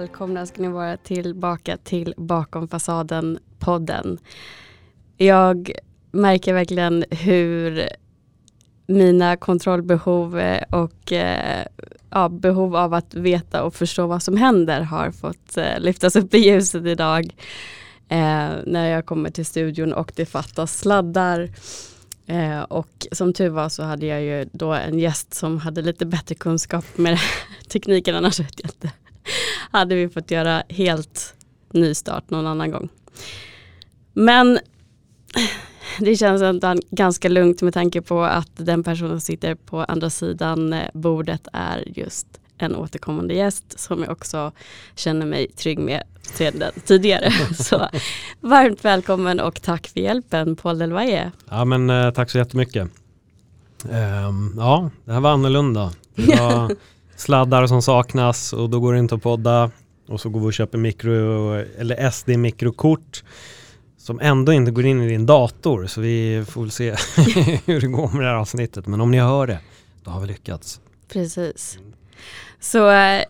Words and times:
välkomna 0.00 0.46
ska 0.46 0.62
ni 0.62 0.68
vara 0.68 0.96
tillbaka 0.96 1.76
till 1.76 2.14
Bakom 2.16 2.68
fasaden-podden. 2.68 4.18
Jag 5.16 5.72
märker 6.10 6.54
verkligen 6.54 7.04
hur 7.10 7.88
mina 8.86 9.36
kontrollbehov 9.36 10.38
eh, 10.38 10.62
och 10.70 11.12
eh, 11.12 11.66
ja, 12.10 12.28
behov 12.28 12.76
av 12.76 12.94
att 12.94 13.14
veta 13.14 13.62
och 13.62 13.74
förstå 13.74 14.06
vad 14.06 14.22
som 14.22 14.36
händer 14.36 14.80
har 14.80 15.10
fått 15.10 15.56
eh, 15.56 15.78
lyftas 15.78 16.16
upp 16.16 16.34
i 16.34 16.38
ljuset 16.38 16.86
idag. 16.86 17.34
Eh, 18.08 18.50
när 18.66 18.88
jag 18.90 19.06
kommer 19.06 19.30
till 19.30 19.46
studion 19.46 19.92
och 19.92 20.12
det 20.16 20.26
fattas 20.26 20.78
sladdar. 20.78 21.50
Eh, 22.26 22.60
och 22.60 23.06
som 23.12 23.32
tur 23.32 23.48
var 23.48 23.68
så 23.68 23.82
hade 23.82 24.06
jag 24.06 24.22
ju 24.22 24.48
då 24.52 24.72
en 24.72 24.98
gäst 24.98 25.34
som 25.34 25.58
hade 25.58 25.82
lite 25.82 26.06
bättre 26.06 26.34
kunskap 26.34 26.84
med 26.98 27.18
tekniken, 27.68 28.14
annars 28.14 28.40
vet 28.40 28.60
jag 28.62 28.70
inte. 28.70 29.05
hade 29.70 29.94
vi 29.94 30.08
fått 30.08 30.30
göra 30.30 30.62
helt 30.68 31.34
nystart 31.72 32.30
någon 32.30 32.46
annan 32.46 32.70
gång. 32.70 32.88
Men 34.12 34.58
det 35.98 36.16
känns 36.16 36.42
ändå 36.42 36.74
ganska 36.90 37.28
lugnt 37.28 37.62
med 37.62 37.74
tanke 37.74 38.02
på 38.02 38.22
att 38.22 38.50
den 38.56 38.82
person 38.82 39.08
som 39.08 39.20
sitter 39.20 39.54
på 39.54 39.84
andra 39.84 40.10
sidan 40.10 40.72
eh, 40.72 40.88
bordet 40.94 41.48
är 41.52 41.98
just 41.98 42.26
en 42.58 42.76
återkommande 42.76 43.34
gäst 43.34 43.78
som 43.78 44.02
jag 44.02 44.12
också 44.12 44.52
känner 44.94 45.26
mig 45.26 45.48
trygg 45.48 45.78
med 45.78 46.02
sedan 46.22 46.70
tidigare. 46.84 47.30
Så 47.54 47.88
varmt 48.40 48.84
välkommen 48.84 49.40
och 49.40 49.62
tack 49.62 49.86
för 49.86 50.00
hjälpen 50.00 50.56
Paul 50.56 50.78
Delvaye. 50.78 51.32
Ja 51.50 51.64
men 51.64 51.90
eh, 51.90 52.10
tack 52.10 52.30
så 52.30 52.38
jättemycket. 52.38 52.88
Um, 53.84 54.54
ja, 54.56 54.90
det 55.04 55.12
här 55.12 55.20
var 55.20 55.30
annorlunda. 55.30 55.92
Det 56.14 56.40
var 56.40 56.70
sladdar 57.16 57.66
som 57.66 57.82
saknas 57.82 58.52
och 58.52 58.70
då 58.70 58.80
går 58.80 58.92
det 58.92 58.98
inte 58.98 59.14
att 59.14 59.22
podda 59.22 59.70
och 60.08 60.20
så 60.20 60.28
går 60.28 60.40
vi 60.40 60.46
och 60.46 60.52
köper 60.52 60.78
mikro 60.78 61.52
eller 61.54 62.10
SD-mikrokort 62.10 63.24
som 63.98 64.20
ändå 64.20 64.52
inte 64.52 64.70
går 64.70 64.86
in 64.86 65.02
i 65.02 65.08
din 65.08 65.26
dator 65.26 65.86
så 65.86 66.00
vi 66.00 66.44
får 66.48 66.60
väl 66.60 66.70
se 66.70 66.90
hur 67.66 67.80
det 67.80 67.86
går 67.86 68.08
med 68.08 68.20
det 68.20 68.28
här 68.28 68.34
avsnittet 68.34 68.86
men 68.86 69.00
om 69.00 69.10
ni 69.10 69.18
hör 69.18 69.46
det 69.46 69.58
då 70.04 70.10
har 70.10 70.20
vi 70.20 70.26
lyckats. 70.26 70.80
Precis. 71.08 71.78
Så 72.60 72.90
eh, 72.90 73.22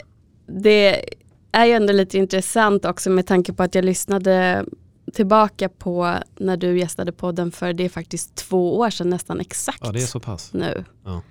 det 0.46 1.04
är 1.52 1.66
ju 1.66 1.72
ändå 1.72 1.92
lite 1.92 2.18
intressant 2.18 2.84
också 2.84 3.10
med 3.10 3.26
tanke 3.26 3.52
på 3.52 3.62
att 3.62 3.74
jag 3.74 3.84
lyssnade 3.84 4.64
tillbaka 5.12 5.68
på 5.68 6.14
när 6.36 6.56
du 6.56 6.78
gästade 6.78 7.12
podden 7.12 7.52
för 7.52 7.72
det 7.72 7.84
är 7.84 7.88
faktiskt 7.88 8.34
två 8.34 8.78
år 8.78 8.90
sedan 8.90 9.10
nästan 9.10 9.40
exakt. 9.40 9.80
Ja 9.82 9.92
det 9.92 10.02
är 10.02 10.06
så 10.06 10.20
pass. 10.20 10.52
Nu. 10.52 10.84
Ja. 11.04 11.22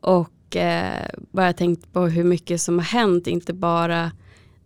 Och 0.00 0.56
eh, 0.56 1.08
bara 1.30 1.52
tänkt 1.52 1.92
på 1.92 2.06
hur 2.06 2.24
mycket 2.24 2.60
som 2.60 2.78
har 2.78 2.84
hänt, 2.84 3.26
inte 3.26 3.52
bara 3.52 4.10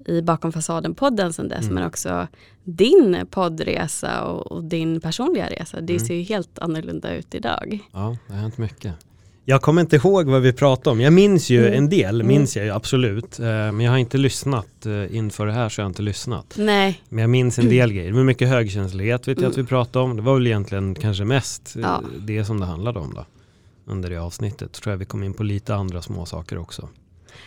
i 0.07 0.23
Bakom 0.23 0.53
fasaden-podden 0.53 1.33
sedan 1.33 1.49
dess, 1.49 1.63
mm. 1.63 1.75
men 1.75 1.87
också 1.87 2.27
din 2.65 3.27
poddresa 3.31 4.25
och, 4.25 4.53
och, 4.53 4.65
din 4.65 5.01
personliga 5.01 5.51
resa. 5.51 5.81
Det 5.81 5.93
mm. 5.93 6.07
ser 6.07 6.15
ju 6.15 6.23
helt 6.23 6.59
annorlunda 6.59 7.15
ut 7.15 7.35
idag. 7.35 7.79
Ja, 7.93 8.17
det 8.27 8.35
har 8.35 8.41
hänt 8.41 8.59
mycket. 8.59 8.95
Jag 9.45 9.63
kommer 9.63 9.81
inte 9.81 9.97
ihåg 9.97 10.27
vad 10.27 10.43
vi 10.43 10.53
pratade 10.53 10.91
om. 10.91 11.01
Jag 11.01 11.13
minns 11.13 11.51
ju 11.51 11.67
mm. 11.67 11.79
en 11.79 11.89
del, 11.89 12.15
mm. 12.15 12.27
minns 12.27 12.57
jag 12.57 12.65
ju 12.65 12.71
absolut. 12.71 13.39
Eh, 13.39 13.47
men 13.47 13.81
jag 13.81 13.91
har 13.91 13.99
inte 13.99 14.19
lyssnat 14.19 14.87
eh, 14.87 15.17
inför 15.17 15.47
det 15.47 15.53
här 15.53 15.69
så 15.69 15.81
jag 15.81 15.85
har 15.85 15.89
inte 15.89 16.03
lyssnat. 16.03 16.55
Nej. 16.59 17.03
Men 17.09 17.19
jag 17.19 17.31
minns 17.31 17.59
en 17.59 17.69
del 17.69 17.93
grejer. 17.93 18.13
Men 18.13 18.27
mycket 18.27 18.49
högkänslighet 18.49 19.29
vet 19.29 19.41
jag 19.41 19.51
att 19.51 19.59
vi 19.59 19.65
pratade 19.65 20.05
om. 20.05 20.17
Det 20.17 20.23
var 20.23 20.35
väl 20.35 20.47
egentligen 20.47 20.95
kanske 20.95 21.25
mest 21.25 21.77
eh, 21.77 21.83
ja. 21.83 22.03
det 22.19 22.45
som 22.45 22.61
det 22.61 22.67
handlade 22.67 22.99
om 22.99 23.15
då. 23.15 23.25
Under 23.85 24.11
det 24.11 24.17
avsnittet. 24.17 24.73
Tror 24.73 24.93
jag 24.93 24.99
vi 24.99 25.05
kom 25.05 25.23
in 25.23 25.35
på 25.35 25.43
lite 25.43 25.75
andra 25.75 26.03
små 26.03 26.27
saker 26.27 26.59
också. 26.59 26.89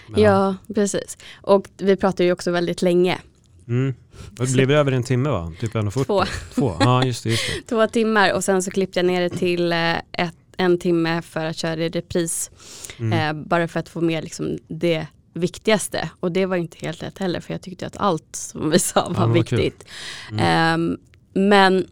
Men, 0.07 0.21
ja, 0.21 0.55
precis. 0.75 1.17
Och 1.41 1.67
vi 1.77 1.95
pratade 1.95 2.23
ju 2.23 2.31
också 2.31 2.51
väldigt 2.51 2.81
länge. 2.81 3.19
Mm. 3.67 3.93
Det 4.29 4.53
blev 4.53 4.71
över 4.71 4.91
en 4.91 5.03
timme 5.03 5.29
va? 5.29 5.53
Typ 5.59 5.73
1.40? 5.73 6.05
Två. 6.05 6.23
Två. 6.55 6.75
Ja, 6.79 7.05
just 7.05 7.23
det, 7.23 7.29
just 7.29 7.43
det. 7.55 7.61
Två 7.69 7.87
timmar 7.87 8.33
och 8.33 8.43
sen 8.43 8.63
så 8.63 8.71
klippte 8.71 8.99
jag 8.99 9.05
ner 9.05 9.21
det 9.21 9.29
till 9.29 9.71
ett 10.11 10.35
en 10.57 10.79
timme 10.79 11.21
för 11.21 11.45
att 11.45 11.57
köra 11.57 11.83
i 11.83 11.89
repris. 11.89 12.51
Mm. 12.99 13.37
Eh, 13.37 13.43
bara 13.47 13.67
för 13.67 13.79
att 13.79 13.89
få 13.89 14.01
med 14.01 14.23
liksom 14.23 14.57
det 14.67 15.07
viktigaste. 15.33 16.09
Och 16.19 16.31
det 16.31 16.45
var 16.45 16.55
inte 16.55 16.77
helt 16.81 17.03
rätt 17.03 17.17
heller 17.17 17.39
för 17.39 17.53
jag 17.53 17.61
tyckte 17.61 17.87
att 17.87 17.97
allt 17.97 18.35
som 18.35 18.69
vi 18.69 18.79
sa 18.79 19.09
var, 19.09 19.21
ja, 19.21 19.27
var 19.27 19.33
viktigt. 19.33 19.85
Mm. 20.31 20.91
Eh, 20.91 20.97
men 21.33 21.87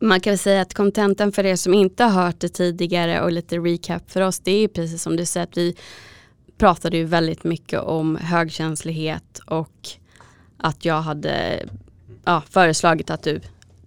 man 0.00 0.20
kan 0.20 0.30
väl 0.30 0.38
säga 0.38 0.62
att 0.62 0.74
kontenten 0.74 1.32
för 1.32 1.46
er 1.46 1.56
som 1.56 1.74
inte 1.74 2.04
har 2.04 2.22
hört 2.22 2.40
det 2.40 2.48
tidigare 2.48 3.20
och 3.20 3.32
lite 3.32 3.58
recap 3.58 4.10
för 4.10 4.20
oss 4.20 4.38
det 4.38 4.50
är 4.50 4.68
precis 4.68 5.02
som 5.02 5.16
du 5.16 5.26
säger 5.26 5.46
att 5.46 5.56
vi 5.56 5.76
pratade 6.58 6.96
ju 6.96 7.04
väldigt 7.04 7.44
mycket 7.44 7.80
om 7.80 8.16
högkänslighet 8.16 9.40
och 9.46 9.88
att 10.56 10.84
jag 10.84 11.02
hade 11.02 11.66
ja, 12.24 12.42
föreslagit 12.50 13.10
att 13.10 13.22
du 13.22 13.40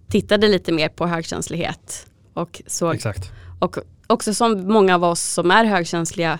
tittade 0.08 0.48
lite 0.48 0.72
mer 0.72 0.88
på 0.88 1.06
högkänslighet 1.06 2.06
och 2.34 2.62
såg 2.66 2.94
Exakt. 2.94 3.32
Och 3.58 3.76
också 4.06 4.34
som 4.34 4.68
många 4.68 4.94
av 4.94 5.04
oss 5.04 5.22
som 5.22 5.50
är 5.50 5.64
högkänsliga 5.64 6.38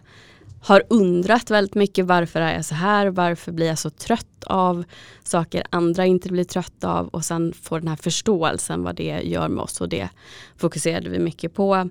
har 0.64 0.82
undrat 0.90 1.50
väldigt 1.50 1.74
mycket 1.74 2.06
varför 2.06 2.40
är 2.40 2.54
jag 2.54 2.64
så 2.64 2.74
här, 2.74 3.06
varför 3.06 3.52
blir 3.52 3.66
jag 3.66 3.78
så 3.78 3.90
trött 3.90 4.44
av 4.46 4.84
saker 5.24 5.64
andra 5.70 6.06
inte 6.06 6.28
blir 6.28 6.44
trötta 6.44 6.92
av? 6.92 7.08
Och 7.08 7.24
sen 7.24 7.52
få 7.62 7.78
den 7.78 7.88
här 7.88 7.96
förståelsen 7.96 8.82
vad 8.82 8.96
det 8.96 9.20
gör 9.24 9.48
med 9.48 9.62
oss. 9.62 9.80
Och 9.80 9.88
det 9.88 10.08
fokuserade 10.56 11.10
vi 11.10 11.18
mycket 11.18 11.54
på. 11.54 11.90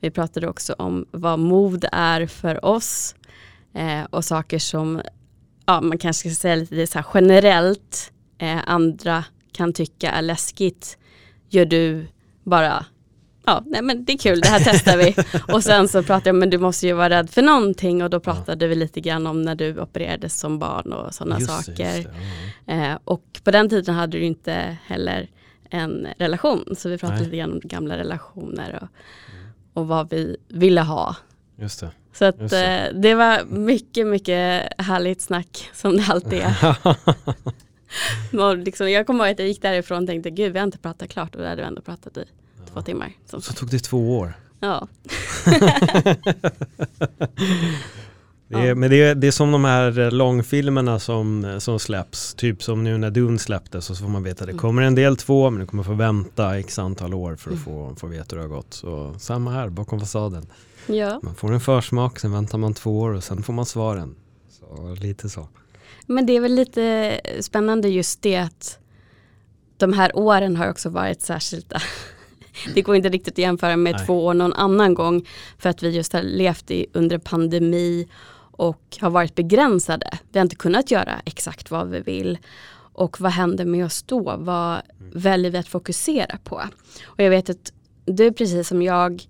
Vi 0.00 0.10
pratade 0.10 0.48
också 0.48 0.72
om 0.78 1.06
vad 1.10 1.38
mod 1.38 1.84
är 1.92 2.26
för 2.26 2.64
oss. 2.64 3.14
Eh, 3.74 4.04
och 4.10 4.24
saker 4.24 4.58
som 4.58 5.02
ja, 5.66 5.80
man 5.80 5.98
kanske 5.98 6.30
ska 6.30 6.40
säga 6.40 6.56
lite 6.56 6.86
så 6.86 7.02
generellt. 7.14 8.12
Eh, 8.38 8.58
andra 8.66 9.24
kan 9.52 9.72
tycka 9.72 10.10
är 10.10 10.22
läskigt. 10.22 10.98
Gör 11.48 11.64
du 11.64 12.06
bara 12.44 12.86
ja, 13.46 13.62
nej 13.66 13.82
men 13.82 14.04
det 14.04 14.12
är 14.12 14.18
kul, 14.18 14.40
det 14.40 14.48
här 14.48 14.60
testar 14.64 14.96
vi. 14.96 15.14
och 15.54 15.62
sen 15.64 15.88
så 15.88 16.02
pratade 16.02 16.28
jag, 16.28 16.36
men 16.36 16.50
du 16.50 16.58
måste 16.58 16.86
ju 16.86 16.92
vara 16.92 17.10
rädd 17.10 17.30
för 17.30 17.42
någonting 17.42 18.02
och 18.02 18.10
då 18.10 18.20
pratade 18.20 18.64
ja. 18.64 18.68
vi 18.68 18.74
lite 18.74 19.00
grann 19.00 19.26
om 19.26 19.42
när 19.42 19.54
du 19.54 19.80
opererades 19.80 20.40
som 20.40 20.58
barn 20.58 20.92
och 20.92 21.14
sådana 21.14 21.40
saker. 21.40 21.74
Det, 21.76 22.06
ja. 22.66 22.74
eh, 22.74 22.98
och 23.04 23.40
på 23.44 23.50
den 23.50 23.68
tiden 23.68 23.94
hade 23.94 24.18
du 24.18 24.24
inte 24.24 24.76
heller 24.86 25.28
en 25.70 26.08
relation, 26.18 26.74
så 26.76 26.88
vi 26.88 26.98
pratade 26.98 27.18
nej. 27.18 27.24
lite 27.24 27.36
grann 27.36 27.52
om 27.52 27.60
gamla 27.64 27.96
relationer 27.96 28.78
och, 28.82 28.88
och 29.80 29.88
vad 29.88 30.10
vi 30.10 30.36
ville 30.48 30.80
ha. 30.80 31.16
Just 31.56 31.80
det. 31.80 31.90
Så 32.12 32.24
att 32.24 32.50
det. 32.50 32.66
Eh, 32.66 32.94
det 32.94 33.14
var 33.14 33.44
mycket, 33.44 34.06
mycket 34.06 34.72
härligt 34.78 35.20
snack 35.20 35.70
som 35.72 35.96
det 35.96 36.04
alltid 36.08 36.40
är. 36.42 36.86
liksom, 38.64 38.90
jag 38.90 39.06
kommer 39.06 39.24
ihåg 39.24 39.32
att 39.32 39.38
jag 39.38 39.48
gick 39.48 39.62
därifrån 39.62 40.02
och 40.02 40.08
tänkte, 40.08 40.30
gud 40.30 40.52
vi 40.52 40.58
har 40.58 40.66
inte 40.66 40.78
pratat 40.78 41.08
klart 41.08 41.34
och 41.34 41.42
det 41.42 41.48
hade 41.48 41.62
vi 41.62 41.68
ändå 41.68 41.82
pratat 41.82 42.16
i 42.16 42.24
två 42.74 42.82
timmar. 42.82 43.12
Så 43.26 43.40
tog 43.40 43.70
det 43.70 43.78
två 43.78 44.18
år. 44.18 44.34
Ja. 44.60 44.88
det 48.48 48.68
är, 48.68 48.74
men 48.74 48.90
det 48.90 49.02
är, 49.02 49.14
det 49.14 49.26
är 49.26 49.30
som 49.30 49.52
de 49.52 49.64
här 49.64 50.10
långfilmerna 50.10 50.98
som, 50.98 51.56
som 51.60 51.78
släpps. 51.78 52.34
Typ 52.34 52.62
som 52.62 52.84
nu 52.84 52.98
när 52.98 53.10
Dune 53.10 53.38
släpptes 53.38 53.84
så 53.84 53.94
får 53.94 54.08
man 54.08 54.22
veta 54.22 54.44
att 54.44 54.46
det 54.46 54.52
mm. 54.52 54.60
kommer 54.60 54.82
en 54.82 54.94
del 54.94 55.16
två 55.16 55.50
men 55.50 55.60
du 55.60 55.66
kommer 55.66 55.82
få 55.82 55.94
vänta 55.94 56.58
x 56.58 56.78
antal 56.78 57.14
år 57.14 57.36
för 57.36 57.50
att 57.50 57.56
mm. 57.56 57.64
få, 57.64 57.94
få 57.96 58.06
veta 58.06 58.36
hur 58.36 58.42
det 58.42 58.48
har 58.48 58.56
gått. 58.56 58.74
Så 58.74 59.14
samma 59.18 59.50
här 59.50 59.68
bakom 59.68 60.00
fasaden. 60.00 60.46
Ja. 60.86 61.20
Man 61.22 61.34
får 61.34 61.52
en 61.52 61.60
försmak, 61.60 62.18
sen 62.20 62.32
väntar 62.32 62.58
man 62.58 62.74
två 62.74 63.00
år 63.00 63.10
och 63.10 63.24
sen 63.24 63.42
får 63.42 63.52
man 63.52 63.66
svaren. 63.66 64.14
Så 64.50 64.94
lite 65.00 65.28
så. 65.28 65.48
Men 66.06 66.26
det 66.26 66.36
är 66.36 66.40
väl 66.40 66.54
lite 66.54 67.20
spännande 67.40 67.88
just 67.88 68.22
det 68.22 68.36
att 68.36 68.78
de 69.76 69.92
här 69.92 70.16
åren 70.16 70.56
har 70.56 70.70
också 70.70 70.88
varit 70.88 71.22
särskilda 71.22 71.82
det 72.74 72.82
går 72.82 72.96
inte 72.96 73.08
riktigt 73.08 73.34
att 73.34 73.38
jämföra 73.38 73.76
med 73.76 73.94
Nej. 73.96 74.06
två 74.06 74.24
år 74.26 74.34
någon 74.34 74.52
annan 74.52 74.94
gång 74.94 75.26
för 75.58 75.70
att 75.70 75.82
vi 75.82 75.90
just 75.90 76.12
har 76.12 76.22
levt 76.22 76.70
i, 76.70 76.86
under 76.92 77.18
pandemi 77.18 78.08
och 78.56 78.98
har 79.00 79.10
varit 79.10 79.34
begränsade. 79.34 80.18
Vi 80.32 80.38
har 80.38 80.44
inte 80.44 80.56
kunnat 80.56 80.90
göra 80.90 81.20
exakt 81.24 81.70
vad 81.70 81.88
vi 81.90 82.00
vill. 82.00 82.38
Och 82.96 83.20
vad 83.20 83.32
händer 83.32 83.64
med 83.64 83.84
oss 83.84 84.02
då? 84.02 84.36
Vad 84.38 84.72
mm. 84.72 85.12
väljer 85.14 85.50
vi 85.50 85.58
att 85.58 85.68
fokusera 85.68 86.38
på? 86.44 86.62
Och 87.06 87.22
jag 87.22 87.30
vet 87.30 87.50
att 87.50 87.72
du 88.04 88.32
precis 88.32 88.68
som 88.68 88.82
jag 88.82 89.26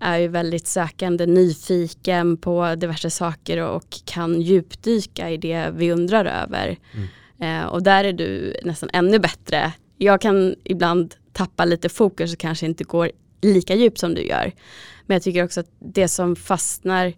är 0.00 0.18
ju 0.18 0.28
väldigt 0.28 0.66
sökande, 0.66 1.26
nyfiken 1.26 2.36
på 2.36 2.74
diverse 2.74 3.10
saker 3.10 3.58
och 3.58 3.84
kan 4.04 4.40
djupdyka 4.40 5.30
i 5.30 5.36
det 5.36 5.70
vi 5.74 5.92
undrar 5.92 6.24
över. 6.24 6.78
Mm. 6.92 7.08
Eh, 7.40 7.66
och 7.66 7.82
där 7.82 8.04
är 8.04 8.12
du 8.12 8.56
nästan 8.64 8.90
ännu 8.92 9.18
bättre. 9.18 9.72
Jag 9.98 10.20
kan 10.20 10.54
ibland 10.64 11.14
tappar 11.32 11.66
lite 11.66 11.88
fokus 11.88 12.32
och 12.32 12.38
kanske 12.38 12.66
inte 12.66 12.84
går 12.84 13.10
lika 13.40 13.74
djupt 13.74 13.98
som 13.98 14.14
du 14.14 14.22
gör. 14.22 14.52
Men 15.06 15.14
jag 15.14 15.22
tycker 15.22 15.44
också 15.44 15.60
att 15.60 15.70
det 15.78 16.08
som 16.08 16.36
fastnar 16.36 17.12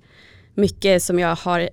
mycket 0.55 1.03
som 1.03 1.19
jag 1.19 1.37
har 1.37 1.69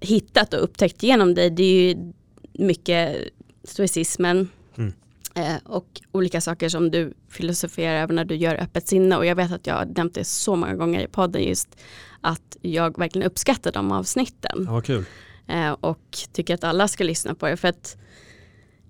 hittat 0.00 0.54
och 0.54 0.64
upptäckt 0.64 1.02
genom 1.02 1.34
dig 1.34 1.50
det 1.50 1.62
är 1.62 1.88
ju 1.88 2.12
mycket 2.52 3.16
stoicismen 3.64 4.48
mm. 4.76 4.92
eh, 5.34 5.56
och 5.64 6.00
olika 6.12 6.40
saker 6.40 6.68
som 6.68 6.90
du 6.90 7.14
filosoferar 7.28 8.02
över 8.02 8.14
när 8.14 8.24
du 8.24 8.34
gör 8.34 8.54
öppet 8.54 8.88
sinne 8.88 9.16
och 9.16 9.26
jag 9.26 9.36
vet 9.36 9.52
att 9.52 9.66
jag 9.66 9.74
har 9.74 9.84
nämnt 9.84 10.14
det 10.14 10.24
så 10.24 10.56
många 10.56 10.74
gånger 10.74 11.00
i 11.00 11.08
podden 11.08 11.42
just 11.42 11.76
att 12.20 12.56
jag 12.62 12.98
verkligen 12.98 13.26
uppskattar 13.26 13.72
de 13.72 13.92
avsnitten. 13.92 14.66
Ja, 14.68 14.80
kul. 14.80 15.04
Eh, 15.48 15.72
och 15.72 16.18
tycker 16.32 16.54
att 16.54 16.64
alla 16.64 16.88
ska 16.88 17.04
lyssna 17.04 17.34
på 17.34 17.46
det. 17.46 17.56
För 17.56 17.68
att 17.68 17.96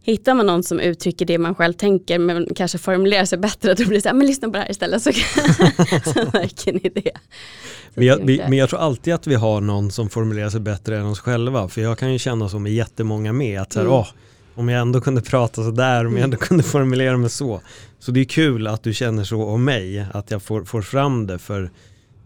hittar 0.06 0.34
man 0.34 0.46
någon 0.46 0.62
som 0.62 0.80
uttrycker 0.80 1.26
det 1.26 1.38
man 1.38 1.54
själv 1.54 1.72
tänker 1.72 2.18
men 2.18 2.54
kanske 2.54 2.78
formulerar 2.78 3.24
sig 3.24 3.38
bättre 3.38 3.74
då 3.74 3.84
blir 3.84 3.94
det 3.94 4.02
så 4.02 4.08
här, 4.08 4.14
men 4.14 4.26
lyssna 4.26 4.48
på 4.48 4.52
det 4.52 4.58
här 4.58 4.70
istället 4.70 5.02
så, 5.02 5.12
så 6.04 6.24
märker 6.32 6.72
ni 6.72 6.90
det. 6.94 7.10
Men 7.94 8.06
jag, 8.06 8.18
vi, 8.26 8.38
men 8.38 8.52
jag, 8.52 8.68
tror 8.68 8.80
alltid 8.80 9.14
att 9.14 9.26
vi 9.26 9.34
har 9.34 9.60
någon 9.60 9.90
som 9.90 10.08
formulerar 10.08 10.50
sig 10.50 10.60
bättre 10.60 10.98
än 10.98 11.06
oss 11.06 11.20
själva 11.20 11.68
för 11.68 11.80
jag 11.80 11.98
kan 11.98 12.12
ju 12.12 12.18
känna 12.18 12.48
så 12.48 12.58
med 12.58 12.72
jättemånga 12.72 13.32
med 13.32 13.60
att 13.60 13.72
så 13.72 13.78
här, 13.78 13.86
mm. 13.86 13.98
åh, 13.98 14.08
om 14.54 14.68
jag 14.68 14.80
ändå 14.80 15.00
kunde 15.00 15.20
prata 15.20 15.64
så 15.64 15.70
där, 15.70 16.06
om 16.06 16.16
jag 16.16 16.24
ändå 16.24 16.36
kunde 16.36 16.62
formulera 16.74 17.16
mig 17.16 17.30
så. 17.30 17.60
Så 17.98 18.10
det 18.10 18.20
är 18.20 18.24
kul 18.24 18.66
att 18.66 18.82
du 18.82 18.94
känner 18.94 19.24
så 19.24 19.44
om 19.44 19.64
mig, 19.64 20.06
att 20.12 20.30
jag 20.30 20.42
får, 20.42 20.64
får 20.64 20.82
fram 20.82 21.26
det 21.26 21.38
för 21.38 21.70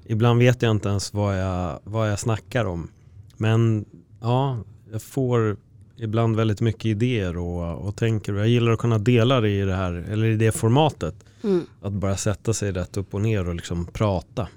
ibland 0.06 0.38
vet 0.38 0.62
jag 0.62 0.70
inte 0.70 0.88
ens 0.88 1.14
vad 1.14 1.40
jag, 1.40 1.80
vad 1.84 2.10
jag 2.10 2.18
snackar 2.18 2.64
om. 2.64 2.90
Men 3.36 3.84
ja, 4.20 4.58
jag 4.92 5.02
får 5.02 5.56
ibland 6.02 6.36
väldigt 6.36 6.60
mycket 6.60 6.84
idéer 6.84 7.38
och, 7.38 7.88
och 7.88 7.96
tänker 7.96 8.34
jag 8.34 8.48
gillar 8.48 8.72
att 8.72 8.78
kunna 8.78 8.98
dela 8.98 9.40
det 9.40 9.50
i 9.50 9.60
det 9.60 9.74
här, 9.74 9.92
eller 10.10 10.26
i 10.26 10.36
det 10.36 10.52
formatet. 10.52 11.14
Mm. 11.42 11.66
Att 11.82 11.92
bara 11.92 12.16
sätta 12.16 12.52
sig 12.52 12.72
rätt 12.72 12.96
upp 12.96 13.14
och 13.14 13.20
ner 13.20 13.48
och 13.48 13.54
liksom 13.54 13.86
prata. 13.86 14.48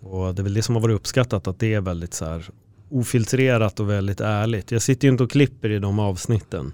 Och 0.00 0.34
det 0.34 0.42
är 0.42 0.44
väl 0.44 0.54
det 0.54 0.62
som 0.62 0.74
har 0.74 0.82
varit 0.82 0.96
uppskattat 0.96 1.46
att 1.46 1.58
det 1.58 1.74
är 1.74 1.80
väldigt 1.80 2.14
så 2.14 2.24
här 2.24 2.50
ofiltrerat 2.88 3.80
och 3.80 3.90
väldigt 3.90 4.20
ärligt. 4.20 4.70
Jag 4.70 4.82
sitter 4.82 5.08
ju 5.08 5.12
inte 5.12 5.24
och 5.24 5.30
klipper 5.30 5.70
i 5.70 5.78
de 5.78 5.98
avsnitten. 5.98 6.72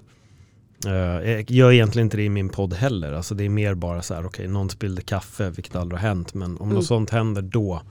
Uh, 0.86 0.92
jag 1.30 1.50
gör 1.50 1.72
egentligen 1.72 2.06
inte 2.06 2.16
det 2.16 2.22
i 2.22 2.28
min 2.28 2.48
podd 2.48 2.74
heller. 2.74 3.12
Alltså 3.12 3.34
det 3.34 3.44
är 3.44 3.48
mer 3.48 3.74
bara 3.74 4.02
så 4.02 4.14
här, 4.14 4.20
okej, 4.20 4.28
okay, 4.28 4.48
någon 4.48 4.70
spillde 4.70 5.02
kaffe, 5.02 5.50
vilket 5.50 5.76
aldrig 5.76 6.00
har 6.00 6.08
hänt. 6.08 6.34
Men 6.34 6.56
om 6.56 6.62
mm. 6.62 6.74
något 6.74 6.86
sånt 6.86 7.10
händer 7.10 7.42
då, 7.42 7.82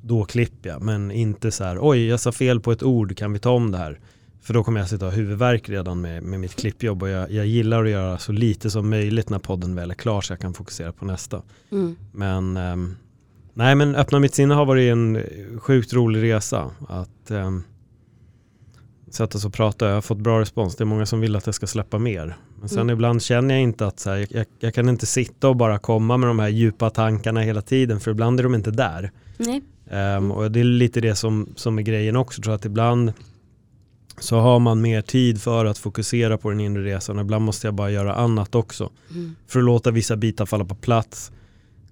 då 0.00 0.24
klipper 0.24 0.68
jag. 0.70 0.82
Men 0.82 1.10
inte 1.10 1.50
så 1.50 1.64
här, 1.64 1.78
oj, 1.80 2.06
jag 2.06 2.20
sa 2.20 2.32
fel 2.32 2.60
på 2.60 2.72
ett 2.72 2.82
ord, 2.82 3.16
kan 3.16 3.32
vi 3.32 3.38
ta 3.38 3.50
om 3.50 3.70
det 3.70 3.78
här? 3.78 4.00
För 4.42 4.54
då 4.54 4.64
kommer 4.64 4.80
jag 4.80 4.88
sitta 4.88 5.06
och 5.06 5.12
ha 5.12 5.18
huvudvärk 5.18 5.68
redan 5.68 6.00
med, 6.00 6.22
med 6.22 6.40
mitt 6.40 6.54
klippjobb 6.54 7.02
och 7.02 7.08
jag, 7.08 7.30
jag, 7.30 7.46
gillar 7.46 7.84
att 7.84 7.90
göra 7.90 8.18
så 8.18 8.32
lite 8.32 8.70
som 8.70 8.90
möjligt 8.90 9.30
när 9.30 9.38
podden 9.38 9.74
väl 9.74 9.90
är 9.90 9.94
klar 9.94 10.20
så 10.20 10.32
jag 10.32 10.40
kan 10.40 10.54
fokusera 10.54 10.92
på 10.92 11.04
nästa. 11.04 11.42
Mm. 11.72 11.96
Men 12.12 12.56
um, 12.56 12.96
nej 13.54 13.74
men 13.74 13.94
öppna 13.94 14.18
mitt 14.18 14.34
sinne 14.34 14.54
har 14.54 14.64
varit 14.64 14.92
en 14.92 15.22
sjukt 15.58 15.92
rolig 15.92 16.22
resa. 16.22 16.70
Att 16.88 17.30
um, 17.30 17.64
sätta 19.10 19.38
sig 19.38 19.48
och 19.48 19.54
prata, 19.54 19.86
jag 19.86 19.94
har 19.94 20.00
fått 20.00 20.18
bra 20.18 20.40
respons. 20.40 20.76
Det 20.76 20.84
är 20.84 20.86
många 20.86 21.06
som 21.06 21.20
vill 21.20 21.36
att 21.36 21.46
jag 21.46 21.54
ska 21.54 21.66
släppa 21.66 21.98
mer. 21.98 22.36
Men 22.60 22.68
sen 22.68 22.78
mm. 22.78 22.92
ibland 22.92 23.22
känner 23.22 23.54
jag 23.54 23.62
inte 23.62 23.86
att 23.86 24.00
så 24.00 24.10
här, 24.10 24.26
jag, 24.30 24.46
jag, 24.60 24.74
kan 24.74 24.88
inte 24.88 25.06
sitta 25.06 25.48
och 25.48 25.56
bara 25.56 25.78
komma 25.78 26.16
med 26.16 26.28
de 26.28 26.38
här 26.38 26.48
djupa 26.48 26.90
tankarna 26.90 27.40
hela 27.40 27.62
tiden 27.62 28.00
för 28.00 28.10
ibland 28.10 28.40
är 28.40 28.44
de 28.44 28.54
inte 28.54 28.70
där. 28.70 29.10
Um, 30.16 30.32
och 30.32 30.50
det 30.50 30.60
är 30.60 30.64
lite 30.64 31.00
det 31.00 31.14
som, 31.14 31.48
som 31.56 31.78
är 31.78 31.82
grejen 31.82 32.16
också, 32.16 32.42
tror 32.42 32.52
jag 32.52 32.58
att 32.58 32.64
ibland 32.64 33.12
så 34.22 34.36
har 34.36 34.58
man 34.58 34.80
mer 34.80 35.02
tid 35.02 35.42
för 35.42 35.64
att 35.64 35.78
fokusera 35.78 36.38
på 36.38 36.50
den 36.50 36.60
inre 36.60 36.82
resan. 36.82 37.18
Ibland 37.18 37.44
måste 37.44 37.66
jag 37.66 37.74
bara 37.74 37.90
göra 37.90 38.14
annat 38.14 38.54
också. 38.54 38.90
Mm. 39.10 39.34
För 39.46 39.58
att 39.58 39.64
låta 39.64 39.90
vissa 39.90 40.16
bitar 40.16 40.46
falla 40.46 40.64
på 40.64 40.74
plats. 40.74 41.32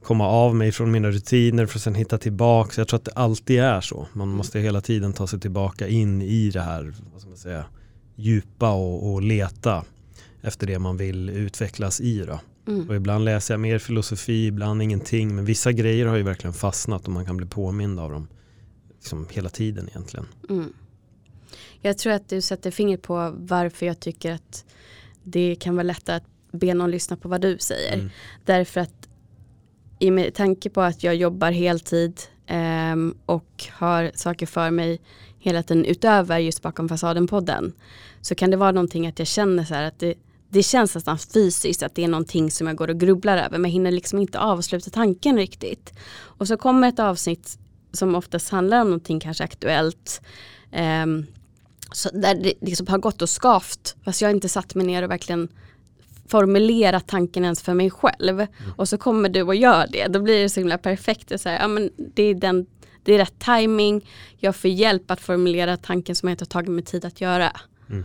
Komma 0.03 0.29
av 0.29 0.55
mig 0.55 0.73
från 0.73 0.91
mina 0.91 1.11
rutiner 1.11 1.67
för 1.67 1.79
att 1.79 1.82
sen 1.82 1.94
hitta 1.94 2.19
tillbaka. 2.19 2.81
Jag 2.81 2.88
tror 2.88 2.99
att 2.99 3.05
det 3.05 3.12
alltid 3.12 3.61
är 3.61 3.81
så. 3.81 4.06
Man 4.12 4.29
mm. 4.29 4.37
måste 4.37 4.61
hela 4.61 4.81
tiden 4.81 5.12
ta 5.12 5.27
sig 5.27 5.41
tillbaka 5.41 5.88
in 5.88 6.23
i 6.23 6.50
det 6.50 6.61
här 6.61 6.94
vad 7.12 7.21
ska 7.21 7.29
man 7.31 7.38
säga, 7.38 7.65
djupa 8.17 8.71
och, 8.71 9.12
och 9.12 9.23
leta 9.23 9.85
efter 10.43 10.67
det 10.67 10.79
man 10.79 10.97
vill 10.97 11.29
utvecklas 11.29 12.00
i. 12.00 12.19
Då. 12.19 12.41
Mm. 12.69 12.88
Och 12.88 12.97
ibland 12.97 13.25
läser 13.25 13.55
jag 13.55 13.61
mer 13.61 13.79
filosofi, 13.79 14.47
ibland 14.47 14.83
ingenting. 14.83 15.35
Men 15.35 15.44
vissa 15.44 15.73
grejer 15.73 16.06
har 16.06 16.17
ju 16.17 16.23
verkligen 16.23 16.55
fastnat 16.55 17.06
och 17.06 17.12
man 17.12 17.26
kan 17.26 17.37
bli 17.37 17.47
påmind 17.47 18.00
av 18.00 18.11
dem 18.11 18.29
liksom 18.94 19.26
hela 19.31 19.49
tiden 19.49 19.88
egentligen. 19.88 20.26
Mm. 20.49 20.73
Jag 21.82 21.99
tror 21.99 22.12
att 22.12 22.29
du 22.29 22.41
sätter 22.41 22.71
fingret 22.71 23.03
på 23.03 23.35
varför 23.37 23.87
jag 23.87 24.00
tycker 24.00 24.32
att 24.32 24.65
det 25.23 25.55
kan 25.55 25.77
vara 25.77 25.82
lättare 25.82 26.17
att 26.17 26.27
be 26.53 26.75
någon 26.75 26.91
lyssna 26.91 27.17
på 27.17 27.29
vad 27.29 27.41
du 27.41 27.59
säger. 27.59 27.94
Mm. 27.94 28.11
Därför 28.44 28.81
att 28.81 29.09
i 29.99 30.11
med 30.11 30.35
tanke 30.35 30.71
på 30.71 30.81
att 30.81 31.03
jag 31.03 31.15
jobbar 31.15 31.50
heltid 31.50 32.21
eh, 32.47 32.97
och 33.27 33.65
har 33.71 34.11
saker 34.15 34.47
för 34.47 34.71
mig 34.71 35.00
hela 35.38 35.62
tiden 35.62 35.85
utöver 35.85 36.38
just 36.38 36.62
bakom 36.62 36.88
fasaden-podden 36.88 37.73
så 38.21 38.35
kan 38.35 38.50
det 38.50 38.56
vara 38.56 38.73
någonting 38.73 39.06
att 39.06 39.19
jag 39.19 39.29
känner 39.29 39.65
så 39.65 39.75
här 39.75 39.85
att 39.85 39.99
det, 39.99 40.15
det 40.49 40.62
känns 40.62 40.94
nästan 40.94 41.19
fysiskt 41.19 41.83
att 41.83 41.94
det 41.94 42.05
är 42.05 42.09
någonting 42.09 42.50
som 42.50 42.67
jag 42.67 42.76
går 42.76 42.91
och 42.91 43.00
grubblar 43.00 43.37
över 43.37 43.59
men 43.59 43.71
hinner 43.71 43.91
liksom 43.91 44.19
inte 44.19 44.38
avsluta 44.38 44.91
tanken 44.91 45.37
riktigt. 45.37 45.93
Och 46.12 46.49
så 46.49 46.56
kommer 46.56 46.88
ett 46.88 46.99
avsnitt 46.99 47.59
som 47.93 48.15
oftast 48.15 48.50
handlar 48.50 48.81
om 48.81 48.87
någonting 48.87 49.21
kanske 49.21 49.44
aktuellt 49.44 50.21
eh, 50.73 51.06
så 51.93 52.11
där 52.13 52.35
det 52.35 52.55
liksom 52.61 52.87
har 52.87 52.99
gått 52.99 53.23
och 53.23 53.31
skavt 53.31 53.97
fast 54.05 54.23
jag 54.23 54.31
inte 54.31 54.49
satt 54.49 54.75
mig 54.75 54.87
ner 54.87 55.03
och 55.03 55.11
verkligen 55.11 55.49
formulerat 56.29 57.07
tanken 57.07 57.45
ens 57.45 57.63
för 57.63 57.75
mig 57.75 57.91
själv. 57.91 58.41
Mm. 58.41 58.49
Och 58.77 58.89
så 58.89 58.99
kommer 58.99 59.29
du 59.29 59.43
och 59.43 59.55
gör 59.55 59.87
det. 59.93 60.07
Då 60.07 60.21
blir 60.21 60.43
det 60.43 60.49
så 60.49 60.61
himla 60.61 60.79
perfekt. 60.79 61.33
Är, 61.33 61.37
så 61.37 61.49
här, 61.49 61.59
ja, 61.61 61.69
men 61.69 61.91
det, 61.97 62.23
är 62.23 62.35
den, 62.35 62.67
det 63.03 63.15
är 63.15 63.19
rätt 63.19 63.39
timing. 63.39 64.11
Jag 64.39 64.57
får 64.57 64.71
hjälp 64.71 65.11
att 65.11 65.21
formulera 65.21 65.77
tanken 65.77 66.17
som 66.17 66.29
jag 66.29 66.35
inte 66.35 66.43
har 66.43 66.47
tagit 66.47 66.71
mig 66.71 66.85
tid 66.85 67.05
att 67.05 67.21
göra. 67.21 67.53
Mm. 67.89 68.05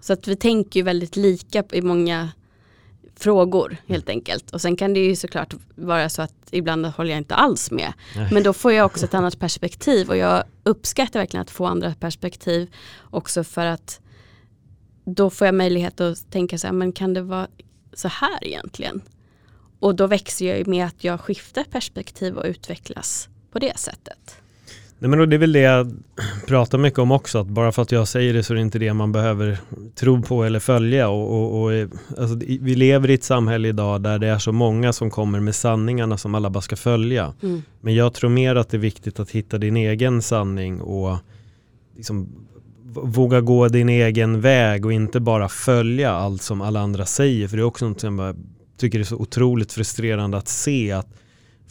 Så 0.00 0.12
att 0.12 0.28
vi 0.28 0.36
tänker 0.36 0.80
ju 0.80 0.84
väldigt 0.84 1.16
lika 1.16 1.64
i 1.72 1.82
många 1.82 2.28
frågor 3.16 3.76
helt 3.86 4.08
enkelt. 4.08 4.50
Och 4.50 4.60
sen 4.60 4.76
kan 4.76 4.94
det 4.94 5.00
ju 5.00 5.16
såklart 5.16 5.54
vara 5.74 6.08
så 6.08 6.22
att 6.22 6.34
ibland 6.50 6.86
håller 6.86 7.10
jag 7.10 7.18
inte 7.18 7.34
alls 7.34 7.70
med. 7.70 7.92
Nej. 8.16 8.28
Men 8.32 8.42
då 8.42 8.52
får 8.52 8.72
jag 8.72 8.86
också 8.86 9.04
ett 9.04 9.14
annat 9.20 9.38
perspektiv 9.38 10.08
och 10.08 10.16
jag 10.16 10.44
uppskattar 10.62 11.20
verkligen 11.20 11.42
att 11.42 11.50
få 11.50 11.66
andra 11.66 11.94
perspektiv 11.94 12.74
också 13.10 13.44
för 13.44 13.66
att 13.66 14.00
då 15.04 15.30
får 15.30 15.46
jag 15.46 15.54
möjlighet 15.54 16.00
att 16.00 16.30
tänka 16.30 16.58
så 16.58 16.66
här, 16.66 16.74
men 16.74 16.92
kan 16.92 17.14
det 17.14 17.22
vara 17.22 17.48
så 17.92 18.08
här 18.08 18.44
egentligen? 18.44 19.02
Och 19.80 19.94
då 19.94 20.06
växer 20.06 20.56
jag 20.56 20.66
med 20.66 20.86
att 20.86 21.04
jag 21.04 21.20
skiftar 21.20 21.64
perspektiv 21.64 22.36
och 22.36 22.44
utvecklas 22.44 23.28
på 23.52 23.58
det 23.58 23.78
sättet. 23.78 24.41
Nej, 25.02 25.10
men 25.10 25.30
det 25.30 25.36
är 25.36 25.38
väl 25.38 25.52
det 25.52 25.60
jag 25.60 25.92
pratar 26.46 26.78
mycket 26.78 26.98
om 26.98 27.10
också, 27.10 27.38
att 27.38 27.46
bara 27.46 27.72
för 27.72 27.82
att 27.82 27.92
jag 27.92 28.08
säger 28.08 28.34
det 28.34 28.42
så 28.42 28.52
är 28.52 28.54
det 28.54 28.60
inte 28.60 28.78
det 28.78 28.94
man 28.94 29.12
behöver 29.12 29.58
tro 29.94 30.22
på 30.22 30.44
eller 30.44 30.60
följa. 30.60 31.08
Och, 31.08 31.32
och, 31.32 31.62
och 31.62 31.70
alltså, 32.18 32.36
vi 32.60 32.74
lever 32.74 33.10
i 33.10 33.14
ett 33.14 33.24
samhälle 33.24 33.68
idag 33.68 34.02
där 34.02 34.18
det 34.18 34.26
är 34.26 34.38
så 34.38 34.52
många 34.52 34.92
som 34.92 35.10
kommer 35.10 35.40
med 35.40 35.54
sanningarna 35.54 36.18
som 36.18 36.34
alla 36.34 36.50
bara 36.50 36.60
ska 36.60 36.76
följa. 36.76 37.34
Mm. 37.42 37.62
Men 37.80 37.94
jag 37.94 38.14
tror 38.14 38.30
mer 38.30 38.56
att 38.56 38.68
det 38.68 38.76
är 38.76 38.78
viktigt 38.78 39.20
att 39.20 39.30
hitta 39.30 39.58
din 39.58 39.76
egen 39.76 40.22
sanning 40.22 40.80
och 40.80 41.16
liksom 41.96 42.28
våga 42.94 43.40
gå 43.40 43.68
din 43.68 43.88
egen 43.88 44.40
väg 44.40 44.86
och 44.86 44.92
inte 44.92 45.20
bara 45.20 45.48
följa 45.48 46.12
allt 46.12 46.42
som 46.42 46.60
alla 46.60 46.80
andra 46.80 47.06
säger. 47.06 47.48
För 47.48 47.56
det 47.56 47.62
är 47.62 47.64
också 47.64 47.88
något 47.88 48.00
som 48.00 48.18
jag 48.18 48.36
tycker 48.76 49.00
är 49.00 49.04
så 49.04 49.16
otroligt 49.16 49.72
frustrerande 49.72 50.36
att 50.36 50.48
se 50.48 50.92
att 50.92 51.08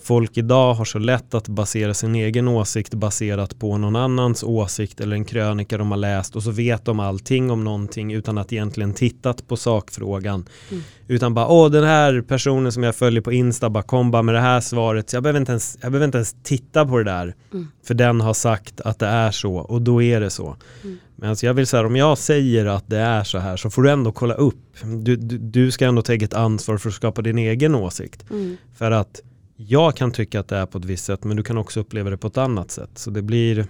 folk 0.04 0.38
idag 0.38 0.74
har 0.74 0.86
så 0.86 1.00
lätt 1.00 1.34
att 1.34 1.48
basera 1.48 1.94
sin 1.94 2.16
egen 2.16 2.48
åsikt 2.48 2.94
baserat 2.94 3.60
på 3.60 3.78
någon 3.78 3.96
annans 3.96 4.44
åsikt 4.44 5.02
eller 5.02 5.16
en 5.16 5.26
krönika 5.26 5.78
de 5.78 5.92
har 5.92 5.98
läst 5.98 6.36
och 6.36 6.44
så 6.44 6.52
vet 6.52 6.86
de 6.86 7.00
allting 7.00 7.52
om 7.52 7.64
någonting 7.64 8.14
utan 8.14 8.38
att 8.38 8.54
egentligen 8.54 8.94
tittat 8.94 9.48
på 9.48 9.58
sakfrågan. 9.58 10.46
Mm. 10.72 10.84
Utan 11.08 11.34
bara, 11.34 11.48
åh 11.48 11.72
den 11.72 11.84
här 11.84 12.22
personen 12.22 12.72
som 12.72 12.84
jag 12.84 12.96
följer 12.96 13.22
på 13.22 13.32
Insta 13.32 13.70
bara 13.70 13.84
kom 13.84 14.12
bara 14.12 14.22
med 14.22 14.36
det 14.36 14.42
här 14.42 14.62
svaret. 14.62 15.10
Så 15.10 15.16
jag 15.16 15.24
behöver 15.24 15.40
inte 15.40 15.52
ens, 15.52 15.78
jag 15.82 15.92
behöver 15.92 16.06
inte 16.06 16.18
ens 16.18 16.36
titta 16.44 16.86
på 16.86 16.98
det 16.98 17.04
där. 17.04 17.36
Mm. 17.54 17.68
För 17.84 17.94
den 17.94 18.22
har 18.22 18.34
sagt 18.34 18.82
att 18.82 19.00
det 19.00 19.08
är 19.08 19.32
så 19.32 19.56
och 19.56 19.82
då 19.82 20.02
är 20.02 20.20
det 20.20 20.30
så. 20.30 20.56
Mm. 20.84 20.98
Men 21.16 21.30
alltså 21.30 21.46
jag 21.46 21.54
vill 21.54 21.68
säga, 21.68 21.86
om 21.86 21.96
jag 21.96 22.18
säger 22.18 22.66
att 22.66 22.90
det 22.90 23.00
är 23.00 23.24
så 23.24 23.38
här 23.38 23.58
så 23.58 23.70
får 23.70 23.84
du 23.84 23.92
ändå 23.92 24.12
kolla 24.12 24.34
upp. 24.34 24.78
Du, 24.84 25.16
du, 25.16 25.38
du 25.38 25.72
ska 25.72 25.86
ändå 25.86 26.02
ta 26.02 26.14
eget 26.14 26.34
ansvar 26.34 26.78
för 26.78 26.90
att 26.90 26.96
skapa 26.96 27.22
din 27.22 27.38
egen 27.38 27.76
åsikt. 27.76 28.30
Mm. 28.30 28.58
För 28.78 28.92
att 28.92 29.22
jag 29.68 29.96
kan 29.96 30.12
tycka 30.12 30.40
att 30.40 30.48
det 30.48 30.58
är 30.58 30.66
på 30.66 30.78
ett 30.78 30.86
visst 30.86 31.06
sätt 31.06 31.24
men 31.24 31.38
du 31.38 31.44
kan 31.44 31.58
också 31.58 31.80
uppleva 31.80 32.10
det 32.10 32.18
på 32.18 32.28
ett 32.28 32.38
annat 32.38 32.72
sätt. 32.72 32.90
Så 32.96 33.10
det 33.10 33.22
blir 33.22 33.68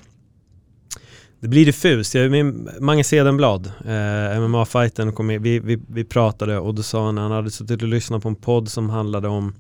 det 1.42 1.48
blir 1.48 1.66
diffust. 1.66 2.16
Jag, 2.16 2.32
min, 2.32 2.70
Mange 2.80 3.04
Sedenblad, 3.04 3.72
eh, 3.86 5.12
kom 5.12 5.28
med, 5.28 5.42
vi, 5.42 5.60
vi, 5.60 5.80
vi 5.88 6.04
pratade 6.04 6.60
och 6.60 6.76
då 6.76 6.84
sa 6.84 7.06
han 7.06 7.18
att 7.18 7.22
han 7.22 7.32
hade 7.32 7.52
suttit 7.52 7.82
och 7.82 7.88
lyssnat 7.88 8.24
på 8.24 8.30
en 8.30 8.36
podd 8.36 8.70
som 8.70 8.90
handlade 8.90 9.28
om, 9.28 9.56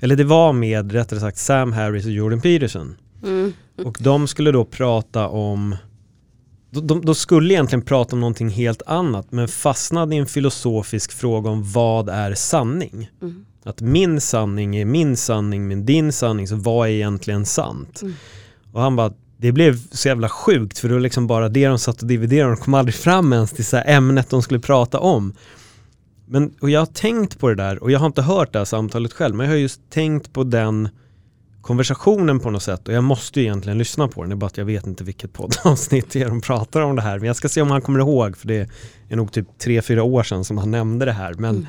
eller 0.00 0.16
det 0.16 0.24
var 0.24 0.52
med 0.52 0.92
rättare 0.92 1.20
sagt 1.20 1.38
Sam 1.38 1.72
Harris 1.72 2.04
och 2.06 2.12
Jordan 2.12 2.40
Peterson. 2.40 2.96
Mm. 3.22 3.52
Och 3.84 3.98
de 4.00 4.28
skulle 4.28 4.52
då 4.52 4.64
prata 4.64 5.28
om, 5.28 5.76
de, 6.70 6.86
de, 6.86 7.04
de, 7.04 7.14
skulle 7.14 7.54
egentligen 7.54 7.82
prata 7.82 8.16
om 8.16 8.20
någonting 8.20 8.48
helt 8.48 8.82
annat 8.86 9.32
men 9.32 9.48
fastnade 9.48 10.14
i 10.14 10.18
en 10.18 10.26
filosofisk 10.26 11.12
fråga 11.12 11.50
om 11.50 11.72
vad 11.72 12.08
är 12.08 12.34
sanning? 12.34 13.10
Mm. 13.22 13.44
Att 13.64 13.80
min 13.80 14.20
sanning 14.20 14.76
är 14.76 14.84
min 14.84 15.16
sanning, 15.16 15.68
men 15.68 15.86
din 15.86 16.12
sanning, 16.12 16.48
så 16.48 16.56
vad 16.56 16.88
är 16.88 16.92
egentligen 16.92 17.46
sant? 17.46 18.02
Mm. 18.02 18.14
Och 18.72 18.80
han 18.80 18.96
bara, 18.96 19.12
det 19.36 19.52
blev 19.52 19.78
så 19.90 20.08
jävla 20.08 20.28
sjukt 20.28 20.78
för 20.78 20.88
det 20.88 20.94
var 20.94 21.00
liksom 21.00 21.26
bara 21.26 21.48
det 21.48 21.68
de 21.68 21.78
satt 21.78 22.02
och 22.02 22.08
dividerade 22.08 22.52
och 22.52 22.58
kom 22.58 22.74
aldrig 22.74 22.94
fram 22.94 23.32
ens 23.32 23.50
till 23.50 23.64
så 23.64 23.76
ämnet 23.76 24.30
de 24.30 24.42
skulle 24.42 24.60
prata 24.60 24.98
om. 24.98 25.34
Men, 26.26 26.54
och 26.60 26.70
jag 26.70 26.80
har 26.80 26.86
tänkt 26.86 27.38
på 27.38 27.48
det 27.48 27.54
där 27.54 27.82
och 27.82 27.90
jag 27.90 27.98
har 27.98 28.06
inte 28.06 28.22
hört 28.22 28.52
det 28.52 28.58
här 28.58 28.64
samtalet 28.64 29.12
själv, 29.12 29.34
men 29.34 29.46
jag 29.46 29.52
har 29.52 29.58
just 29.58 29.80
tänkt 29.90 30.32
på 30.32 30.44
den 30.44 30.88
konversationen 31.60 32.40
på 32.40 32.50
något 32.50 32.62
sätt 32.62 32.88
och 32.88 32.94
jag 32.94 33.04
måste 33.04 33.40
ju 33.40 33.46
egentligen 33.46 33.78
lyssna 33.78 34.08
på 34.08 34.20
den, 34.20 34.30
det 34.30 34.34
är 34.34 34.36
bara 34.36 34.46
att 34.46 34.58
jag 34.58 34.64
vet 34.64 34.86
inte 34.86 35.04
vilket 35.04 35.32
poddavsnitt 35.32 36.10
det 36.10 36.22
är 36.22 36.28
de 36.28 36.40
pratar 36.40 36.80
om 36.80 36.96
det 36.96 37.02
här. 37.02 37.18
Men 37.18 37.26
jag 37.26 37.36
ska 37.36 37.48
se 37.48 37.62
om 37.62 37.70
han 37.70 37.82
kommer 37.82 37.98
ihåg 37.98 38.36
för 38.36 38.48
det 38.48 38.70
är 39.08 39.16
nog 39.16 39.32
typ 39.32 39.46
tre 39.58 39.82
fyra 39.82 40.02
år 40.02 40.22
sedan 40.22 40.44
som 40.44 40.58
han 40.58 40.70
nämnde 40.70 41.04
det 41.04 41.12
här. 41.12 41.34
Men 41.34 41.56
mm 41.56 41.66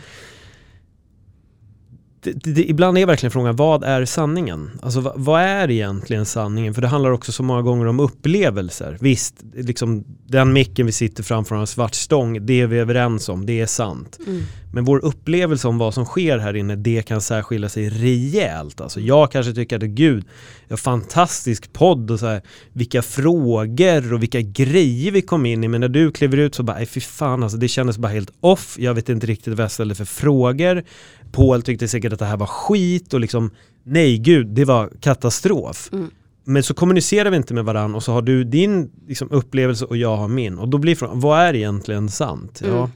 det, 2.24 2.54
det, 2.54 2.70
ibland 2.70 2.98
är 2.98 3.06
verkligen 3.06 3.32
frågan, 3.32 3.56
vad 3.56 3.84
är 3.84 4.06
sanningen? 4.06 4.72
Alltså 4.82 5.00
vad, 5.00 5.14
vad, 5.16 5.42
är 5.42 5.72
egentligen 5.72 6.26
sanningen? 6.26 6.74
För 6.74 6.82
det 6.82 6.88
handlar 6.88 7.12
också 7.12 7.32
så 7.32 7.44
många 7.44 7.62
gånger 7.62 7.86
om 7.86 8.00
upplevelser. 8.00 8.98
Visst, 9.02 9.36
liksom, 9.54 10.04
den 10.28 10.54
micken 10.54 10.86
vi 10.86 10.92
sitter 10.92 11.24
framför 11.24 11.56
en 11.56 11.68
svart 11.68 11.96
stång, 11.96 12.46
det 12.46 12.62
är 12.62 12.68
vi 12.68 12.78
överens 12.78 13.30
om, 13.30 13.46
det 13.46 13.62
är 13.62 13.66
sant. 13.66 14.20
Mm. 14.28 14.44
Men 14.74 14.86
vår 14.86 15.06
upplevelse 15.06 15.68
om 15.68 15.78
vad 15.78 15.94
som 15.94 16.06
sker 16.06 16.38
här 16.38 16.56
inne, 16.56 16.76
det 16.76 17.02
kan 17.02 17.22
särskilja 17.22 17.70
sig 17.70 17.90
rejält. 17.90 18.82
Alltså 18.82 19.00
jag 19.00 19.32
kanske 19.32 19.54
tycker 19.54 19.76
att 19.76 19.84
gud, 19.84 20.26
en 20.68 20.78
fantastisk 20.78 21.74
podd 21.74 22.12
och 22.12 22.20
så 22.20 22.26
här, 22.28 22.42
vilka 22.74 23.02
frågor 23.02 24.14
och 24.14 24.24
vilka 24.24 24.42
grejer 24.42 25.12
vi 25.12 25.22
kom 25.22 25.46
in 25.46 25.64
i. 25.64 25.68
Men 25.68 25.82
när 25.82 25.90
du 25.90 26.12
kliver 26.12 26.38
ut 26.38 26.56
så 26.56 26.64
bara, 26.64 26.86
fy 26.86 27.00
fan 27.00 27.44
alltså, 27.44 27.58
det 27.58 27.68
kändes 27.68 27.98
bara 27.98 28.12
helt 28.12 28.32
off. 28.40 28.76
Jag 28.80 28.94
vet 28.94 29.10
inte 29.10 29.28
riktigt 29.28 29.54
vad 29.54 29.64
jag 29.64 29.72
ställde 29.72 29.96
för 29.96 30.06
frågor. 30.06 30.84
Paul 31.32 31.62
tyckte 31.62 31.88
säkert 31.88 32.14
att 32.14 32.20
det 32.20 32.26
här 32.26 32.38
var 32.38 32.48
skit 32.48 33.14
och 33.14 33.20
liksom, 33.20 33.52
nej 33.84 34.18
gud, 34.18 34.48
det 34.48 34.66
var 34.66 34.90
katastrof. 35.00 35.90
Mm. 35.94 36.10
Men 36.44 36.64
så 36.64 36.74
kommunicerar 36.74 37.30
vi 37.30 37.38
inte 37.38 37.54
med 37.54 37.66
varandra 37.66 37.98
och 37.98 38.04
så 38.04 38.12
har 38.12 38.22
du 38.22 38.44
din 38.44 38.92
liksom, 39.08 39.32
upplevelse 39.32 39.86
och 39.86 39.98
jag 39.98 40.18
har 40.18 40.28
min. 40.28 40.60
Och 40.60 40.70
då 40.70 40.78
blir 40.78 40.96
frågan, 40.96 41.20
vad 41.20 41.40
är 41.40 41.56
egentligen 41.56 42.10
sant? 42.10 42.62
Mm. 42.62 42.76
Ja. 42.76 42.90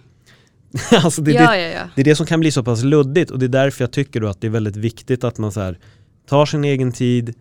alltså 1.04 1.22
det, 1.22 1.32
ja, 1.32 1.52
det, 1.52 1.62
ja, 1.62 1.68
ja. 1.68 1.90
det, 1.96 2.02
är 2.02 2.06
det 2.06 2.16
som 2.16 2.26
kan 2.26 2.40
bli 2.40 2.52
så 2.52 2.64
pass 2.64 2.84
luddigt 2.84 3.32
och 3.32 3.40
det 3.40 3.46
är 3.46 3.50
därför 3.50 3.84
jag 3.84 3.92
tycker 3.92 4.22
då 4.22 4.28
att 4.28 4.42
det 4.42 4.48
är 4.48 4.52
väldigt 4.52 4.76
viktigt 4.76 5.24
att 5.24 5.38
man 5.38 5.52
så 5.52 5.62
här, 5.62 5.80
tar 6.30 6.46
sin 6.46 6.64
egen 6.64 6.92
tid, 6.92 7.34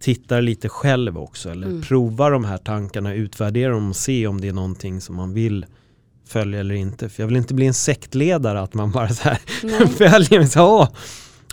tittar 0.00 0.42
lite 0.42 0.68
själv 0.68 1.18
också 1.18 1.50
eller 1.50 1.66
mm. 1.66 1.82
provar 1.82 2.30
de 2.30 2.44
här 2.44 2.58
tankarna, 2.58 3.14
utvärderar 3.14 3.72
dem 3.72 3.88
och 3.88 3.96
ser 3.96 4.26
om 4.26 4.40
det 4.40 4.48
är 4.48 4.52
någonting 4.52 5.00
som 5.00 5.16
man 5.16 5.34
vill 5.34 5.66
följa 6.26 6.60
eller 6.60 6.74
inte. 6.74 7.08
För 7.08 7.22
jag 7.22 7.28
vill 7.28 7.36
inte 7.36 7.54
bli 7.54 7.66
en 7.66 7.74
sektledare 7.74 8.60
att 8.60 8.74
man 8.74 8.90
bara 8.90 9.08
så 9.08 9.22
här 9.22 9.38
följer 9.86 10.38
mig 10.38 10.48
så 10.48 10.66
åh, 10.66 10.88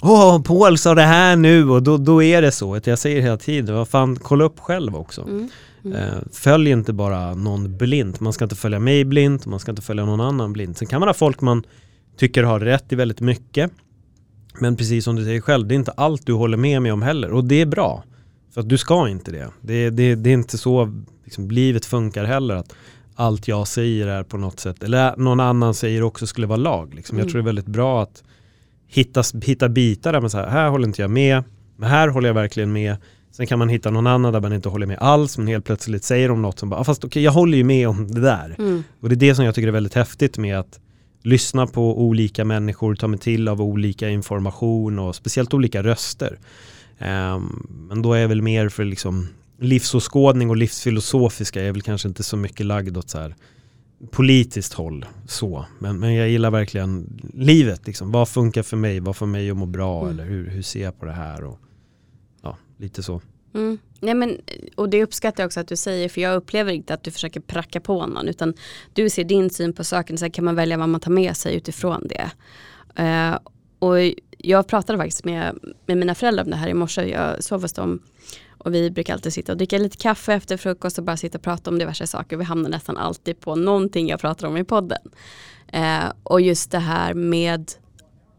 åh, 0.01 0.41
Paul 0.41 0.77
sa 0.77 0.95
det 0.95 1.01
här 1.01 1.35
nu 1.35 1.69
och 1.69 1.83
då, 1.83 1.97
då 1.97 2.23
är 2.23 2.41
det 2.41 2.51
så. 2.51 2.79
Jag 2.83 2.99
säger 2.99 3.21
hela 3.21 3.37
tiden, 3.37 3.75
vad 3.75 3.87
fan, 3.87 4.15
kolla 4.15 4.43
upp 4.43 4.59
själv 4.59 4.95
också. 4.95 5.21
Mm. 5.21 5.49
Mm. 5.85 5.97
Eh, 5.97 6.19
följ 6.31 6.69
inte 6.69 6.93
bara 6.93 7.35
någon 7.35 7.77
blint. 7.77 8.19
Man 8.19 8.33
ska 8.33 8.45
inte 8.45 8.55
följa 8.55 8.79
mig 8.79 9.05
blint, 9.05 9.45
man 9.45 9.59
ska 9.59 9.71
inte 9.71 9.81
följa 9.81 10.05
någon 10.05 10.21
annan 10.21 10.53
blint. 10.53 10.77
Sen 10.77 10.87
kan 10.87 10.99
man 10.99 11.09
ha 11.09 11.13
folk 11.13 11.41
man 11.41 11.63
tycker 12.17 12.43
har 12.43 12.59
rätt 12.59 12.91
i 12.93 12.95
väldigt 12.95 13.21
mycket. 13.21 13.71
Men 14.59 14.75
precis 14.75 15.05
som 15.05 15.15
du 15.15 15.23
säger 15.23 15.41
själv, 15.41 15.67
det 15.67 15.73
är 15.73 15.75
inte 15.75 15.91
allt 15.91 16.25
du 16.25 16.33
håller 16.33 16.57
med 16.57 16.81
mig 16.81 16.91
om 16.91 17.01
heller. 17.01 17.31
Och 17.31 17.43
det 17.43 17.61
är 17.61 17.65
bra. 17.65 18.03
För 18.53 18.61
att 18.61 18.69
du 18.69 18.77
ska 18.77 19.09
inte 19.09 19.31
det. 19.31 19.49
Det, 19.61 19.89
det, 19.89 20.15
det 20.15 20.29
är 20.29 20.33
inte 20.33 20.57
så 20.57 21.03
liksom, 21.23 21.51
livet 21.51 21.85
funkar 21.85 22.23
heller. 22.23 22.55
att 22.55 22.73
allt 23.19 23.47
jag 23.47 23.67
säger 23.67 24.07
är 24.07 24.23
på 24.23 24.37
något 24.37 24.59
sätt, 24.59 24.83
eller 24.83 25.17
någon 25.17 25.39
annan 25.39 25.73
säger 25.73 26.03
också 26.03 26.27
skulle 26.27 26.47
vara 26.47 26.57
lag. 26.57 26.93
Liksom. 26.93 27.15
Mm. 27.15 27.25
Jag 27.25 27.31
tror 27.31 27.41
det 27.41 27.43
är 27.43 27.45
väldigt 27.45 27.65
bra 27.65 28.03
att 28.03 28.23
hitta, 28.87 29.23
hitta 29.43 29.69
bitar 29.69 30.13
där 30.13 30.21
man 30.21 30.29
säger, 30.29 30.47
här 30.47 30.69
håller 30.69 30.87
inte 30.87 31.01
jag 31.01 31.11
med, 31.11 31.43
men 31.77 31.89
här 31.89 32.07
håller 32.07 32.29
jag 32.29 32.33
verkligen 32.33 32.71
med. 32.71 32.95
Sen 33.31 33.47
kan 33.47 33.59
man 33.59 33.69
hitta 33.69 33.91
någon 33.91 34.07
annan 34.07 34.33
där 34.33 34.41
man 34.41 34.53
inte 34.53 34.69
håller 34.69 34.85
med 34.85 34.97
alls, 34.99 35.37
men 35.37 35.47
helt 35.47 35.65
plötsligt 35.65 36.03
säger 36.03 36.29
de 36.29 36.41
något 36.41 36.59
som 36.59 36.69
bara, 36.69 36.79
ah, 36.79 36.83
fast 36.83 37.03
okej 37.03 37.07
okay, 37.07 37.23
jag 37.23 37.31
håller 37.31 37.57
ju 37.57 37.63
med 37.63 37.87
om 37.87 38.11
det 38.11 38.21
där. 38.21 38.55
Mm. 38.57 38.83
Och 39.01 39.09
det 39.09 39.15
är 39.15 39.17
det 39.17 39.35
som 39.35 39.45
jag 39.45 39.55
tycker 39.55 39.67
är 39.67 39.71
väldigt 39.71 39.95
häftigt 39.95 40.37
med 40.37 40.59
att 40.59 40.79
lyssna 41.23 41.67
på 41.67 42.01
olika 42.01 42.45
människor, 42.45 42.95
ta 42.95 43.07
mig 43.07 43.19
till 43.19 43.47
av 43.47 43.61
olika 43.61 44.09
information 44.09 44.99
och 44.99 45.15
speciellt 45.15 45.53
olika 45.53 45.83
röster. 45.83 46.39
Um, 46.99 47.67
men 47.89 48.01
då 48.01 48.13
är 48.13 48.19
jag 48.19 48.27
väl 48.27 48.41
mer 48.41 48.69
för 48.69 48.85
liksom 48.85 49.27
livsåskådning 49.59 50.49
och 50.49 50.57
livsfilosofiska 50.57 51.63
är 51.63 51.71
väl 51.71 51.81
kanske 51.81 52.07
inte 52.07 52.23
så 52.23 52.37
mycket 52.37 52.65
lagd 52.65 52.97
åt 52.97 53.09
så 53.09 53.17
här 53.17 53.35
politiskt 54.11 54.73
håll 54.73 55.05
så. 55.27 55.65
Men, 55.79 55.99
men 55.99 56.13
jag 56.13 56.29
gillar 56.29 56.51
verkligen 56.51 57.21
livet. 57.33 57.87
Liksom. 57.87 58.11
Vad 58.11 58.29
funkar 58.29 58.63
för 58.63 58.77
mig? 58.77 58.99
Vad 58.99 59.15
får 59.15 59.25
mig 59.25 59.51
att 59.51 59.57
må 59.57 59.65
bra? 59.65 60.01
Mm. 60.01 60.11
Eller 60.11 60.25
hur, 60.25 60.49
hur 60.49 60.61
ser 60.61 60.83
jag 60.83 60.99
på 60.99 61.05
det 61.05 61.11
här? 61.11 61.43
Och, 61.43 61.59
ja, 62.41 62.57
lite 62.77 63.03
så. 63.03 63.21
Mm. 63.53 63.77
Nej, 63.99 64.13
men, 64.13 64.37
och 64.75 64.89
det 64.89 65.03
uppskattar 65.03 65.43
jag 65.43 65.47
också 65.47 65.59
att 65.59 65.67
du 65.67 65.75
säger 65.75 66.09
för 66.09 66.21
jag 66.21 66.35
upplever 66.35 66.71
inte 66.73 66.93
att 66.93 67.03
du 67.03 67.11
försöker 67.11 67.39
pracka 67.39 67.79
på 67.79 68.07
någon 68.07 68.27
utan 68.27 68.53
du 68.93 69.09
ser 69.09 69.23
din 69.23 69.49
syn 69.49 69.73
på 69.73 69.83
saken 69.83 70.17
sen 70.17 70.31
kan 70.31 70.45
man 70.45 70.55
välja 70.55 70.77
vad 70.77 70.89
man 70.89 71.01
tar 71.01 71.11
med 71.11 71.37
sig 71.37 71.55
utifrån 71.55 72.07
det. 72.07 72.31
Uh, 73.03 73.39
och 73.79 73.95
jag 74.37 74.67
pratade 74.67 74.99
faktiskt 74.99 75.25
med, 75.25 75.59
med 75.85 75.97
mina 75.97 76.15
föräldrar 76.15 76.43
om 76.43 76.49
det 76.49 76.55
här 76.55 76.67
i 76.67 76.73
morse. 76.73 77.09
Jag 77.09 77.43
sov 77.43 77.61
hos 77.61 77.73
dem 77.73 77.99
och 78.59 78.73
vi 78.73 78.91
brukar 78.91 79.13
alltid 79.13 79.33
sitta 79.33 79.51
och 79.51 79.57
dricka 79.57 79.77
lite 79.77 79.97
kaffe 79.97 80.33
efter 80.33 80.57
frukost 80.57 80.97
och 80.97 81.03
bara 81.03 81.17
sitta 81.17 81.37
och 81.37 81.43
prata 81.43 81.69
om 81.69 81.79
diverse 81.79 82.07
saker. 82.07 82.37
Vi 82.37 82.43
hamnar 82.43 82.69
nästan 82.69 82.97
alltid 82.97 83.39
på 83.39 83.55
någonting 83.55 84.09
jag 84.09 84.19
pratar 84.19 84.47
om 84.47 84.57
i 84.57 84.63
podden. 84.63 85.11
Eh, 85.67 86.11
och 86.23 86.41
just 86.41 86.71
det 86.71 86.79
här 86.79 87.13
med 87.13 87.71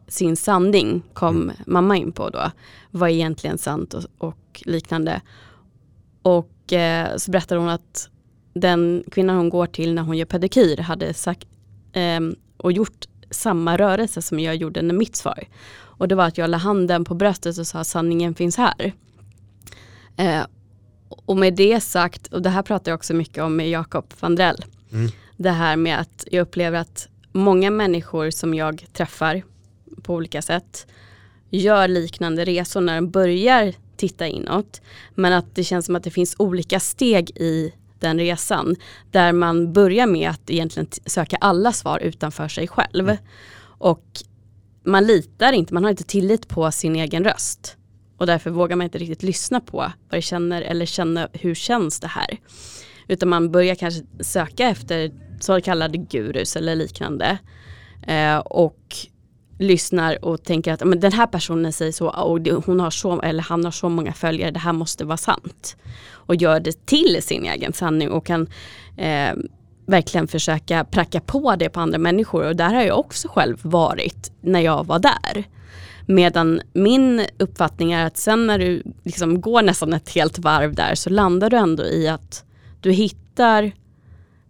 sin 0.08 0.36
sanning 0.36 1.02
kom 1.12 1.42
mm. 1.42 1.56
mamma 1.66 1.96
in 1.96 2.12
på 2.12 2.30
då. 2.30 2.50
Vad 2.90 3.10
är 3.10 3.14
egentligen 3.14 3.58
sant 3.58 3.94
och, 3.94 4.04
och 4.18 4.62
liknande. 4.64 5.20
Och 6.22 6.72
eh, 6.72 7.16
så 7.16 7.30
berättar 7.30 7.56
hon 7.56 7.68
att 7.68 8.08
den 8.54 9.04
kvinnan 9.10 9.36
hon 9.36 9.48
går 9.48 9.66
till 9.66 9.94
när 9.94 10.02
hon 10.02 10.16
gör 10.16 10.26
pedikyr 10.26 10.76
hade 10.76 11.14
sagt 11.14 11.48
eh, 11.92 12.20
och 12.56 12.72
gjort 12.72 13.06
samma 13.30 13.76
rörelse 13.76 14.22
som 14.22 14.40
jag 14.40 14.56
gjorde 14.56 14.82
när 14.82 14.94
mitt 14.94 15.16
svar. 15.16 15.44
Och 16.00 16.08
det 16.08 16.14
var 16.14 16.24
att 16.24 16.38
jag 16.38 16.50
la 16.50 16.58
handen 16.58 17.04
på 17.04 17.14
bröstet 17.14 17.58
och 17.58 17.66
sa 17.66 17.84
sanningen 17.84 18.34
finns 18.34 18.56
här. 18.56 18.92
Eh, 20.20 20.46
och 21.08 21.36
med 21.36 21.54
det 21.54 21.80
sagt, 21.80 22.26
och 22.26 22.42
det 22.42 22.50
här 22.50 22.62
pratar 22.62 22.92
jag 22.92 22.96
också 22.96 23.14
mycket 23.14 23.44
om 23.44 23.56
med 23.56 23.70
Jakob 23.70 24.04
Vandrell. 24.20 24.64
Mm. 24.92 25.10
Det 25.36 25.50
här 25.50 25.76
med 25.76 26.00
att 26.00 26.26
jag 26.30 26.42
upplever 26.42 26.78
att 26.78 27.08
många 27.32 27.70
människor 27.70 28.30
som 28.30 28.54
jag 28.54 28.86
träffar 28.92 29.42
på 30.02 30.14
olika 30.14 30.42
sätt 30.42 30.86
gör 31.50 31.88
liknande 31.88 32.44
resor 32.44 32.80
när 32.80 32.94
de 32.94 33.10
börjar 33.10 33.74
titta 33.96 34.26
inåt. 34.26 34.80
Men 35.14 35.32
att 35.32 35.54
det 35.54 35.64
känns 35.64 35.86
som 35.86 35.96
att 35.96 36.04
det 36.04 36.10
finns 36.10 36.34
olika 36.38 36.80
steg 36.80 37.30
i 37.30 37.72
den 37.98 38.18
resan. 38.18 38.76
Där 39.10 39.32
man 39.32 39.72
börjar 39.72 40.06
med 40.06 40.30
att 40.30 40.50
egentligen 40.50 40.88
söka 41.06 41.36
alla 41.36 41.72
svar 41.72 41.98
utanför 41.98 42.48
sig 42.48 42.68
själv. 42.68 43.08
Mm. 43.08 43.22
Och 43.62 44.04
man 44.84 45.06
litar 45.06 45.52
inte, 45.52 45.74
man 45.74 45.84
har 45.84 45.90
inte 45.90 46.04
tillit 46.04 46.48
på 46.48 46.72
sin 46.72 46.96
egen 46.96 47.24
röst. 47.24 47.76
Och 48.20 48.26
därför 48.26 48.50
vågar 48.50 48.76
man 48.76 48.84
inte 48.84 48.98
riktigt 48.98 49.22
lyssna 49.22 49.60
på 49.60 49.76
vad 49.78 50.18
det 50.18 50.22
känner 50.22 50.62
eller 50.62 50.86
känna 50.86 51.28
hur 51.32 51.54
känns 51.54 52.00
det 52.00 52.06
här. 52.06 52.38
Utan 53.08 53.28
man 53.28 53.50
börjar 53.50 53.74
kanske 53.74 54.02
söka 54.20 54.68
efter 54.68 55.10
så 55.40 55.60
kallade 55.60 55.98
gurus 55.98 56.56
eller 56.56 56.74
liknande. 56.74 57.38
Eh, 58.06 58.38
och 58.38 58.96
lyssnar 59.58 60.24
och 60.24 60.42
tänker 60.42 60.72
att 60.72 60.84
men 60.84 61.00
den 61.00 61.12
här 61.12 61.26
personen 61.26 61.72
säger 61.72 61.92
så 61.92 62.08
och 62.08 62.64
hon 62.66 62.80
har 62.80 62.90
så, 62.90 63.20
eller 63.20 63.42
han 63.42 63.64
har 63.64 63.72
så 63.72 63.88
många 63.88 64.12
följare, 64.12 64.50
det 64.50 64.58
här 64.58 64.72
måste 64.72 65.04
vara 65.04 65.16
sant. 65.16 65.76
Och 66.10 66.34
gör 66.34 66.60
det 66.60 66.86
till 66.86 67.22
sin 67.22 67.44
egen 67.44 67.72
sanning 67.72 68.10
och 68.10 68.26
kan 68.26 68.48
eh, 68.96 69.34
verkligen 69.86 70.28
försöka 70.28 70.84
pracka 70.84 71.20
på 71.20 71.56
det 71.56 71.68
på 71.68 71.80
andra 71.80 71.98
människor. 71.98 72.46
Och 72.46 72.56
där 72.56 72.74
har 72.74 72.82
jag 72.82 72.98
också 72.98 73.28
själv 73.28 73.58
varit 73.62 74.32
när 74.40 74.60
jag 74.60 74.86
var 74.86 74.98
där. 74.98 75.44
Medan 76.10 76.60
min 76.72 77.26
uppfattning 77.38 77.92
är 77.92 78.06
att 78.06 78.16
sen 78.16 78.46
när 78.46 78.58
du 78.58 78.82
liksom 79.02 79.40
går 79.40 79.62
nästan 79.62 79.92
ett 79.92 80.10
helt 80.10 80.38
varv 80.38 80.74
där 80.74 80.94
så 80.94 81.10
landar 81.10 81.50
du 81.50 81.56
ändå 81.56 81.84
i 81.84 82.08
att 82.08 82.44
du 82.80 82.92
hittar 82.92 83.72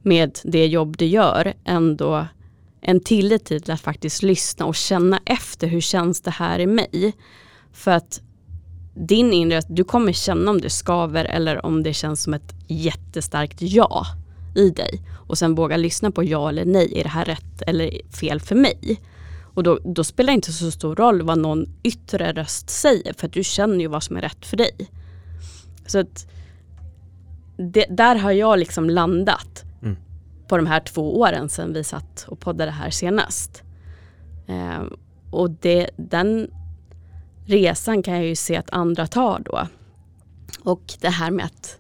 med 0.03 0.39
det 0.45 0.67
jobb 0.67 0.97
du 0.97 1.05
gör 1.05 1.55
ändå 1.65 2.27
en 2.81 3.01
tillit 3.01 3.45
till 3.45 3.71
att 3.71 3.81
faktiskt 3.81 4.23
lyssna 4.23 4.67
och 4.67 4.75
känna 4.75 5.21
efter 5.25 5.67
hur 5.67 5.81
känns 5.81 6.21
det 6.21 6.31
här 6.31 6.59
i 6.59 6.67
mig. 6.67 7.13
För 7.73 7.91
att 7.91 8.21
din 8.95 9.33
inre, 9.33 9.63
du 9.69 9.85
kommer 9.85 10.13
känna 10.13 10.51
om 10.51 10.61
det 10.61 10.71
skaver 10.71 11.25
eller 11.25 11.67
om 11.67 11.83
det 11.83 11.93
känns 11.93 12.23
som 12.23 12.35
ett 12.35 12.55
jättestarkt 12.69 13.57
ja 13.61 14.07
i 14.57 14.71
dig. 14.71 15.03
Och 15.29 15.39
sen 15.39 15.55
våga 15.55 15.77
lyssna 15.77 16.11
på 16.11 16.25
ja 16.25 16.49
eller 16.49 16.65
nej, 16.65 16.99
är 16.99 17.03
det 17.03 17.09
här 17.09 17.25
rätt 17.25 17.63
eller 17.67 18.13
fel 18.21 18.41
för 18.41 18.55
mig? 18.55 19.01
Och 19.55 19.63
då, 19.63 19.79
då, 19.85 20.05
spelar 20.05 20.27
det 20.27 20.35
inte 20.35 20.53
så 20.53 20.71
stor 20.71 20.97
roll 20.97 21.23
vad 21.23 21.39
någon 21.39 21.67
yttre 21.83 22.33
röst 22.33 22.71
säger 22.71 23.13
för 23.13 23.27
att 23.27 23.33
du 23.33 23.45
känner 23.45 23.79
ju 23.79 23.87
vad 23.87 24.03
som 24.03 24.17
är 24.17 24.21
rätt 24.21 24.47
för 24.47 24.57
dig. 24.57 24.91
Så 25.87 25.99
att 25.99 26.27
det, 27.57 27.87
där 27.91 28.17
har 28.17 28.33
jag 28.33 28.59
liksom 28.59 28.91
landat 28.91 29.65
mm. 29.83 29.97
på 30.49 30.57
de 30.57 30.67
här 30.67 30.81
två 30.81 31.21
åren 31.21 31.49
sedan 31.49 31.73
vi 31.73 31.85
satt 31.85 32.27
och 32.29 32.41
poddade 32.41 32.71
här 32.71 32.91
senast. 32.91 33.63
Eh, 34.47 34.83
och 35.31 35.51
det, 35.51 35.91
den 35.97 36.51
resan 37.47 38.03
kan 38.03 38.15
jag 38.15 38.27
ju 38.27 38.37
se 38.37 38.57
att 38.57 38.71
andra 38.71 39.07
tar 39.07 39.39
då. 39.45 39.67
Och 40.65 40.83
det 41.01 41.09
här 41.09 41.31
med 41.31 41.45
att 41.45 41.79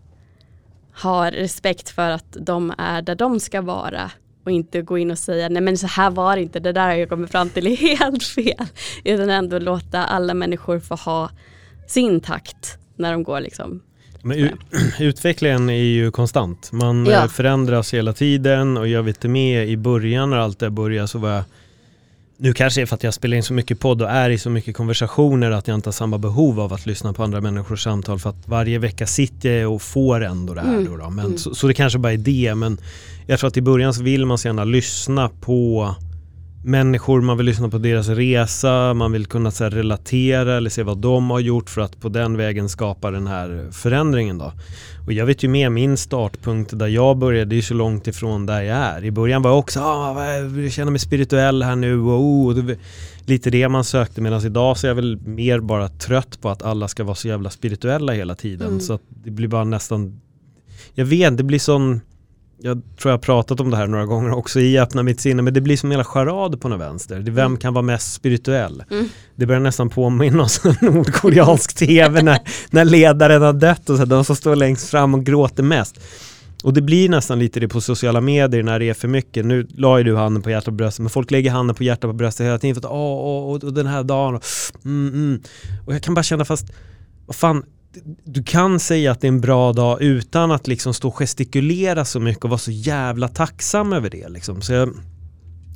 ha 1.02 1.30
respekt 1.30 1.88
för 1.88 2.10
att 2.10 2.36
de 2.40 2.74
är 2.78 3.02
där 3.02 3.14
de 3.14 3.40
ska 3.40 3.62
vara 3.62 4.10
och 4.44 4.50
inte 4.50 4.82
gå 4.82 4.98
in 4.98 5.10
och 5.10 5.18
säga 5.18 5.48
nej 5.48 5.62
men 5.62 5.78
så 5.78 5.86
här 5.86 6.10
var 6.10 6.36
det 6.36 6.42
inte, 6.42 6.60
det 6.60 6.72
där 6.72 6.86
har 6.86 6.94
jag 6.94 7.08
kommit 7.08 7.30
fram 7.30 7.48
till 7.48 7.66
är 7.66 7.76
helt 7.98 8.22
fel. 8.22 8.66
Utan 9.04 9.30
ändå 9.30 9.58
låta 9.58 10.04
alla 10.04 10.34
människor 10.34 10.80
få 10.80 10.94
ha 10.94 11.30
sin 11.86 12.20
takt 12.20 12.78
när 12.96 13.12
de 13.12 13.22
går 13.22 13.40
liksom. 13.40 13.82
Men 14.22 14.50
utvecklingen 15.00 15.70
är 15.70 15.82
ju 15.82 16.10
konstant. 16.10 16.72
Man 16.72 17.06
ja. 17.06 17.28
förändras 17.28 17.94
hela 17.94 18.12
tiden 18.12 18.76
och 18.76 18.88
jag 18.88 19.02
vet 19.02 19.22
med 19.22 19.68
i 19.68 19.76
början 19.76 20.30
när 20.30 20.36
allt 20.36 20.58
det 20.58 20.70
började 20.70 21.08
så 21.08 21.18
var 21.18 21.30
jag 21.30 21.44
nu 22.42 22.54
kanske 22.54 22.80
det 22.80 22.84
är 22.84 22.86
för 22.86 22.94
att 22.94 23.02
jag 23.02 23.14
spelar 23.14 23.36
in 23.36 23.42
så 23.42 23.52
mycket 23.52 23.80
podd 23.80 24.02
och 24.02 24.10
är 24.10 24.30
i 24.30 24.38
så 24.38 24.50
mycket 24.50 24.76
konversationer 24.76 25.50
att 25.50 25.68
jag 25.68 25.74
inte 25.74 25.86
har 25.86 25.92
samma 25.92 26.18
behov 26.18 26.60
av 26.60 26.72
att 26.72 26.86
lyssna 26.86 27.12
på 27.12 27.22
andra 27.22 27.40
människors 27.40 27.82
samtal 27.82 28.18
för 28.18 28.30
att 28.30 28.48
varje 28.48 28.78
vecka 28.78 29.06
sitter 29.06 29.50
jag 29.50 29.74
och 29.74 29.82
får 29.82 30.24
ändå 30.24 30.54
det 30.54 30.60
här. 30.60 30.72
Mm. 30.72 30.84
Då, 30.84 30.96
då. 30.96 31.10
Men, 31.10 31.24
mm. 31.24 31.38
så, 31.38 31.54
så, 31.54 31.66
det 31.66 31.74
kanske 31.74 31.98
bara 31.98 32.12
är 32.12 32.16
det 32.16 32.54
men 32.54 32.78
jag 33.30 33.38
tror 33.38 33.48
att 33.48 33.56
i 33.56 33.62
början 33.62 33.94
så 33.94 34.02
vill 34.02 34.26
man 34.26 34.38
så 34.38 34.48
gärna 34.48 34.64
lyssna 34.64 35.28
på 35.40 35.94
människor, 36.64 37.20
man 37.20 37.36
vill 37.36 37.46
lyssna 37.46 37.68
på 37.68 37.78
deras 37.78 38.08
resa, 38.08 38.94
man 38.94 39.12
vill 39.12 39.26
kunna 39.26 39.50
så 39.50 39.64
här, 39.64 39.70
relatera 39.70 40.56
eller 40.56 40.70
se 40.70 40.82
vad 40.82 40.98
de 40.98 41.30
har 41.30 41.40
gjort 41.40 41.70
för 41.70 41.80
att 41.80 42.00
på 42.00 42.08
den 42.08 42.36
vägen 42.36 42.68
skapa 42.68 43.10
den 43.10 43.26
här 43.26 43.68
förändringen 43.72 44.38
då. 44.38 44.52
Och 45.06 45.12
jag 45.12 45.26
vet 45.26 45.42
ju 45.42 45.48
med 45.48 45.72
min 45.72 45.96
startpunkt 45.96 46.78
där 46.78 46.86
jag 46.86 47.18
började, 47.18 47.44
det 47.44 47.56
är 47.56 47.62
så 47.62 47.74
långt 47.74 48.06
ifrån 48.06 48.46
där 48.46 48.62
jag 48.62 48.76
är. 48.76 49.04
I 49.04 49.10
början 49.10 49.42
var 49.42 49.50
jag 49.50 49.58
också, 49.58 49.80
ah, 49.80 50.26
jag 50.34 50.72
känner 50.72 50.90
mig 50.90 51.00
spirituell 51.00 51.62
här 51.62 51.76
nu 51.76 52.00
och 52.00 52.20
oh, 52.20 52.74
lite 53.26 53.50
det 53.50 53.68
man 53.68 53.84
sökte 53.84 54.20
medan 54.20 54.46
idag 54.46 54.76
så 54.76 54.86
är 54.86 54.88
jag 54.88 54.96
väl 54.96 55.18
mer 55.20 55.60
bara 55.60 55.88
trött 55.88 56.40
på 56.40 56.48
att 56.48 56.62
alla 56.62 56.88
ska 56.88 57.04
vara 57.04 57.14
så 57.14 57.28
jävla 57.28 57.50
spirituella 57.50 58.12
hela 58.12 58.34
tiden. 58.34 58.68
Mm. 58.68 58.80
Så 58.80 58.98
det 59.08 59.30
blir 59.30 59.48
bara 59.48 59.64
nästan, 59.64 60.20
jag 60.94 61.04
vet, 61.04 61.36
det 61.36 61.44
blir 61.44 61.58
sån 61.58 62.00
jag 62.62 62.82
tror 62.98 63.10
jag 63.10 63.12
har 63.12 63.18
pratat 63.18 63.60
om 63.60 63.70
det 63.70 63.76
här 63.76 63.86
några 63.86 64.06
gånger 64.06 64.30
också 64.30 64.60
i 64.60 64.78
Öppna 64.78 65.02
mitt 65.02 65.20
sinne, 65.20 65.42
men 65.42 65.54
det 65.54 65.60
blir 65.60 65.76
som 65.76 65.90
hela 65.90 66.04
charad 66.04 66.60
på 66.60 66.68
något 66.68 66.80
vänster. 66.80 67.18
Det 67.18 67.30
vem 67.30 67.46
mm. 67.46 67.58
kan 67.58 67.74
vara 67.74 67.82
mest 67.82 68.12
spirituell? 68.12 68.84
Mm. 68.90 69.08
Det 69.36 69.46
börjar 69.46 69.60
nästan 69.60 69.88
påminna 69.88 70.42
oss 70.42 70.64
om 70.64 70.74
nordkoreansk 70.80 71.76
tv 71.76 72.22
när, 72.22 72.38
när 72.70 72.84
ledaren 72.84 73.42
har 73.42 73.52
dött 73.52 73.90
och 73.90 73.96
så, 73.96 74.04
de 74.04 74.24
som 74.24 74.36
står 74.36 74.56
längst 74.56 74.90
fram 74.90 75.14
och 75.14 75.24
gråter 75.24 75.62
mest. 75.62 76.00
Och 76.64 76.74
det 76.74 76.82
blir 76.82 77.08
nästan 77.08 77.38
lite 77.38 77.60
det 77.60 77.68
på 77.68 77.80
sociala 77.80 78.20
medier 78.20 78.62
när 78.62 78.78
det 78.78 78.88
är 78.88 78.94
för 78.94 79.08
mycket. 79.08 79.46
Nu 79.46 79.66
la 79.74 79.98
ju 79.98 80.04
du 80.04 80.16
handen 80.16 80.42
på 80.42 80.50
hjärtat 80.50 80.68
och 80.68 80.74
bröstet, 80.74 81.00
men 81.00 81.10
folk 81.10 81.30
lägger 81.30 81.50
handen 81.50 81.76
på 81.76 81.84
hjärtat 81.84 82.08
och 82.08 82.14
bröstet 82.14 82.46
hela 82.46 82.58
tiden 82.58 82.74
för 82.74 82.80
att 82.88 82.92
åh, 82.92 83.18
åh, 83.24 83.52
och 83.52 83.72
den 83.72 83.86
här 83.86 84.02
dagen 84.02 84.34
och, 84.34 84.44
mm, 84.84 85.14
mm. 85.14 85.42
och 85.86 85.94
jag 85.94 86.02
kan 86.02 86.14
bara 86.14 86.22
känna 86.22 86.44
fast, 86.44 86.66
vad 87.26 87.36
fan, 87.36 87.64
du 88.24 88.42
kan 88.42 88.80
säga 88.80 89.12
att 89.12 89.20
det 89.20 89.26
är 89.26 89.32
en 89.32 89.40
bra 89.40 89.72
dag 89.72 90.02
utan 90.02 90.50
att 90.50 90.66
liksom 90.68 90.94
stå 90.94 91.08
och 91.08 91.18
gestikulera 91.18 92.04
så 92.04 92.20
mycket 92.20 92.44
och 92.44 92.50
vara 92.50 92.58
så 92.58 92.70
jävla 92.70 93.28
tacksam 93.28 93.92
över 93.92 94.10
det. 94.10 94.28
Liksom. 94.28 94.62
Så 94.62 94.72
jag, 94.72 94.94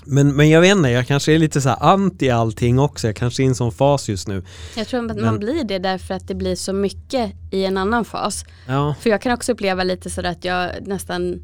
men, 0.04 0.36
men 0.36 0.50
jag 0.50 0.60
vet 0.60 0.76
inte, 0.76 0.88
jag 0.88 1.06
kanske 1.06 1.32
är 1.32 1.38
lite 1.38 1.60
så 1.60 1.70
anti 1.70 2.30
allting 2.30 2.78
också. 2.78 3.06
Jag 3.06 3.16
kanske 3.16 3.42
är 3.42 3.44
i 3.44 3.48
en 3.48 3.54
sån 3.54 3.72
fas 3.72 4.08
just 4.08 4.28
nu. 4.28 4.42
Jag 4.76 4.88
tror 4.88 5.10
att 5.10 5.16
men, 5.16 5.24
man 5.24 5.38
blir 5.38 5.64
det 5.64 5.78
därför 5.78 6.14
att 6.14 6.28
det 6.28 6.34
blir 6.34 6.56
så 6.56 6.72
mycket 6.72 7.32
i 7.50 7.64
en 7.64 7.76
annan 7.76 8.04
fas. 8.04 8.44
Ja. 8.66 8.94
För 9.00 9.10
jag 9.10 9.22
kan 9.22 9.32
också 9.32 9.52
uppleva 9.52 9.84
lite 9.84 10.10
sådär 10.10 10.30
att 10.30 10.44
jag 10.44 10.70
nästan 10.82 11.42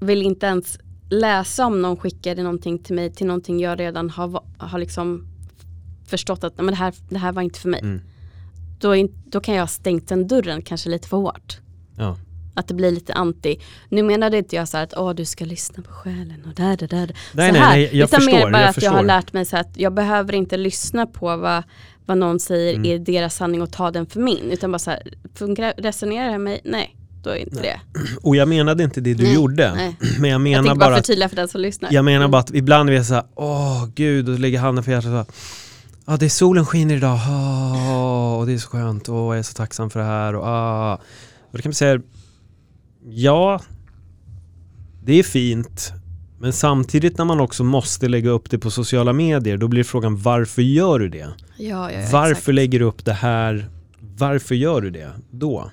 vill 0.00 0.22
inte 0.22 0.46
ens 0.46 0.78
läsa 1.10 1.66
om 1.66 1.82
någon 1.82 1.96
skickade 1.96 2.42
någonting 2.42 2.78
till 2.78 2.94
mig 2.94 3.12
till 3.12 3.26
någonting 3.26 3.60
jag 3.60 3.80
redan 3.80 4.10
har, 4.10 4.42
har 4.58 4.78
liksom 4.78 5.26
förstått 6.06 6.44
att 6.44 6.56
men 6.56 6.66
det, 6.66 6.74
här, 6.74 6.94
det 7.08 7.18
här 7.18 7.32
var 7.32 7.42
inte 7.42 7.60
för 7.60 7.68
mig. 7.68 7.80
Mm 7.80 8.00
då, 8.78 9.08
då 9.24 9.40
kan 9.40 9.54
jag 9.54 9.62
ha 9.62 9.68
stängt 9.68 10.08
den 10.08 10.28
dörren 10.28 10.62
kanske 10.62 10.88
lite 10.88 11.08
för 11.08 11.16
hårt. 11.16 11.58
Ja. 11.98 12.16
Att 12.54 12.68
det 12.68 12.74
blir 12.74 12.90
lite 12.90 13.14
anti. 13.14 13.60
Nu 13.88 14.02
menade 14.02 14.38
inte 14.38 14.56
jag 14.56 14.68
så 14.68 14.78
att 14.78 14.94
Åh, 14.96 15.14
du 15.14 15.24
ska 15.24 15.44
lyssna 15.44 15.82
på 15.82 15.92
själen 15.92 16.44
och 16.48 16.54
där, 16.54 16.76
där, 16.76 16.88
där. 16.88 17.16
Nej, 17.32 17.52
så 17.52 17.58
nej, 17.58 17.68
nej, 17.68 17.82
jag 17.98 18.06
Utan 18.06 18.20
förstår. 18.20 18.36
mer 18.36 18.50
bara 18.50 18.60
jag 18.60 18.68
att 18.68 18.74
förstår. 18.74 18.92
jag 18.92 18.96
har 18.96 19.04
lärt 19.04 19.32
mig 19.32 19.44
så 19.44 19.56
att 19.56 19.70
jag 19.76 19.94
behöver 19.94 20.34
inte 20.34 20.56
lyssna 20.56 21.06
på 21.06 21.36
vad, 21.36 21.62
vad 22.06 22.18
någon 22.18 22.40
säger 22.40 22.74
mm. 22.74 22.92
är 22.92 22.98
deras 22.98 23.34
sanning 23.34 23.62
och 23.62 23.72
ta 23.72 23.90
den 23.90 24.06
för 24.06 24.20
min. 24.20 24.50
Utan 24.50 24.72
bara 24.72 24.78
så 24.78 24.90
här, 24.90 25.02
funkar, 25.34 25.74
resonerar 25.76 26.32
det 26.32 26.38
mig? 26.38 26.60
Nej, 26.64 26.96
då 27.22 27.30
är 27.30 27.36
inte 27.36 27.60
nej. 27.60 27.80
det. 27.94 28.00
Och 28.22 28.36
jag 28.36 28.48
menade 28.48 28.84
inte 28.84 29.00
det 29.00 29.14
du 29.14 29.22
nej, 29.22 29.34
gjorde. 29.34 29.74
Nej. 29.74 29.96
Men 30.20 30.30
jag 30.30 30.40
menar 30.40 30.66
jag 30.66 30.78
bara, 30.78 30.90
bara 30.90 30.96
förtydliga 30.96 31.28
för 31.28 31.36
den 31.36 31.48
som 31.48 31.60
lyssnar. 31.60 31.92
Jag 31.92 32.04
menar 32.04 32.16
mm. 32.16 32.30
bara 32.30 32.40
att 32.40 32.54
ibland 32.54 32.90
är 32.90 32.94
jag 32.94 33.06
så 33.06 33.14
här, 33.14 33.24
åh 33.34 33.86
gud, 33.94 34.28
och 34.28 34.38
lägger 34.38 34.58
handen 34.58 34.84
på 34.84 34.90
hjärtat 34.90 35.12
och 35.12 35.26
så 35.26 35.32
ah, 36.06 36.16
det 36.16 36.24
är 36.24 36.30
solen 36.30 36.66
skiner 36.66 36.96
idag, 36.96 37.18
ah, 37.28 38.36
och 38.36 38.46
det 38.46 38.52
är 38.52 38.58
så 38.58 38.68
skönt, 38.68 39.08
och 39.08 39.16
jag 39.16 39.38
är 39.38 39.42
så 39.42 39.52
tacksam 39.52 39.90
för 39.90 40.00
det 40.00 40.06
här. 40.06 40.34
Och, 40.34 40.46
ah. 40.46 40.94
och 41.40 41.52
då 41.52 41.62
kan 41.62 41.68
man 41.68 41.74
säga, 41.74 42.00
ja, 43.08 43.60
det 45.04 45.12
är 45.12 45.22
fint, 45.22 45.92
men 46.38 46.52
samtidigt 46.52 47.18
när 47.18 47.24
man 47.24 47.40
också 47.40 47.64
måste 47.64 48.08
lägga 48.08 48.30
upp 48.30 48.50
det 48.50 48.58
på 48.58 48.70
sociala 48.70 49.12
medier, 49.12 49.56
då 49.56 49.68
blir 49.68 49.84
frågan 49.84 50.16
varför 50.16 50.62
gör 50.62 50.98
du 50.98 51.08
det? 51.08 51.28
Ja, 51.56 51.92
ja, 51.92 52.08
varför 52.12 52.30
exakt. 52.30 52.48
lägger 52.48 52.78
du 52.78 52.84
upp 52.84 53.04
det 53.04 53.12
här? 53.12 53.68
Varför 54.18 54.54
gör 54.54 54.80
du 54.80 54.90
det 54.90 55.10
då? 55.30 55.70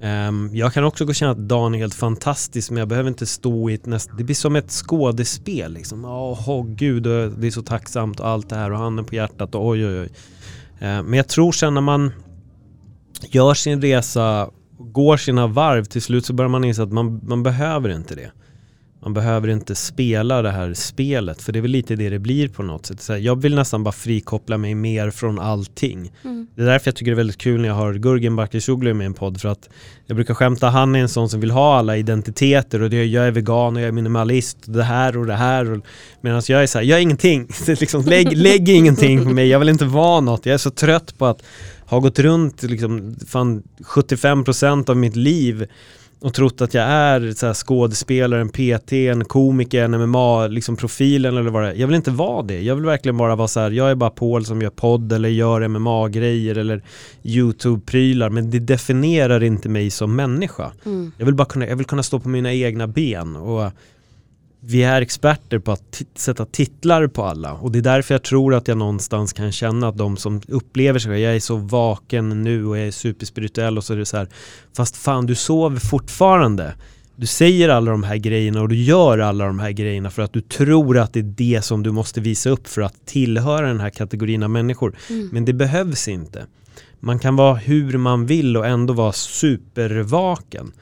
Um, 0.00 0.50
jag 0.52 0.72
kan 0.72 0.84
också 0.84 1.04
gå 1.04 1.08
och 1.08 1.14
känna 1.14 1.32
att 1.32 1.48
dagen 1.48 1.74
är 1.74 1.78
helt 1.78 1.94
fantastisk 1.94 2.70
men 2.70 2.78
jag 2.78 2.88
behöver 2.88 3.08
inte 3.08 3.26
stå 3.26 3.70
i 3.70 3.74
ett 3.74 3.86
näst... 3.86 4.10
Det 4.18 4.24
blir 4.24 4.34
som 4.34 4.56
ett 4.56 4.70
skådespel 4.70 5.72
liksom. 5.72 6.04
Åh 6.04 6.50
oh, 6.50 6.66
gud, 6.66 7.02
det 7.02 7.46
är 7.46 7.50
så 7.50 7.62
tacksamt 7.62 8.20
och 8.20 8.28
allt 8.28 8.48
det 8.48 8.56
här 8.56 8.72
och 8.72 8.78
handen 8.78 9.04
på 9.04 9.14
hjärtat 9.14 9.54
och 9.54 9.66
oj 9.66 9.86
oj 9.86 10.00
oj. 10.00 10.06
Uh, 10.06 11.02
men 11.02 11.12
jag 11.12 11.28
tror 11.28 11.52
sen 11.52 11.74
när 11.74 11.80
man 11.80 12.12
gör 13.30 13.54
sin 13.54 13.82
resa, 13.82 14.50
går 14.78 15.16
sina 15.16 15.46
varv, 15.46 15.84
till 15.84 16.02
slut 16.02 16.26
så 16.26 16.32
börjar 16.32 16.48
man 16.48 16.64
inse 16.64 16.82
att 16.82 16.92
man, 16.92 17.20
man 17.22 17.42
behöver 17.42 17.88
inte 17.88 18.14
det. 18.14 18.30
Man 19.00 19.14
behöver 19.14 19.48
inte 19.48 19.74
spela 19.74 20.42
det 20.42 20.50
här 20.50 20.74
spelet 20.74 21.42
för 21.42 21.52
det 21.52 21.58
är 21.58 21.60
väl 21.60 21.70
lite 21.70 21.96
det 21.96 22.10
det 22.10 22.18
blir 22.18 22.48
på 22.48 22.62
något 22.62 22.86
sätt. 22.86 23.00
Så 23.00 23.16
jag 23.16 23.42
vill 23.42 23.54
nästan 23.54 23.84
bara 23.84 23.92
frikoppla 23.92 24.58
mig 24.58 24.74
mer 24.74 25.10
från 25.10 25.38
allting. 25.38 26.12
Mm. 26.24 26.46
Det 26.54 26.62
är 26.62 26.66
därför 26.66 26.88
jag 26.88 26.96
tycker 26.96 27.10
det 27.10 27.14
är 27.14 27.16
väldigt 27.16 27.38
kul 27.38 27.60
när 27.60 27.68
jag 27.68 27.74
har 27.74 27.94
Gurgen 27.94 28.36
Bakircioglu 28.36 28.94
med 28.94 29.04
i 29.04 29.06
en 29.06 29.14
podd 29.14 29.40
för 29.40 29.48
att 29.48 29.68
jag 30.06 30.16
brukar 30.16 30.34
skämta, 30.34 30.68
han 30.68 30.94
är 30.94 31.00
en 31.00 31.08
sån 31.08 31.28
som 31.28 31.40
vill 31.40 31.50
ha 31.50 31.78
alla 31.78 31.96
identiteter 31.96 32.82
och 32.82 32.90
det, 32.90 33.04
jag 33.04 33.26
är 33.26 33.30
vegan 33.30 33.76
och 33.76 33.82
jag 33.82 33.88
är 33.88 33.92
minimalist 33.92 34.58
och 34.66 34.72
det 34.72 34.82
här 34.82 35.16
och 35.16 35.26
det 35.26 35.34
här. 35.34 35.80
Medan 36.20 36.42
jag 36.48 36.62
är 36.62 36.66
så 36.66 36.78
här, 36.78 36.84
jag 36.84 36.98
är 36.98 37.02
ingenting. 37.02 37.48
liksom, 37.66 38.04
lägg, 38.04 38.36
lägg 38.36 38.68
ingenting 38.68 39.24
på 39.24 39.30
mig, 39.30 39.48
jag 39.48 39.58
vill 39.58 39.68
inte 39.68 39.84
vara 39.84 40.20
något. 40.20 40.46
Jag 40.46 40.54
är 40.54 40.58
så 40.58 40.70
trött 40.70 41.18
på 41.18 41.26
att 41.26 41.42
ha 41.86 41.98
gått 41.98 42.18
runt 42.18 42.62
liksom, 42.62 43.16
fan 43.28 43.62
75% 43.84 44.90
av 44.90 44.96
mitt 44.96 45.16
liv 45.16 45.66
och 46.20 46.34
trott 46.34 46.60
att 46.60 46.74
jag 46.74 46.84
är 46.84 47.32
så 47.32 47.46
här 47.46 47.54
skådespelare, 47.54 48.40
en 48.40 48.48
PT, 48.48 48.92
en 48.92 49.24
komiker, 49.24 49.84
en 49.84 49.90
MMA, 49.90 50.46
liksom 50.46 50.76
profilen 50.76 51.36
eller 51.36 51.50
vad 51.50 51.62
det 51.62 51.68
är. 51.68 51.74
Jag 51.74 51.86
vill 51.86 51.96
inte 51.96 52.10
vara 52.10 52.42
det. 52.42 52.60
Jag 52.60 52.74
vill 52.74 52.84
verkligen 52.84 53.16
bara 53.16 53.36
vara 53.36 53.48
så 53.48 53.60
här, 53.60 53.70
jag 53.70 53.90
är 53.90 53.94
bara 53.94 54.10
Paul 54.10 54.44
som 54.44 54.62
gör 54.62 54.70
podd 54.70 55.12
eller 55.12 55.28
gör 55.28 55.68
MMA-grejer 55.68 56.58
eller 56.58 56.82
YouTube-prylar. 57.22 58.30
Men 58.30 58.50
det 58.50 58.58
definierar 58.58 59.42
inte 59.42 59.68
mig 59.68 59.90
som 59.90 60.16
människa. 60.16 60.72
Mm. 60.86 61.12
Jag 61.18 61.26
vill 61.26 61.34
bara 61.34 61.48
kunna, 61.48 61.66
jag 61.66 61.76
vill 61.76 61.86
kunna 61.86 62.02
stå 62.02 62.20
på 62.20 62.28
mina 62.28 62.54
egna 62.54 62.86
ben 62.86 63.36
och 63.36 63.72
vi 64.70 64.82
är 64.82 65.02
experter 65.02 65.58
på 65.58 65.72
att 65.72 66.02
sätta 66.14 66.44
titlar 66.44 67.06
på 67.06 67.24
alla 67.24 67.52
och 67.52 67.72
det 67.72 67.78
är 67.78 67.82
därför 67.82 68.14
jag 68.14 68.22
tror 68.22 68.54
att 68.54 68.68
jag 68.68 68.78
någonstans 68.78 69.32
kan 69.32 69.52
känna 69.52 69.88
att 69.88 69.96
de 69.96 70.16
som 70.16 70.40
upplever 70.48 70.98
sig, 70.98 71.20
jag 71.20 71.36
är 71.36 71.40
så 71.40 71.56
vaken 71.56 72.42
nu 72.42 72.66
och 72.66 72.78
jag 72.78 72.86
är 72.86 72.90
superspirituell 72.90 73.78
och 73.78 73.84
så 73.84 73.92
är 73.92 73.96
det 73.96 74.06
så 74.06 74.16
här, 74.16 74.28
fast 74.76 74.96
fan 74.96 75.26
du 75.26 75.34
sover 75.34 75.80
fortfarande. 75.80 76.74
Du 77.16 77.26
säger 77.26 77.68
alla 77.68 77.90
de 77.90 78.02
här 78.02 78.16
grejerna 78.16 78.60
och 78.60 78.68
du 78.68 78.76
gör 78.76 79.18
alla 79.18 79.46
de 79.46 79.58
här 79.58 79.70
grejerna 79.70 80.10
för 80.10 80.22
att 80.22 80.32
du 80.32 80.40
tror 80.40 80.98
att 80.98 81.12
det 81.12 81.20
är 81.20 81.34
det 81.36 81.64
som 81.64 81.82
du 81.82 81.92
måste 81.92 82.20
visa 82.20 82.50
upp 82.50 82.68
för 82.68 82.82
att 82.82 83.06
tillhöra 83.06 83.66
den 83.66 83.80
här 83.80 83.90
kategorin 83.90 84.42
av 84.42 84.50
människor. 84.50 84.96
Mm. 85.10 85.28
Men 85.32 85.44
det 85.44 85.52
behövs 85.52 86.08
inte. 86.08 86.46
Man 87.00 87.18
kan 87.18 87.36
vara 87.36 87.54
hur 87.54 87.98
man 87.98 88.26
vill 88.26 88.56
och 88.56 88.66
ändå 88.66 88.94
vara 88.94 89.12
supervaken. 89.12 90.72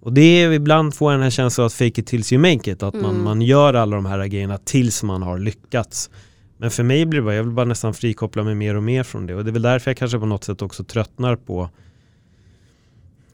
Och 0.00 0.12
det 0.12 0.20
är 0.42 0.52
ibland 0.52 0.94
får 0.94 1.12
den 1.12 1.22
här 1.22 1.30
känslan 1.30 1.66
att 1.66 1.72
fake 1.72 2.00
it 2.00 2.06
tills 2.06 2.32
you 2.32 2.42
make 2.42 2.70
it. 2.70 2.82
Att 2.82 2.94
mm. 2.94 3.06
man, 3.06 3.22
man 3.22 3.42
gör 3.42 3.74
alla 3.74 3.96
de 3.96 4.06
här 4.06 4.26
grejerna 4.26 4.58
tills 4.58 5.02
man 5.02 5.22
har 5.22 5.38
lyckats. 5.38 6.10
Men 6.58 6.70
för 6.70 6.82
mig 6.82 7.06
blir 7.06 7.20
det 7.20 7.24
bara, 7.24 7.34
jag 7.34 7.42
vill 7.42 7.52
bara 7.52 7.66
nästan 7.66 7.94
frikoppla 7.94 8.42
mig 8.42 8.54
mer 8.54 8.74
och 8.74 8.82
mer 8.82 9.02
från 9.02 9.26
det. 9.26 9.34
Och 9.34 9.44
det 9.44 9.50
är 9.50 9.52
väl 9.52 9.62
därför 9.62 9.90
jag 9.90 9.96
kanske 9.96 10.18
på 10.18 10.26
något 10.26 10.44
sätt 10.44 10.62
också 10.62 10.84
tröttnar 10.84 11.36
på 11.36 11.70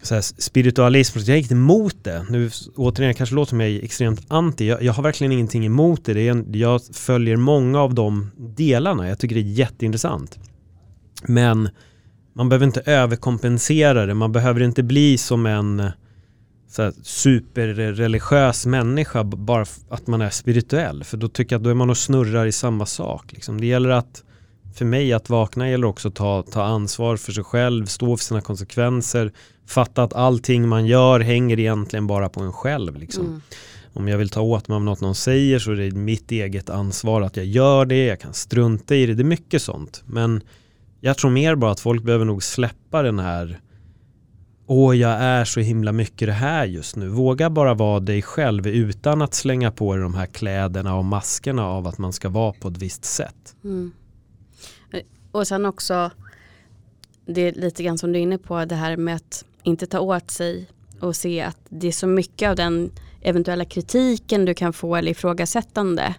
så 0.03 0.15
här, 0.15 0.23
spiritualism. 0.23 1.19
Jag 1.19 1.29
är 1.29 1.37
inte 1.37 1.55
emot 1.55 1.97
det. 2.05 2.27
Nu 2.31 2.51
återigen, 2.77 3.09
jag 3.09 3.17
kanske 3.17 3.35
låter 3.35 3.51
som 3.51 3.61
jag 3.61 3.71
är 3.71 3.85
extremt 3.85 4.25
anti. 4.29 4.69
Jag, 4.69 4.83
jag 4.83 4.93
har 4.93 5.03
verkligen 5.03 5.33
ingenting 5.33 5.67
emot 5.67 6.05
det. 6.05 6.15
det 6.15 6.29
är 6.29 6.31
en, 6.31 6.47
jag 6.53 6.81
följer 6.93 7.37
många 7.37 7.81
av 7.81 7.95
de 7.95 8.31
delarna. 8.37 9.09
Jag 9.09 9.19
tycker 9.19 9.35
det 9.35 9.41
är 9.41 9.53
jätteintressant. 9.53 10.39
Men 11.23 11.69
man 12.33 12.49
behöver 12.49 12.67
inte 12.67 12.81
överkompensera 12.81 14.07
det. 14.07 14.15
Man 14.15 14.33
behöver 14.33 14.63
inte 14.63 14.83
bli 14.83 15.19
som 15.19 15.47
en 15.47 15.83
så 16.75 16.93
superreligiös 17.03 18.67
människa 18.67 19.25
bara 19.25 19.65
att 19.89 20.07
man 20.07 20.21
är 20.21 20.31
spirituell. 20.31 21.05
För 21.05 21.17
då 21.17 21.29
tycker 21.29 21.55
jag 21.55 21.61
att 21.61 21.65
då 21.65 21.71
är 21.71 21.75
man 21.75 21.91
och 21.91 21.97
snurrar 21.97 22.47
i 22.47 22.53
samma 22.53 22.87
sak. 22.87 23.33
Liksom. 23.33 23.61
Det 23.61 23.67
gäller 23.67 23.89
att, 23.89 24.25
för 24.75 24.85
mig 24.85 25.13
att 25.13 25.31
vakna 25.31 25.71
gäller 25.71 25.87
också 25.87 26.09
att 26.09 26.15
ta, 26.15 26.43
ta 26.43 26.63
ansvar 26.63 27.17
för 27.17 27.33
sig 27.33 27.45
själv, 27.45 27.87
stå 27.87 28.17
för 28.17 28.25
sina 28.25 28.41
konsekvenser, 28.41 29.33
fatta 29.67 30.03
att 30.03 30.13
allting 30.13 30.69
man 30.69 30.87
gör 30.87 31.21
hänger 31.21 31.61
egentligen 31.61 32.07
bara 32.07 32.29
på 32.29 32.41
en 32.41 32.53
själv. 32.53 32.97
Liksom. 32.97 33.27
Mm. 33.27 33.41
Om 33.93 34.09
jag 34.09 34.19
vill 34.19 34.31
ta 34.31 34.41
åt 34.41 34.69
mig 34.69 34.77
av 34.77 34.85
något 34.85 35.01
någon 35.01 35.15
säger 35.15 35.59
så 35.59 35.73
är 35.73 35.77
det 35.77 35.91
mitt 35.91 36.31
eget 36.31 36.71
ansvar 36.71 37.23
att 37.23 37.37
jag 37.37 37.47
gör 37.47 37.87
det, 37.87 38.05
jag 38.05 38.21
kan 38.21 38.35
strunta 38.35 38.95
i 38.95 39.07
det, 39.07 39.15
det 39.15 39.23
är 39.23 39.25
mycket 39.25 39.63
sånt. 39.63 40.03
Men 40.07 40.43
Jag 41.01 41.19
tror 41.19 41.31
mer 41.31 41.55
bara 41.55 41.71
att 41.71 41.81
folk 41.81 42.03
behöver 42.03 42.25
nog 42.25 42.43
släppa 42.43 43.03
den 43.03 43.19
här 43.19 43.61
Åh, 44.67 44.97
jag 44.97 45.11
är 45.11 45.45
så 45.45 45.61
himla 45.61 45.93
mycket 45.93 46.29
det 46.29 46.33
här 46.33 46.67
just 46.67 46.97
nu. 46.97 47.09
Våga 47.09 47.51
bara 47.51 47.75
vara 47.75 48.01
dig 48.01 48.23
själv 48.23 48.67
utan 48.67 49.23
att 49.23 49.35
slänga 49.35 49.71
på 49.71 49.95
dig 49.95 50.03
de 50.03 50.15
här 50.15 50.27
kläderna 50.27 50.95
och 50.95 51.05
maskerna 51.05 51.67
av 51.67 51.87
att 51.87 51.99
man 51.99 52.13
ska 52.13 52.29
vara 52.29 52.53
på 52.53 52.69
ett 52.69 52.77
visst 52.77 53.05
sätt. 53.05 53.57
Mm. 53.65 53.93
Och 55.33 55.47
sen 55.47 55.67
också, 55.67 56.11
det 57.27 57.41
är 57.41 57.53
lite 57.53 57.83
grann 57.83 57.99
som 57.99 58.13
du 58.13 58.19
är 58.19 58.23
inne 58.23 58.39
på, 58.39 58.65
det 58.65 58.75
här 58.75 58.97
med 58.97 59.17
att 59.17 59.45
inte 59.63 59.87
ta 59.87 60.01
åt 60.01 60.31
sig 60.31 60.67
och 61.01 61.17
se 61.17 61.41
att 61.41 61.59
det 61.69 61.89
är 61.89 61.93
så 61.93 62.07
mycket 62.07 62.49
av 62.49 62.57
den 62.57 62.91
eventuella 63.23 63.65
kritiken 63.65 64.45
du 64.45 64.55
kan 64.55 64.73
få 64.73 64.97
eller 64.97 65.11
ifrågasättande 65.11 66.15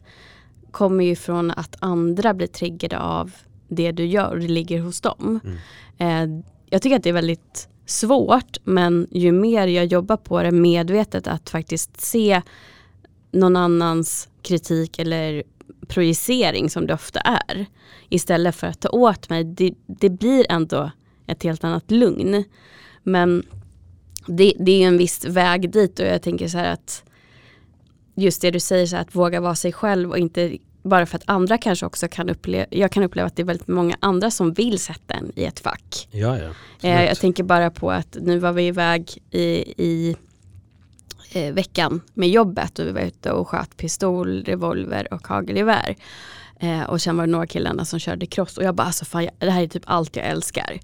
kommer 0.71 1.03
ju 1.03 1.15
från 1.15 1.51
att 1.51 1.75
andra 1.79 2.33
blir 2.33 2.47
triggade 2.47 2.99
av 2.99 3.31
det 3.67 3.91
du 3.91 4.05
gör 4.05 4.31
och 4.31 4.39
det 4.39 4.47
ligger 4.47 4.81
hos 4.81 5.01
dem. 5.01 5.39
Mm. 5.43 5.57
Eh, 5.97 6.43
jag 6.69 6.81
tycker 6.81 6.95
att 6.95 7.03
det 7.03 7.09
är 7.09 7.13
väldigt 7.13 7.69
svårt 7.85 8.57
men 8.63 9.07
ju 9.11 9.31
mer 9.31 9.67
jag 9.67 9.85
jobbar 9.85 10.17
på 10.17 10.43
det 10.43 10.51
medvetet 10.51 11.27
att 11.27 11.49
faktiskt 11.49 12.01
se 12.01 12.41
någon 13.31 13.55
annans 13.55 14.29
kritik 14.41 14.99
eller 14.99 15.43
projicering 15.87 16.69
som 16.69 16.87
det 16.87 16.93
ofta 16.93 17.19
är 17.19 17.65
istället 18.09 18.55
för 18.55 18.67
att 18.67 18.79
ta 18.79 18.89
åt 18.89 19.29
mig. 19.29 19.43
Det, 19.43 19.73
det 19.87 20.09
blir 20.09 20.45
ändå 20.49 20.91
ett 21.27 21.43
helt 21.43 21.63
annat 21.63 21.91
lugn. 21.91 22.43
Men 23.03 23.43
det, 24.27 24.53
det 24.59 24.83
är 24.83 24.87
en 24.87 24.97
viss 24.97 25.25
väg 25.25 25.71
dit 25.71 25.99
och 25.99 26.05
jag 26.05 26.21
tänker 26.21 26.47
så 26.47 26.57
här 26.57 26.73
att 26.73 27.03
just 28.15 28.41
det 28.41 28.51
du 28.51 28.59
säger, 28.59 28.85
så 28.85 28.95
här, 28.95 29.03
att 29.03 29.15
våga 29.15 29.41
vara 29.41 29.55
sig 29.55 29.73
själv 29.73 30.09
och 30.09 30.17
inte 30.17 30.57
bara 30.85 31.05
för 31.05 31.17
att 31.17 31.23
andra 31.25 31.57
kanske 31.57 31.85
också 31.85 32.07
kan 32.07 32.29
uppleva, 32.29 32.65
jag 32.69 32.91
kan 32.91 33.03
uppleva 33.03 33.27
att 33.27 33.35
det 33.35 33.41
är 33.41 33.45
väldigt 33.45 33.67
många 33.67 33.97
andra 33.99 34.31
som 34.31 34.53
vill 34.53 34.79
sätta 34.79 35.13
en 35.13 35.31
i 35.35 35.43
ett 35.43 35.59
fack. 35.59 36.07
Ja, 36.11 36.37
ja, 36.37 36.49
eh, 36.81 37.05
jag 37.05 37.17
tänker 37.17 37.43
bara 37.43 37.71
på 37.71 37.91
att 37.91 38.17
nu 38.21 38.39
var 38.39 38.51
vi 38.51 38.67
iväg 38.67 39.17
i, 39.31 39.45
i 39.83 40.15
eh, 41.31 41.53
veckan 41.53 42.01
med 42.13 42.29
jobbet 42.29 42.79
och 42.79 42.87
vi 42.87 42.91
var 42.91 43.01
ute 43.01 43.31
och 43.31 43.47
sköt 43.47 43.77
pistol, 43.77 44.43
revolver 44.43 45.13
och 45.13 45.27
hagelgevär. 45.27 45.95
Eh, 46.59 46.83
och 46.83 47.01
sen 47.01 47.17
var 47.17 47.25
det 47.25 47.31
några 47.31 47.47
killarna 47.47 47.85
som 47.85 47.99
körde 47.99 48.25
cross 48.25 48.57
och 48.57 48.63
jag 48.63 48.75
bara 48.75 48.87
alltså 48.87 49.05
fan, 49.05 49.29
det 49.39 49.51
här 49.51 49.63
är 49.63 49.67
typ 49.67 49.83
allt 49.85 50.15
jag 50.15 50.25
älskar. 50.25 50.79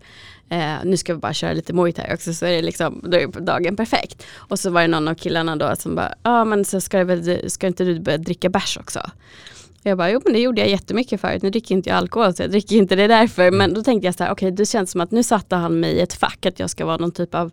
Eh, 0.49 0.75
nu 0.83 0.97
ska 0.97 1.13
vi 1.13 1.19
bara 1.19 1.33
köra 1.33 1.53
lite 1.53 1.73
muay 1.73 1.91
thai 1.91 2.13
också 2.13 2.33
så 2.33 2.45
är 2.45 2.51
det 2.51 2.61
liksom, 2.61 3.01
då 3.03 3.17
är 3.17 3.27
dagen 3.27 3.75
perfekt. 3.75 4.25
Och 4.35 4.59
så 4.59 4.69
var 4.69 4.81
det 4.81 4.87
någon 4.87 5.07
av 5.07 5.15
killarna 5.15 5.55
då 5.55 5.75
som 5.75 5.95
bara, 5.95 6.13
ja 6.23 6.41
ah, 6.41 6.45
men 6.45 6.65
så 6.65 6.81
ska, 6.81 7.03
väl, 7.03 7.49
ska 7.51 7.67
inte 7.67 7.83
du 7.83 7.99
börja 7.99 8.17
dricka 8.17 8.49
bärs 8.49 8.77
också? 8.77 8.99
Jag 9.83 9.97
bara, 9.97 10.11
jo 10.11 10.21
men 10.23 10.33
det 10.33 10.39
gjorde 10.39 10.61
jag 10.61 10.69
jättemycket 10.69 11.21
förut, 11.21 11.41
nu 11.41 11.49
dricker 11.49 11.75
inte 11.75 11.89
jag 11.89 11.97
alkohol 11.97 12.33
så 12.33 12.43
jag 12.43 12.51
dricker 12.51 12.75
inte 12.75 12.95
det 12.95 13.07
därför. 13.07 13.43
Mm. 13.43 13.57
Men 13.57 13.73
då 13.73 13.83
tänkte 13.83 14.07
jag 14.07 14.15
så 14.15 14.23
här, 14.23 14.31
okej 14.31 14.47
okay, 14.47 14.55
det 14.55 14.65
känns 14.65 14.91
som 14.91 15.01
att 15.01 15.11
nu 15.11 15.23
satte 15.23 15.55
han 15.55 15.79
mig 15.79 15.91
i 15.91 15.99
ett 15.99 16.13
fack, 16.13 16.45
att 16.45 16.59
jag 16.59 16.69
ska 16.69 16.85
vara 16.85 16.97
någon 16.97 17.11
typ 17.11 17.35
av 17.35 17.51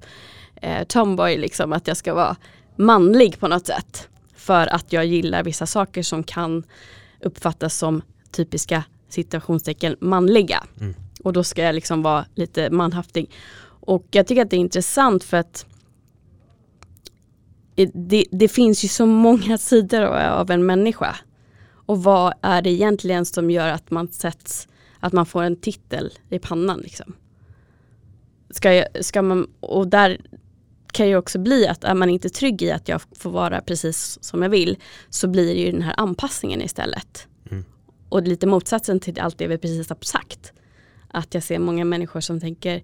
eh, 0.62 0.85
tomboy, 0.85 1.37
liksom, 1.37 1.73
att 1.73 1.87
jag 1.87 1.97
ska 1.97 2.14
vara 2.14 2.37
manlig 2.77 3.41
på 3.41 3.49
något 3.49 3.67
sätt. 3.67 4.09
För 4.37 4.67
att 4.67 4.93
jag 4.93 5.07
gillar 5.07 5.43
vissa 5.43 5.67
saker 5.67 6.03
som 6.03 6.23
kan 6.23 6.62
uppfattas 7.21 7.79
som 7.79 8.03
typiska 8.31 8.85
situationstecken 9.09 9.97
manliga. 10.01 10.64
Mm. 10.81 10.95
Och 11.25 11.33
då 11.33 11.45
ska 11.45 11.62
jag 11.62 11.75
liksom 11.75 12.03
vara 12.03 12.25
lite 12.35 12.71
manhaftig. 12.71 13.31
Och 13.81 14.07
jag 14.11 14.27
tycker 14.27 14.43
att 14.43 14.51
det 14.51 14.57
är 14.57 14.61
intressant 14.61 15.25
för 15.25 15.37
att 15.37 15.67
det, 17.93 18.25
det 18.31 18.49
finns 18.49 18.85
ju 18.85 18.88
så 18.88 19.07
många 19.07 19.59
sidor 19.69 20.03
av 20.17 20.51
en 20.51 20.67
människa. 20.67 21.17
Och 21.88 22.03
vad 22.03 22.35
är 22.42 22.62
det 22.62 22.70
egentligen 22.70 23.24
som 23.24 23.51
gör 23.51 23.68
att 23.68 23.90
man 23.90 24.09
sätts, 24.09 24.68
att 25.01 25.12
man 25.12 25.27
får 25.27 25.42
en 25.42 25.57
titel 25.57 26.12
i 26.31 26.38
pannan 26.38 26.81
liksom? 26.81 27.16
Ska, 28.51 28.74
jag, 28.74 29.05
ska 29.05 29.22
man, 29.22 29.51
och 29.61 29.88
där 29.88 30.20
kan 30.92 31.09
ju 31.09 31.16
också 31.16 31.38
bli 31.38 31.66
att 31.66 31.85
är 31.85 31.94
man 31.94 32.11
inte 32.11 32.29
trygg 32.29 32.62
i 32.62 32.70
att 32.70 32.88
jag 32.88 33.01
får 33.12 33.31
vara 33.31 33.61
precis 33.61 34.18
som 34.20 34.42
jag 34.42 34.48
vill 34.48 34.77
så 35.09 35.29
blir 35.29 35.55
det 35.55 35.61
ju 35.61 35.72
den 35.72 35.83
här 35.83 35.94
anpassningen 35.96 36.62
istället. 36.62 37.27
Mm. 37.51 37.64
Och 38.09 38.22
lite 38.22 38.46
motsatsen 38.46 39.01
till 39.01 39.20
allt 39.20 39.38
det 39.38 39.46
vi 39.46 39.59
precis 39.59 39.88
har 39.88 39.98
sagt. 40.01 40.53
Att 41.09 41.35
jag 41.35 41.42
ser 41.42 41.59
många 41.59 41.85
människor 41.85 42.20
som 42.20 42.40
tänker, 42.40 42.83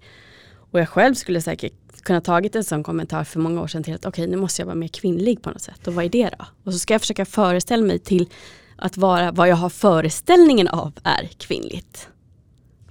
och 0.70 0.80
jag 0.80 0.88
själv 0.88 1.14
skulle 1.14 1.40
säkert 1.40 2.02
kunna 2.02 2.20
tagit 2.20 2.56
en 2.56 2.64
sån 2.64 2.82
kommentar 2.82 3.24
för 3.24 3.40
många 3.40 3.62
år 3.62 3.66
sedan 3.66 3.82
till 3.82 3.94
att 3.94 4.06
okej 4.06 4.22
okay, 4.22 4.30
nu 4.30 4.40
måste 4.40 4.62
jag 4.62 4.66
vara 4.66 4.76
mer 4.76 4.88
kvinnlig 4.88 5.42
på 5.42 5.50
något 5.50 5.62
sätt. 5.62 5.86
Och 5.86 5.94
vad 5.94 6.04
är 6.04 6.08
det 6.08 6.30
då? 6.38 6.46
Och 6.64 6.72
så 6.72 6.78
ska 6.78 6.94
jag 6.94 7.00
försöka 7.00 7.24
föreställa 7.24 7.86
mig 7.86 7.98
till 7.98 8.28
att 8.76 8.96
vara 8.96 9.32
vad 9.32 9.48
jag 9.48 9.56
har 9.56 9.68
föreställningen 9.68 10.68
av 10.68 10.92
är 11.04 11.28
kvinnligt. 11.38 12.08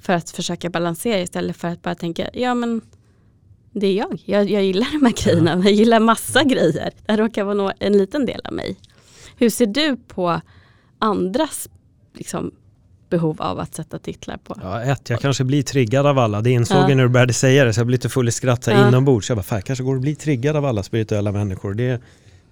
För 0.02 0.14
att 0.14 0.30
försöka 0.30 0.70
balansera 0.70 1.20
istället 1.20 1.58
för 1.58 1.68
att 1.68 1.82
bara 1.82 1.96
tänka, 1.96 2.30
ja 2.34 2.54
men 2.54 2.82
det 3.72 3.88
är 3.88 3.94
jag. 3.94 4.22
Jag, 4.26 4.50
jag 4.50 4.64
gillar 4.64 4.88
de 5.00 5.06
här 5.06 5.24
grejerna, 5.24 5.62
jag 5.64 5.74
gillar 5.74 6.00
massa 6.00 6.44
grejer. 6.44 6.92
Det 7.06 7.12
här 7.12 7.18
råkar 7.18 7.44
vara 7.44 7.74
en 7.80 7.98
liten 7.98 8.26
del 8.26 8.42
av 8.44 8.54
mig. 8.54 8.78
Hur 9.38 9.50
ser 9.50 9.66
du 9.66 9.98
på 9.98 10.42
andras 11.00 11.70
liksom, 12.14 12.52
behov 13.10 13.42
av 13.42 13.60
att 13.60 13.76
sätta 13.76 14.00
titlar 14.00 14.38
på? 14.38 14.60
Ja, 14.62 14.84
ett, 14.84 15.10
jag 15.10 15.20
kanske 15.20 15.44
blir 15.44 15.64
triggad 15.64 16.06
av 16.06 16.20
alla. 16.20 16.42
Det 16.42 16.52
insåg 16.52 16.78
ja. 16.78 16.90
jag 16.90 16.98
när 16.98 17.04
du 17.04 17.10
började 17.10 17.34
säga 17.34 17.66
det, 17.66 17.74
så 17.74 17.80
jag 17.80 17.88
blev 17.88 17.98
lite 17.98 18.10
full 18.10 18.28
i 18.28 18.32
skratt 18.32 18.68
ja. 18.68 18.88
inombords. 18.88 19.30
Jag 19.30 19.38
bara, 19.38 19.44
fan, 19.44 19.62
kanske 19.62 19.84
går 19.84 19.96
att 19.96 20.02
bli 20.02 20.16
triggad 20.16 20.56
av 20.56 20.66
alla 20.66 20.84
spirituella 20.84 21.32
människor. 21.32 21.74
Det, 21.74 22.02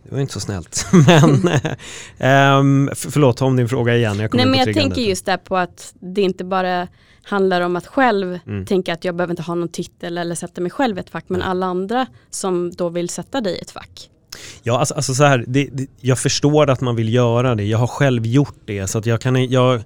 det 0.03 0.11
var 0.11 0.19
inte 0.19 0.33
så 0.33 0.39
snällt. 0.39 0.85
men 1.07 1.29
um, 2.59 2.89
förlåt, 2.95 3.41
om 3.41 3.55
din 3.55 3.69
fråga 3.69 3.95
igen. 3.95 4.19
Jag 4.19 4.35
Nej, 4.35 4.45
men 4.45 4.59
jag 4.59 4.73
tänker 4.73 5.01
just 5.01 5.25
där 5.25 5.37
på 5.37 5.57
att 5.57 5.93
det 5.99 6.21
inte 6.21 6.43
bara 6.43 6.87
handlar 7.23 7.61
om 7.61 7.75
att 7.75 7.87
själv 7.87 8.39
mm. 8.47 8.65
tänka 8.65 8.93
att 8.93 9.05
jag 9.05 9.15
behöver 9.15 9.31
inte 9.31 9.43
ha 9.43 9.55
någon 9.55 9.69
titel 9.69 10.17
eller 10.17 10.35
sätta 10.35 10.61
mig 10.61 10.71
själv 10.71 10.97
i 10.97 11.01
ett 11.01 11.09
fack. 11.09 11.25
Men 11.27 11.41
alla 11.41 11.65
andra 11.65 12.05
som 12.29 12.71
då 12.71 12.89
vill 12.89 13.09
sätta 13.09 13.41
dig 13.41 13.55
i 13.55 13.59
ett 13.59 13.71
fack. 13.71 14.09
Ja, 14.63 14.79
alltså, 14.79 14.93
alltså 14.93 15.13
så 15.13 15.23
här, 15.23 15.43
det, 15.47 15.69
det, 15.71 15.87
jag 15.99 16.19
förstår 16.19 16.69
att 16.69 16.81
man 16.81 16.95
vill 16.95 17.13
göra 17.13 17.55
det. 17.55 17.63
Jag 17.63 17.77
har 17.77 17.87
själv 17.87 18.25
gjort 18.25 18.59
det. 18.65 18.87
Så 18.87 18.97
att 18.97 19.05
jag 19.05 19.21
kan, 19.21 19.49
jag, 19.49 19.81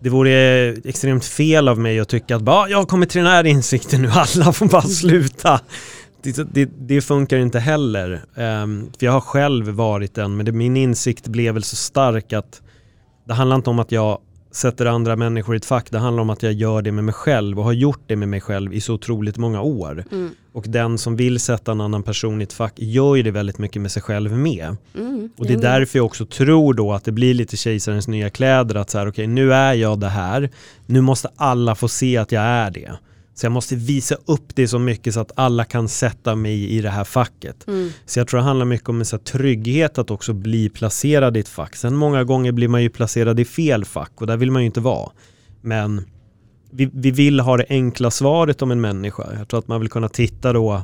det 0.00 0.10
vore 0.10 0.68
extremt 0.84 1.24
fel 1.24 1.68
av 1.68 1.78
mig 1.78 2.00
att 2.00 2.08
tycka 2.08 2.36
att 2.36 2.42
bara, 2.42 2.68
jag 2.68 2.78
har 2.78 2.84
kommit 2.84 3.10
till 3.10 3.22
den 3.22 3.30
här 3.30 3.46
insikten 3.46 4.02
nu, 4.02 4.08
alla 4.14 4.52
får 4.52 4.66
bara 4.66 4.82
sluta 4.82 5.60
det, 6.22 6.54
det, 6.54 6.70
det, 6.78 7.00
funkar 7.00 7.36
inte 7.36 7.58
heller. 7.58 8.12
Um, 8.34 8.90
för 8.98 9.06
jag 9.06 9.12
har 9.12 9.20
själv 9.20 9.68
varit 9.68 10.14
den, 10.14 10.36
men 10.36 10.46
det, 10.46 10.52
min 10.52 10.76
insikt 10.76 11.28
blev 11.28 11.54
väl 11.54 11.62
så 11.62 11.76
stark 11.76 12.32
att 12.32 12.62
det 13.26 13.34
handlar 13.34 13.56
inte 13.56 13.70
om 13.70 13.78
att 13.78 13.92
jag 13.92 14.18
sätter 14.52 14.86
andra 14.86 15.16
människor 15.16 15.54
i 15.54 15.56
ett 15.56 15.64
fack, 15.64 15.90
det 15.90 15.98
handlar 15.98 16.22
om 16.22 16.30
att 16.30 16.42
jag 16.42 16.52
gör 16.52 16.82
det 16.82 16.92
med 16.92 17.04
mig 17.04 17.14
själv 17.14 17.58
och 17.58 17.64
har 17.64 17.72
gjort 17.72 18.00
det 18.06 18.16
med 18.16 18.28
mig 18.28 18.40
själv 18.40 18.74
i 18.74 18.80
så 18.80 18.94
otroligt 18.94 19.36
många 19.36 19.62
år. 19.62 20.04
Mm. 20.12 20.30
Och 20.52 20.64
den 20.68 20.98
som 20.98 21.16
vill 21.16 21.40
sätta 21.40 21.72
en 21.72 21.80
annan 21.80 22.02
person 22.02 22.40
i 22.40 22.44
ett 22.44 22.52
fack 22.52 22.72
gör 22.76 23.16
ju 23.16 23.22
det 23.22 23.30
väldigt 23.30 23.58
mycket 23.58 23.82
med 23.82 23.90
sig 23.90 24.02
själv 24.02 24.32
med. 24.32 24.76
Mm. 24.98 25.30
Och 25.36 25.46
det 25.46 25.52
är 25.52 25.58
därför 25.58 25.98
jag 25.98 26.06
också 26.06 26.26
tror 26.26 26.74
då 26.74 26.92
att 26.92 27.04
det 27.04 27.12
blir 27.12 27.34
lite 27.34 27.56
kejsarens 27.56 28.08
nya 28.08 28.30
kläder, 28.30 28.74
att 28.74 28.90
så 28.90 28.98
här, 28.98 29.04
okej 29.04 29.24
okay, 29.24 29.26
nu 29.26 29.52
är 29.52 29.74
jag 29.74 30.00
det 30.00 30.08
här, 30.08 30.50
nu 30.86 31.00
måste 31.00 31.30
alla 31.36 31.74
få 31.74 31.88
se 31.88 32.16
att 32.16 32.32
jag 32.32 32.42
är 32.42 32.70
det. 32.70 32.92
Så 33.40 33.46
jag 33.46 33.52
måste 33.52 33.76
visa 33.76 34.16
upp 34.26 34.54
det 34.54 34.68
så 34.68 34.78
mycket 34.78 35.14
så 35.14 35.20
att 35.20 35.32
alla 35.34 35.64
kan 35.64 35.88
sätta 35.88 36.36
mig 36.36 36.70
i 36.70 36.80
det 36.80 36.90
här 36.90 37.04
facket. 37.04 37.68
Mm. 37.68 37.90
Så 38.06 38.20
jag 38.20 38.28
tror 38.28 38.38
det 38.38 38.44
handlar 38.44 38.66
mycket 38.66 38.88
om 38.88 38.98
en 38.98 39.04
så 39.04 39.18
trygghet 39.18 39.98
att 39.98 40.10
också 40.10 40.32
bli 40.32 40.68
placerad 40.68 41.36
i 41.36 41.40
ett 41.40 41.48
fack. 41.48 41.76
Sen 41.76 41.96
många 41.96 42.24
gånger 42.24 42.52
blir 42.52 42.68
man 42.68 42.82
ju 42.82 42.90
placerad 42.90 43.40
i 43.40 43.44
fel 43.44 43.84
fack 43.84 44.12
och 44.14 44.26
där 44.26 44.36
vill 44.36 44.50
man 44.50 44.62
ju 44.62 44.66
inte 44.66 44.80
vara. 44.80 45.10
Men 45.60 46.04
vi, 46.70 46.90
vi 46.92 47.10
vill 47.10 47.40
ha 47.40 47.56
det 47.56 47.66
enkla 47.68 48.10
svaret 48.10 48.62
om 48.62 48.70
en 48.70 48.80
människa. 48.80 49.26
Jag 49.38 49.48
tror 49.48 49.60
att 49.60 49.68
man 49.68 49.80
vill 49.80 49.90
kunna 49.90 50.08
titta 50.08 50.52
då 50.52 50.82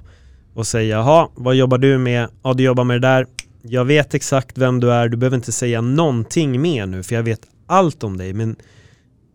och 0.54 0.66
säga, 0.66 0.96
jaha, 0.96 1.28
vad 1.34 1.54
jobbar 1.54 1.78
du 1.78 1.98
med? 1.98 2.28
Ja, 2.42 2.54
du 2.54 2.62
jobbar 2.62 2.84
med 2.84 3.02
det 3.02 3.08
där. 3.08 3.26
Jag 3.62 3.84
vet 3.84 4.14
exakt 4.14 4.58
vem 4.58 4.80
du 4.80 4.92
är, 4.92 5.08
du 5.08 5.16
behöver 5.16 5.36
inte 5.36 5.52
säga 5.52 5.80
någonting 5.80 6.60
mer 6.60 6.86
nu 6.86 7.02
för 7.02 7.14
jag 7.14 7.22
vet 7.22 7.40
allt 7.66 8.04
om 8.04 8.16
dig. 8.16 8.32
Men 8.32 8.56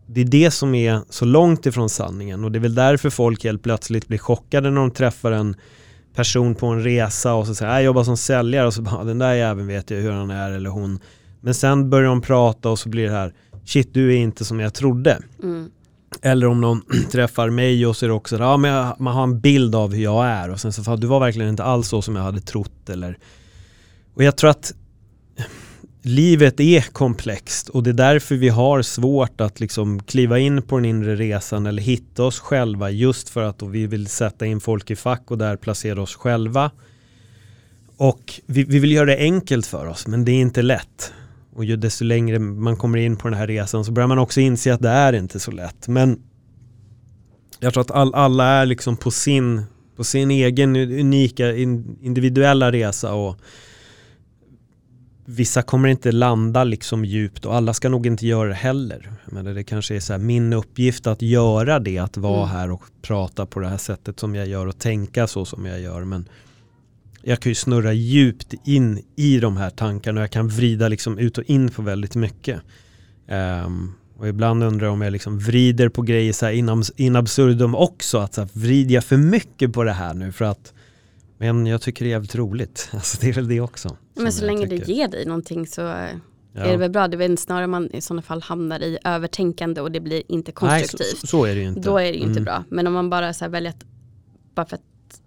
det 0.06 0.20
är 0.20 0.24
det 0.24 0.50
som 0.50 0.74
är 0.74 1.00
så 1.08 1.24
långt 1.24 1.66
ifrån 1.66 1.88
sanningen 1.88 2.44
och 2.44 2.52
det 2.52 2.58
är 2.58 2.60
väl 2.60 2.74
därför 2.74 3.10
folk 3.10 3.44
helt 3.44 3.62
plötsligt 3.62 4.08
blir 4.08 4.18
chockade 4.18 4.70
när 4.70 4.80
de 4.80 4.90
träffar 4.90 5.32
en 5.32 5.56
person 6.14 6.54
på 6.54 6.66
en 6.66 6.82
resa 6.82 7.34
och 7.34 7.46
så 7.46 7.54
säger 7.54 7.72
jag 7.72 7.82
jobbar 7.82 8.04
som 8.04 8.16
säljare 8.16 8.66
och 8.66 8.74
så 8.74 8.82
bara 8.82 9.04
den 9.04 9.18
där 9.18 9.32
jäveln 9.34 9.66
vet 9.66 9.90
jag 9.90 9.98
hur 9.98 10.10
han 10.10 10.30
är 10.30 10.50
eller 10.50 10.70
hon. 10.70 10.98
Men 11.40 11.54
sen 11.54 11.90
börjar 11.90 12.08
de 12.08 12.20
prata 12.20 12.70
och 12.70 12.78
så 12.78 12.88
blir 12.88 13.04
det 13.04 13.10
här 13.12 13.34
shit 13.64 13.94
du 13.94 14.12
är 14.12 14.16
inte 14.16 14.44
som 14.44 14.60
jag 14.60 14.74
trodde. 14.74 15.18
Mm. 15.42 15.70
Eller 16.22 16.46
om 16.46 16.60
någon 16.60 16.82
träffar 17.12 17.50
mig 17.50 17.86
och 17.86 17.96
så 17.96 18.06
är 18.06 18.08
det 18.08 18.14
också 18.14 18.36
ja, 18.36 18.56
men 18.56 18.94
man 18.98 19.14
har 19.14 19.22
en 19.22 19.40
bild 19.40 19.74
av 19.74 19.94
hur 19.94 20.02
jag 20.02 20.26
är 20.26 20.50
och 20.50 20.60
sen 20.60 20.72
så 20.72 20.96
du 20.96 21.06
var 21.06 21.20
verkligen 21.20 21.48
inte 21.48 21.64
alls 21.64 21.88
så 21.88 22.02
som 22.02 22.16
jag 22.16 22.22
hade 22.22 22.40
trott 22.40 22.88
eller 22.88 23.18
och 24.14 24.24
jag 24.24 24.36
tror 24.36 24.50
att 24.50 24.74
livet 26.02 26.60
är 26.60 26.80
komplext 26.80 27.68
och 27.68 27.82
det 27.82 27.90
är 27.90 27.94
därför 27.94 28.34
vi 28.34 28.48
har 28.48 28.82
svårt 28.82 29.40
att 29.40 29.60
liksom 29.60 30.02
kliva 30.02 30.38
in 30.38 30.62
på 30.62 30.76
den 30.76 30.84
inre 30.84 31.16
resan 31.16 31.66
eller 31.66 31.82
hitta 31.82 32.24
oss 32.24 32.40
själva 32.40 32.90
just 32.90 33.28
för 33.28 33.42
att 33.42 33.62
vi 33.62 33.86
vill 33.86 34.06
sätta 34.06 34.46
in 34.46 34.60
folk 34.60 34.90
i 34.90 34.96
fack 34.96 35.30
och 35.30 35.38
där 35.38 35.56
placera 35.56 36.02
oss 36.02 36.14
själva. 36.14 36.70
Och 37.96 38.40
vi, 38.46 38.64
vi 38.64 38.78
vill 38.78 38.92
göra 38.92 39.06
det 39.06 39.18
enkelt 39.18 39.66
för 39.66 39.86
oss 39.86 40.06
men 40.06 40.24
det 40.24 40.32
är 40.32 40.40
inte 40.40 40.62
lätt. 40.62 41.12
Och 41.54 41.64
ju 41.64 41.76
desto 41.76 42.04
längre 42.04 42.38
man 42.38 42.76
kommer 42.76 42.98
in 42.98 43.16
på 43.16 43.28
den 43.28 43.38
här 43.38 43.46
resan 43.46 43.84
så 43.84 43.92
börjar 43.92 44.08
man 44.08 44.18
också 44.18 44.40
inse 44.40 44.74
att 44.74 44.82
det 44.82 44.88
är 44.88 45.12
inte 45.12 45.40
så 45.40 45.50
lätt. 45.50 45.88
Men 45.88 46.22
jag 47.60 47.72
tror 47.72 47.80
att 47.80 47.90
all, 47.90 48.14
alla 48.14 48.44
är 48.44 48.66
liksom 48.66 48.96
på 48.96 49.10
sin, 49.10 49.62
på 49.96 50.04
sin 50.04 50.30
egen 50.30 50.76
unika 50.76 51.56
individuella 51.56 52.72
resa 52.72 53.14
och 53.14 53.36
vissa 55.24 55.62
kommer 55.62 55.88
inte 55.88 56.12
landa 56.12 56.64
liksom 56.64 57.04
djupt 57.04 57.44
och 57.44 57.54
alla 57.54 57.74
ska 57.74 57.88
nog 57.88 58.06
inte 58.06 58.26
göra 58.26 58.48
det 58.48 58.54
heller. 58.54 59.12
Men 59.26 59.44
det 59.44 59.64
kanske 59.64 59.96
är 59.96 60.00
så 60.00 60.18
min 60.18 60.52
uppgift 60.52 61.06
att 61.06 61.22
göra 61.22 61.78
det, 61.78 61.98
att 61.98 62.16
vara 62.16 62.42
mm. 62.42 62.48
här 62.48 62.70
och 62.70 62.82
prata 63.02 63.46
på 63.46 63.60
det 63.60 63.68
här 63.68 63.76
sättet 63.76 64.20
som 64.20 64.34
jag 64.34 64.46
gör 64.46 64.66
och 64.66 64.78
tänka 64.78 65.26
så 65.26 65.44
som 65.44 65.66
jag 65.66 65.80
gör. 65.80 66.04
Men 66.04 66.28
jag 67.22 67.40
kan 67.40 67.50
ju 67.50 67.54
snurra 67.54 67.92
djupt 67.92 68.54
in 68.64 69.02
i 69.16 69.38
de 69.38 69.56
här 69.56 69.70
tankarna 69.70 70.20
och 70.20 70.22
jag 70.22 70.30
kan 70.30 70.48
vrida 70.48 70.88
liksom 70.88 71.18
ut 71.18 71.38
och 71.38 71.44
in 71.44 71.68
på 71.68 71.82
väldigt 71.82 72.14
mycket. 72.14 72.60
Um, 73.28 73.94
och 74.16 74.28
ibland 74.28 74.62
undrar 74.62 74.86
jag 74.86 74.92
om 74.92 75.02
jag 75.02 75.12
liksom 75.12 75.38
vrider 75.38 75.88
på 75.88 76.02
grejer 76.02 76.32
så 76.32 76.46
här 76.46 76.52
in, 76.52 76.82
in 76.96 77.16
absurdum 77.16 77.74
också. 77.74 78.18
Att 78.18 78.34
så 78.34 78.40
här, 78.40 78.48
vrider 78.52 78.94
jag 78.94 79.04
för 79.04 79.16
mycket 79.16 79.72
på 79.72 79.84
det 79.84 79.92
här 79.92 80.14
nu 80.14 80.32
för 80.32 80.44
att 80.44 80.72
men 81.38 81.66
jag 81.66 81.82
tycker 81.82 82.04
det 82.04 82.08
är 82.08 82.12
jävligt 82.12 82.34
roligt. 82.34 82.88
Alltså 82.92 83.18
det 83.20 83.28
är 83.28 83.32
väl 83.32 83.48
det 83.48 83.60
också. 83.60 83.96
Men 84.14 84.32
så 84.32 84.44
länge 84.44 84.66
det 84.66 84.88
ger 84.88 85.08
dig 85.08 85.24
någonting 85.24 85.66
så 85.66 85.82
är 85.82 86.20
det 86.52 86.76
väl 86.76 86.90
bra. 86.90 87.08
Det 87.08 87.16
är 87.16 87.18
väl 87.18 87.38
snarare 87.38 87.66
man 87.66 87.90
i 87.90 88.00
sådana 88.00 88.22
fall 88.22 88.42
hamnar 88.42 88.82
i 88.82 88.98
övertänkande 89.04 89.80
och 89.80 89.92
det 89.92 90.00
blir 90.00 90.22
inte 90.28 90.52
konstruktivt. 90.52 91.00
Nej, 91.00 91.20
så, 91.20 91.26
så 91.26 91.44
är 91.44 91.54
det 91.54 91.60
ju 91.60 91.68
inte. 91.68 91.80
Då 91.80 91.98
är 91.98 92.12
det 92.12 92.18
ju 92.18 92.24
inte 92.24 92.30
mm. 92.30 92.44
bra. 92.44 92.64
Men 92.68 92.86
om 92.86 92.92
man 92.92 93.10
bara 93.10 93.34
så 93.34 93.48
väljer 93.48 93.70
att, 93.70 93.84
bara 94.54 94.66
för 94.66 94.76
att 94.76 94.82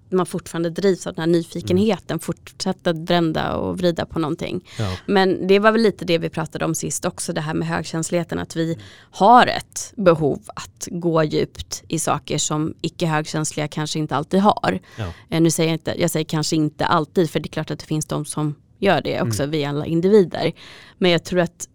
man 0.09 0.25
fortfarande 0.25 0.69
drivs 0.69 1.07
av 1.07 1.13
den 1.13 1.21
här 1.21 1.27
nyfikenheten, 1.27 2.13
mm. 2.13 2.19
fortsätta 2.19 2.93
drända 2.93 3.55
och 3.55 3.77
vrida 3.77 4.05
på 4.05 4.19
någonting. 4.19 4.67
Ja. 4.79 4.97
Men 5.05 5.47
det 5.47 5.59
var 5.59 5.71
väl 5.71 5.81
lite 5.81 6.05
det 6.05 6.17
vi 6.17 6.29
pratade 6.29 6.65
om 6.65 6.75
sist 6.75 7.05
också, 7.05 7.33
det 7.33 7.41
här 7.41 7.53
med 7.53 7.67
högkänsligheten, 7.67 8.39
att 8.39 8.55
vi 8.55 8.77
har 9.11 9.47
ett 9.47 9.93
behov 9.95 10.41
att 10.47 10.87
gå 10.91 11.23
djupt 11.23 11.83
i 11.87 11.99
saker 11.99 12.37
som 12.37 12.73
icke 12.81 13.05
högkänsliga 13.05 13.67
kanske 13.67 13.99
inte 13.99 14.15
alltid 14.15 14.39
har. 14.39 14.79
Ja. 14.97 15.13
Eh, 15.29 15.41
nu 15.41 15.51
säger 15.51 15.69
jag, 15.69 15.75
inte, 15.75 16.01
jag 16.01 16.11
säger 16.11 16.25
kanske 16.25 16.55
inte 16.55 16.85
alltid, 16.85 17.29
för 17.29 17.39
det 17.39 17.47
är 17.47 17.51
klart 17.51 17.71
att 17.71 17.79
det 17.79 17.85
finns 17.85 18.05
de 18.05 18.25
som 18.25 18.55
gör 18.79 19.01
det 19.01 19.21
också, 19.21 19.43
mm. 19.43 19.51
vi 19.51 19.65
alla 19.65 19.85
individer. 19.85 20.51
Men 20.97 21.11
jag 21.11 21.23
tror 21.23 21.39
att 21.39 21.69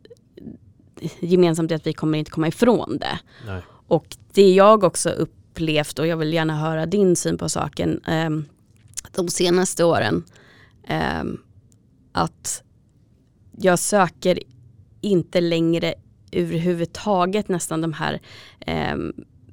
gemensamt 1.21 1.71
är 1.71 1.77
att 1.77 1.87
vi 1.87 1.93
kommer 1.93 2.19
inte 2.19 2.31
komma 2.31 2.49
ifrån 2.49 2.99
det. 3.01 3.19
Nej. 3.47 3.63
Och 3.87 4.17
det 4.33 4.51
jag 4.51 4.85
också 4.85 5.11
upp 5.11 5.35
upplevt 5.51 5.99
och 5.99 6.07
jag 6.07 6.17
vill 6.17 6.33
gärna 6.33 6.57
höra 6.57 6.87
din 6.87 7.17
syn 7.17 7.39
på 7.39 7.49
saken 7.49 8.05
eh, 8.05 8.31
de 9.15 9.29
senaste 9.29 9.85
åren. 9.85 10.25
Eh, 10.89 11.25
att 12.13 12.63
jag 13.59 13.79
söker 13.79 14.39
inte 15.01 15.41
längre 15.41 15.95
överhuvudtaget 16.33 17.49
nästan 17.49 17.81
de 17.81 17.93
här 17.93 18.21
eh, 18.61 18.97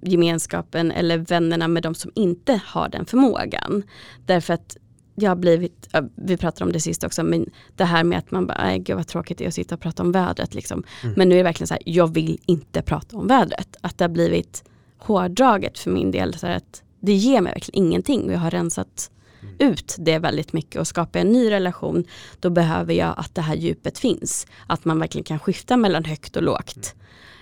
gemenskapen 0.02 0.92
eller 0.92 1.18
vännerna 1.18 1.68
med 1.68 1.84
de 1.84 1.96
som 1.96 2.12
inte 2.16 2.62
har 2.66 2.90
den 2.90 3.06
förmågan. 3.06 3.84
Därför 4.26 4.54
att 4.54 4.78
jag 5.20 5.32
har 5.32 5.36
blivit, 5.36 5.90
vi 6.16 6.38
pratade 6.38 6.66
om 6.66 6.72
det 6.72 6.80
sist 6.80 7.04
också, 7.04 7.24
men 7.24 7.50
det 7.76 7.86
här 7.86 8.04
med 8.04 8.18
att 8.18 8.32
man 8.32 8.48
bara, 8.48 8.78
gud 8.78 8.96
vad 8.96 9.08
tråkigt 9.08 9.38
det 9.38 9.44
är 9.44 9.48
att 9.48 9.54
sitta 9.54 9.76
och 9.76 9.82
prata 9.82 10.04
om 10.04 10.12
vädret. 10.12 10.54
Liksom. 10.54 10.84
Mm. 11.04 11.14
Men 11.18 11.30
nu 11.30 11.36
är 11.36 11.38
det 11.38 11.44
verkligen 11.44 11.68
så 11.68 11.74
här, 11.74 11.84
jag 11.86 12.14
vill 12.14 12.40
inte 12.46 12.82
prata 12.82 13.18
om 13.18 13.28
vädret. 13.28 13.76
Att 13.82 13.98
det 13.98 14.04
har 14.04 14.10
blivit 14.10 14.64
hårdraget 14.98 15.80
för 15.80 15.92
min 15.92 16.12
del. 16.12 16.34
Så 16.34 16.48
att 16.48 16.84
det 17.00 17.14
ger 17.14 17.42
mig 17.42 17.54
verkligen 17.54 17.86
ingenting. 17.86 18.32
Jag 18.32 18.40
har 18.40 18.52
rensat 18.52 19.12
mm. 19.42 19.72
ut 19.72 19.96
det 20.00 20.20
väldigt 20.20 20.54
mycket 20.54 20.80
och 20.80 20.88
skapar 20.88 21.20
en 21.20 21.32
ny 21.32 21.52
relation 21.52 22.04
då 22.40 22.50
behöver 22.50 22.94
jag 22.94 23.14
att 23.18 23.36
det 23.36 23.42
här 23.42 23.56
djupet 23.56 23.98
finns. 23.98 24.48
Att 24.68 24.86
man 24.86 25.00
verkligen 25.00 25.24
kan 25.24 25.40
skifta 25.40 25.78
mellan 25.78 26.06
högt 26.06 26.36
och 26.36 26.44
lågt. 26.44 26.96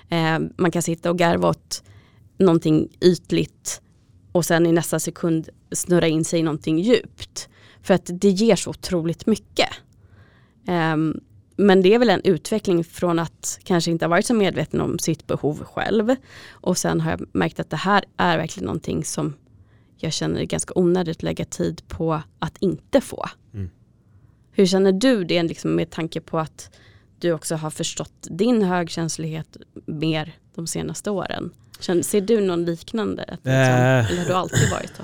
Eh, 0.09 0.39
man 0.57 0.71
kan 0.71 0.81
sitta 0.81 1.09
och 1.09 1.17
garva 1.17 1.49
åt 1.49 1.83
någonting 2.37 2.89
ytligt 3.01 3.81
och 4.31 4.45
sen 4.45 4.65
i 4.65 4.71
nästa 4.71 4.99
sekund 4.99 5.49
snurra 5.71 6.07
in 6.07 6.25
sig 6.25 6.39
i 6.39 6.43
någonting 6.43 6.79
djupt. 6.79 7.49
För 7.85 7.93
att 7.93 8.09
det 8.13 8.29
ger 8.29 8.55
så 8.55 8.69
otroligt 8.69 9.25
mycket. 9.25 9.69
Um, 10.67 11.21
men 11.55 11.81
det 11.81 11.93
är 11.93 11.99
väl 11.99 12.09
en 12.09 12.21
utveckling 12.23 12.83
från 12.83 13.19
att 13.19 13.59
kanske 13.63 13.91
inte 13.91 14.05
ha 14.05 14.09
varit 14.09 14.25
så 14.25 14.33
medveten 14.33 14.81
om 14.81 14.99
sitt 14.99 15.27
behov 15.27 15.63
själv. 15.63 16.15
Och 16.51 16.77
sen 16.77 17.01
har 17.01 17.11
jag 17.11 17.21
märkt 17.31 17.59
att 17.59 17.69
det 17.69 17.77
här 17.77 18.05
är 18.17 18.37
verkligen 18.37 18.65
någonting 18.65 19.03
som 19.03 19.33
jag 19.97 20.13
känner 20.13 20.39
är 20.41 20.45
ganska 20.45 20.73
onödigt 20.75 21.17
att 21.17 21.23
lägga 21.23 21.45
tid 21.45 21.87
på 21.87 22.21
att 22.39 22.57
inte 22.59 23.01
få. 23.01 23.25
Mm. 23.53 23.69
Hur 24.51 24.65
känner 24.65 24.91
du 24.91 25.23
det 25.23 25.43
liksom 25.43 25.75
med 25.75 25.89
tanke 25.89 26.21
på 26.21 26.39
att 26.39 26.75
du 27.19 27.31
också 27.31 27.55
har 27.55 27.69
förstått 27.69 28.27
din 28.29 28.61
högkänslighet 28.61 29.57
mer 29.85 30.35
de 30.55 30.67
senaste 30.67 31.11
åren? 31.11 31.51
ser 32.03 32.21
du 32.21 32.41
någon 32.41 32.65
liknande? 32.65 33.23
Äh. 33.43 34.11
Eller 34.11 34.17
har 34.17 34.25
du 34.25 34.33
alltid 34.33 34.71
varit 34.71 34.95
så? 34.97 35.03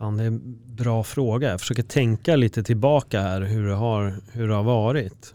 Fan, 0.00 0.16
det 0.16 0.22
är 0.22 0.26
en 0.26 0.58
bra 0.66 1.04
fråga. 1.04 1.50
Jag 1.50 1.60
försöker 1.60 1.82
tänka 1.82 2.36
lite 2.36 2.62
tillbaka 2.62 3.20
här 3.20 3.40
hur 3.40 3.66
det 3.66 3.74
har, 3.74 4.14
hur 4.32 4.48
det 4.48 4.54
har 4.54 4.62
varit. 4.62 5.34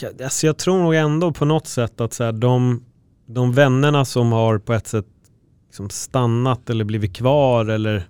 Jag, 0.00 0.22
alltså 0.22 0.46
jag 0.46 0.56
tror 0.56 0.82
nog 0.82 0.94
ändå 0.94 1.32
på 1.32 1.44
något 1.44 1.66
sätt 1.66 2.00
att 2.00 2.12
så 2.12 2.24
här, 2.24 2.32
de, 2.32 2.84
de 3.26 3.52
vännerna 3.52 4.04
som 4.04 4.32
har 4.32 4.58
på 4.58 4.72
ett 4.72 4.86
sätt 4.86 5.06
liksom 5.66 5.90
stannat 5.90 6.70
eller 6.70 6.84
blivit 6.84 7.16
kvar 7.16 7.66
eller 7.66 8.08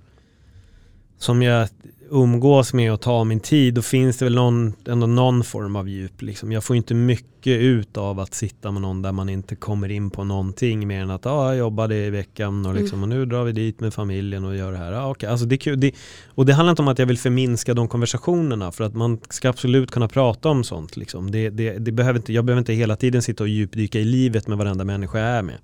som 1.19 1.43
jag 1.43 1.69
umgås 2.11 2.73
med 2.73 2.93
och 2.93 3.01
tar 3.01 3.25
min 3.25 3.41
tid, 3.41 3.75
då 3.75 3.83
finns 3.83 4.17
det 4.17 4.25
väl 4.25 4.35
någon, 4.35 4.73
ändå 4.89 5.07
någon 5.07 5.45
form 5.45 5.77
av 5.77 5.89
djup. 5.89 6.23
Liksom. 6.23 6.53
Jag 6.53 6.65
får 6.65 6.77
inte 6.77 6.95
mycket 6.95 7.61
ut 7.61 7.97
av 7.97 8.21
att 8.21 8.35
sitta 8.35 8.71
med 8.71 8.83
någon 8.83 9.03
där 9.03 9.13
man 9.13 9.29
inte 9.29 9.57
kommer 9.57 9.89
in 9.89 10.11
på 10.11 10.25
någonting 10.25 10.87
mer 10.87 11.03
än 11.03 11.11
att 11.11 11.27
ah, 11.27 11.49
jag 11.49 11.59
jobbade 11.59 11.97
i 11.97 12.11
veckan 12.11 12.67
och, 12.67 12.75
liksom, 12.75 12.99
mm. 12.99 13.03
och 13.03 13.17
nu 13.17 13.27
drar 13.27 13.45
vi 13.45 13.53
dit 13.53 13.81
med 13.81 13.95
familjen 13.95 14.45
och 14.45 14.57
gör 14.57 14.73
det 14.73 14.79
här. 14.79 14.93
Ah, 14.93 15.11
okay. 15.11 15.31
alltså, 15.31 15.47
det. 15.47 15.77
Det, 15.77 15.93
och 16.27 16.47
det 16.47 16.53
handlar 16.53 16.71
inte 16.71 16.83
om 16.83 16.89
att 16.89 16.99
jag 16.99 17.07
vill 17.07 17.19
förminska 17.19 17.75
de 17.75 17.89
konversationerna 17.89 18.73
för 18.73 18.85
att 18.85 18.95
man 18.95 19.19
ska 19.31 19.49
absolut 19.49 19.91
kunna 19.91 20.09
prata 20.09 20.49
om 20.49 20.65
sånt. 20.65 20.97
Liksom. 20.97 21.31
Det, 21.31 21.51
det, 21.51 21.79
det 21.79 21.93
behöver 21.93 22.19
inte, 22.19 22.33
jag 22.33 22.45
behöver 22.45 22.59
inte 22.59 22.73
hela 22.73 22.97
tiden 22.97 23.23
sitta 23.23 23.45
och 23.45 23.49
djupdyka 23.49 23.99
i 23.99 24.05
livet 24.05 24.49
med 24.49 24.59
varenda 24.59 24.85
människa 24.85 25.19
jag 25.19 25.29
är 25.29 25.43
med. 25.43 25.59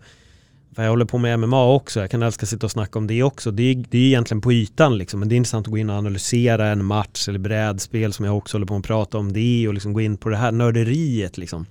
För 0.74 0.82
jag 0.82 0.90
håller 0.90 1.04
på 1.04 1.18
med 1.18 1.38
MMA 1.38 1.64
också, 1.64 2.00
jag 2.00 2.10
kan 2.10 2.22
älska 2.22 2.44
att 2.44 2.48
sitta 2.48 2.66
och 2.66 2.70
snacka 2.70 2.98
om 2.98 3.06
det 3.06 3.22
också. 3.22 3.50
Det 3.50 3.62
är, 3.62 3.84
det 3.90 3.98
är 3.98 4.06
egentligen 4.06 4.40
på 4.40 4.52
ytan 4.52 4.98
liksom, 4.98 5.20
men 5.20 5.28
det 5.28 5.34
är 5.34 5.36
intressant 5.36 5.66
att 5.66 5.70
gå 5.70 5.78
in 5.78 5.90
och 5.90 5.96
analysera 5.96 6.68
en 6.68 6.84
match 6.84 7.28
eller 7.28 7.38
brädspel 7.38 8.12
som 8.12 8.24
jag 8.24 8.36
också 8.36 8.56
håller 8.56 8.66
på 8.66 8.76
att 8.76 8.84
prata 8.84 9.18
om 9.18 9.32
det 9.32 9.68
och 9.68 9.74
liksom 9.74 9.92
gå 9.92 10.00
in 10.00 10.16
på 10.16 10.28
det 10.28 10.36
här 10.36 10.52
nörderiet 10.52 11.38
liksom. 11.38 11.66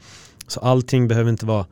Så 0.47 0.59
allting 0.59 1.07
behöver 1.07 1.29
inte 1.29 1.45
vara 1.45 1.65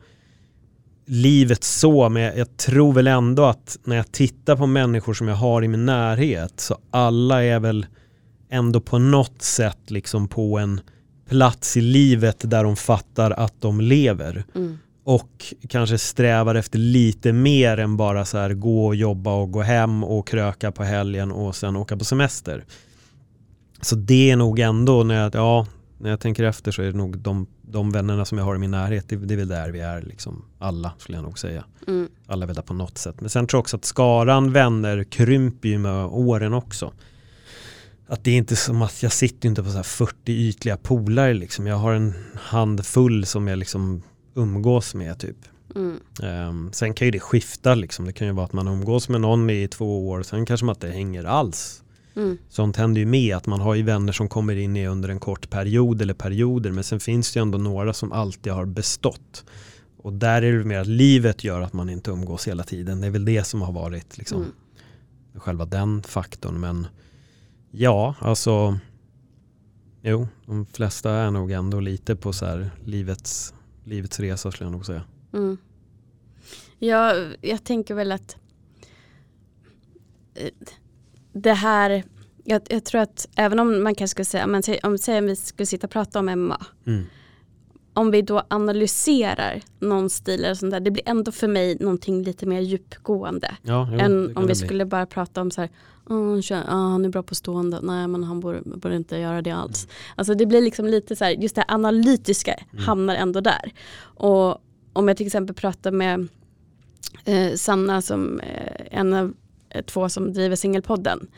livet 1.06 1.64
så, 1.64 2.08
men 2.08 2.22
jag, 2.22 2.56
tror 2.56 2.92
väl 2.92 3.06
ändå 3.06 3.44
att 3.44 3.78
när 3.84 3.96
jag 3.96 4.12
tittar 4.12 4.56
på 4.56 4.66
människor 4.66 5.14
som 5.14 5.28
jag 5.28 5.36
har 5.36 5.64
i 5.64 5.68
min 5.68 5.86
närhet 5.86 6.60
så 6.60 6.78
alla 6.90 7.44
är 7.44 7.60
väl 7.60 7.86
ändå 8.50 8.80
på 8.80 8.98
något 8.98 9.42
sätt 9.42 9.90
liksom 9.90 10.28
på 10.28 10.58
en 10.58 10.80
plats 11.28 11.76
i 11.76 11.80
livet 11.80 12.50
där 12.50 12.64
de 12.64 12.76
fattar 12.76 13.30
att 13.30 13.60
de 13.60 13.80
lever. 13.80 14.44
Mm 14.54 14.78
och 15.04 15.54
kanske 15.68 15.98
strävar 15.98 16.54
efter 16.54 16.78
lite 16.78 17.32
mer 17.32 17.76
än 17.76 17.96
bara 17.96 18.24
så 18.24 18.38
här 18.38 18.54
gå 18.54 18.86
och 18.86 18.94
jobba 18.94 19.34
och 19.34 19.50
gå 19.50 19.62
hem 19.62 20.04
och 20.04 20.26
kröka 20.26 20.72
på 20.72 20.84
helgen 20.84 21.32
och 21.32 21.56
sen 21.56 21.76
åka 21.76 21.96
på 21.96 22.04
semester. 22.04 22.64
Så 23.80 23.96
det 23.96 24.30
är 24.30 24.36
nog 24.36 24.58
ändå, 24.58 25.04
när 25.04 25.22
jag, 25.22 25.34
ja, 25.34 25.66
när 25.98 26.10
jag 26.10 26.20
tänker 26.20 26.44
efter 26.44 26.72
så 26.72 26.82
är 26.82 26.86
det 26.86 26.96
nog 26.96 27.18
de, 27.18 27.46
de 27.62 27.92
vännerna 27.92 28.24
som 28.24 28.38
jag 28.38 28.44
har 28.44 28.54
i 28.54 28.58
min 28.58 28.70
närhet, 28.70 29.08
det, 29.08 29.16
det 29.16 29.34
är 29.34 29.38
väl 29.38 29.48
där 29.48 29.70
vi 29.70 29.80
är 29.80 30.02
liksom 30.02 30.44
alla 30.58 30.92
skulle 30.98 31.18
jag 31.18 31.24
nog 31.24 31.38
säga. 31.38 31.64
Mm. 31.88 32.08
Alla 32.26 32.42
är 32.42 32.46
väl 32.46 32.56
där 32.56 32.62
på 32.62 32.74
något 32.74 32.98
sätt. 32.98 33.20
Men 33.20 33.30
sen 33.30 33.46
tror 33.46 33.58
jag 33.58 33.62
också 33.62 33.76
att 33.76 33.84
skaran 33.84 34.52
vänner 34.52 35.04
krymper 35.04 35.68
ju 35.68 35.78
med 35.78 36.04
åren 36.04 36.54
också. 36.54 36.92
Att 38.06 38.24
det 38.24 38.30
är 38.30 38.36
inte 38.36 38.56
som 38.56 38.82
att 38.82 39.02
jag 39.02 39.12
sitter 39.12 39.48
inte 39.48 39.62
på 39.62 39.70
så 39.70 39.82
40 39.82 40.32
ytliga 40.32 40.76
polare 40.76 41.34
liksom. 41.34 41.66
Jag 41.66 41.76
har 41.76 41.92
en 41.92 42.14
handfull 42.34 43.26
som 43.26 43.48
jag 43.48 43.58
liksom 43.58 44.02
umgås 44.34 44.94
med 44.94 45.18
typ. 45.18 45.36
Mm. 45.74 46.00
Um, 46.22 46.72
sen 46.72 46.94
kan 46.94 47.06
ju 47.06 47.10
det 47.10 47.20
skifta 47.20 47.74
liksom. 47.74 48.04
Det 48.04 48.12
kan 48.12 48.26
ju 48.26 48.32
vara 48.32 48.46
att 48.46 48.52
man 48.52 48.68
umgås 48.68 49.08
med 49.08 49.20
någon 49.20 49.50
i 49.50 49.68
två 49.68 50.08
år, 50.08 50.22
sen 50.22 50.46
kanske 50.46 50.66
man 50.66 50.74
inte 50.74 50.88
hänger 50.88 51.24
alls. 51.24 51.82
Mm. 52.14 52.38
Sånt 52.48 52.76
händer 52.76 53.00
ju 53.00 53.06
med 53.06 53.36
att 53.36 53.46
man 53.46 53.60
har 53.60 53.74
ju 53.74 53.82
vänner 53.82 54.12
som 54.12 54.28
kommer 54.28 54.56
in 54.56 54.76
i 54.76 54.86
under 54.86 55.08
en 55.08 55.20
kort 55.20 55.50
period 55.50 56.02
eller 56.02 56.14
perioder 56.14 56.70
men 56.70 56.84
sen 56.84 57.00
finns 57.00 57.32
det 57.32 57.38
ju 57.38 57.42
ändå 57.42 57.58
några 57.58 57.92
som 57.92 58.12
alltid 58.12 58.52
har 58.52 58.64
bestått. 58.64 59.44
Och 59.96 60.12
där 60.12 60.42
är 60.42 60.52
det 60.52 60.64
mer 60.64 60.78
att 60.78 60.86
livet 60.86 61.44
gör 61.44 61.60
att 61.60 61.72
man 61.72 61.88
inte 61.88 62.10
umgås 62.10 62.48
hela 62.48 62.64
tiden. 62.64 63.00
Det 63.00 63.06
är 63.06 63.10
väl 63.10 63.24
det 63.24 63.44
som 63.44 63.62
har 63.62 63.72
varit 63.72 64.18
liksom 64.18 64.38
mm. 64.42 64.52
själva 65.34 65.64
den 65.64 66.02
faktorn. 66.02 66.60
Men 66.60 66.86
ja, 67.70 68.14
alltså 68.18 68.78
jo, 70.02 70.28
de 70.46 70.66
flesta 70.66 71.10
är 71.10 71.30
nog 71.30 71.50
ändå 71.50 71.80
lite 71.80 72.16
på 72.16 72.32
så 72.32 72.46
här 72.46 72.70
livets 72.84 73.54
livets 73.84 74.20
resa 74.20 74.50
skulle 74.50 74.66
jag 74.66 74.72
nog 74.72 74.86
säga. 74.86 75.02
Mm. 75.32 75.56
Ja, 76.78 77.14
jag 77.40 77.64
tänker 77.64 77.94
väl 77.94 78.12
att 78.12 78.36
eh, 80.34 80.50
det 81.32 81.52
här, 81.52 82.04
jag, 82.44 82.62
jag, 82.68 82.84
tror 82.84 83.00
att 83.00 83.28
även 83.36 83.58
om 83.58 83.82
man 83.82 83.94
kanske 83.94 84.12
skulle 84.12 84.24
säga, 84.24 84.44
om, 84.44 84.62
om 84.82 84.98
säger 84.98 85.22
vi 85.22 85.36
skulle 85.36 85.66
sitta 85.66 85.86
och 85.86 85.90
prata 85.90 86.18
om 86.18 86.26
MMA. 86.26 86.66
Mm. 86.86 87.04
Om 87.94 88.10
vi 88.10 88.22
då 88.22 88.42
analyserar 88.48 89.62
någon 89.78 90.10
stil 90.10 90.44
eller 90.44 90.54
sånt 90.54 90.72
där, 90.72 90.80
det 90.80 90.90
blir 90.90 91.08
ändå 91.08 91.32
för 91.32 91.48
mig 91.48 91.76
någonting 91.80 92.22
lite 92.22 92.46
mer 92.46 92.60
djupgående. 92.60 93.56
Ja, 93.62 93.88
jo, 93.92 93.98
än 93.98 94.36
om 94.36 94.46
vi 94.46 94.54
skulle 94.54 94.84
bara 94.84 95.06
prata 95.06 95.40
om 95.40 95.50
så 95.50 95.60
här, 95.60 95.70
oh, 96.06 96.52
han 96.66 97.04
är 97.04 97.08
bra 97.08 97.22
på 97.22 97.34
stående, 97.34 97.80
nej 97.82 98.08
men 98.08 98.24
han 98.24 98.40
borde, 98.40 98.60
borde 98.64 98.96
inte 98.96 99.16
göra 99.16 99.42
det 99.42 99.50
alls. 99.50 99.84
Mm. 99.84 99.94
Alltså 100.16 100.34
det 100.34 100.46
blir 100.46 100.60
liksom 100.60 100.86
lite 100.86 101.16
så 101.16 101.24
här, 101.24 101.32
just 101.32 101.54
det 101.54 101.64
analytiska 101.68 102.54
mm. 102.54 102.84
hamnar 102.84 103.14
ändå 103.14 103.40
där. 103.40 103.72
Och 104.02 104.58
om 104.92 105.08
jag 105.08 105.16
till 105.16 105.26
exempel 105.26 105.56
pratar 105.56 105.90
med 105.90 106.28
eh, 107.24 107.54
Sanna 107.54 108.02
som 108.02 108.40
eh, 108.40 108.86
en 108.90 109.12
av 109.12 109.34
eh, 109.68 109.84
två 109.84 110.08
som 110.08 110.32
driver 110.32 110.56
Singelpodden 110.56 111.28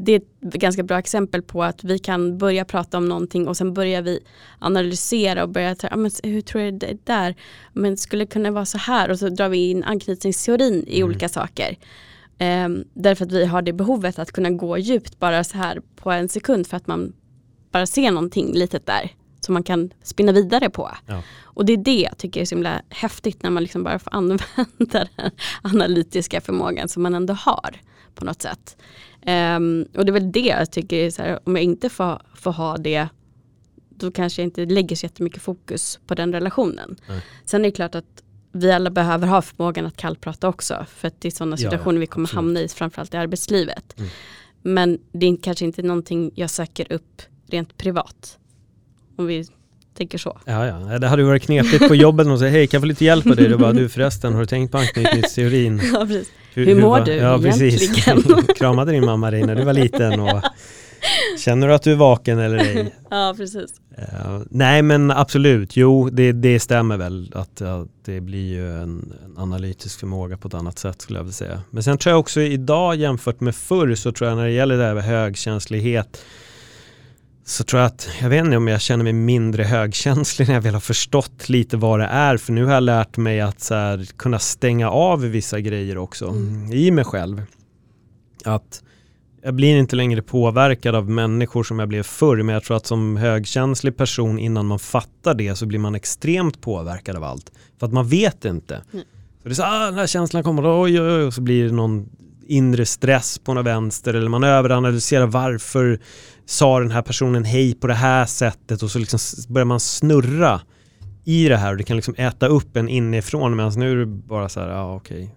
det 0.00 0.12
är 0.12 0.16
ett 0.16 0.52
ganska 0.54 0.82
bra 0.82 0.98
exempel 0.98 1.42
på 1.42 1.62
att 1.62 1.84
vi 1.84 1.98
kan 1.98 2.38
börja 2.38 2.64
prata 2.64 2.98
om 2.98 3.08
någonting 3.08 3.48
och 3.48 3.56
sen 3.56 3.74
börjar 3.74 4.02
vi 4.02 4.20
analysera 4.58 5.42
och 5.42 5.48
börja 5.48 5.74
ta, 5.74 5.96
men 5.96 6.10
hur 6.22 6.40
tror 6.40 6.62
jag 6.62 6.74
det 6.74 6.86
är 6.86 6.98
där? 7.04 7.34
Men 7.72 7.96
skulle 7.96 8.24
det 8.24 8.30
kunna 8.30 8.50
vara 8.50 8.64
så 8.64 8.78
här? 8.78 9.10
Och 9.10 9.18
så 9.18 9.28
drar 9.28 9.48
vi 9.48 9.70
in 9.70 9.84
anknytningsteorin 9.84 10.84
i 10.86 10.96
mm. 10.96 11.08
olika 11.08 11.28
saker. 11.28 11.78
Um, 12.40 12.84
därför 12.94 13.24
att 13.24 13.32
vi 13.32 13.44
har 13.44 13.62
det 13.62 13.72
behovet 13.72 14.18
att 14.18 14.32
kunna 14.32 14.50
gå 14.50 14.78
djupt 14.78 15.18
bara 15.18 15.44
så 15.44 15.58
här 15.58 15.80
på 15.96 16.10
en 16.10 16.28
sekund 16.28 16.66
för 16.66 16.76
att 16.76 16.86
man 16.86 17.12
bara 17.70 17.86
ser 17.86 18.10
någonting 18.10 18.52
litet 18.52 18.86
där 18.86 19.10
som 19.40 19.52
man 19.54 19.62
kan 19.62 19.90
spinna 20.02 20.32
vidare 20.32 20.70
på. 20.70 20.90
Ja. 21.06 21.22
Och 21.42 21.64
det 21.64 21.72
är 21.72 21.76
det 21.76 22.00
jag 22.00 22.18
tycker 22.18 22.40
är 22.40 22.44
så 22.44 22.54
himla 22.54 22.82
häftigt 22.88 23.42
när 23.42 23.50
man 23.50 23.62
liksom 23.62 23.82
bara 23.84 23.98
får 23.98 24.14
använda 24.16 24.44
den 24.78 25.30
analytiska 25.62 26.40
förmågan 26.40 26.88
som 26.88 27.02
man 27.02 27.14
ändå 27.14 27.34
har 27.34 27.80
på 28.14 28.24
något 28.24 28.42
sätt. 28.42 28.76
Um, 29.28 29.86
och 29.96 30.04
det 30.04 30.10
är 30.10 30.12
väl 30.12 30.32
det 30.32 30.40
jag 30.40 30.70
tycker, 30.70 31.10
så 31.10 31.22
här, 31.22 31.38
om 31.44 31.56
jag 31.56 31.64
inte 31.64 31.88
får, 31.88 32.22
får 32.34 32.52
ha 32.52 32.76
det 32.76 33.08
då 33.98 34.10
kanske 34.10 34.42
jag 34.42 34.46
inte 34.46 34.66
lägger 34.66 34.96
så 34.96 35.06
jättemycket 35.06 35.42
fokus 35.42 35.98
på 36.06 36.14
den 36.14 36.32
relationen. 36.32 36.96
Nej. 37.08 37.22
Sen 37.44 37.60
är 37.60 37.64
det 37.64 37.72
klart 37.72 37.94
att 37.94 38.22
vi 38.52 38.72
alla 38.72 38.90
behöver 38.90 39.26
ha 39.26 39.42
förmågan 39.42 39.86
att 39.86 39.96
kallprata 39.96 40.48
också. 40.48 40.86
För 40.88 41.08
att 41.08 41.20
det 41.20 41.28
är 41.28 41.32
sådana 41.32 41.56
situationer 41.56 41.92
ja, 41.92 41.96
ja, 41.96 42.00
vi 42.00 42.06
kommer 42.06 42.26
absolut. 42.26 42.36
hamna 42.36 42.60
i, 42.60 42.68
framförallt 42.68 43.14
i 43.14 43.16
arbetslivet. 43.16 43.98
Mm. 43.98 44.10
Men 44.62 44.98
det 45.12 45.26
är 45.26 45.36
kanske 45.42 45.64
inte 45.64 45.82
någonting 45.82 46.30
jag 46.34 46.50
söker 46.50 46.92
upp 46.92 47.22
rent 47.46 47.76
privat. 47.76 48.38
Om 49.16 49.26
vi 49.26 49.46
tänker 49.98 50.18
så. 50.18 50.38
Ja, 50.44 50.66
ja. 50.66 50.98
Det 50.98 51.08
hade 51.08 51.22
varit 51.22 51.42
knepigt 51.42 51.88
på 51.88 51.94
jobbet 51.94 52.26
och 52.26 52.38
säga 52.38 52.50
hej 52.50 52.66
kan 52.66 52.78
jag 52.78 52.82
få 52.82 52.86
lite 52.86 53.04
hjälp 53.04 53.26
av 53.26 53.36
dig? 53.36 53.48
Du 53.48 53.56
bara 53.56 53.72
du 53.72 53.88
förresten 53.88 54.32
har 54.32 54.40
du 54.40 54.46
tänkt 54.46 54.72
på 54.72 54.78
anknytningsteorin? 54.78 55.80
ja, 55.92 56.06
precis. 56.06 56.32
Hur, 56.54 56.66
hur 56.66 56.80
mår 56.80 56.98
hur, 56.98 57.04
du 57.04 57.12
ja, 57.12 57.38
egentligen? 57.38 58.22
Precis. 58.22 58.58
Kramade 58.58 58.92
din 58.92 59.04
mamma 59.04 59.30
dig 59.30 59.42
när 59.42 59.56
du 59.56 59.64
var 59.64 59.72
liten 59.72 60.20
och 60.20 60.42
känner 61.38 61.68
du 61.68 61.74
att 61.74 61.82
du 61.82 61.92
är 61.92 61.96
vaken 61.96 62.38
eller 62.38 62.58
ej? 62.58 62.94
ja, 63.10 63.34
precis. 63.36 63.70
Uh, 63.98 64.42
nej 64.50 64.82
men 64.82 65.10
absolut, 65.10 65.76
jo 65.76 66.10
det, 66.10 66.32
det 66.32 66.60
stämmer 66.60 66.96
väl 66.96 67.32
att 67.34 67.62
uh, 67.62 67.84
det 68.04 68.20
blir 68.20 68.48
ju 68.48 68.82
en, 68.82 69.12
en, 69.24 69.38
analytisk 69.38 70.00
förmåga 70.00 70.36
på 70.36 70.48
ett 70.48 70.54
annat 70.54 70.78
sätt 70.78 71.02
skulle 71.02 71.18
jag 71.18 71.24
vilja 71.24 71.32
säga. 71.32 71.62
Men 71.70 71.82
sen 71.82 71.98
tror 71.98 72.10
jag 72.10 72.20
också 72.20 72.40
idag 72.40 72.96
jämfört 72.96 73.40
med 73.40 73.54
förr 73.54 73.94
så 73.94 74.12
tror 74.12 74.28
jag 74.28 74.36
när 74.36 74.44
det 74.44 74.52
gäller 74.52 74.76
det 74.76 74.84
här 74.84 74.94
med 74.94 75.04
högkänslighet 75.04 76.22
så 77.48 77.64
tror 77.64 77.82
jag 77.82 77.86
att, 77.86 78.08
jag 78.20 78.28
vet 78.28 78.44
inte 78.44 78.56
om 78.56 78.68
jag 78.68 78.80
känner 78.80 79.04
mig 79.04 79.12
mindre 79.12 79.64
högkänslig 79.64 80.48
när 80.48 80.54
jag 80.54 80.62
väl 80.62 80.74
har 80.74 80.80
förstått 80.80 81.48
lite 81.48 81.76
vad 81.76 82.00
det 82.00 82.06
är. 82.06 82.36
För 82.36 82.52
nu 82.52 82.64
har 82.64 82.74
jag 82.74 82.82
lärt 82.82 83.16
mig 83.16 83.40
att 83.40 83.70
här, 83.70 84.04
kunna 84.16 84.38
stänga 84.38 84.90
av 84.90 85.20
vissa 85.20 85.60
grejer 85.60 85.98
också 85.98 86.28
mm. 86.28 86.72
i 86.72 86.90
mig 86.90 87.04
själv. 87.04 87.42
Att 88.44 88.82
jag 89.42 89.54
blir 89.54 89.76
inte 89.76 89.96
längre 89.96 90.22
påverkad 90.22 90.94
av 90.94 91.10
människor 91.10 91.62
som 91.62 91.78
jag 91.78 91.88
blev 91.88 92.02
förr. 92.02 92.36
Men 92.36 92.52
jag 92.52 92.64
tror 92.64 92.76
att 92.76 92.86
som 92.86 93.16
högkänslig 93.16 93.96
person 93.96 94.38
innan 94.38 94.66
man 94.66 94.78
fattar 94.78 95.34
det 95.34 95.56
så 95.56 95.66
blir 95.66 95.78
man 95.78 95.94
extremt 95.94 96.60
påverkad 96.60 97.16
av 97.16 97.24
allt. 97.24 97.52
För 97.78 97.86
att 97.86 97.92
man 97.92 98.08
vet 98.08 98.44
inte. 98.44 98.82
Mm. 98.92 99.04
Så 99.42 99.48
det 99.48 99.52
är 99.52 99.54
så 99.54 99.62
ah, 99.62 99.84
den 99.84 99.94
här 99.94 100.06
känslan 100.06 100.42
kommer, 100.42 100.82
oj, 100.82 101.00
oj, 101.00 101.12
oj, 101.12 101.24
och 101.24 101.34
så 101.34 101.40
blir 101.40 101.64
det 101.64 101.72
någon 101.72 102.08
inre 102.46 102.86
stress 102.86 103.38
på 103.38 103.54
något 103.54 103.66
vänster 103.66 104.14
eller 104.14 104.28
man 104.28 104.44
överanalyserar 104.44 105.26
varför 105.26 106.00
sa 106.48 106.80
den 106.80 106.90
här 106.90 107.02
personen 107.02 107.44
hej 107.44 107.74
på 107.74 107.86
det 107.86 107.94
här 107.94 108.26
sättet 108.26 108.82
och 108.82 108.90
så 108.90 108.98
liksom 108.98 109.18
börjar 109.48 109.64
man 109.64 109.80
snurra 109.80 110.60
i 111.24 111.48
det 111.48 111.56
här 111.56 111.70
och 111.70 111.76
det 111.76 111.82
kan 111.82 111.96
liksom 111.96 112.14
äta 112.18 112.46
upp 112.46 112.76
en 112.76 112.88
inifrån 112.88 113.56
medan 113.56 113.72
nu 113.76 113.92
är 113.92 113.96
det 113.96 114.06
bara 114.06 114.48
så 114.48 114.60
här, 114.60 114.68
ja 114.68 114.94
okej, 114.94 115.34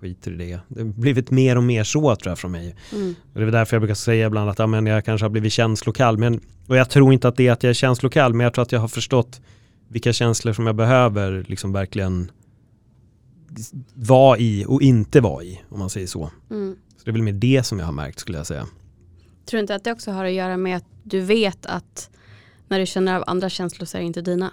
skiter 0.00 0.32
i 0.32 0.36
det. 0.36 0.60
Det 0.68 0.80
har 0.80 0.88
blivit 0.88 1.30
mer 1.30 1.56
och 1.56 1.62
mer 1.62 1.84
så 1.84 2.16
tror 2.16 2.30
jag 2.30 2.38
från 2.38 2.52
mig. 2.52 2.76
Mm. 2.92 3.14
Och 3.34 3.40
det 3.40 3.46
är 3.46 3.50
därför 3.50 3.76
jag 3.76 3.80
brukar 3.80 3.94
säga 3.94 4.26
ibland 4.26 4.50
att 4.50 4.58
ja, 4.58 4.66
men 4.66 4.86
jag 4.86 5.04
kanske 5.04 5.24
har 5.24 5.30
blivit 5.30 5.52
känslokall. 5.52 6.18
Men, 6.18 6.40
och 6.66 6.76
jag 6.76 6.90
tror 6.90 7.12
inte 7.12 7.28
att 7.28 7.36
det 7.36 7.48
är 7.48 7.52
att 7.52 7.62
jag 7.62 7.70
är 7.70 7.74
känslokall, 7.74 8.34
men 8.34 8.44
jag 8.44 8.54
tror 8.54 8.62
att 8.62 8.72
jag 8.72 8.80
har 8.80 8.88
förstått 8.88 9.40
vilka 9.88 10.12
känslor 10.12 10.52
som 10.52 10.66
jag 10.66 10.76
behöver 10.76 11.44
liksom 11.48 11.72
verkligen 11.72 12.30
vara 13.94 14.38
i 14.38 14.64
och 14.68 14.82
inte 14.82 15.20
vara 15.20 15.44
i, 15.44 15.60
om 15.68 15.78
man 15.78 15.90
säger 15.90 16.06
så. 16.06 16.30
Mm. 16.50 16.76
Så 16.96 17.04
det 17.04 17.10
är 17.10 17.12
väl 17.12 17.22
mer 17.22 17.32
det 17.32 17.62
som 17.62 17.78
jag 17.78 17.86
har 17.86 17.92
märkt 17.92 18.18
skulle 18.18 18.38
jag 18.38 18.46
säga. 18.46 18.66
Tror 19.44 19.58
du 19.58 19.60
inte 19.60 19.74
att 19.74 19.84
det 19.84 19.92
också 19.92 20.10
har 20.10 20.24
att 20.24 20.32
göra 20.32 20.56
med 20.56 20.76
att 20.76 20.84
du 21.02 21.20
vet 21.20 21.66
att 21.66 22.10
när 22.68 22.78
du 22.78 22.86
känner 22.86 23.16
av 23.16 23.24
andra 23.26 23.48
känslor 23.48 23.86
så 23.86 23.96
är 23.96 24.00
det 24.00 24.06
inte 24.06 24.22
dina? 24.22 24.52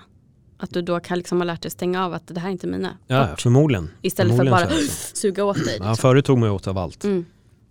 Att 0.58 0.73
du 0.73 0.82
då 0.82 0.99
kan 0.99 1.17
liksom 1.17 1.38
ha 1.38 1.45
lärt 1.45 1.62
dig 1.62 1.71
stänga 1.71 2.06
av 2.06 2.13
att 2.13 2.28
det 2.28 2.39
här 2.39 2.47
är 2.47 2.52
inte 2.52 2.67
mina. 2.67 2.97
Ja, 3.08 3.28
Bort. 3.28 3.41
förmodligen. 3.41 3.89
Istället 4.02 4.38
förmodligen 4.38 4.69
för 4.69 4.75
bara 4.75 4.88
suga 5.13 5.45
åt 5.45 5.56
dig. 5.56 5.65
Liksom. 5.65 5.86
Ja, 5.86 5.95
förut 5.95 6.25
tog 6.25 6.38
man 6.38 6.49
åt 6.49 6.67
av 6.67 6.78
allt. 6.78 7.04
Mm. 7.04 7.25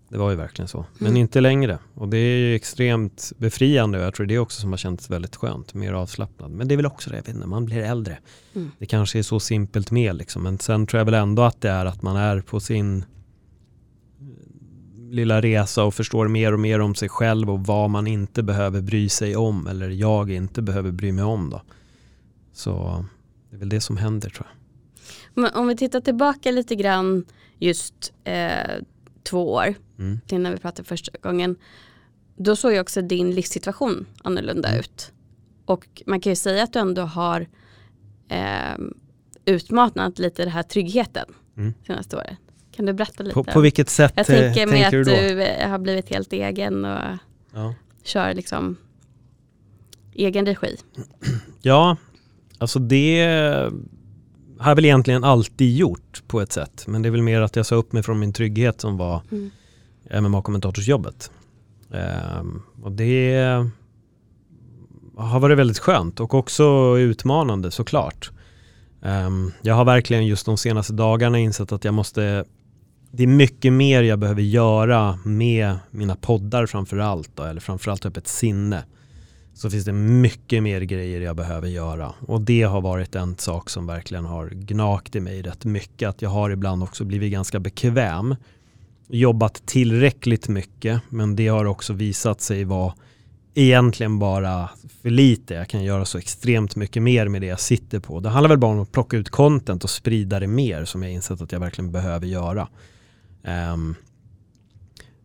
Det 0.08 0.18
var 0.18 0.30
ju 0.30 0.36
verkligen 0.36 0.68
så. 0.68 0.86
Men 0.98 1.08
mm. 1.08 1.20
inte 1.20 1.40
längre. 1.40 1.78
Och 1.94 2.08
det 2.08 2.16
är 2.16 2.36
ju 2.36 2.54
extremt 2.54 3.32
befriande 3.36 3.98
och 3.98 4.04
jag 4.04 4.14
tror 4.14 4.26
det 4.26 4.34
är 4.34 4.38
också 4.38 4.60
som 4.60 4.70
har 4.70 4.76
känts 4.76 5.10
väldigt 5.10 5.36
skönt. 5.36 5.74
Mer 5.74 5.92
avslappnad. 5.92 6.50
Men 6.50 6.68
det 6.68 6.74
är 6.74 6.76
väl 6.76 6.86
också 6.86 7.10
det, 7.10 7.16
jag 7.16 7.22
vet 7.22 7.34
inte, 7.34 7.46
man 7.46 7.64
blir 7.64 7.82
äldre. 7.82 8.18
Mm. 8.54 8.70
Det 8.78 8.86
kanske 8.86 9.18
är 9.18 9.22
så 9.22 9.40
simpelt 9.40 9.90
med 9.90 10.16
liksom. 10.16 10.42
Men 10.42 10.58
sen 10.58 10.86
tror 10.86 10.98
jag 10.98 11.04
väl 11.04 11.14
ändå 11.14 11.42
att 11.42 11.60
det 11.60 11.70
är 11.70 11.86
att 11.86 12.02
man 12.02 12.16
är 12.16 12.40
på 12.40 12.60
sin 12.60 13.04
lilla 15.10 15.40
resa 15.40 15.84
och 15.84 15.94
förstår 15.94 16.28
mer 16.28 16.52
och 16.52 16.60
mer 16.60 16.80
om 16.80 16.94
sig 16.94 17.08
själv 17.08 17.50
och 17.50 17.66
vad 17.66 17.90
man 17.90 18.06
inte 18.06 18.42
behöver 18.42 18.80
bry 18.80 19.08
sig 19.08 19.36
om 19.36 19.66
eller 19.66 19.88
jag 19.88 20.30
inte 20.30 20.62
behöver 20.62 20.90
bry 20.90 21.12
mig 21.12 21.24
om 21.24 21.50
då. 21.50 21.62
Så 22.52 23.04
det 23.50 23.56
är 23.56 23.58
väl 23.58 23.68
det 23.68 23.80
som 23.80 23.96
händer 23.96 24.30
tror 24.30 24.46
jag. 24.46 24.58
Men 25.42 25.54
om 25.54 25.68
vi 25.68 25.76
tittar 25.76 26.00
tillbaka 26.00 26.50
lite 26.50 26.74
grann 26.74 27.24
just 27.58 28.12
eh, 28.24 28.82
två 29.22 29.52
år 29.52 29.74
mm. 29.98 30.20
till 30.26 30.40
när 30.40 30.50
vi 30.50 30.56
pratade 30.56 30.88
första 30.88 31.12
gången. 31.22 31.56
Då 32.36 32.56
såg 32.56 32.72
ju 32.72 32.80
också 32.80 33.02
din 33.02 33.30
livssituation 33.30 34.06
annorlunda 34.22 34.68
mm. 34.68 34.80
ut. 34.80 35.12
Och 35.64 36.02
man 36.06 36.20
kan 36.20 36.32
ju 36.32 36.36
säga 36.36 36.62
att 36.62 36.72
du 36.72 36.78
ändå 36.78 37.02
har 37.02 37.46
eh, 38.28 38.78
utmanat 39.44 40.18
lite 40.18 40.42
den 40.42 40.52
här 40.52 40.62
tryggheten 40.62 41.34
mm. 41.56 41.74
senaste 41.86 42.16
året. 42.16 42.38
Kan 42.78 42.86
du 42.86 42.92
berätta 42.92 43.22
lite? 43.22 43.34
På, 43.34 43.44
på 43.44 43.60
vilket 43.60 43.90
sätt 43.90 44.12
Jag 44.16 44.26
tänker 44.26 44.66
med 44.66 44.86
att 44.86 44.90
du, 44.90 45.04
du 45.04 45.42
eh, 45.42 45.68
har 45.68 45.78
blivit 45.78 46.08
helt 46.10 46.32
egen 46.32 46.84
och 46.84 46.98
ja. 47.54 47.74
kör 48.04 48.34
liksom 48.34 48.76
egen 50.14 50.46
regi. 50.46 50.76
Ja, 51.62 51.96
alltså 52.58 52.78
det 52.78 53.26
har 54.58 54.70
jag 54.70 54.74
väl 54.74 54.84
egentligen 54.84 55.24
alltid 55.24 55.76
gjort 55.76 56.22
på 56.26 56.40
ett 56.40 56.52
sätt. 56.52 56.84
Men 56.86 57.02
det 57.02 57.08
är 57.08 57.10
väl 57.10 57.22
mer 57.22 57.40
att 57.40 57.56
jag 57.56 57.66
sa 57.66 57.74
upp 57.74 57.92
mig 57.92 58.02
från 58.02 58.18
min 58.18 58.32
trygghet 58.32 58.80
som 58.80 58.96
var 58.96 59.22
mm. 59.30 59.50
MMA-kommentatorsjobbet. 60.24 61.30
Um, 62.40 62.62
och 62.82 62.92
det 62.92 63.34
har 65.16 65.40
varit 65.40 65.58
väldigt 65.58 65.78
skönt 65.78 66.20
och 66.20 66.34
också 66.34 66.98
utmanande 66.98 67.70
såklart. 67.70 68.30
Um, 69.00 69.52
jag 69.62 69.74
har 69.74 69.84
verkligen 69.84 70.26
just 70.26 70.46
de 70.46 70.56
senaste 70.56 70.92
dagarna 70.92 71.38
insett 71.38 71.72
att 71.72 71.84
jag 71.84 71.94
måste 71.94 72.44
det 73.18 73.24
är 73.24 73.26
mycket 73.26 73.72
mer 73.72 74.02
jag 74.02 74.18
behöver 74.18 74.42
göra 74.42 75.18
med 75.24 75.76
mina 75.90 76.16
poddar 76.16 76.66
framförallt 76.66 77.30
då, 77.34 77.42
eller 77.42 77.60
framförallt 77.60 78.06
öppet 78.06 78.28
sinne. 78.28 78.84
Så 79.54 79.70
finns 79.70 79.84
det 79.84 79.92
mycket 79.92 80.62
mer 80.62 80.80
grejer 80.80 81.20
jag 81.20 81.36
behöver 81.36 81.68
göra 81.68 82.14
och 82.26 82.40
det 82.40 82.62
har 82.62 82.80
varit 82.80 83.14
en 83.14 83.36
sak 83.36 83.70
som 83.70 83.86
verkligen 83.86 84.24
har 84.24 84.48
gnagt 84.48 85.16
i 85.16 85.20
mig 85.20 85.42
rätt 85.42 85.64
mycket. 85.64 86.08
Att 86.08 86.22
jag 86.22 86.30
har 86.30 86.50
ibland 86.50 86.82
också 86.82 87.04
blivit 87.04 87.32
ganska 87.32 87.60
bekväm. 87.60 88.36
Jobbat 89.08 89.62
tillräckligt 89.66 90.48
mycket 90.48 91.00
men 91.08 91.36
det 91.36 91.48
har 91.48 91.64
också 91.64 91.92
visat 91.92 92.40
sig 92.40 92.64
vara 92.64 92.94
egentligen 93.54 94.18
bara 94.18 94.70
för 95.02 95.10
lite. 95.10 95.54
Jag 95.54 95.68
kan 95.68 95.84
göra 95.84 96.04
så 96.04 96.18
extremt 96.18 96.76
mycket 96.76 97.02
mer 97.02 97.28
med 97.28 97.40
det 97.40 97.46
jag 97.46 97.60
sitter 97.60 98.00
på. 98.00 98.20
Det 98.20 98.28
handlar 98.28 98.48
väl 98.48 98.58
bara 98.58 98.72
om 98.72 98.80
att 98.80 98.92
plocka 98.92 99.16
ut 99.16 99.30
content 99.30 99.84
och 99.84 99.90
sprida 99.90 100.40
det 100.40 100.46
mer 100.46 100.84
som 100.84 101.02
jag 101.02 101.12
insett 101.12 101.40
att 101.40 101.52
jag 101.52 101.60
verkligen 101.60 101.92
behöver 101.92 102.26
göra. 102.26 102.68
Um, 103.72 103.94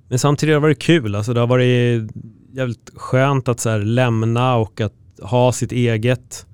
men 0.08 0.20
samtidigt 0.20 0.54
har 0.54 0.62
det 0.62 0.68
varit 0.68 0.82
kul, 0.82 1.16
alltså 1.16 1.34
det 1.34 1.40
har 1.40 1.48
varit 1.48 2.12
jävligt 2.52 2.92
skönt 2.96 3.48
att 3.48 3.60
så 3.60 3.70
här 3.70 3.80
lämna 3.80 4.56
och 4.56 4.82
att 4.82 4.94
ha 5.22 5.52
sitt 5.52 5.72
eget 5.72 6.46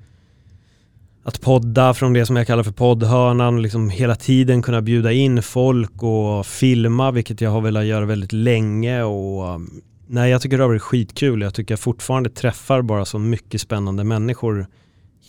att 1.23 1.41
podda 1.41 1.93
från 1.93 2.13
det 2.13 2.25
som 2.25 2.35
jag 2.35 2.47
kallar 2.47 2.63
för 2.63 2.71
poddhörnan 2.71 3.61
liksom 3.61 3.89
hela 3.89 4.15
tiden 4.15 4.61
kunna 4.61 4.81
bjuda 4.81 5.11
in 5.11 5.43
folk 5.43 6.03
och 6.03 6.45
filma 6.45 7.11
vilket 7.11 7.41
jag 7.41 7.49
har 7.49 7.61
velat 7.61 7.85
göra 7.85 8.05
väldigt 8.05 8.33
länge 8.33 9.03
och 9.03 9.55
um, 9.55 9.81
nej 10.07 10.31
jag 10.31 10.41
tycker 10.41 10.57
det 10.57 10.63
har 10.63 10.69
varit 10.69 10.81
skitkul. 10.81 11.41
Jag 11.41 11.53
tycker 11.53 11.71
jag 11.71 11.79
fortfarande 11.79 12.29
träffar 12.29 12.81
bara 12.81 13.05
så 13.05 13.19
mycket 13.19 13.61
spännande 13.61 14.03
människor 14.03 14.67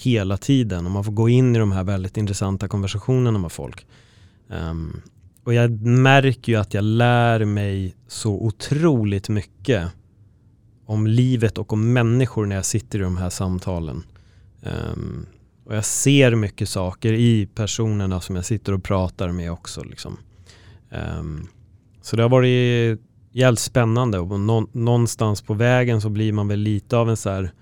hela 0.03 0.37
tiden 0.37 0.87
och 0.87 0.93
man 0.93 1.05
får 1.05 1.13
gå 1.13 1.29
in 1.29 1.57
i 1.57 1.59
de 1.59 1.73
här 1.73 1.85
väldigt 1.85 2.17
intressanta 2.17 2.69
konversationerna 2.69 3.39
med 3.39 3.53
folk. 3.53 3.87
Um, 4.49 5.03
och 5.45 5.55
jag 5.55 5.81
märker 5.87 6.53
ju 6.53 6.59
att 6.59 6.75
jag 6.75 6.85
lär 6.85 7.45
mig 7.45 7.97
så 8.09 8.33
otroligt 8.33 9.29
mycket 9.29 9.89
om 10.87 11.07
livet 11.07 11.59
och 11.59 11.73
om 11.73 11.93
människor 11.93 12.47
när 12.47 12.57
jag 12.57 12.65
sitter 12.65 12.99
i 12.99 13.03
de 13.03 13.17
här 13.17 13.31
samtalen. 13.31 14.03
Um, 14.63 15.27
och 15.65 15.77
jag 15.77 15.85
ser 15.85 16.35
mycket 16.35 16.69
saker 16.69 17.13
i 17.13 17.49
personerna 17.55 18.21
som 18.21 18.37
jag 18.37 18.45
sitter 18.45 18.73
och 18.73 18.85
pratar 18.85 19.33
med 19.33 19.53
också. 19.53 19.85
Liksom. 19.85 20.17
Um, 21.19 21.49
så 22.03 22.17
det 22.17 22.23
har 22.23 22.31
varit 22.31 23.01
jävligt 23.33 23.61
spännande 23.61 24.19
och 24.19 24.41
nå 24.41 24.67
någonstans 24.73 25.43
på 25.43 25.55
vägen 25.55 26.01
så 26.01 26.09
blir 26.09 26.33
man 26.33 26.49
väl 26.49 26.59
lite 26.59 26.97
av 26.97 27.11
en 27.11 27.17
så 27.17 27.31
här 27.31 27.53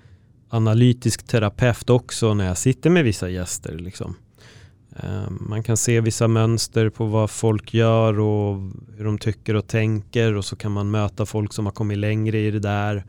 analytisk 0.49 1.27
terapeut 1.27 1.91
också 1.91 2.35
när 2.35 2.47
jag 2.47 2.59
sitter 2.59 2.91
med 2.91 3.05
vissa 3.05 3.29
gäster. 3.29 3.79
Liksom. 3.79 4.15
Eh, 5.03 5.31
man 5.31 5.63
kan 5.63 5.77
se 5.77 6.01
vissa 6.01 6.29
mönster 6.29 6.91
på 6.91 7.07
vad 7.07 7.31
folk 7.31 7.75
gör 7.75 8.21
och 8.21 8.57
hur 8.97 9.05
de 9.05 9.19
tycker 9.19 9.55
och 9.55 9.67
tänker 9.67 10.35
och 10.35 10.45
så 10.45 10.57
kan 10.57 10.73
man 10.73 10.91
möta 10.91 11.27
folk 11.27 11.53
som 11.53 11.67
har 11.67 11.73
kommit 11.73 11.99
längre 11.99 12.39
i 12.39 12.51
det 12.51 12.61
där. 12.61 13.05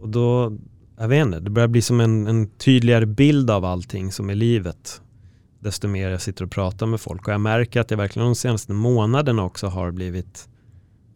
Och 0.00 0.08
då, 0.08 0.58
jag 0.98 1.08
vet 1.08 1.26
inte, 1.26 1.40
det 1.40 1.50
börjar 1.50 1.68
bli 1.68 1.82
som 1.82 2.00
en, 2.00 2.26
en 2.26 2.46
tydligare 2.50 3.06
bild 3.06 3.50
av 3.50 3.64
allting 3.64 4.12
som 4.12 4.30
är 4.30 4.34
livet. 4.34 5.00
Desto 5.60 5.88
mer 5.88 6.10
jag 6.10 6.22
sitter 6.22 6.44
och 6.44 6.50
pratar 6.50 6.86
med 6.86 7.00
folk. 7.00 7.28
Och 7.28 7.34
jag 7.34 7.40
märker 7.40 7.80
att 7.80 7.90
jag 7.90 7.98
verkligen 7.98 8.26
de 8.26 8.34
senaste 8.34 8.72
månaderna 8.72 9.44
också 9.44 9.66
har 9.66 9.90
blivit 9.90 10.48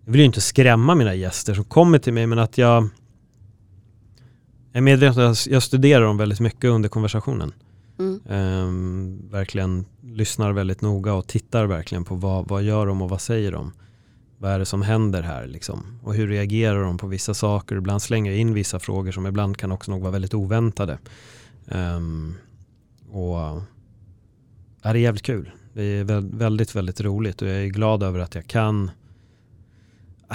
jag 0.04 0.12
vill 0.12 0.20
ju 0.20 0.26
inte 0.26 0.40
skrämma 0.40 0.94
mina 0.94 1.14
gäster 1.14 1.54
som 1.54 1.64
kommer 1.64 1.98
till 1.98 2.12
mig 2.12 2.26
men 2.26 2.38
att 2.38 2.58
jag 2.58 2.88
jag 4.72 4.80
är 4.80 4.84
medveten 4.84 5.24
om 5.24 5.30
att 5.30 5.46
jag 5.46 5.62
studerar 5.62 6.04
dem 6.04 6.16
väldigt 6.16 6.40
mycket 6.40 6.64
under 6.64 6.88
konversationen. 6.88 7.52
Mm. 7.98 8.20
Um, 8.24 9.28
verkligen 9.30 9.84
lyssnar 10.02 10.52
väldigt 10.52 10.80
noga 10.80 11.14
och 11.14 11.26
tittar 11.26 11.66
verkligen 11.66 12.04
på 12.04 12.14
vad, 12.14 12.48
vad 12.48 12.62
gör 12.62 12.86
de 12.86 13.02
och 13.02 13.10
vad 13.10 13.20
säger 13.20 13.52
de. 13.52 13.72
Vad 14.38 14.50
är 14.50 14.58
det 14.58 14.66
som 14.66 14.82
händer 14.82 15.22
här 15.22 15.46
liksom? 15.46 16.00
Och 16.02 16.14
hur 16.14 16.28
reagerar 16.28 16.82
de 16.82 16.98
på 16.98 17.06
vissa 17.06 17.34
saker? 17.34 17.76
Ibland 17.76 18.02
slänger 18.02 18.30
jag 18.30 18.40
in 18.40 18.54
vissa 18.54 18.78
frågor 18.78 19.12
som 19.12 19.26
ibland 19.26 19.56
kan 19.56 19.72
också 19.72 19.90
nog 19.90 20.00
vara 20.00 20.12
väldigt 20.12 20.34
oväntade. 20.34 20.98
Um, 21.64 22.34
och 23.10 23.38
är 24.82 24.92
det 24.92 24.98
är 24.98 25.02
jävligt 25.02 25.22
kul. 25.22 25.50
Det 25.72 25.82
är 25.82 26.04
väldigt, 26.36 26.74
väldigt 26.74 27.00
roligt 27.00 27.42
och 27.42 27.48
jag 27.48 27.56
är 27.56 27.66
glad 27.66 28.02
över 28.02 28.18
att 28.18 28.34
jag 28.34 28.46
kan 28.46 28.90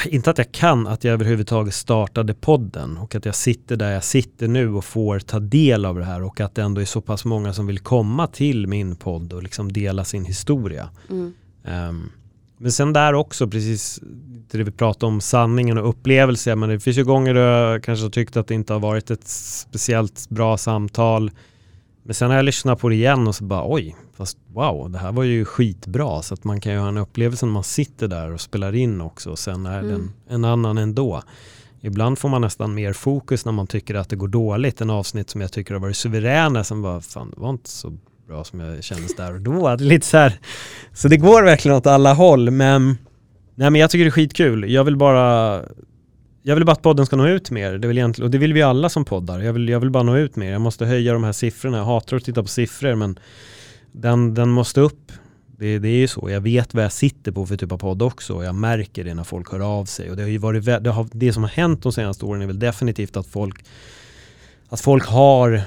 inte 0.05 0.29
att 0.29 0.37
jag 0.37 0.51
kan, 0.51 0.87
att 0.87 1.03
jag 1.03 1.13
överhuvudtaget 1.13 1.73
startade 1.73 2.33
podden 2.33 2.97
och 2.97 3.15
att 3.15 3.25
jag 3.25 3.35
sitter 3.35 3.75
där 3.75 3.91
jag 3.91 4.03
sitter 4.03 4.47
nu 4.47 4.73
och 4.73 4.85
får 4.85 5.19
ta 5.19 5.39
del 5.39 5.85
av 5.85 5.99
det 5.99 6.05
här 6.05 6.23
och 6.23 6.41
att 6.41 6.55
det 6.55 6.61
ändå 6.61 6.81
är 6.81 6.85
så 6.85 7.01
pass 7.01 7.25
många 7.25 7.53
som 7.53 7.67
vill 7.67 7.79
komma 7.79 8.27
till 8.27 8.67
min 8.67 8.95
podd 8.95 9.33
och 9.33 9.43
liksom 9.43 9.71
dela 9.71 10.05
sin 10.05 10.25
historia. 10.25 10.89
Mm. 11.09 11.33
Um, 11.89 12.11
men 12.57 12.71
sen 12.71 12.93
där 12.93 13.13
också, 13.13 13.47
precis 13.47 13.99
det 14.51 14.63
vi 14.63 14.71
pratade 14.71 15.05
om, 15.05 15.21
sanningen 15.21 15.77
och 15.77 15.89
upplevelse. 15.89 16.55
Men 16.55 16.69
det 16.69 16.79
finns 16.79 16.97
ju 16.97 17.03
gånger 17.03 17.33
då 17.33 17.39
jag 17.39 17.83
kanske 17.83 18.05
har 18.05 18.09
tyckt 18.09 18.37
att 18.37 18.47
det 18.47 18.53
inte 18.53 18.73
har 18.73 18.79
varit 18.79 19.11
ett 19.11 19.27
speciellt 19.27 20.29
bra 20.29 20.57
samtal. 20.57 21.31
Men 22.03 22.13
sen 22.13 22.29
har 22.29 22.35
jag 22.35 22.45
lyssnat 22.45 22.79
på 22.79 22.89
det 22.89 22.95
igen 22.95 23.27
och 23.27 23.35
så 23.35 23.43
bara 23.43 23.73
oj, 23.73 23.95
fast 24.13 24.37
wow, 24.53 24.91
det 24.91 24.97
här 24.97 25.11
var 25.11 25.23
ju 25.23 25.45
skitbra. 25.45 26.21
Så 26.21 26.33
att 26.33 26.43
man 26.43 26.61
kan 26.61 26.73
ju 26.73 26.79
ha 26.79 26.87
en 26.87 26.97
upplevelse 26.97 27.45
när 27.45 27.53
man 27.53 27.63
sitter 27.63 28.07
där 28.07 28.33
och 28.33 28.41
spelar 28.41 28.75
in 28.75 29.01
också. 29.01 29.29
Och 29.29 29.39
sen 29.39 29.65
är 29.65 29.79
mm. 29.79 29.91
den 29.91 30.13
en 30.29 30.45
annan 30.45 30.77
ändå. 30.77 31.21
Ibland 31.81 32.19
får 32.19 32.29
man 32.29 32.41
nästan 32.41 32.73
mer 32.73 32.93
fokus 32.93 33.45
när 33.45 33.51
man 33.51 33.67
tycker 33.67 33.95
att 33.95 34.09
det 34.09 34.15
går 34.15 34.27
dåligt. 34.27 34.81
En 34.81 34.89
avsnitt 34.89 35.29
som 35.29 35.41
jag 35.41 35.51
tycker 35.51 35.73
har 35.73 35.81
varit 35.81 35.97
suveräna 35.97 36.63
som 36.63 36.81
bara, 36.81 37.01
fan 37.01 37.31
det 37.35 37.41
var 37.41 37.49
inte 37.49 37.69
så 37.69 37.97
bra 38.27 38.43
som 38.43 38.59
jag 38.59 38.83
kändes 38.83 39.15
där 39.15 39.33
och 39.33 39.41
då. 39.41 39.75
Lite 39.75 40.05
så 40.05 40.17
här, 40.17 40.39
så 40.93 41.07
det 41.07 41.17
går 41.17 41.43
verkligen 41.43 41.77
åt 41.77 41.87
alla 41.87 42.13
håll. 42.13 42.51
Men, 42.51 42.97
nej, 43.55 43.69
men 43.69 43.81
jag 43.81 43.89
tycker 43.89 44.05
det 44.05 44.09
är 44.09 44.11
skitkul. 44.11 44.71
Jag 44.71 44.83
vill 44.83 44.97
bara 44.97 45.61
jag 46.43 46.55
vill 46.55 46.65
bara 46.65 46.71
att 46.71 46.81
podden 46.81 47.05
ska 47.05 47.15
nå 47.15 47.27
ut 47.27 47.51
mer. 47.51 47.77
Det 47.77 47.87
vill 47.87 47.97
egentligen, 47.97 48.25
och 48.25 48.31
det 48.31 48.37
vill 48.37 48.53
vi 48.53 48.61
alla 48.61 48.89
som 48.89 49.05
poddar. 49.05 49.39
Jag 49.39 49.53
vill, 49.53 49.69
jag 49.69 49.79
vill 49.79 49.89
bara 49.89 50.03
nå 50.03 50.17
ut 50.17 50.35
mer. 50.35 50.51
Jag 50.51 50.61
måste 50.61 50.85
höja 50.85 51.13
de 51.13 51.23
här 51.23 51.31
siffrorna. 51.31 51.77
Jag 51.77 51.85
hatar 51.85 52.17
att 52.17 52.23
titta 52.23 52.41
på 52.41 52.47
siffror 52.47 52.95
men 52.95 53.19
den, 53.91 54.33
den 54.33 54.49
måste 54.49 54.81
upp. 54.81 55.11
Det, 55.57 55.79
det 55.79 55.89
är 55.89 55.97
ju 55.97 56.07
så. 56.07 56.29
Jag 56.29 56.41
vet 56.41 56.73
vad 56.73 56.83
jag 56.83 56.91
sitter 56.91 57.31
på 57.31 57.45
för 57.45 57.57
typ 57.57 57.71
av 57.71 57.77
podd 57.77 58.01
också. 58.01 58.43
Jag 58.43 58.55
märker 58.55 59.03
det 59.03 59.13
när 59.13 59.23
folk 59.23 59.51
hör 59.51 59.59
av 59.59 59.85
sig. 59.85 60.09
Och 60.09 60.15
det, 60.15 60.21
har 60.21 60.29
ju 60.29 60.37
varit, 60.37 60.65
det, 60.65 60.89
har, 60.89 61.07
det 61.11 61.33
som 61.33 61.43
har 61.43 61.49
hänt 61.49 61.83
de 61.83 61.91
senaste 61.91 62.25
åren 62.25 62.41
är 62.41 62.47
väl 62.47 62.59
definitivt 62.59 63.17
att 63.17 63.27
folk, 63.27 63.65
att 64.69 64.81
folk 64.81 65.05
har 65.05 65.61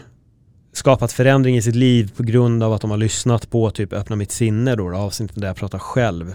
skapat 0.72 1.12
förändring 1.12 1.56
i 1.56 1.62
sitt 1.62 1.74
liv 1.74 2.12
på 2.16 2.22
grund 2.22 2.62
av 2.62 2.72
att 2.72 2.80
de 2.80 2.90
har 2.90 2.98
lyssnat 2.98 3.50
på 3.50 3.70
typ 3.70 3.92
Öppna 3.92 4.16
mitt 4.16 4.32
sinne 4.32 4.76
då, 4.76 4.96
avsnittet 4.96 5.40
där 5.40 5.46
jag 5.46 5.56
pratar 5.56 5.78
själv 5.78 6.34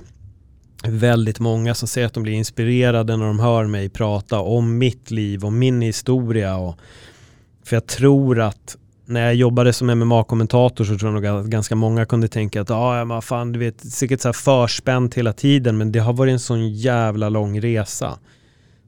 väldigt 0.83 1.39
många 1.39 1.75
som 1.75 1.87
säger 1.87 2.07
att 2.07 2.13
de 2.13 2.23
blir 2.23 2.33
inspirerade 2.33 3.17
när 3.17 3.25
de 3.25 3.39
hör 3.39 3.65
mig 3.65 3.89
prata 3.89 4.39
om 4.39 4.77
mitt 4.77 5.11
liv 5.11 5.45
och 5.45 5.53
min 5.53 5.81
historia. 5.81 6.57
Och, 6.57 6.75
för 7.63 7.75
jag 7.75 7.87
tror 7.87 8.39
att 8.39 8.77
när 9.05 9.25
jag 9.25 9.35
jobbade 9.35 9.73
som 9.73 9.89
MMA-kommentator 9.89 10.83
så 10.83 10.97
tror 10.97 11.13
jag 11.13 11.21
nog 11.21 11.25
att 11.25 11.45
ganska 11.45 11.75
många 11.75 12.05
kunde 12.05 12.27
tänka 12.27 12.61
att 12.61 12.71
ah, 12.71 12.97
ja, 12.97 13.05
men 13.05 13.21
fan, 13.21 13.51
du 13.51 13.59
vet, 13.59 13.91
säkert 13.91 14.21
så 14.21 14.27
här 14.27 14.33
förspänt 14.33 15.15
hela 15.15 15.33
tiden 15.33 15.77
men 15.77 15.91
det 15.91 15.99
har 15.99 16.13
varit 16.13 16.31
en 16.31 16.39
sån 16.39 16.69
jävla 16.69 17.29
lång 17.29 17.61
resa. 17.61 18.19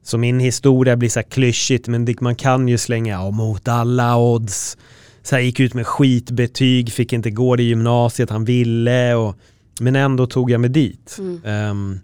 Så 0.02 0.18
min 0.18 0.40
historia 0.40 0.96
blir 0.96 1.08
så 1.08 1.18
här 1.18 1.28
klyschigt 1.28 1.88
men 1.88 2.04
det, 2.04 2.20
man 2.20 2.36
kan 2.36 2.68
ju 2.68 2.78
slänga 2.78 3.22
och 3.22 3.34
mot 3.34 3.68
alla 3.68 4.16
odds. 4.16 4.76
Så 5.22 5.36
här, 5.36 5.42
gick 5.42 5.60
ut 5.60 5.74
med 5.74 5.86
skitbetyg, 5.86 6.92
fick 6.92 7.12
inte 7.12 7.30
gå 7.30 7.56
det 7.56 7.62
gymnasiet 7.62 8.30
han 8.30 8.44
ville 8.44 9.14
och 9.14 9.36
men 9.80 9.96
ändå 9.96 10.26
tog 10.26 10.50
jag 10.50 10.60
mig 10.60 10.70
dit. 10.70 11.18
Mm. 11.18 11.70
Um, 11.70 12.00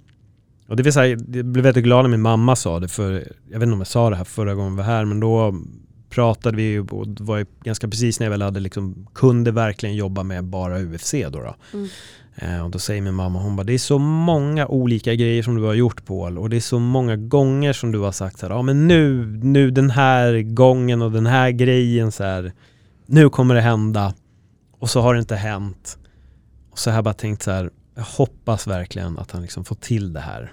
och 0.68 0.76
det 0.76 0.82
vill 0.82 0.92
säga, 0.92 1.18
jag 1.32 1.44
blev 1.44 1.64
väldigt 1.64 1.84
glad 1.84 2.04
när 2.04 2.10
min 2.10 2.20
mamma 2.20 2.56
sa 2.56 2.80
det, 2.80 2.88
för 2.88 3.12
jag 3.50 3.58
vet 3.58 3.62
inte 3.62 3.72
om 3.72 3.80
jag 3.80 3.86
sa 3.86 4.10
det 4.10 4.16
här 4.16 4.24
förra 4.24 4.54
gången 4.54 4.72
vi 4.72 4.76
var 4.76 4.84
här, 4.84 5.04
men 5.04 5.20
då 5.20 5.54
pratade 6.10 6.56
vi 6.56 6.78
och 6.78 7.08
det 7.08 7.22
var 7.22 7.46
ganska 7.64 7.88
precis 7.88 8.20
när 8.20 8.26
jag 8.26 8.30
väl 8.30 8.42
hade 8.42 8.60
liksom, 8.60 9.06
kunde 9.14 9.50
verkligen 9.50 9.96
jobba 9.96 10.22
med 10.22 10.44
bara 10.44 10.80
UFC 10.80 11.12
då. 11.12 11.40
då. 11.40 11.54
Mm. 11.72 11.88
Uh, 12.42 12.64
och 12.64 12.70
då 12.70 12.78
säger 12.78 13.02
min 13.02 13.14
mamma, 13.14 13.38
hon 13.38 13.56
bara, 13.56 13.64
det 13.64 13.72
är 13.72 13.78
så 13.78 13.98
många 13.98 14.66
olika 14.66 15.14
grejer 15.14 15.42
som 15.42 15.56
du 15.56 15.62
har 15.62 15.74
gjort 15.74 16.06
Paul 16.06 16.38
och 16.38 16.50
det 16.50 16.56
är 16.56 16.60
så 16.60 16.78
många 16.78 17.16
gånger 17.16 17.72
som 17.72 17.92
du 17.92 17.98
har 17.98 18.12
sagt 18.12 18.38
så 18.38 18.46
här, 18.46 18.54
ja 18.54 18.62
men 18.62 18.88
nu, 18.88 19.26
nu 19.42 19.70
den 19.70 19.90
här 19.90 20.42
gången 20.42 21.02
och 21.02 21.12
den 21.12 21.26
här 21.26 21.50
grejen 21.50 22.12
så 22.12 22.24
här, 22.24 22.52
nu 23.06 23.28
kommer 23.28 23.54
det 23.54 23.60
hända 23.60 24.14
och 24.78 24.90
så 24.90 25.00
har 25.00 25.14
det 25.14 25.20
inte 25.20 25.36
hänt. 25.36 25.98
Och 26.79 26.83
så 26.83 26.91
har 26.91 26.97
jag 26.97 27.05
bara 27.05 27.14
tänkt 27.14 27.43
så 27.43 27.51
här, 27.51 27.70
jag 27.95 28.03
hoppas 28.03 28.66
verkligen 28.66 29.18
att 29.18 29.31
han 29.31 29.43
liksom 29.43 29.64
får 29.64 29.74
till 29.74 30.12
det 30.12 30.20
här. 30.20 30.53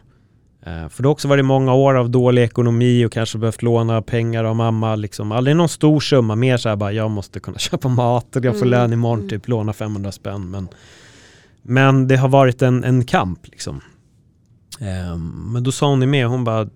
Eh, 0.61 0.89
för 0.89 1.03
det 1.03 1.07
har 1.07 1.11
också 1.11 1.27
varit 1.27 1.45
många 1.45 1.73
år 1.73 1.93
av 1.93 2.09
dålig 2.09 2.43
ekonomi 2.43 3.05
och 3.05 3.11
kanske 3.11 3.37
behövt 3.37 3.61
låna 3.61 4.01
pengar 4.01 4.43
av 4.43 4.55
mamma. 4.55 4.95
Liksom. 4.95 5.31
Aldrig 5.31 5.55
någon 5.55 5.69
stor 5.69 5.99
summa, 5.99 6.35
mer 6.35 6.57
så 6.57 6.69
här 6.69 6.75
bara 6.75 6.91
jag 6.91 7.11
måste 7.11 7.39
kunna 7.39 7.57
köpa 7.59 7.87
mat 7.87 8.35
och 8.35 8.45
jag 8.45 8.53
får 8.53 8.65
mm. 8.65 8.69
lön 8.69 8.93
imorgon, 8.93 9.19
mm. 9.19 9.29
typ 9.29 9.47
låna 9.47 9.73
500 9.73 10.11
spänn. 10.11 10.51
Men, 10.51 10.67
men 11.61 12.07
det 12.07 12.15
har 12.15 12.29
varit 12.29 12.61
en, 12.61 12.83
en 12.83 13.05
kamp 13.05 13.47
liksom. 13.47 13.81
Eh, 14.79 15.17
men 15.53 15.63
då 15.63 15.71
sa 15.71 15.89
hon 15.89 15.99
det 15.99 16.07
med, 16.07 16.27
hon 16.27 16.43
bara, 16.43 16.69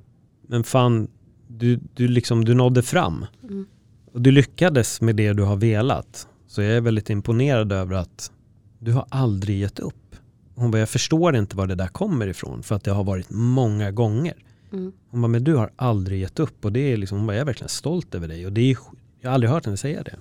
men 0.48 0.64
fan, 0.64 1.08
du, 1.48 1.80
du, 1.94 2.08
liksom, 2.08 2.46
du 2.46 2.54
nådde 2.54 2.84
fram. 2.84 3.26
Mm. 3.44 3.66
Och 4.14 4.22
du 4.22 4.32
lyckades 4.32 5.02
med 5.02 5.16
det 5.16 5.34
du 5.34 5.44
har 5.44 5.56
velat. 5.56 6.28
Så 6.48 6.62
jag 6.62 6.72
är 6.72 6.82
väldigt 6.82 7.10
imponerad 7.10 7.72
över 7.72 7.96
att 7.96 8.32
du 8.80 8.92
har 8.92 9.06
aldrig 9.10 9.60
gett 9.60 9.80
upp. 9.80 10.16
Hon 10.56 10.72
bara, 10.72 10.80
jag 10.80 10.90
förstår 10.90 11.36
inte 11.36 11.56
var 11.56 11.68
det 11.68 11.76
där 11.76 11.88
kommer 11.88 12.28
ifrån 12.28 12.64
för 12.64 12.76
att 12.76 12.84
det 12.84 12.92
har 12.92 13.04
varit 13.04 13.30
många 13.30 13.92
gånger. 13.92 14.34
Mm. 14.72 14.92
Hon 15.10 15.22
bara, 15.22 15.28
men 15.28 15.44
du 15.44 15.56
har 15.56 15.72
aldrig 15.76 16.22
gett 16.22 16.40
upp 16.40 16.66
och 16.66 16.72
det 16.72 16.80
är 16.80 16.98
liksom, 16.98 17.18
hon 17.18 17.28
bara, 17.28 17.34
jag 17.34 17.42
är 17.42 17.46
verkligen 17.46 17.70
stolt 17.70 18.16
över 18.16 18.28
dig 18.28 18.46
och 18.46 18.54
det 18.54 18.62
är, 18.62 18.78
jag 19.22 19.30
har 19.30 19.34
aldrig 19.34 19.52
hört 19.52 19.66
henne 19.66 19.78
säga 19.78 20.04
det. 20.04 20.16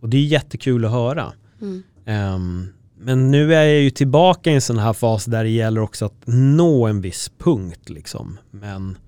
Och 0.00 0.08
det 0.08 0.16
är 0.16 0.24
jättekul 0.24 0.84
att 0.84 0.90
höra. 0.90 1.32
Mm. 1.60 1.82
Um, 2.34 2.68
men 2.98 3.30
nu 3.30 3.54
är 3.54 3.64
jag 3.64 3.82
ju 3.82 3.90
tillbaka 3.90 4.50
i 4.50 4.54
en 4.54 4.60
sån 4.60 4.78
här 4.78 4.92
fas 4.92 5.24
där 5.24 5.44
det 5.44 5.50
gäller 5.50 5.80
också 5.80 6.04
att 6.04 6.22
nå 6.26 6.86
en 6.86 7.00
viss 7.00 7.32
punkt 7.38 7.90
liksom. 7.90 8.38
Men 8.50 8.98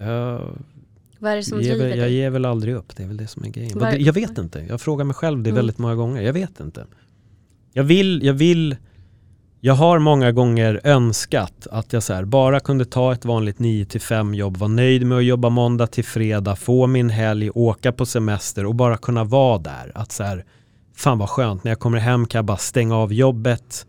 uh, 0.00 0.50
vad 1.20 1.32
är 1.32 1.36
det 1.36 1.42
som 1.42 1.58
driver 1.58 1.88
dig? 1.88 1.98
Jag 1.98 2.10
ger 2.10 2.30
väl 2.30 2.44
aldrig 2.44 2.74
upp, 2.74 2.96
det 2.96 3.02
är 3.02 3.06
väl 3.06 3.16
det 3.16 3.26
som 3.26 3.44
är 3.44 3.48
grejen. 3.48 3.78
Var... 3.78 3.92
Jag 3.92 4.12
vet 4.12 4.38
inte, 4.38 4.64
jag 4.68 4.80
frågar 4.80 5.04
mig 5.04 5.14
själv 5.14 5.42
det 5.42 5.50
mm. 5.50 5.56
väldigt 5.56 5.78
många 5.78 5.94
gånger. 5.94 6.22
Jag 6.22 6.32
vet 6.32 6.60
inte. 6.60 6.86
Jag 7.72 7.84
vill, 7.84 8.22
jag 8.24 8.34
vill, 8.34 8.76
jag 9.60 9.74
har 9.74 9.98
många 9.98 10.32
gånger 10.32 10.80
önskat 10.84 11.66
att 11.70 11.92
jag 11.92 12.02
så 12.02 12.26
bara 12.26 12.60
kunde 12.60 12.84
ta 12.84 13.12
ett 13.12 13.24
vanligt 13.24 13.58
9-5 13.58 14.34
jobb, 14.34 14.56
vara 14.56 14.68
nöjd 14.68 15.06
med 15.06 15.18
att 15.18 15.24
jobba 15.24 15.48
måndag 15.48 15.86
till 15.86 16.04
fredag, 16.04 16.56
få 16.56 16.86
min 16.86 17.10
helg, 17.10 17.50
åka 17.50 17.92
på 17.92 18.06
semester 18.06 18.66
och 18.66 18.74
bara 18.74 18.96
kunna 18.96 19.24
vara 19.24 19.58
där. 19.58 19.92
Att 19.94 20.12
så 20.12 20.22
här, 20.22 20.44
fan 20.96 21.18
vad 21.18 21.30
skönt, 21.30 21.64
när 21.64 21.70
jag 21.70 21.78
kommer 21.78 21.98
hem 21.98 22.26
kan 22.26 22.38
jag 22.38 22.44
bara 22.44 22.56
stänga 22.56 22.96
av 22.96 23.12
jobbet, 23.12 23.86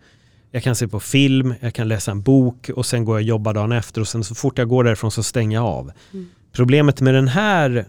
jag 0.52 0.64
kan 0.64 0.76
se 0.76 0.88
på 0.88 1.00
film, 1.00 1.54
jag 1.60 1.74
kan 1.74 1.88
läsa 1.88 2.12
en 2.12 2.22
bok 2.22 2.70
och 2.76 2.86
sen 2.86 3.06
går 3.06 3.16
jag 3.16 3.24
och 3.24 3.28
jobbar 3.28 3.54
dagen 3.54 3.72
efter 3.72 4.02
och 4.02 4.08
sen 4.08 4.24
så 4.24 4.36
fort 4.36 4.58
jag 4.58 4.70
går 4.70 4.84
därifrån 4.84 5.12
så 5.12 5.24
stänger 5.24 5.58
jag 5.58 5.66
av. 5.66 5.92
Mm. 6.14 6.30
Problemet 6.52 7.02
med 7.02 7.14
den 7.14 7.28
här 7.28 7.86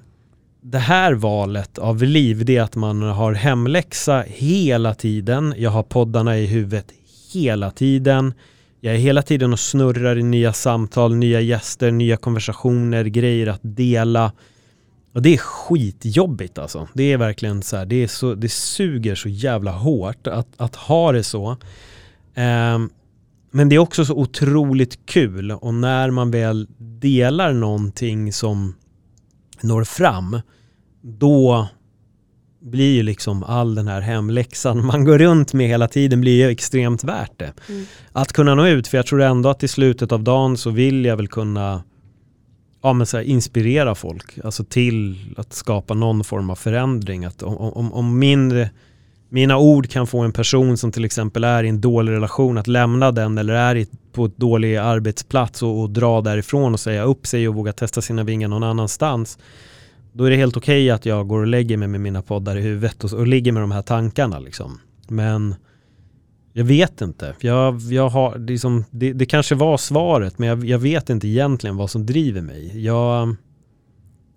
det 0.63 0.79
här 0.79 1.13
valet 1.13 1.79
av 1.79 2.03
liv, 2.03 2.45
det 2.45 2.57
är 2.57 2.63
att 2.63 2.77
man 2.77 3.03
har 3.03 3.33
hemläxa 3.33 4.25
hela 4.27 4.95
tiden. 4.95 5.55
Jag 5.57 5.71
har 5.71 5.83
poddarna 5.83 6.39
i 6.39 6.47
huvudet 6.47 6.87
hela 7.33 7.71
tiden. 7.71 8.35
Jag 8.81 8.95
är 8.95 8.99
hela 8.99 9.23
tiden 9.23 9.53
och 9.53 9.61
snurrar 9.61 10.19
i 10.19 10.23
nya 10.23 10.53
samtal, 10.53 11.15
nya 11.15 11.41
gäster, 11.41 11.91
nya 11.91 12.17
konversationer, 12.17 13.05
grejer 13.05 13.47
att 13.47 13.61
dela. 13.63 14.33
Och 15.15 15.23
det 15.23 15.35
är 15.35 15.39
skitjobbigt 15.39 16.59
alltså. 16.59 16.89
Det 16.95 17.13
är 17.13 17.17
verkligen 17.17 17.63
så 17.63 17.77
här, 17.77 17.87
det, 17.87 18.03
är 18.03 18.09
så, 18.09 18.35
det 18.35 18.53
suger 18.53 19.15
så 19.15 19.29
jävla 19.29 19.71
hårt 19.71 20.27
att, 20.27 20.49
att 20.57 20.77
ha 20.77 21.13
det 21.13 21.25
så. 21.25 21.57
Um, 22.37 22.91
men 23.53 23.69
det 23.69 23.75
är 23.75 23.79
också 23.79 24.05
så 24.05 24.15
otroligt 24.15 25.07
kul 25.07 25.51
och 25.51 25.75
när 25.75 26.11
man 26.11 26.31
väl 26.31 26.67
delar 26.79 27.53
någonting 27.53 28.33
som 28.33 28.75
når 29.61 29.85
fram, 29.85 30.41
då 31.03 31.69
blir 32.61 32.95
ju 32.95 33.03
liksom 33.03 33.43
all 33.43 33.75
den 33.75 33.89
här 33.89 34.01
hemläxan 34.01 34.87
man 34.87 35.05
går 35.05 35.19
runt 35.19 35.53
med 35.53 35.69
hela 35.69 35.89
tiden 35.89 36.21
blir 36.21 36.37
ju 36.37 36.51
extremt 36.51 37.05
värt 37.05 37.39
det. 37.39 37.53
Mm. 37.69 37.85
Att 38.13 38.33
kunna 38.33 38.55
nå 38.55 38.67
ut, 38.67 38.89
för 38.89 38.99
jag 38.99 39.07
tror 39.07 39.23
ändå 39.23 39.49
att 39.49 39.63
i 39.63 39.69
slutet 39.69 40.13
av 40.13 40.23
dagen 40.23 40.57
så 40.57 40.71
vill 40.71 41.05
jag 41.05 41.17
väl 41.17 41.29
kunna 41.29 41.83
ja, 42.83 42.93
men 42.93 43.07
så 43.07 43.17
här, 43.17 43.25
inspirera 43.25 43.95
folk, 43.95 44.39
alltså 44.45 44.65
till 44.65 45.35
att 45.37 45.53
skapa 45.53 45.95
någon 45.95 46.25
form 46.25 46.51
av 46.51 46.55
förändring. 46.55 47.25
Att 47.25 47.43
om, 47.43 47.57
om, 47.57 47.93
om 47.93 48.19
min, 48.19 48.67
mina 49.33 49.59
ord 49.59 49.89
kan 49.89 50.07
få 50.07 50.20
en 50.20 50.33
person 50.33 50.76
som 50.76 50.93
till 50.93 51.05
exempel 51.05 51.45
är 51.45 51.64
i 51.64 51.68
en 51.68 51.80
dålig 51.80 52.12
relation 52.12 52.59
att 52.59 52.66
lämna 52.66 53.12
den 53.12 53.39
eller 53.39 53.55
är 53.55 53.87
på 54.12 54.24
ett 54.24 54.37
dålig 54.37 54.76
arbetsplats 54.76 55.62
och, 55.62 55.80
och 55.80 55.91
dra 55.91 56.20
därifrån 56.20 56.72
och 56.72 56.80
säga 56.80 57.03
upp 57.03 57.26
sig 57.26 57.49
och 57.49 57.55
våga 57.55 57.72
testa 57.72 58.01
sina 58.01 58.24
vingar 58.24 58.49
någon 58.49 58.62
annanstans 58.62 59.39
då 60.12 60.24
är 60.24 60.30
det 60.30 60.37
helt 60.37 60.57
okej 60.57 60.85
okay 60.85 60.91
att 60.91 61.07
jag 61.07 61.28
går 61.28 61.41
och 61.41 61.47
lägger 61.47 61.76
mig 61.76 61.89
med 61.89 62.01
mina 62.01 62.22
poddar 62.22 62.57
i 62.57 62.61
huvudet 62.61 63.05
och, 63.05 63.12
och 63.12 63.26
ligger 63.26 63.53
med 63.53 63.62
de 63.62 63.70
här 63.70 63.83
tankarna. 63.83 64.39
Liksom. 64.39 64.80
Men 65.09 65.55
jag 66.53 66.64
vet 66.64 67.01
inte. 67.01 67.35
Jag, 67.41 67.80
jag 67.80 68.09
har, 68.09 68.39
liksom, 68.39 68.85
det, 68.91 69.12
det 69.12 69.26
kanske 69.26 69.55
var 69.55 69.76
svaret 69.76 70.39
men 70.39 70.49
jag, 70.49 70.64
jag, 70.64 70.78
vet 70.78 71.11
inte 71.11 71.28
egentligen 71.28 71.76
vad 71.76 71.91
som 71.91 72.07
driver 72.07 72.41
mig. 72.41 72.85
Jag, 72.85 73.35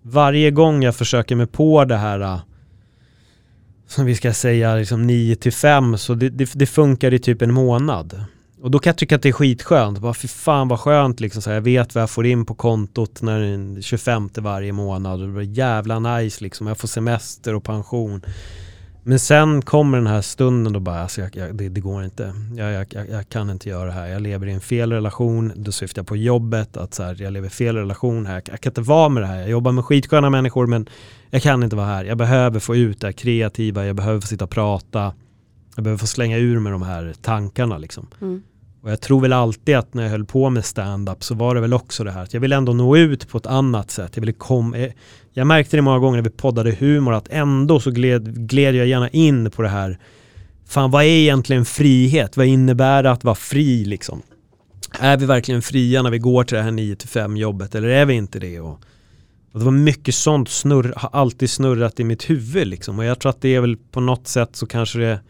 varje 0.02 0.50
gång 0.50 0.82
jag 0.82 0.96
försöker 0.96 1.36
mig 1.36 1.46
på 1.46 1.84
det 1.84 1.96
här 1.96 2.40
som 3.86 4.04
vi 4.04 4.14
ska 4.14 4.32
säga 4.32 4.74
liksom 4.74 5.06
9 5.06 5.36
till 5.36 5.52
5 5.52 5.98
så 5.98 6.14
det, 6.14 6.28
det, 6.28 6.50
det 6.54 6.66
funkar 6.66 7.14
i 7.14 7.18
typ 7.18 7.42
en 7.42 7.52
månad. 7.52 8.24
Och 8.62 8.70
då 8.70 8.78
kan 8.78 8.90
jag 8.90 8.98
tycka 8.98 9.16
att 9.16 9.22
det 9.22 9.28
är 9.28 9.32
skitskönt. 9.32 9.98
Bara, 9.98 10.14
fy 10.14 10.28
fan 10.28 10.68
vad 10.68 10.80
skönt 10.80 11.20
liksom. 11.20 11.42
Så 11.42 11.50
här, 11.50 11.54
jag 11.54 11.62
vet 11.62 11.94
vad 11.94 12.02
jag 12.02 12.10
får 12.10 12.26
in 12.26 12.46
på 12.46 12.54
kontot 12.54 13.22
när 13.22 13.40
det 13.40 13.46
är 13.46 13.82
25 13.82 14.30
varje 14.36 14.72
månad. 14.72 15.20
Och 15.20 15.26
det 15.26 15.32
blir 15.32 15.58
jävla 15.58 15.98
nice 15.98 16.44
liksom. 16.44 16.66
Jag 16.66 16.78
får 16.78 16.88
semester 16.88 17.54
och 17.54 17.64
pension. 17.64 18.22
Men 19.08 19.18
sen 19.18 19.62
kommer 19.62 19.98
den 19.98 20.06
här 20.06 20.20
stunden 20.20 20.72
då 20.72 20.80
bara, 20.80 21.02
alltså 21.02 21.20
jag, 21.20 21.36
jag, 21.36 21.54
det, 21.54 21.68
det, 21.68 21.80
går 21.80 22.04
inte. 22.04 22.34
Jag, 22.56 22.86
jag, 23.10 23.28
kan 23.28 23.50
inte 23.50 23.68
göra 23.68 23.84
det 23.84 23.92
här. 23.92 24.06
Jag 24.06 24.22
lever 24.22 24.46
i 24.46 24.52
en 24.52 24.60
fel 24.60 24.92
relation. 24.92 25.52
Då 25.56 25.72
syftar 25.72 26.00
jag 26.00 26.06
på 26.06 26.16
jobbet. 26.16 26.76
Att 26.76 26.94
så 26.94 27.02
här, 27.02 27.22
jag 27.22 27.32
lever 27.32 27.46
i 27.46 27.50
fel 27.50 27.76
relation 27.76 28.26
här. 28.26 28.42
Jag, 28.50 28.60
kan 28.60 28.70
inte 28.70 28.80
vara 28.80 29.08
med 29.08 29.22
det 29.22 29.26
här. 29.26 29.38
Jag 29.38 29.50
jobbar 29.50 29.72
med 29.72 29.84
skitsköna 29.84 30.30
människor 30.30 30.66
men 30.66 30.88
jag 31.30 31.42
kan 31.42 31.62
inte 31.62 31.76
vara 31.76 31.86
här. 31.86 32.04
Jag 32.04 32.18
behöver 32.18 32.60
få 32.60 32.76
ut 32.76 33.00
det 33.00 33.06
här 33.06 33.12
kreativa. 33.12 33.86
Jag 33.86 33.96
behöver 33.96 34.20
få 34.20 34.26
sitta 34.26 34.44
och 34.44 34.50
prata. 34.50 35.12
Jag 35.74 35.84
behöver 35.84 35.98
få 35.98 36.06
slänga 36.06 36.38
ur 36.38 36.58
mig 36.58 36.72
de 36.72 36.82
här 36.82 37.14
tankarna 37.22 37.78
liksom. 37.78 38.06
Mm. 38.20 38.42
Och 38.86 38.92
jag 38.92 39.00
tror 39.00 39.20
väl 39.20 39.32
alltid 39.32 39.76
att 39.76 39.94
när 39.94 40.02
jag 40.02 40.10
höll 40.10 40.24
på 40.24 40.50
med 40.50 40.64
stand-up 40.64 41.24
så 41.24 41.34
var 41.34 41.54
det 41.54 41.60
väl 41.60 41.74
också 41.74 42.04
det 42.04 42.10
här 42.10 42.22
att 42.22 42.34
jag 42.34 42.40
ville 42.40 42.56
ändå 42.56 42.72
nå 42.72 42.96
ut 42.96 43.28
på 43.28 43.38
ett 43.38 43.46
annat 43.46 43.90
sätt. 43.90 44.10
Jag, 44.14 44.20
ville 44.20 44.32
kom, 44.32 44.74
eh, 44.74 44.90
jag 45.32 45.46
märkte 45.46 45.76
det 45.76 45.82
många 45.82 45.98
gånger 45.98 46.16
när 46.16 46.22
vi 46.22 46.30
poddade 46.30 46.72
humor 46.72 47.14
att 47.14 47.28
ändå 47.28 47.80
så 47.80 47.90
gled, 47.90 48.48
gled 48.48 48.74
jag 48.74 48.86
gärna 48.86 49.08
in 49.08 49.50
på 49.50 49.62
det 49.62 49.68
här. 49.68 49.98
Fan 50.66 50.90
vad 50.90 51.02
är 51.02 51.08
egentligen 51.08 51.64
frihet? 51.64 52.36
Vad 52.36 52.46
innebär 52.46 53.02
det 53.02 53.10
att 53.10 53.24
vara 53.24 53.34
fri 53.34 53.84
liksom? 53.84 54.22
Är 55.00 55.16
vi 55.16 55.26
verkligen 55.26 55.62
fria 55.62 56.02
när 56.02 56.10
vi 56.10 56.18
går 56.18 56.44
till 56.44 56.56
det 56.56 56.62
här 56.62 56.70
9-5 56.70 57.38
jobbet 57.38 57.74
eller 57.74 57.88
är 57.88 58.06
vi 58.06 58.14
inte 58.14 58.38
det? 58.38 58.60
Och, 58.60 58.80
och 59.52 59.58
det 59.58 59.64
var 59.64 59.72
mycket 59.72 60.14
sånt 60.14 60.48
snurr, 60.48 60.92
har 60.96 61.10
alltid 61.12 61.50
snurrat 61.50 62.00
i 62.00 62.04
mitt 62.04 62.30
huvud 62.30 62.66
liksom. 62.66 62.98
Och 62.98 63.04
jag 63.04 63.18
tror 63.18 63.30
att 63.30 63.40
det 63.40 63.54
är 63.54 63.60
väl 63.60 63.76
på 63.76 64.00
något 64.00 64.28
sätt 64.28 64.56
så 64.56 64.66
kanske 64.66 64.98
det 64.98 65.20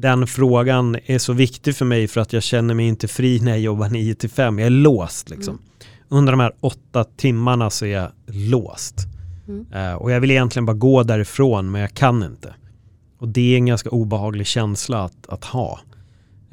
den 0.00 0.26
frågan 0.26 0.96
är 1.06 1.18
så 1.18 1.32
viktig 1.32 1.76
för 1.76 1.84
mig 1.84 2.08
för 2.08 2.20
att 2.20 2.32
jag 2.32 2.42
känner 2.42 2.74
mig 2.74 2.86
inte 2.86 3.08
fri 3.08 3.40
när 3.40 3.50
jag 3.50 3.60
jobbar 3.60 3.88
9 3.88 4.14
till 4.14 4.30
5. 4.30 4.58
Jag 4.58 4.66
är 4.66 4.70
låst 4.70 5.30
liksom. 5.30 5.54
Mm. 5.54 5.64
Under 6.08 6.32
de 6.32 6.40
här 6.40 6.52
åtta 6.60 7.04
timmarna 7.04 7.70
så 7.70 7.86
är 7.86 7.90
jag 7.90 8.10
låst. 8.26 8.94
Mm. 9.48 9.66
Uh, 9.74 9.94
och 9.94 10.10
jag 10.10 10.20
vill 10.20 10.30
egentligen 10.30 10.66
bara 10.66 10.76
gå 10.76 11.02
därifrån 11.02 11.70
men 11.70 11.80
jag 11.80 11.94
kan 11.94 12.22
inte. 12.22 12.54
Och 13.18 13.28
det 13.28 13.52
är 13.52 13.56
en 13.56 13.66
ganska 13.66 13.90
obehaglig 13.90 14.46
känsla 14.46 15.04
att, 15.04 15.28
att 15.28 15.44
ha. 15.44 15.80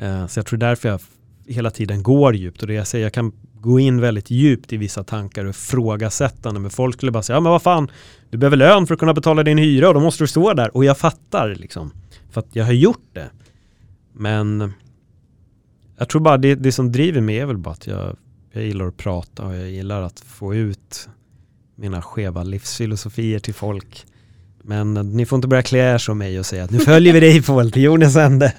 Uh, 0.04 0.28
så 0.28 0.40
jag 0.40 0.46
tror 0.46 0.60
därför 0.60 0.90
jag 0.90 1.02
hela 1.48 1.72
tiden 1.72 2.04
går 2.04 2.36
djupt. 2.36 2.62
Och 2.62 2.68
det 2.68 2.74
jag 2.74 2.88
säger, 2.88 3.06
jag 3.06 3.14
kan 3.14 3.32
gå 3.54 3.80
in 3.80 4.02
väldigt 4.02 4.32
djupt 4.32 4.74
i 4.74 4.78
vissa 4.78 5.04
tankar 5.04 5.46
och 5.46 5.50
ifrågasättande. 5.50 6.60
Men 6.60 6.72
folk 6.72 6.96
skulle 6.96 7.12
bara 7.12 7.24
säga, 7.24 7.38
ja 7.38 7.42
men 7.42 7.52
vad 7.52 7.62
fan, 7.62 7.92
du 8.30 8.38
behöver 8.38 8.58
lön 8.58 8.88
för 8.88 8.94
att 8.94 9.00
kunna 9.00 9.14
betala 9.14 9.44
din 9.44 9.58
hyra 9.58 9.88
och 9.88 9.94
då 9.94 10.00
måste 10.00 10.24
du 10.24 10.28
stå 10.28 10.54
där. 10.54 10.78
Och 10.78 10.86
jag 10.86 10.98
fattar 10.98 11.56
liksom. 11.56 11.92
För 12.30 12.40
att 12.42 12.56
jag 12.56 12.66
har 12.66 12.74
gjort 12.74 13.10
det. 13.14 13.30
Men 14.14 14.74
jag 15.98 16.10
tror 16.10 16.22
bara 16.22 16.38
det, 16.38 16.56
det 16.56 16.72
som 16.72 16.92
driver 16.92 17.22
mig 17.22 17.40
är 17.40 17.46
väl 17.46 17.58
bara 17.58 17.74
att 17.74 17.88
jag, 17.88 18.18
jag 18.52 18.64
gillar 18.64 18.88
att 18.88 18.98
prata 18.98 19.46
och 19.46 19.56
jag 19.56 19.70
gillar 19.70 20.02
att 20.02 20.20
få 20.20 20.56
ut 20.56 21.10
mina 21.76 22.02
skeva 22.02 22.44
livsfilosofier 22.44 23.40
till 23.40 23.54
folk. 23.54 24.06
Men 24.64 24.94
ni 24.94 25.26
får 25.26 25.36
inte 25.36 25.48
börja 25.48 25.64
klä 25.64 25.94
er 25.94 25.98
som 25.98 26.18
mig 26.18 26.40
och 26.40 26.46
säga 26.46 26.64
att 26.64 26.72
nu 26.72 26.80
följer 26.80 27.14
vi 27.14 27.20
dig 27.20 27.42
Paul 27.42 27.72
till 27.72 27.84
jordens 27.84 28.16
ände. 28.16 28.54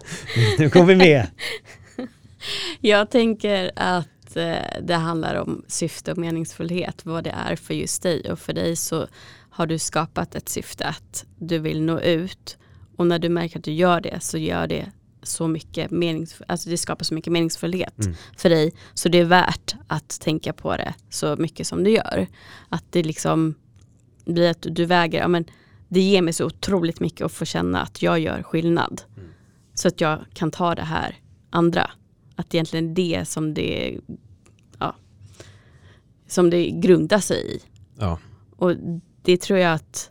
Nu 0.58 0.70
kommer 0.70 0.86
vi 0.86 0.96
med. 0.96 1.26
Jag 2.80 3.10
tänker 3.10 3.70
att 3.76 4.36
eh, 4.36 4.82
det 4.82 4.94
handlar 4.94 5.34
om 5.34 5.64
syfte 5.68 6.12
och 6.12 6.18
meningsfullhet, 6.18 7.06
vad 7.06 7.24
det 7.24 7.34
är 7.48 7.56
för 7.56 7.74
just 7.74 8.02
dig. 8.02 8.32
Och 8.32 8.38
för 8.38 8.52
dig 8.52 8.76
så 8.76 9.06
har 9.50 9.66
du 9.66 9.78
skapat 9.78 10.34
ett 10.34 10.48
syfte 10.48 10.84
att 10.84 11.24
du 11.38 11.58
vill 11.58 11.82
nå 11.82 12.00
ut. 12.00 12.58
Och 12.98 13.06
när 13.06 13.18
du 13.18 13.28
märker 13.28 13.58
att 13.58 13.64
du 13.64 13.72
gör 13.72 14.00
det 14.00 14.20
så 14.20 14.38
gör 14.38 14.66
det 14.66 14.92
så 15.22 15.48
mycket 15.48 15.90
menings, 15.90 16.42
alltså 16.48 16.70
det 16.70 16.78
skapar 16.78 17.04
så 17.04 17.14
mycket 17.14 17.32
meningsfullhet 17.32 18.04
mm. 18.04 18.16
för 18.36 18.50
dig. 18.50 18.72
Så 18.94 19.08
det 19.08 19.18
är 19.18 19.24
värt 19.24 19.74
att 19.86 20.20
tänka 20.20 20.52
på 20.52 20.76
det 20.76 20.94
så 21.10 21.36
mycket 21.36 21.66
som 21.66 21.84
du 21.84 21.90
gör. 21.90 22.26
Att 22.68 22.84
det 22.90 23.02
liksom 23.02 23.54
blir 24.24 24.50
att 24.50 24.66
du 24.70 24.84
väger, 24.84 25.20
ja 25.20 25.28
men 25.28 25.44
det 25.88 26.00
ger 26.00 26.22
mig 26.22 26.32
så 26.32 26.46
otroligt 26.46 27.00
mycket 27.00 27.24
att 27.24 27.32
få 27.32 27.44
känna 27.44 27.82
att 27.82 28.02
jag 28.02 28.20
gör 28.20 28.42
skillnad. 28.42 29.02
Mm. 29.16 29.28
Så 29.74 29.88
att 29.88 30.00
jag 30.00 30.24
kan 30.34 30.50
ta 30.50 30.74
det 30.74 30.82
här 30.82 31.16
andra. 31.50 31.90
Att 32.36 32.54
egentligen 32.54 32.94
det 32.94 33.28
som 33.28 33.54
det, 33.54 33.98
ja, 34.78 34.94
som 36.26 36.50
det 36.50 36.70
grundar 36.70 37.20
sig 37.20 37.56
i. 37.56 37.60
Ja. 37.98 38.18
Och 38.56 38.74
det 39.22 39.36
tror 39.36 39.58
jag 39.58 39.74
att 39.74 40.10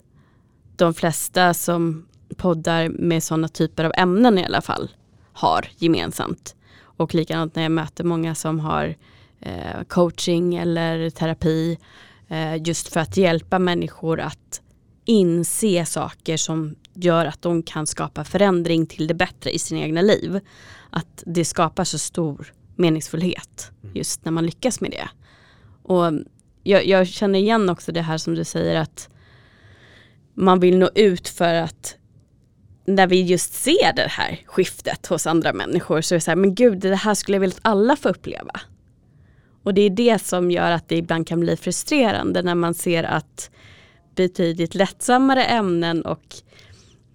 de 0.76 0.94
flesta 0.94 1.54
som 1.54 2.08
poddar 2.36 2.88
med 2.88 3.22
sådana 3.22 3.48
typer 3.48 3.84
av 3.84 3.92
ämnen 3.96 4.38
i 4.38 4.44
alla 4.44 4.60
fall 4.60 4.90
har 5.32 5.68
gemensamt. 5.76 6.54
Och 6.80 7.14
likadant 7.14 7.54
när 7.54 7.62
jag 7.62 7.72
möter 7.72 8.04
många 8.04 8.34
som 8.34 8.60
har 8.60 8.96
eh, 9.40 9.82
coaching 9.88 10.56
eller 10.56 11.10
terapi 11.10 11.78
eh, 12.28 12.62
just 12.62 12.88
för 12.88 13.00
att 13.00 13.16
hjälpa 13.16 13.58
människor 13.58 14.20
att 14.20 14.60
inse 15.04 15.86
saker 15.86 16.36
som 16.36 16.74
gör 16.94 17.26
att 17.26 17.42
de 17.42 17.62
kan 17.62 17.86
skapa 17.86 18.24
förändring 18.24 18.86
till 18.86 19.06
det 19.06 19.14
bättre 19.14 19.50
i 19.50 19.58
sina 19.58 19.80
egna 19.80 20.02
liv. 20.02 20.40
Att 20.90 21.22
det 21.26 21.44
skapar 21.44 21.84
så 21.84 21.98
stor 21.98 22.52
meningsfullhet 22.76 23.70
just 23.94 24.24
när 24.24 24.32
man 24.32 24.46
lyckas 24.46 24.80
med 24.80 24.90
det. 24.90 25.08
Och 25.82 26.12
jag, 26.62 26.86
jag 26.86 27.08
känner 27.08 27.38
igen 27.38 27.68
också 27.68 27.92
det 27.92 28.02
här 28.02 28.18
som 28.18 28.34
du 28.34 28.44
säger 28.44 28.80
att 28.80 29.08
man 30.34 30.60
vill 30.60 30.78
nå 30.78 30.90
ut 30.94 31.28
för 31.28 31.54
att 31.54 31.97
när 32.88 33.06
vi 33.06 33.22
just 33.22 33.54
ser 33.54 33.92
det 33.92 34.08
här 34.08 34.40
skiftet 34.46 35.06
hos 35.06 35.26
andra 35.26 35.52
människor 35.52 36.00
så 36.00 36.14
är 36.14 36.16
det 36.16 36.20
så 36.20 36.30
här, 36.30 36.36
men 36.36 36.54
gud 36.54 36.78
det 36.78 36.94
här 36.94 37.14
skulle 37.14 37.36
jag 37.36 37.40
vilja 37.40 37.56
att 37.56 37.70
alla 37.70 37.96
får 37.96 38.10
uppleva. 38.10 38.60
Och 39.62 39.74
det 39.74 39.82
är 39.82 39.90
det 39.90 40.22
som 40.22 40.50
gör 40.50 40.70
att 40.70 40.88
det 40.88 40.96
ibland 40.96 41.26
kan 41.26 41.40
bli 41.40 41.56
frustrerande 41.56 42.42
när 42.42 42.54
man 42.54 42.74
ser 42.74 43.04
att 43.04 43.50
betydligt 44.14 44.74
lättsammare 44.74 45.44
ämnen 45.44 46.02
och 46.02 46.34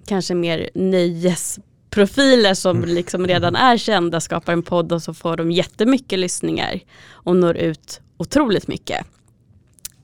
kanske 0.07 0.35
mer 0.35 0.69
nöjesprofiler 0.73 2.53
som 2.53 2.77
mm. 2.77 2.89
liksom 2.89 3.27
redan 3.27 3.55
är 3.55 3.77
kända 3.77 4.19
skapar 4.19 4.53
en 4.53 4.63
podd 4.63 4.91
och 4.91 5.03
så 5.03 5.13
får 5.13 5.37
de 5.37 5.51
jättemycket 5.51 6.19
lyssningar 6.19 6.79
och 7.09 7.35
når 7.35 7.57
ut 7.57 8.01
otroligt 8.17 8.67
mycket. 8.67 9.05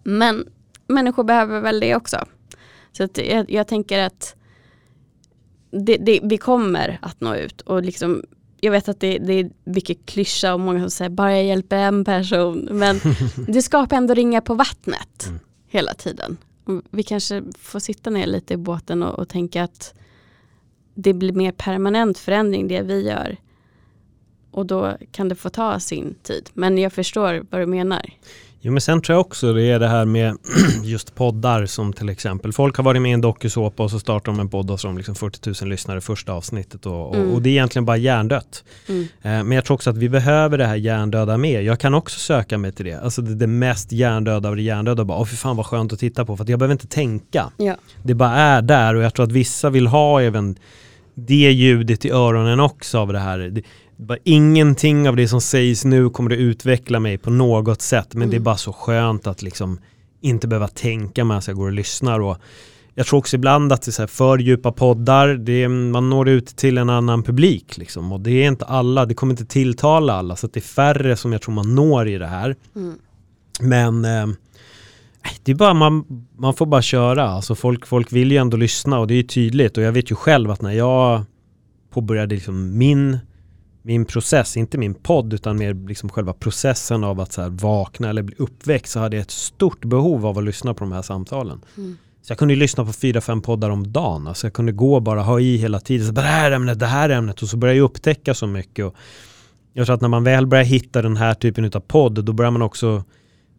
Men 0.04 0.48
människor 0.88 1.24
behöver 1.24 1.60
väl 1.62 1.80
det 1.80 1.96
också. 1.96 2.26
Så 2.92 3.08
jag, 3.14 3.52
jag 3.52 3.68
tänker 3.68 4.00
att 4.00 4.36
det, 5.72 5.98
det, 5.98 6.20
vi 6.24 6.38
kommer 6.38 7.00
att 7.02 7.22
nå 7.22 7.36
ut 7.36 7.62
och 7.62 7.84
liksom 7.84 8.24
jag 8.62 8.72
vet 8.72 8.90
att 8.90 9.00
det, 9.00 9.18
det 9.18 9.34
är 9.34 9.50
mycket 9.64 10.06
klyscha 10.06 10.54
och 10.54 10.60
många 10.60 10.80
som 10.80 10.90
säger 10.90 11.10
bara 11.10 11.36
jag 11.36 11.46
hjälper 11.46 11.78
en 11.78 12.06
person. 12.06 12.68
Men 12.72 13.00
det 13.48 13.62
skapar 13.62 13.98
ändå 13.98 14.14
ringar 14.14 14.42
på 14.42 14.54
vattnet 14.54 15.26
mm. 15.28 15.40
hela 15.68 15.94
tiden. 15.94 16.38
Vi 16.90 17.04
kanske 17.04 17.44
får 17.60 17.80
sitta 17.80 18.10
ner 18.10 18.28
lite 18.28 18.54
i 18.54 18.58
båten 18.58 19.04
och, 19.04 19.20
och 19.20 19.30
tänka 19.30 19.64
att 19.64 19.94
det 20.94 21.14
blir 21.14 21.34
mer 21.34 21.52
permanent 21.52 22.18
förändring 22.18 22.68
det 22.68 22.82
vi 22.82 23.08
gör. 23.08 23.38
Och 24.52 24.66
då 24.66 24.98
kan 25.12 25.30
det 25.30 25.36
få 25.36 25.50
ta 25.50 25.80
sin 25.80 26.16
tid. 26.24 26.50
Men 26.54 26.78
jag 26.78 26.94
förstår 26.94 27.46
vad 27.50 27.62
du 27.62 27.66
menar. 27.66 28.14
Jo 28.62 28.72
men 28.72 28.82
sen 28.82 29.02
tror 29.02 29.14
jag 29.14 29.22
också 29.22 29.54
det 29.54 29.64
är 29.64 29.80
det 29.80 29.88
här 29.88 30.06
med 30.06 30.38
just 30.84 31.16
poddar 31.16 31.66
som 31.66 31.94
till 31.94 32.10
exempel 32.10 32.54
folk 32.54 32.78
har 32.78 32.84
varit 32.84 33.02
med 33.02 33.10
i 33.10 33.14
en 33.14 33.22
dokusåpa 33.22 33.84
och 33.84 33.92
så 33.92 34.00
startar 34.00 34.32
de 34.32 34.40
en 34.40 34.50
podd 34.50 34.72
och 34.72 34.80
så 34.80 34.88
har 34.88 34.94
de 34.94 34.98
liksom 34.98 35.16
40 35.16 35.64
000 35.64 35.70
lyssnare 35.70 36.02
första 36.02 36.34
avsnittet 36.34 36.86
och, 36.86 37.16
mm. 37.16 37.32
och, 37.32 37.42
det 37.42 37.50
är 37.50 37.52
egentligen 37.52 37.86
bara 37.86 37.98
hjärndött. 37.98 38.64
Mm. 38.88 39.02
Eh, 39.02 39.08
men 39.22 39.52
jag 39.52 39.66
tror 39.66 39.76
också 39.76 39.90
att 39.90 39.98
vi 39.98 40.10
behöver 40.10 40.58
det 40.58 40.66
här 40.66 40.76
hjärndöda 40.76 41.38
med. 41.38 41.64
Jag 41.64 41.80
kan 41.80 41.94
också 41.94 42.20
söka 42.20 42.58
mig 42.58 42.72
till 42.72 42.86
det. 42.86 42.94
Alltså 42.94 43.22
det, 43.22 43.36
det 43.36 43.48
mest 43.48 43.92
hjärndöda 43.92 44.50
av 44.50 44.56
det 44.56 44.62
hjärndöda. 44.62 45.06
Bara, 45.06 45.20
åh 45.20 45.26
fan 45.26 45.56
vad 45.56 45.66
skönt 45.66 45.94
att 45.94 46.00
titta 46.00 46.26
på 46.26 46.38
för 46.38 46.50
jag 46.50 46.60
behöver 46.60 46.74
inte 46.74 46.88
tänka. 46.88 47.52
Ja. 47.58 47.76
Det 48.04 48.14
bara 48.14 48.36
är 48.36 48.62
där 48.62 48.96
och 48.96 49.04
jag 49.04 49.14
tror 49.14 49.26
att 49.26 49.32
vissa 49.32 49.70
vill 49.70 49.88
ha 49.88 50.22
även 50.22 50.56
det 51.16 51.52
ljudet 51.52 52.06
i 52.06 52.12
öronen 52.12 52.60
också 52.60 53.00
av 53.00 53.14
det 53.14 53.20
här. 53.20 53.64
Bara, 54.02 54.18
ingenting 54.24 55.10
av 55.10 55.16
det 55.16 55.28
som 55.28 55.42
sägs 55.42 55.86
nu 55.86 56.10
kommer 56.10 56.32
att 56.32 56.38
utveckla 56.38 57.00
mig 57.00 57.18
på 57.18 57.30
något 57.30 57.82
sätt 57.82 58.08
men 58.14 58.22
mm. 58.22 58.30
det 58.30 58.36
är 58.36 58.38
mm. 58.38 58.44
bara 58.44 58.58
så 58.58 58.74
skönt 58.74 59.28
att 59.28 59.42
liksom 59.42 59.80
inte 60.22 60.48
behöva 60.48 60.68
tänka 60.68 61.26
medan 61.26 61.42
jag 61.48 61.56
går 61.56 61.66
och 61.66 61.74
lyssnar. 61.74 62.20
Och 62.20 62.38
jag 62.94 63.08
tror 63.08 63.20
också 63.20 63.36
ibland 63.36 63.74
att 63.74 63.82
det 63.82 63.90
är 63.90 63.92
så 63.92 64.02
här 64.02 64.08
för 64.08 64.38
djupa 64.38 64.72
poddar, 64.72 65.28
det 65.28 65.68
man 65.68 66.10
når 66.10 66.30
ut 66.30 66.48
till 66.48 66.78
en 66.78 66.90
annan 66.90 67.24
publik 67.24 67.78
liksom. 67.78 68.12
och 68.12 68.20
det 68.20 68.32
är 68.32 68.48
inte 68.48 68.66
alla, 68.66 69.06
det 69.06 69.14
kommer 69.14 69.34
inte 69.34 69.46
tilltala 69.46 70.14
alla 70.14 70.36
så 70.36 70.48
det 70.48 70.60
är 70.60 70.62
färre 70.62 71.16
som 71.16 71.32
jag 71.32 71.42
tror 71.42 71.54
man 71.54 71.76
når 71.76 72.08
i 72.08 72.18
det 72.18 72.28
här. 72.28 72.56
Mm. 72.76 72.94
Men 73.62 74.06
eh, 74.06 74.28
det 75.44 75.52
är 75.52 75.56
bara 75.56 75.74
man, 75.74 76.06
man 76.38 76.54
får 76.54 76.66
bara 76.66 76.82
köra, 76.82 77.30
alltså 77.30 77.56
folk, 77.56 77.88
folk 77.88 78.14
vill 78.14 78.32
ju 78.32 78.38
ändå 78.38 78.58
lyssna 78.58 79.00
och 79.00 79.08
det 79.08 79.14
är 79.14 79.24
tydligt 79.24 79.78
och 79.78 79.84
jag 79.84 79.92
vet 79.92 80.12
ju 80.12 80.16
själv 80.16 80.52
att 80.52 80.62
när 80.62 80.72
jag 80.72 81.24
påbörjade 81.90 82.36
liksom 82.36 82.78
min 82.78 83.18
min 83.82 84.06
process, 84.06 84.58
inte 84.58 84.78
min 84.78 84.94
podd 84.94 85.34
utan 85.34 85.58
mer 85.58 85.74
liksom 85.88 86.10
själva 86.10 86.34
processen 86.34 87.04
av 87.04 87.20
att 87.20 87.34
så 87.34 87.50
vakna 87.50 88.10
eller 88.10 88.22
bli 88.22 88.36
uppväxt 88.38 88.94
så 88.94 89.00
hade 89.00 89.16
jag 89.16 89.22
ett 89.22 89.32
stort 89.32 89.86
behov 89.86 90.26
av 90.26 90.38
att 90.38 90.44
lyssna 90.44 90.74
på 90.74 90.80
de 90.84 90.92
här 90.92 91.02
samtalen. 91.02 91.62
Mm. 91.78 91.98
Så 92.22 92.32
jag 92.32 92.38
kunde 92.38 92.56
lyssna 92.56 92.86
på 92.86 92.94
fyra, 92.94 93.22
fem 93.22 93.42
poddar 93.42 93.70
om 93.70 93.92
dagen. 93.92 94.28
Alltså 94.28 94.48
jag 94.48 94.54
kunde 94.54 94.72
gå 94.72 94.96
och 94.96 95.02
bara 95.02 95.22
ha 95.22 95.40
i 95.40 95.58
hela 95.58 95.80
tiden. 95.80 96.08
Så 96.08 96.14
det 96.14 96.22
här 96.22 96.52
ämnet, 96.52 96.80
det 96.80 96.86
här 96.86 97.10
ämnet. 97.10 97.42
Och 97.42 97.50
så 97.50 97.58
började 97.58 97.78
jag 97.78 97.86
upptäcka 97.86 98.34
så 98.34 98.48
mycket. 98.48 98.86
Och 98.86 98.96
jag 99.74 99.86
tror 99.86 99.96
att 99.96 100.02
när 100.02 100.10
man 100.10 100.24
väl 100.24 100.48
börjar 100.48 100.64
hitta 100.64 101.02
den 101.02 101.18
här 101.18 101.34
typen 101.34 101.66
av 101.66 101.80
podd, 101.80 102.26
då 102.26 102.34
börjar 102.34 102.52
man 102.52 102.62
också 102.62 103.04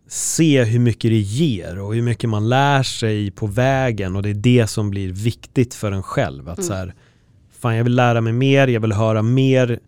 se 0.08 0.64
hur 0.64 0.78
mycket 0.78 1.10
det 1.10 1.18
ger 1.18 1.78
och 1.78 1.94
hur 1.94 2.02
mycket 2.02 2.30
man 2.30 2.48
lär 2.48 2.82
sig 2.82 3.30
på 3.30 3.46
vägen. 3.46 4.16
Och 4.16 4.22
det 4.22 4.30
är 4.30 4.34
det 4.34 4.66
som 4.66 4.90
blir 4.90 5.12
viktigt 5.12 5.74
för 5.74 5.92
en 5.92 6.02
själv. 6.02 6.48
Att 6.48 6.58
mm. 6.58 6.68
så 6.68 6.74
här, 6.74 6.94
fan 7.60 7.76
jag 7.76 7.84
vill 7.84 7.96
lära 7.96 8.20
mig 8.20 8.32
mer, 8.32 8.68
jag 8.68 8.80
vill 8.80 8.92
höra 8.92 9.22
mer 9.22 9.80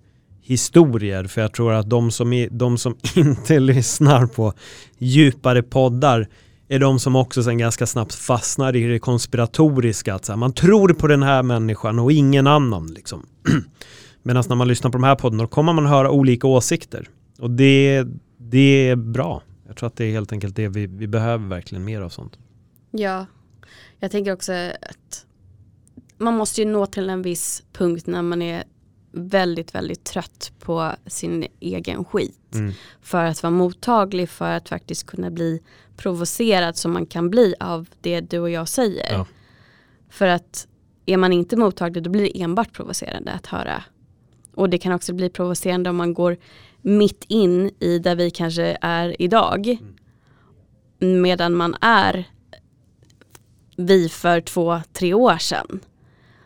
historier 0.52 1.24
för 1.24 1.40
jag 1.40 1.52
tror 1.52 1.72
att 1.72 1.90
de 1.90 2.10
som, 2.10 2.32
är, 2.32 2.48
de 2.50 2.78
som 2.78 2.96
inte 3.16 3.60
lyssnar 3.60 4.26
på 4.26 4.52
djupare 4.98 5.62
poddar 5.62 6.28
är 6.68 6.78
de 6.78 6.98
som 6.98 7.16
också 7.16 7.42
sen 7.42 7.58
ganska 7.58 7.86
snabbt 7.86 8.14
fastnar 8.14 8.76
i 8.76 8.86
det 8.86 8.98
konspiratoriska. 8.98 10.14
Att 10.14 10.24
så 10.24 10.32
här, 10.32 10.36
man 10.36 10.52
tror 10.52 10.88
på 10.88 11.06
den 11.06 11.22
här 11.22 11.42
människan 11.42 11.98
och 11.98 12.12
ingen 12.12 12.46
annan. 12.46 12.86
Liksom. 12.86 13.26
Medan 14.22 14.44
när 14.48 14.56
man 14.56 14.68
lyssnar 14.68 14.90
på 14.90 14.98
de 14.98 15.04
här 15.04 15.14
poddarna 15.14 15.42
då 15.42 15.48
kommer 15.48 15.72
man 15.72 15.86
höra 15.86 16.10
olika 16.10 16.46
åsikter. 16.46 17.08
Och 17.38 17.50
det, 17.50 18.04
det 18.38 18.88
är 18.88 18.96
bra. 18.96 19.42
Jag 19.66 19.76
tror 19.76 19.86
att 19.86 19.96
det 19.96 20.04
är 20.04 20.12
helt 20.12 20.32
enkelt 20.32 20.56
det 20.56 20.68
vi, 20.68 20.86
vi 20.86 21.06
behöver 21.06 21.48
verkligen 21.48 21.84
mer 21.84 22.00
av 22.00 22.08
sånt. 22.08 22.38
Ja, 22.90 23.26
jag 23.98 24.10
tänker 24.10 24.32
också 24.32 24.52
att 24.52 25.26
man 26.18 26.34
måste 26.34 26.60
ju 26.60 26.66
nå 26.66 26.86
till 26.86 27.10
en 27.10 27.22
viss 27.22 27.62
punkt 27.72 28.06
när 28.06 28.22
man 28.22 28.42
är 28.42 28.64
väldigt, 29.12 29.74
väldigt 29.74 30.04
trött 30.04 30.52
på 30.58 30.92
sin 31.06 31.46
egen 31.60 32.04
skit. 32.04 32.54
Mm. 32.54 32.72
För 33.00 33.24
att 33.24 33.42
vara 33.42 33.50
mottaglig 33.50 34.28
för 34.28 34.50
att 34.50 34.68
faktiskt 34.68 35.06
kunna 35.06 35.30
bli 35.30 35.60
provocerad 35.96 36.76
som 36.76 36.92
man 36.92 37.06
kan 37.06 37.30
bli 37.30 37.54
av 37.60 37.88
det 38.00 38.20
du 38.20 38.38
och 38.38 38.50
jag 38.50 38.68
säger. 38.68 39.12
Ja. 39.12 39.26
För 40.10 40.26
att 40.26 40.66
är 41.06 41.16
man 41.16 41.32
inte 41.32 41.56
mottaglig 41.56 42.04
då 42.04 42.10
blir 42.10 42.22
det 42.22 42.42
enbart 42.42 42.72
provocerande 42.72 43.32
att 43.32 43.46
höra. 43.46 43.84
Och 44.54 44.70
det 44.70 44.78
kan 44.78 44.92
också 44.92 45.12
bli 45.12 45.30
provocerande 45.30 45.90
om 45.90 45.96
man 45.96 46.14
går 46.14 46.36
mitt 46.82 47.24
in 47.28 47.70
i 47.78 47.98
där 47.98 48.16
vi 48.16 48.30
kanske 48.30 48.78
är 48.80 49.22
idag. 49.22 49.78
Mm. 51.00 51.22
Medan 51.22 51.54
man 51.54 51.76
är 51.80 52.28
vi 53.76 54.08
för 54.08 54.40
två, 54.40 54.80
tre 54.92 55.14
år 55.14 55.38
sedan 55.38 55.80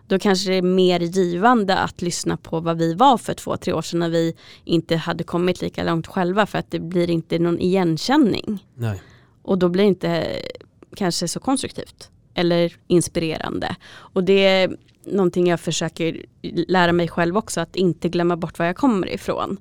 då 0.08 0.18
kanske 0.18 0.50
det 0.50 0.56
är 0.56 0.62
mer 0.62 1.00
givande 1.00 1.78
att 1.78 2.02
lyssna 2.02 2.36
på 2.36 2.60
vad 2.60 2.78
vi 2.78 2.94
var 2.94 3.18
för 3.18 3.34
två, 3.34 3.56
tre 3.56 3.72
år 3.72 3.82
sedan 3.82 4.00
när 4.00 4.08
vi 4.08 4.36
inte 4.64 4.96
hade 4.96 5.24
kommit 5.24 5.62
lika 5.62 5.84
långt 5.84 6.06
själva 6.06 6.46
för 6.46 6.58
att 6.58 6.70
det 6.70 6.80
blir 6.80 7.10
inte 7.10 7.38
någon 7.38 7.60
igenkänning. 7.60 8.64
Nej. 8.74 9.02
Och 9.42 9.58
då 9.58 9.68
blir 9.68 9.84
det 9.84 9.88
inte 9.88 10.40
kanske 10.96 11.28
så 11.28 11.40
konstruktivt 11.40 12.10
eller 12.34 12.76
inspirerande. 12.86 13.76
Och 13.88 14.24
det 14.24 14.46
är 14.46 14.76
någonting 15.04 15.46
jag 15.46 15.60
försöker 15.60 16.24
lära 16.68 16.92
mig 16.92 17.08
själv 17.08 17.36
också, 17.36 17.60
att 17.60 17.76
inte 17.76 18.08
glömma 18.08 18.36
bort 18.36 18.58
var 18.58 18.66
jag 18.66 18.76
kommer 18.76 19.14
ifrån 19.14 19.56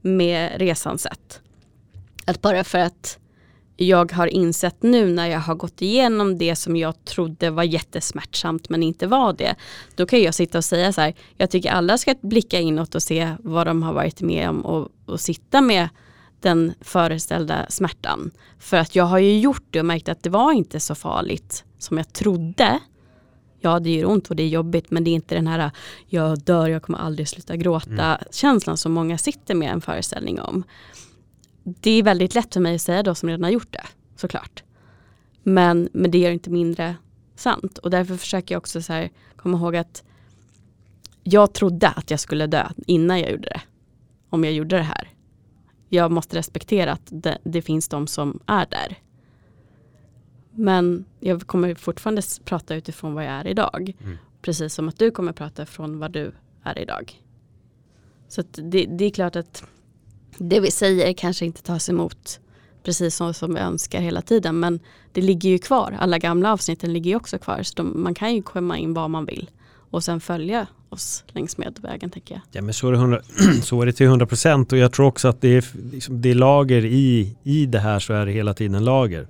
med 0.00 0.60
resans 0.60 1.02
sätt. 1.02 1.40
Att 2.24 2.40
bara 2.40 2.64
för 2.64 2.78
att 2.78 3.18
jag 3.86 4.12
har 4.12 4.26
insett 4.26 4.82
nu 4.82 5.12
när 5.12 5.26
jag 5.26 5.40
har 5.40 5.54
gått 5.54 5.82
igenom 5.82 6.38
det 6.38 6.56
som 6.56 6.76
jag 6.76 7.04
trodde 7.04 7.50
var 7.50 7.62
jättesmärtsamt 7.62 8.68
men 8.68 8.82
inte 8.82 9.06
var 9.06 9.32
det. 9.32 9.54
Då 9.94 10.06
kan 10.06 10.22
jag 10.22 10.34
sitta 10.34 10.58
och 10.58 10.64
säga 10.64 10.92
så 10.92 11.00
här, 11.00 11.14
jag 11.36 11.50
tycker 11.50 11.70
alla 11.70 11.98
ska 11.98 12.14
blicka 12.20 12.60
inåt 12.60 12.94
och 12.94 13.02
se 13.02 13.34
vad 13.38 13.66
de 13.66 13.82
har 13.82 13.92
varit 13.92 14.20
med 14.20 14.48
om 14.48 14.60
och, 14.60 14.88
och 15.06 15.20
sitta 15.20 15.60
med 15.60 15.88
den 16.40 16.74
föreställda 16.80 17.66
smärtan. 17.68 18.30
För 18.58 18.76
att 18.76 18.96
jag 18.96 19.04
har 19.04 19.18
ju 19.18 19.38
gjort 19.38 19.64
det 19.70 19.80
och 19.80 19.86
märkt 19.86 20.08
att 20.08 20.22
det 20.22 20.30
var 20.30 20.52
inte 20.52 20.80
så 20.80 20.94
farligt 20.94 21.64
som 21.78 21.98
jag 21.98 22.12
trodde. 22.12 22.78
Ja 23.60 23.80
det 23.80 23.90
gör 23.90 24.08
ont 24.08 24.28
och 24.28 24.36
det 24.36 24.42
är 24.42 24.48
jobbigt 24.48 24.90
men 24.90 25.04
det 25.04 25.10
är 25.10 25.14
inte 25.14 25.34
den 25.34 25.46
här 25.46 25.70
jag 26.06 26.38
dör, 26.38 26.68
jag 26.68 26.82
kommer 26.82 26.98
aldrig 26.98 27.28
sluta 27.28 27.56
gråta 27.56 28.16
mm. 28.16 28.18
känslan 28.30 28.76
som 28.76 28.92
många 28.92 29.18
sitter 29.18 29.54
med 29.54 29.72
en 29.72 29.80
föreställning 29.80 30.40
om 30.40 30.64
det 31.64 31.90
är 31.90 32.02
väldigt 32.02 32.34
lätt 32.34 32.54
för 32.54 32.60
mig 32.60 32.74
att 32.74 32.80
säga 32.80 33.02
då 33.02 33.14
som 33.14 33.28
redan 33.28 33.44
har 33.44 33.50
gjort 33.50 33.72
det, 33.72 33.86
såklart. 34.16 34.62
Men, 35.42 35.88
men 35.92 36.10
det 36.10 36.18
gör 36.18 36.30
inte 36.30 36.50
mindre 36.50 36.96
sant. 37.34 37.78
Och 37.78 37.90
därför 37.90 38.16
försöker 38.16 38.54
jag 38.54 38.60
också 38.60 38.82
så 38.82 38.92
här, 38.92 39.10
komma 39.36 39.58
ihåg 39.58 39.76
att 39.76 40.04
jag 41.22 41.52
trodde 41.52 41.88
att 41.88 42.10
jag 42.10 42.20
skulle 42.20 42.46
dö 42.46 42.68
innan 42.86 43.20
jag 43.20 43.30
gjorde 43.30 43.48
det. 43.48 43.60
Om 44.30 44.44
jag 44.44 44.52
gjorde 44.52 44.76
det 44.76 44.82
här. 44.82 45.08
Jag 45.88 46.10
måste 46.10 46.36
respektera 46.36 46.92
att 46.92 47.08
det, 47.08 47.38
det 47.44 47.62
finns 47.62 47.88
de 47.88 48.06
som 48.06 48.40
är 48.46 48.66
där. 48.70 48.98
Men 50.50 51.04
jag 51.20 51.46
kommer 51.46 51.74
fortfarande 51.74 52.22
prata 52.44 52.74
utifrån 52.74 53.14
vad 53.14 53.24
jag 53.24 53.32
är 53.32 53.46
idag. 53.46 53.96
Mm. 54.00 54.18
Precis 54.42 54.74
som 54.74 54.88
att 54.88 54.98
du 54.98 55.10
kommer 55.10 55.32
prata 55.32 55.66
från 55.66 55.98
vad 55.98 56.12
du 56.12 56.32
är 56.62 56.78
idag. 56.78 57.22
Så 58.28 58.42
det, 58.42 58.86
det, 58.86 59.04
är 59.04 59.10
klart 59.10 59.36
att 59.36 59.64
det 60.38 60.60
vi 60.60 60.70
säger 60.70 61.12
kanske 61.12 61.44
inte 61.44 61.62
tas 61.62 61.88
emot 61.88 62.40
precis 62.84 63.16
så 63.16 63.32
som 63.32 63.54
vi 63.54 63.60
önskar 63.60 64.00
hela 64.00 64.22
tiden. 64.22 64.60
Men 64.60 64.80
det 65.12 65.20
ligger 65.20 65.50
ju 65.50 65.58
kvar. 65.58 65.96
Alla 66.00 66.18
gamla 66.18 66.52
avsnitten 66.52 66.92
ligger 66.92 67.10
ju 67.10 67.16
också 67.16 67.38
kvar. 67.38 67.62
Så 67.62 67.74
de, 67.76 68.02
man 68.02 68.14
kan 68.14 68.34
ju 68.34 68.42
komma 68.42 68.78
in 68.78 68.94
var 68.94 69.08
man 69.08 69.24
vill. 69.24 69.50
Och 69.90 70.04
sen 70.04 70.20
följa 70.20 70.66
oss 70.88 71.24
längs 71.26 71.58
med 71.58 71.78
vägen 71.82 72.10
tänker 72.10 72.34
jag. 72.34 72.42
Ja 72.52 72.62
men 72.62 72.74
så 72.74 72.88
är 72.88 72.92
det, 72.92 72.98
100, 72.98 73.20
så 73.62 73.82
är 73.82 73.86
det 73.86 73.92
till 73.92 74.06
100 74.06 74.26
procent 74.26 74.72
och 74.72 74.78
jag 74.78 74.92
tror 74.92 75.06
också 75.06 75.28
att 75.28 75.40
det 75.40 75.48
är, 75.48 75.64
liksom, 75.92 76.20
det 76.20 76.30
är 76.30 76.34
lager 76.34 76.84
i, 76.84 77.36
i 77.42 77.66
det 77.66 77.78
här 77.78 77.98
så 77.98 78.12
är 78.12 78.26
det 78.26 78.32
hela 78.32 78.54
tiden 78.54 78.84
lager. 78.84 79.26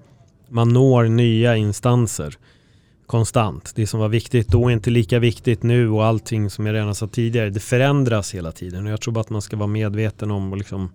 Man 0.48 0.68
når 0.68 1.04
nya 1.04 1.56
instanser 1.56 2.36
konstant. 3.10 3.72
Det 3.74 3.86
som 3.86 4.00
var 4.00 4.08
viktigt 4.08 4.48
då 4.48 4.68
är 4.68 4.72
inte 4.72 4.90
lika 4.90 5.18
viktigt 5.18 5.62
nu 5.62 5.88
och 5.88 6.04
allting 6.04 6.50
som 6.50 6.66
jag 6.66 6.74
redan 6.74 6.94
sa 6.94 7.06
tidigare, 7.06 7.50
det 7.50 7.60
förändras 7.60 8.34
hela 8.34 8.52
tiden. 8.52 8.86
Och 8.86 8.92
jag 8.92 9.00
tror 9.00 9.14
bara 9.14 9.20
att 9.20 9.30
man 9.30 9.42
ska 9.42 9.56
vara 9.56 9.66
medveten 9.66 10.30
om 10.30 10.52
och 10.52 10.58
liksom, 10.58 10.90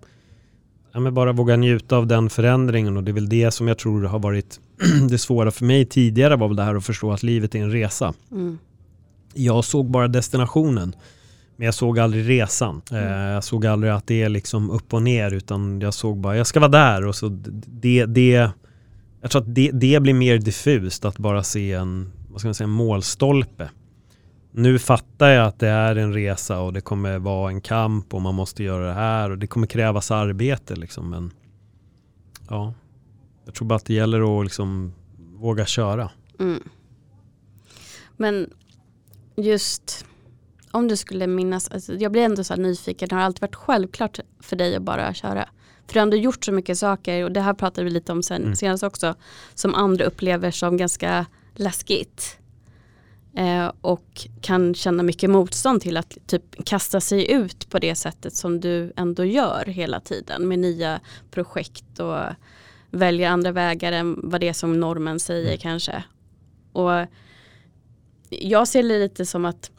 ja, 0.92 1.00
men 1.00 1.14
bara 1.14 1.32
våga 1.32 1.56
njuta 1.56 1.96
av 1.96 2.06
den 2.06 2.30
förändringen 2.30 2.96
och 2.96 3.04
det 3.04 3.10
är 3.10 3.12
väl 3.12 3.28
det 3.28 3.50
som 3.50 3.68
jag 3.68 3.78
tror 3.78 4.02
har 4.02 4.18
varit 4.18 4.60
det 5.10 5.18
svåra 5.18 5.50
för 5.50 5.64
mig 5.64 5.84
tidigare 5.84 6.36
var 6.36 6.48
väl 6.48 6.56
det 6.56 6.62
här 6.62 6.74
att 6.74 6.84
förstå 6.84 7.12
att 7.12 7.22
livet 7.22 7.54
är 7.54 7.58
en 7.58 7.72
resa. 7.72 8.14
Mm. 8.30 8.58
Jag 9.34 9.64
såg 9.64 9.90
bara 9.90 10.08
destinationen. 10.08 10.96
Men 11.56 11.64
jag 11.64 11.74
såg 11.74 11.98
aldrig 11.98 12.28
resan. 12.28 12.82
Mm. 12.90 13.04
Eh, 13.04 13.34
jag 13.34 13.44
såg 13.44 13.66
aldrig 13.66 13.92
att 13.92 14.06
det 14.06 14.22
är 14.22 14.28
liksom 14.28 14.70
upp 14.70 14.94
och 14.94 15.02
ner 15.02 15.30
utan 15.30 15.80
jag 15.80 15.94
såg 15.94 16.18
bara, 16.18 16.36
jag 16.36 16.46
ska 16.46 16.60
vara 16.60 16.70
där 16.70 17.06
och 17.06 17.14
så 17.14 17.28
det, 17.66 18.06
det 18.06 18.50
jag 19.26 19.30
tror 19.30 19.42
att 19.42 19.54
det, 19.54 19.70
det 19.70 20.00
blir 20.02 20.14
mer 20.14 20.38
diffust 20.38 21.04
att 21.04 21.18
bara 21.18 21.42
se 21.42 21.72
en, 21.72 22.12
vad 22.28 22.40
ska 22.40 22.48
man 22.48 22.54
säga, 22.54 22.64
en 22.64 22.70
målstolpe. 22.70 23.70
Nu 24.50 24.78
fattar 24.78 25.28
jag 25.28 25.46
att 25.46 25.58
det 25.58 25.68
är 25.68 25.96
en 25.96 26.12
resa 26.12 26.60
och 26.60 26.72
det 26.72 26.80
kommer 26.80 27.18
vara 27.18 27.50
en 27.50 27.60
kamp 27.60 28.14
och 28.14 28.22
man 28.22 28.34
måste 28.34 28.62
göra 28.62 28.86
det 28.86 28.92
här 28.92 29.30
och 29.30 29.38
det 29.38 29.46
kommer 29.46 29.66
krävas 29.66 30.10
arbete 30.10 30.76
liksom. 30.76 31.10
Men 31.10 31.30
ja, 32.48 32.74
jag 33.44 33.54
tror 33.54 33.68
bara 33.68 33.74
att 33.74 33.84
det 33.84 33.94
gäller 33.94 34.40
att 34.40 34.44
liksom 34.44 34.92
våga 35.34 35.66
köra. 35.66 36.10
Mm. 36.38 36.62
Men 38.16 38.50
just 39.36 40.06
om 40.70 40.88
du 40.88 40.96
skulle 40.96 41.26
minnas, 41.26 41.68
alltså 41.68 41.94
jag 41.94 42.12
blir 42.12 42.22
ändå 42.22 42.44
så 42.44 42.54
här 42.54 42.60
nyfiken, 42.60 43.08
det 43.08 43.14
har 43.14 43.22
alltid 43.22 43.40
varit 43.40 43.54
självklart 43.56 44.20
för 44.40 44.56
dig 44.56 44.76
att 44.76 44.82
bara 44.82 45.14
köra? 45.14 45.48
För 45.86 45.94
du 45.94 45.98
har 45.98 46.02
ändå 46.02 46.16
gjort 46.16 46.44
så 46.44 46.52
mycket 46.52 46.78
saker 46.78 47.24
och 47.24 47.32
det 47.32 47.40
här 47.40 47.54
pratade 47.54 47.84
vi 47.84 47.90
lite 47.90 48.12
om 48.12 48.22
sen, 48.22 48.42
mm. 48.42 48.56
senast 48.56 48.82
också, 48.82 49.14
som 49.54 49.74
andra 49.74 50.04
upplever 50.04 50.50
som 50.50 50.76
ganska 50.76 51.26
läskigt. 51.54 52.38
Eh, 53.36 53.72
och 53.80 54.26
kan 54.40 54.74
känna 54.74 55.02
mycket 55.02 55.30
motstånd 55.30 55.82
till 55.82 55.96
att 55.96 56.18
typ 56.26 56.64
kasta 56.64 57.00
sig 57.00 57.32
ut 57.32 57.70
på 57.70 57.78
det 57.78 57.94
sättet 57.94 58.34
som 58.34 58.60
du 58.60 58.92
ändå 58.96 59.24
gör 59.24 59.64
hela 59.66 60.00
tiden 60.00 60.48
med 60.48 60.58
nya 60.58 61.00
projekt 61.30 62.00
och 62.00 62.20
väljer 62.90 63.30
andra 63.30 63.52
vägar 63.52 63.92
än 63.92 64.20
vad 64.22 64.40
det 64.40 64.48
är 64.48 64.52
som 64.52 64.80
normen 64.80 65.20
säger 65.20 65.48
mm. 65.48 65.58
kanske. 65.58 66.04
Och 66.72 67.06
jag 68.30 68.68
ser 68.68 68.82
det 68.82 68.98
lite 68.98 69.26
som 69.26 69.44
att 69.44 69.70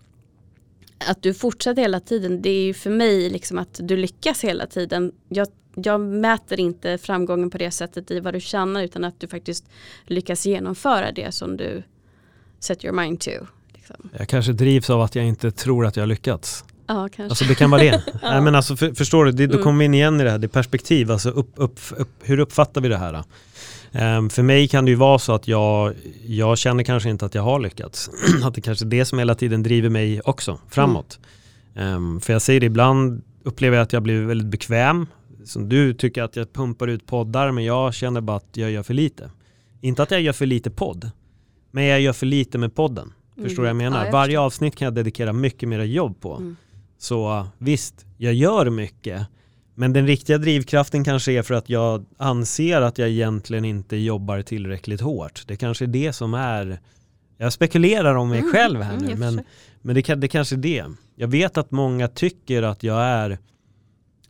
att 1.00 1.24
du 1.24 1.34
fortsätter 1.34 1.82
hela 1.82 2.00
tiden, 2.00 2.42
det 2.42 2.50
är 2.50 2.64
ju 2.64 2.74
för 2.74 2.90
mig 2.90 3.30
liksom 3.30 3.58
att 3.58 3.80
du 3.84 3.98
lyckas 3.98 4.44
hela 4.44 4.68
tiden. 4.68 5.12
Jag, 5.30 5.48
jag 5.84 6.02
mäter 6.02 6.60
inte 6.60 6.98
framgången 6.98 7.50
på 7.50 7.58
det 7.58 7.72
sättet 7.72 8.12
i 8.12 8.20
vad 8.20 8.34
du 8.34 8.40
tjänar 8.40 8.84
utan 8.84 9.04
att 9.04 9.20
du 9.20 9.28
faktiskt 9.28 9.66
lyckas 10.06 10.46
genomföra 10.46 11.12
det 11.12 11.32
som 11.32 11.58
du 11.58 11.84
set 12.60 12.86
your 12.86 12.96
mind 12.96 13.20
to. 13.20 13.32
Liksom. 13.74 14.10
Jag 14.18 14.28
kanske 14.28 14.54
drivs 14.54 14.90
av 14.90 15.02
att 15.02 15.16
jag 15.16 15.26
inte 15.26 15.52
tror 15.52 15.86
att 15.86 15.96
jag 15.96 16.02
har 16.02 16.08
lyckats. 16.08 16.66
Ja, 16.88 16.96
kanske. 16.96 17.24
Alltså 17.24 17.46
det 17.46 17.56
kan 17.56 17.72
vara 17.72 17.82
det. 17.82 18.04
ja. 18.06 18.18
Nej, 18.22 18.42
men 18.42 18.56
alltså, 18.56 18.76
för, 18.76 18.94
förstår 18.94 19.26
du, 19.26 19.32
det, 19.32 19.48
då 19.48 19.54
mm. 19.54 19.64
kommer 19.64 19.80
vi 19.80 19.86
in 19.86 19.94
igen 19.94 20.22
i 20.22 20.24
det 20.24 20.32
här, 20.32 20.38
det 20.38 20.48
perspektiv, 20.48 21.12
alltså 21.12 21.30
upp, 21.30 21.52
upp, 21.56 21.80
upp, 21.98 22.10
hur 22.22 22.40
uppfattar 22.40 22.82
vi 22.82 22.90
det 22.90 22.98
här? 22.98 23.24
Um, 23.92 24.30
för 24.30 24.44
mig 24.44 24.68
kan 24.68 24.86
det 24.86 24.92
ju 24.92 24.98
vara 24.98 25.20
så 25.20 25.34
att 25.34 25.48
jag, 25.48 25.94
jag 26.26 26.58
känner 26.58 26.84
kanske 26.84 27.10
inte 27.10 27.26
att 27.26 27.36
jag 27.36 27.42
har 27.42 27.60
lyckats. 27.60 28.10
att 28.44 28.54
det 28.54 28.62
kanske 28.62 28.86
är 28.86 28.90
det 28.90 29.06
som 29.06 29.20
hela 29.20 29.36
tiden 29.36 29.64
driver 29.64 29.90
mig 29.90 30.22
också 30.22 30.60
framåt. 30.70 31.20
Mm. 31.76 31.96
Um, 31.96 32.22
för 32.22 32.34
jag 32.34 32.42
säger 32.42 32.60
det, 32.60 32.66
ibland 32.66 33.24
upplever 33.44 33.78
jag 33.78 33.84
att 33.84 33.94
jag 33.94 34.04
blir 34.04 34.22
väldigt 34.22 34.48
bekväm. 34.48 35.08
Som 35.48 35.70
du 35.70 35.94
tycker 35.94 36.24
att 36.24 36.36
jag 36.36 36.54
pumpar 36.54 36.88
ut 36.88 37.06
poddar 37.06 37.52
men 37.52 37.64
jag 37.64 37.94
känner 37.94 38.22
bara 38.22 38.38
att 38.38 38.50
jag 38.58 38.72
gör 38.72 38.84
för 38.84 38.94
lite. 38.94 39.32
Inte 39.82 40.04
att 40.04 40.12
jag 40.12 40.22
gör 40.22 40.34
för 40.34 40.46
lite 40.46 40.70
podd, 40.72 41.12
men 41.72 41.84
jag 41.84 42.02
gör 42.02 42.14
för 42.14 42.26
lite 42.26 42.58
med 42.58 42.76
podden. 42.76 43.14
Mm. 43.38 43.50
Förstår 43.50 43.64
du 43.64 43.66
vad 43.66 43.70
jag 43.70 43.76
menar? 43.76 44.00
Ja, 44.00 44.06
jag 44.06 44.12
Varje 44.12 44.40
avsnitt 44.40 44.76
kan 44.76 44.86
jag 44.86 44.94
dedikera 44.94 45.34
mycket 45.34 45.70
mer 45.70 45.80
jobb 45.80 46.22
på. 46.22 46.36
Mm. 46.36 46.56
Så 46.98 47.48
visst, 47.58 48.06
jag 48.18 48.34
gör 48.34 48.70
mycket. 48.70 49.28
Men 49.76 49.94
den 49.94 50.08
riktiga 50.08 50.38
drivkraften 50.38 51.04
kanske 51.04 51.32
är 51.32 51.42
för 51.42 51.54
att 51.54 51.70
jag 51.70 52.06
anser 52.18 52.82
att 52.82 52.98
jag 52.98 53.10
egentligen 53.10 53.66
inte 53.66 53.98
jobbar 53.98 54.42
tillräckligt 54.42 55.02
hårt. 55.02 55.44
Det 55.48 55.56
kanske 55.56 55.86
är 55.86 55.88
det 55.88 56.14
som 56.14 56.34
är, 56.34 56.80
jag 57.38 57.54
spekulerar 57.54 58.16
om 58.16 58.30
mig 58.30 58.40
mm, 58.40 58.52
själv 58.52 58.82
här 58.82 58.98
nu, 58.98 59.06
mm, 59.06 59.20
men, 59.20 59.44
men 59.82 59.96
det, 59.96 60.16
det 60.16 60.28
kanske 60.28 60.56
är 60.56 60.60
det. 60.60 60.86
Jag 61.16 61.28
vet 61.28 61.58
att 61.58 61.72
många 61.72 62.08
tycker 62.08 62.64
att 62.64 62.84
jag 62.84 63.02
är 63.02 63.38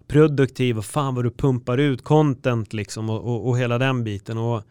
produktiv 0.08 0.78
och 0.78 0.86
fan 0.86 1.16
vad 1.16 1.26
du 1.26 1.32
pumpar 1.32 1.78
ut 1.78 2.04
content 2.04 2.74
liksom 2.74 3.10
och, 3.10 3.24
och, 3.24 3.48
och 3.48 3.60
hela 3.60 3.78
den 3.78 4.04
biten. 4.04 4.38
Och, 4.38 4.64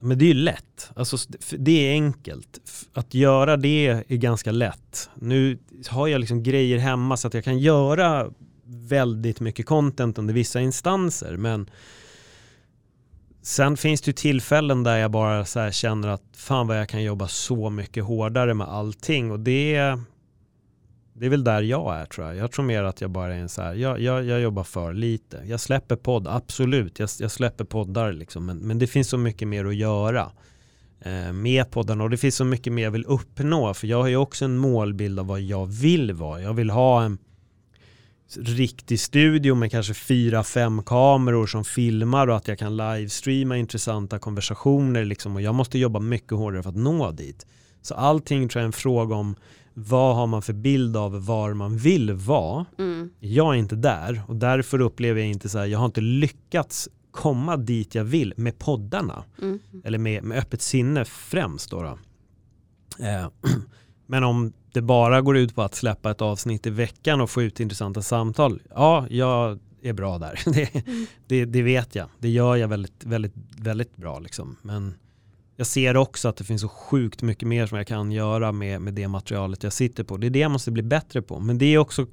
men 0.00 0.18
det 0.18 0.24
är 0.24 0.26
ju 0.26 0.34
lätt, 0.34 0.90
alltså, 0.96 1.16
det 1.58 1.88
är 1.88 1.92
enkelt. 1.92 2.60
Att 2.92 3.14
göra 3.14 3.56
det 3.56 3.86
är 3.86 4.16
ganska 4.16 4.50
lätt. 4.50 5.10
Nu 5.14 5.58
har 5.88 6.08
jag 6.08 6.18
liksom 6.18 6.42
grejer 6.42 6.78
hemma 6.78 7.16
så 7.16 7.28
att 7.28 7.34
jag 7.34 7.44
kan 7.44 7.58
göra 7.58 8.30
väldigt 8.68 9.40
mycket 9.40 9.66
content 9.66 10.18
under 10.18 10.34
vissa 10.34 10.60
instanser. 10.60 11.36
Men 11.36 11.70
sen 13.42 13.76
finns 13.76 14.00
det 14.00 14.08
ju 14.08 14.12
tillfällen 14.12 14.82
där 14.82 14.96
jag 14.96 15.10
bara 15.10 15.44
så 15.44 15.70
känner 15.70 16.08
att 16.08 16.22
fan 16.36 16.66
vad 16.66 16.80
jag 16.80 16.88
kan 16.88 17.02
jobba 17.02 17.28
så 17.28 17.70
mycket 17.70 18.04
hårdare 18.04 18.54
med 18.54 18.68
allting. 18.68 19.30
Och 19.30 19.40
det, 19.40 19.98
det 21.18 21.26
är 21.26 21.30
väl 21.30 21.44
där 21.44 21.62
jag 21.62 21.96
är 21.96 22.04
tror 22.06 22.26
jag. 22.26 22.36
Jag 22.36 22.52
tror 22.52 22.64
mer 22.64 22.82
att 22.82 23.00
jag 23.00 23.10
bara 23.10 23.34
är 23.34 23.38
en 23.38 23.48
så 23.48 23.62
här, 23.62 23.74
jag, 23.74 24.00
jag, 24.00 24.24
jag 24.24 24.40
jobbar 24.40 24.64
för 24.64 24.92
lite. 24.92 25.42
Jag 25.46 25.60
släpper 25.60 25.96
podd, 25.96 26.26
absolut. 26.28 26.98
Jag, 26.98 27.08
jag 27.18 27.30
släpper 27.30 27.64
poddar 27.64 28.12
liksom. 28.12 28.46
Men, 28.46 28.58
men 28.58 28.78
det 28.78 28.86
finns 28.86 29.08
så 29.08 29.18
mycket 29.18 29.48
mer 29.48 29.64
att 29.64 29.76
göra 29.76 30.32
eh, 31.00 31.32
med 31.32 31.70
poddarna 31.70 32.04
och 32.04 32.10
det 32.10 32.16
finns 32.16 32.36
så 32.36 32.44
mycket 32.44 32.72
mer 32.72 32.82
jag 32.82 32.90
vill 32.90 33.04
uppnå. 33.04 33.74
För 33.74 33.86
jag 33.86 34.02
har 34.02 34.08
ju 34.08 34.16
också 34.16 34.44
en 34.44 34.56
målbild 34.58 35.18
av 35.18 35.26
vad 35.26 35.40
jag 35.40 35.66
vill 35.66 36.12
vara. 36.12 36.40
Jag 36.40 36.54
vill 36.54 36.70
ha 36.70 37.02
en 37.02 37.18
riktig 38.36 39.00
studio 39.00 39.54
med 39.54 39.70
kanske 39.70 39.94
fyra, 39.94 40.44
fem 40.44 40.82
kameror 40.82 41.46
som 41.46 41.64
filmar 41.64 42.28
och 42.28 42.36
att 42.36 42.48
jag 42.48 42.58
kan 42.58 42.76
livestreama 42.76 43.56
intressanta 43.56 44.18
konversationer 44.18 45.04
liksom 45.04 45.36
och 45.36 45.42
jag 45.42 45.54
måste 45.54 45.78
jobba 45.78 46.00
mycket 46.00 46.32
hårdare 46.32 46.62
för 46.62 46.70
att 46.70 46.76
nå 46.76 47.10
dit. 47.10 47.46
Så 47.82 47.94
allting 47.94 48.48
tror 48.48 48.60
jag 48.60 48.64
är 48.64 48.66
en 48.66 48.72
fråga 48.72 49.14
om 49.14 49.36
vad 49.78 50.16
har 50.16 50.26
man 50.26 50.42
för 50.42 50.52
bild 50.52 50.96
av 50.96 51.26
var 51.26 51.54
man 51.54 51.76
vill 51.76 52.12
vara. 52.12 52.66
Mm. 52.78 53.10
Jag 53.20 53.54
är 53.54 53.58
inte 53.58 53.76
där 53.76 54.22
och 54.26 54.36
därför 54.36 54.80
upplever 54.80 55.20
jag 55.20 55.30
inte 55.30 55.48
så 55.48 55.58
här, 55.58 55.66
jag 55.66 55.78
har 55.78 55.86
inte 55.86 56.00
lyckats 56.00 56.88
komma 57.10 57.56
dit 57.56 57.94
jag 57.94 58.04
vill 58.04 58.34
med 58.36 58.58
poddarna. 58.58 59.24
Mm. 59.42 59.58
Eller 59.84 59.98
med, 59.98 60.24
med 60.24 60.38
öppet 60.38 60.62
sinne 60.62 61.04
främst 61.04 61.70
då. 61.70 61.82
då. 61.82 61.98
Eh, 63.04 63.28
men 64.06 64.24
om 64.24 64.52
det 64.72 64.82
bara 64.82 65.20
går 65.20 65.36
ut 65.36 65.54
på 65.54 65.62
att 65.62 65.74
släppa 65.74 66.10
ett 66.10 66.22
avsnitt 66.22 66.66
i 66.66 66.70
veckan 66.70 67.20
och 67.20 67.30
få 67.30 67.42
ut 67.42 67.60
intressanta 67.60 68.02
samtal, 68.02 68.62
ja, 68.74 69.06
jag 69.10 69.58
är 69.82 69.92
bra 69.92 70.18
där. 70.18 70.40
Det, 70.52 70.74
mm. 70.74 71.06
det, 71.26 71.44
det, 71.44 71.62
vet 71.62 71.94
jag. 71.94 72.08
Det 72.18 72.28
gör 72.28 72.56
jag 72.56 72.68
väldigt, 72.68 73.04
väldigt, 73.04 73.34
väldigt 73.56 73.96
bra. 73.96 74.18
Liksom. 74.18 74.56
Men 74.62 74.94
jag 75.58 75.66
ser 75.66 75.96
också 75.96 76.28
att 76.28 76.36
det 76.36 76.44
finns 76.44 76.60
så 76.62 76.68
sjukt 76.68 77.22
mycket 77.22 77.48
mer 77.48 77.66
som 77.66 77.78
jag 77.78 77.86
kan 77.86 78.12
göra 78.12 78.52
med, 78.52 78.80
med 78.80 78.94
det 78.94 79.08
materialet 79.08 79.62
jag 79.62 79.72
sitter 79.72 80.04
på. 80.04 80.16
Det 80.16 80.26
är 80.26 80.30
det 80.30 80.38
jag 80.38 80.50
måste 80.50 80.70
bli 80.70 80.82
bättre 80.82 81.22
på. 81.22 81.40
Men 81.40 81.58
det 81.58 81.66
är 81.66 81.78
också 81.78 82.06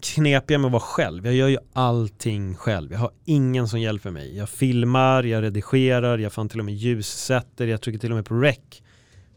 knepiga 0.00 0.58
med 0.58 0.66
att 0.66 0.72
vara 0.72 0.82
själv. 0.82 1.26
Jag 1.26 1.34
gör 1.34 1.48
ju 1.48 1.58
allting 1.72 2.54
själv. 2.54 2.92
Jag 2.92 2.98
har 2.98 3.10
ingen 3.24 3.68
som 3.68 3.80
hjälper 3.80 4.10
mig. 4.10 4.36
Jag 4.36 4.48
filmar, 4.48 5.22
jag 5.22 5.42
redigerar, 5.42 6.18
jag 6.18 6.32
fan 6.32 6.48
till 6.48 6.58
och 6.58 6.64
med 6.64 6.74
ljussätter, 6.74 7.66
jag 7.66 7.80
trycker 7.80 7.98
till 7.98 8.10
och 8.10 8.16
med 8.16 8.26
på 8.26 8.34
rec 8.34 8.58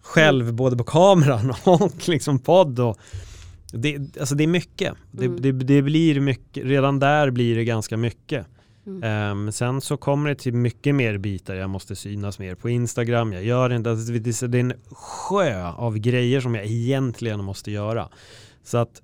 själv 0.02 0.46
mm. 0.46 0.56
både 0.56 0.78
på 0.78 0.84
kameran 0.84 1.54
och 1.64 2.08
liksom 2.08 2.40
podd. 2.40 2.80
Och 2.80 3.00
det, 3.72 4.18
alltså 4.20 4.36
det 4.36 4.44
är 4.44 4.48
mycket. 4.48 4.94
Mm. 5.14 5.42
Det, 5.42 5.52
det, 5.52 5.66
det, 5.66 5.82
blir 5.82 6.20
mycket. 6.20 6.66
Redan 6.66 7.00
där 7.00 7.32
blir 7.32 7.56
det 7.56 7.66
ganska 7.66 7.98
mycket. 7.98 8.46
Mm. 8.90 9.32
Um, 9.32 9.52
sen 9.52 9.82
så 9.82 9.98
kommer 9.98 10.30
det 10.30 10.36
till 10.36 10.54
mycket 10.54 10.96
mer 10.96 11.18
bitar. 11.18 11.56
Jag 11.56 11.70
måste 11.70 11.96
synas 11.96 12.40
mer 12.40 12.56
på 12.56 12.70
Instagram. 12.70 13.34
Jag 13.34 13.44
gör 13.44 13.74
inte, 13.74 13.92
alltså 13.92 14.12
det, 14.12 14.48
det 14.48 14.58
är 14.58 14.62
en 14.62 14.74
sjö 14.92 15.68
av 15.68 15.98
grejer 15.98 16.42
som 16.42 16.56
jag 16.56 16.66
egentligen 16.66 17.44
måste 17.44 17.72
göra. 17.72 18.10
Så 18.64 18.78
att 18.78 19.02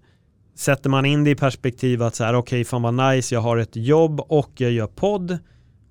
sätter 0.55 0.89
man 0.89 1.05
in 1.05 1.23
det 1.23 1.29
i 1.29 1.35
perspektiv 1.35 2.03
att 2.03 2.15
så 2.15 2.23
här, 2.23 2.33
okej, 2.33 2.57
okay, 2.61 2.65
fan 2.65 2.81
vad 2.81 2.93
nice, 2.93 3.35
jag 3.35 3.41
har 3.41 3.57
ett 3.57 3.75
jobb 3.75 4.19
och 4.19 4.51
jag 4.55 4.71
gör 4.71 4.87
podd 4.87 5.39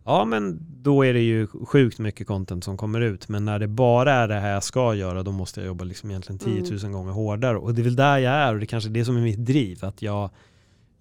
ja 0.04 0.24
men 0.24 0.58
då 0.82 1.04
är 1.04 1.14
det 1.14 1.20
ju 1.20 1.46
sjukt 1.46 1.98
mycket 1.98 2.26
content 2.26 2.64
som 2.64 2.76
kommer 2.76 3.00
ut. 3.00 3.28
Men 3.28 3.44
när 3.44 3.58
det 3.58 3.68
bara 3.68 4.12
är 4.12 4.28
det 4.28 4.34
här 4.34 4.52
jag 4.52 4.62
ska 4.62 4.94
göra 4.94 5.22
då 5.22 5.32
måste 5.32 5.60
jag 5.60 5.66
jobba 5.66 5.84
liksom 5.84 6.10
egentligen 6.10 6.38
10 6.38 6.62
000 6.62 6.78
mm. 6.78 6.92
gånger 6.92 7.12
hårdare. 7.12 7.56
Och 7.56 7.74
det 7.74 7.82
är 7.82 7.84
väl 7.84 7.96
där 7.96 8.18
jag 8.18 8.32
är 8.32 8.54
och 8.54 8.60
det 8.60 8.66
kanske 8.66 8.90
är 8.90 8.94
det 8.94 9.04
som 9.04 9.16
är 9.16 9.20
mitt 9.20 9.46
driv. 9.46 9.84
Att 9.84 10.02
jag, 10.02 10.30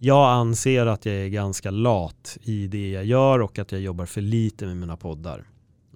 jag 0.06 0.32
anser 0.32 0.86
att 0.86 1.06
jag 1.06 1.16
är 1.16 1.28
ganska 1.28 1.72
lat 1.72 2.38
i 2.42 2.68
det 2.68 2.90
jag 2.90 3.06
gör 3.06 3.40
och 3.40 3.60
att 3.60 3.72
jag 3.72 3.82
jobbar 3.82 4.06
för 4.06 4.22
lite 4.22 4.66
med 4.66 4.78
mina 4.78 4.98
poddar. 4.98 5.44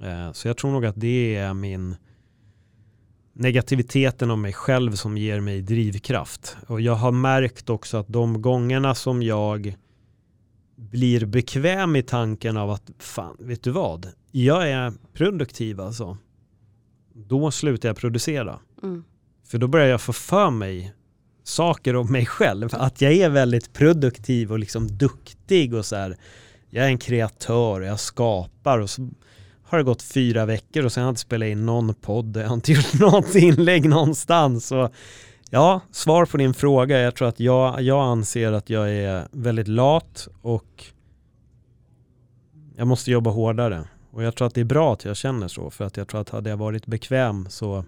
Eh, 0.02 0.32
så 0.32 0.48
jag 0.48 0.58
tror 0.58 0.72
nog 0.72 0.86
att 0.86 1.00
det 1.02 1.36
är 1.36 1.54
min 1.54 1.96
negativiteten 3.34 4.32
av 4.32 4.38
mig 4.38 4.54
själv 4.54 4.92
som 4.92 5.18
ger 5.18 5.40
mig 5.40 5.62
drivkraft. 5.62 6.58
Och 6.68 6.82
jag 6.82 6.96
har 6.96 7.12
märkt 7.12 7.70
också 7.70 7.98
att 7.98 8.08
de 8.08 8.42
gångerna 8.42 8.96
som 8.96 9.24
jag 9.24 9.76
blir 10.76 11.26
bekväm 11.26 11.96
i 11.96 12.04
tanken 12.04 12.58
av 12.58 12.72
att 12.72 12.92
fan, 13.00 13.38
vet 13.40 13.64
du 13.64 13.72
vad? 13.72 14.08
Jag 14.32 14.70
är 14.70 14.94
produktiv 15.14 15.82
alltså. 15.82 16.18
Då 17.14 17.52
slutar 17.52 17.90
jag 17.90 17.98
producera. 17.98 18.60
Mm. 18.84 19.04
För 19.44 19.58
då 19.58 19.68
börjar 19.68 19.88
jag 19.88 20.02
få 20.02 20.14
för 20.14 20.50
mig 20.50 20.94
saker 21.48 21.96
om 21.96 22.12
mig 22.12 22.26
själv. 22.26 22.70
Att 22.72 23.02
jag 23.02 23.14
är 23.14 23.30
väldigt 23.30 23.74
produktiv 23.74 24.52
och 24.52 24.60
liksom 24.60 24.98
duktig 24.98 25.74
och 25.74 25.86
så 25.86 25.96
här. 25.96 26.18
Jag 26.70 26.86
är 26.86 26.90
en 26.90 26.98
kreatör 26.98 27.82
och 27.82 27.88
jag 27.88 28.00
skapar 28.00 28.80
och 28.80 28.90
så 28.90 29.10
har 29.64 29.78
det 29.78 29.84
gått 29.84 30.02
fyra 30.02 30.46
veckor 30.46 30.86
och 30.86 30.92
sen 30.92 31.04
har 31.04 31.08
jag 31.08 31.12
inte 31.12 31.22
spelat 31.22 31.48
in 31.48 31.66
någon 31.66 31.94
podd, 31.94 32.38
jag 32.38 32.48
har 32.48 32.54
inte 32.54 32.72
gjort 32.74 32.94
något 33.00 33.36
inlägg 33.36 33.90
någonstans. 33.90 34.72
Och 34.72 34.92
Ja, 35.50 35.82
svar 35.92 36.26
på 36.26 36.38
din 36.38 36.54
fråga. 36.54 37.00
Jag 37.00 37.16
tror 37.16 37.28
att 37.28 37.40
jag, 37.40 37.82
jag 37.82 38.04
anser 38.04 38.52
att 38.52 38.70
jag 38.70 38.90
är 38.90 39.28
väldigt 39.32 39.68
lat 39.68 40.28
och 40.42 40.86
jag 42.76 42.88
måste 42.88 43.12
jobba 43.12 43.30
hårdare. 43.30 43.88
Och 44.12 44.24
jag 44.24 44.36
tror 44.36 44.48
att 44.48 44.54
det 44.54 44.62
är 44.62 44.66
bra 44.66 44.94
att 44.94 45.06
jag 45.06 45.18
känner 45.18 45.48
så. 45.48 45.70
För 45.70 45.86
att 45.86 45.98
jag 45.98 46.08
tror 46.08 46.22
att 46.22 46.30
hade 46.30 46.50
jag 46.50 46.58
varit 46.58 46.86
bekväm 46.86 47.48
så 47.50 47.86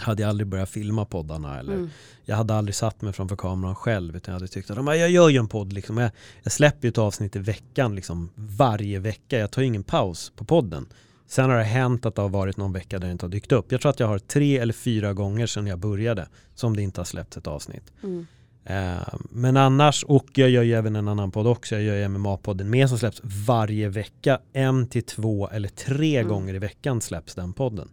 hade 0.00 0.22
jag 0.22 0.28
aldrig 0.28 0.46
börjat 0.46 0.68
filma 0.68 1.04
poddarna. 1.04 1.58
Eller 1.58 1.72
mm. 1.72 1.90
Jag 2.24 2.36
hade 2.36 2.54
aldrig 2.54 2.74
satt 2.74 3.02
mig 3.02 3.12
framför 3.12 3.36
kameran 3.36 3.74
själv. 3.74 4.16
Utan 4.16 4.32
jag 4.32 4.40
hade 4.40 4.48
tyckt 4.48 4.70
att 4.70 4.86
jag 4.86 5.10
gör 5.10 5.28
ju 5.28 5.38
en 5.38 5.48
podd. 5.48 5.72
Liksom. 5.72 5.98
Jag, 5.98 6.10
jag 6.42 6.52
släpper 6.52 6.86
ju 6.86 6.88
ett 6.88 6.98
avsnitt 6.98 7.36
i 7.36 7.38
veckan 7.38 7.94
liksom, 7.94 8.30
varje 8.34 8.98
vecka. 8.98 9.38
Jag 9.38 9.50
tar 9.50 9.62
ju 9.62 9.68
ingen 9.68 9.84
paus 9.84 10.32
på 10.36 10.44
podden. 10.44 10.86
Sen 11.26 11.50
har 11.50 11.56
det 11.56 11.64
hänt 11.64 12.06
att 12.06 12.14
det 12.14 12.22
har 12.22 12.28
varit 12.28 12.56
någon 12.56 12.72
vecka 12.72 12.98
där 12.98 13.06
det 13.06 13.12
inte 13.12 13.26
har 13.26 13.30
dykt 13.30 13.52
upp. 13.52 13.72
Jag 13.72 13.80
tror 13.80 13.90
att 13.90 14.00
jag 14.00 14.06
har 14.06 14.18
tre 14.18 14.58
eller 14.58 14.72
fyra 14.72 15.12
gånger 15.12 15.46
sedan 15.46 15.66
jag 15.66 15.78
började 15.78 16.28
som 16.54 16.76
det 16.76 16.82
inte 16.82 17.00
har 17.00 17.04
släppts 17.04 17.36
ett 17.36 17.46
avsnitt. 17.46 17.92
Mm. 18.02 18.26
Eh, 18.64 19.14
men 19.30 19.56
annars, 19.56 20.04
och 20.04 20.26
jag 20.34 20.50
gör 20.50 20.62
ju 20.62 20.74
även 20.74 20.96
en 20.96 21.08
annan 21.08 21.30
podd 21.30 21.46
också, 21.46 21.74
jag 21.74 21.84
gör 21.84 21.96
ju 21.96 22.04
MMA-podden 22.04 22.64
med 22.64 22.88
som 22.88 22.98
släpps 22.98 23.20
varje 23.46 23.88
vecka. 23.88 24.40
En 24.52 24.86
till 24.86 25.02
två 25.02 25.48
eller 25.48 25.68
tre 25.68 26.16
mm. 26.16 26.28
gånger 26.28 26.54
i 26.54 26.58
veckan 26.58 27.00
släpps 27.00 27.34
den 27.34 27.52
podden. 27.52 27.88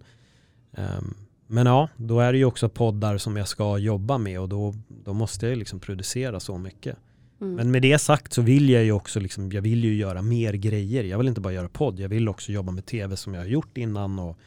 Eh, 0.77 1.01
men 1.47 1.65
ja, 1.65 1.89
då 1.97 2.19
är 2.19 2.31
det 2.31 2.37
ju 2.37 2.45
också 2.45 2.69
poddar 2.69 3.17
som 3.17 3.37
jag 3.37 3.47
ska 3.47 3.77
jobba 3.77 4.17
med 4.17 4.39
och 4.39 4.49
då, 4.49 4.73
då 4.87 5.13
måste 5.13 5.45
jag 5.45 5.53
ju 5.53 5.59
liksom 5.59 5.79
producera 5.79 6.39
så 6.39 6.57
mycket. 6.57 6.97
Mm. 7.41 7.55
Men 7.55 7.71
med 7.71 7.81
det 7.81 7.99
sagt 7.99 8.33
så 8.33 8.41
vill 8.41 8.69
jag 8.69 8.83
ju 8.83 8.91
också 8.91 9.19
liksom, 9.19 9.51
jag 9.51 9.61
vill 9.61 9.83
ju 9.83 9.95
göra 9.95 10.21
mer 10.21 10.53
grejer. 10.53 11.03
Jag 11.03 11.17
vill 11.17 11.27
inte 11.27 11.41
bara 11.41 11.53
göra 11.53 11.69
podd, 11.69 11.99
jag 11.99 12.09
vill 12.09 12.29
också 12.29 12.51
jobba 12.51 12.71
med 12.71 12.85
tv 12.85 13.17
som 13.17 13.33
jag 13.33 13.41
har 13.41 13.47
gjort 13.47 13.77
innan 13.77 14.19
och 14.19 14.37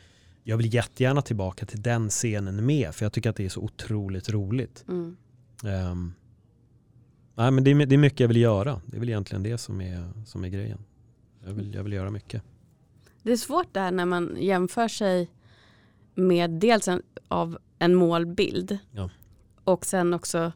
jag 0.43 0.57
vill 0.57 0.75
jättegärna 0.75 1.23
tillbaka 1.23 1.67
till 1.67 1.83
den 1.83 2.09
scenen 2.09 2.67
med 2.67 2.95
för 2.95 3.05
jag 3.05 3.13
tycker 3.13 3.31
att 3.31 3.37
det 3.37 3.45
är 3.45 3.49
så 3.49 3.61
otroligt 3.61 4.31
roligt. 4.31 4.85
Mm. 4.89 5.17
Um, 5.65 6.15
nej, 7.35 7.51
men 7.51 7.65
det 7.65 7.71
är, 7.71 7.87
det 7.87 7.95
är 7.95 7.99
mycket 7.99 8.21
jag 8.21 8.29
vill 8.29 8.37
göra. 8.37 8.81
Det 8.87 8.97
är 8.97 9.01
väl 9.01 9.09
egentligen 9.09 9.43
det 9.43 9.59
som 9.59 9.81
är, 9.81 10.13
som 10.27 10.45
är 10.45 10.49
grejen. 10.49 10.79
Jag 11.45 11.53
vill, 11.53 11.75
jag 11.75 11.83
vill 11.83 11.93
göra 11.93 12.11
mycket. 12.11 12.43
Det 13.23 13.33
är 13.33 13.37
svårt 13.37 13.75
där 13.75 13.91
när 13.91 14.05
man 14.05 14.37
jämför 14.41 14.89
sig 14.89 15.29
med 16.19 16.51
dels 16.51 16.89
en, 16.89 17.03
av 17.29 17.59
en 17.79 17.95
målbild 17.95 18.79
ja. 18.91 19.11
och 19.64 19.87
sen 19.87 20.14
också 20.14 20.53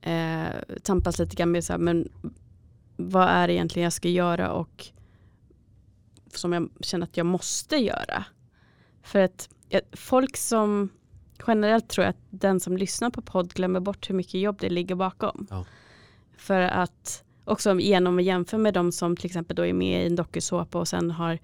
eh, 0.00 0.46
tampas 0.82 1.18
lite 1.18 1.36
grann 1.36 1.50
med 1.50 1.64
så 1.64 1.72
här, 1.72 1.80
men 1.80 2.08
vad 2.96 3.28
är 3.28 3.48
det 3.48 3.54
egentligen 3.54 3.84
jag 3.84 3.92
ska 3.92 4.08
göra 4.08 4.52
och 4.52 4.86
som 6.34 6.52
jag 6.52 6.68
känner 6.80 7.06
att 7.06 7.16
jag 7.16 7.26
måste 7.26 7.76
göra. 7.76 8.24
För 9.02 9.20
att 9.20 9.48
folk 9.92 10.36
som 10.36 10.88
generellt 11.46 11.88
tror 11.88 12.04
jag 12.04 12.10
att 12.10 12.24
den 12.30 12.60
som 12.60 12.76
lyssnar 12.76 13.10
på 13.10 13.22
podd 13.22 13.52
glömmer 13.52 13.80
bort 13.80 14.10
hur 14.10 14.14
mycket 14.14 14.40
jobb 14.40 14.56
det 14.60 14.68
ligger 14.68 14.94
bakom. 14.94 15.46
Ja. 15.50 15.64
För 16.36 16.60
att 16.60 17.24
också 17.44 17.80
genom 17.80 18.18
att 18.18 18.24
jämföra 18.24 18.58
med 18.58 18.74
de 18.74 18.92
som 18.92 19.16
till 19.16 19.26
exempel 19.26 19.56
då 19.56 19.66
är 19.66 19.72
med 19.72 20.02
i 20.02 20.06
en 20.06 20.16
dokusåpa 20.16 20.78
och 20.78 20.88
sen 20.88 21.10
har 21.10 21.38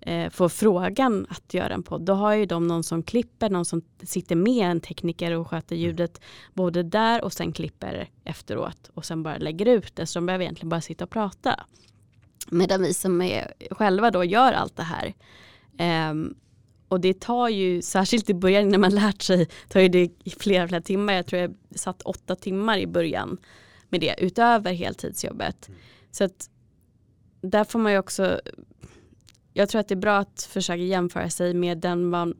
eh, 0.00 0.30
får 0.30 0.48
frågan 0.48 1.26
att 1.28 1.54
göra 1.54 1.74
en 1.74 1.82
podd, 1.82 2.02
då 2.02 2.12
har 2.12 2.34
ju 2.34 2.46
de 2.46 2.66
någon 2.66 2.84
som 2.84 3.02
klipper, 3.02 3.50
någon 3.50 3.64
som 3.64 3.82
sitter 4.02 4.36
med 4.36 4.70
en 4.70 4.80
tekniker 4.80 5.32
och 5.32 5.50
sköter 5.50 5.76
mm. 5.76 5.86
ljudet 5.86 6.20
både 6.54 6.82
där 6.82 7.24
och 7.24 7.32
sen 7.32 7.52
klipper 7.52 8.08
efteråt 8.24 8.90
och 8.94 9.04
sen 9.04 9.22
bara 9.22 9.36
lägger 9.36 9.66
ut 9.66 9.96
det. 9.96 10.06
Så 10.06 10.18
de 10.18 10.26
behöver 10.26 10.44
egentligen 10.44 10.68
bara 10.68 10.80
sitta 10.80 11.04
och 11.04 11.10
prata. 11.10 11.64
Medan 12.48 12.82
vi 12.82 12.94
som 12.94 13.22
är 13.22 13.52
själva 13.70 14.10
då 14.10 14.24
gör 14.24 14.52
allt 14.52 14.76
det 14.76 14.82
här. 14.82 15.14
Um, 16.10 16.34
och 16.88 17.00
det 17.00 17.20
tar 17.20 17.48
ju, 17.48 17.82
särskilt 17.82 18.30
i 18.30 18.34
början 18.34 18.68
när 18.68 18.78
man 18.78 18.94
lärt 18.94 19.22
sig, 19.22 19.48
tar 19.68 19.80
ju 19.80 19.88
det 19.88 20.10
flera, 20.38 20.68
flera 20.68 20.82
timmar. 20.82 21.12
Jag 21.12 21.26
tror 21.26 21.42
jag 21.42 21.54
satt 21.74 22.02
åtta 22.02 22.36
timmar 22.36 22.78
i 22.78 22.86
början 22.86 23.38
med 23.88 24.00
det 24.00 24.14
utöver 24.18 24.72
heltidsjobbet. 24.72 25.68
Mm. 25.68 25.80
Så 26.10 26.24
att 26.24 26.50
där 27.40 27.64
får 27.64 27.78
man 27.78 27.92
ju 27.92 27.98
också 27.98 28.40
jag 29.60 29.68
tror 29.68 29.80
att 29.80 29.88
det 29.88 29.94
är 29.94 29.96
bra 29.96 30.18
att 30.18 30.48
försöka 30.52 30.82
jämföra 30.82 31.30
sig 31.30 31.54
med 31.54 31.78
den 31.78 32.08
man 32.08 32.34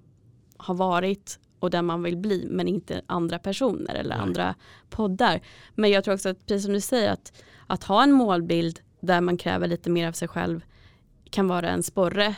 har 0.56 0.74
varit 0.74 1.38
och 1.58 1.70
den 1.70 1.86
man 1.86 2.02
vill 2.02 2.16
bli 2.16 2.46
men 2.50 2.68
inte 2.68 3.02
andra 3.06 3.38
personer 3.38 3.94
eller 3.94 4.14
Nej. 4.14 4.22
andra 4.22 4.54
poddar. 4.90 5.40
Men 5.74 5.90
jag 5.90 6.04
tror 6.04 6.14
också 6.14 6.28
att 6.28 6.46
precis 6.46 6.64
som 6.64 6.72
du 6.72 6.80
säger 6.80 7.12
att, 7.12 7.32
att 7.66 7.84
ha 7.84 8.02
en 8.02 8.12
målbild 8.12 8.80
där 9.00 9.20
man 9.20 9.36
kräver 9.36 9.66
lite 9.66 9.90
mer 9.90 10.08
av 10.08 10.12
sig 10.12 10.28
själv 10.28 10.64
kan 11.30 11.48
vara 11.48 11.70
en 11.70 11.82
sporre 11.82 12.34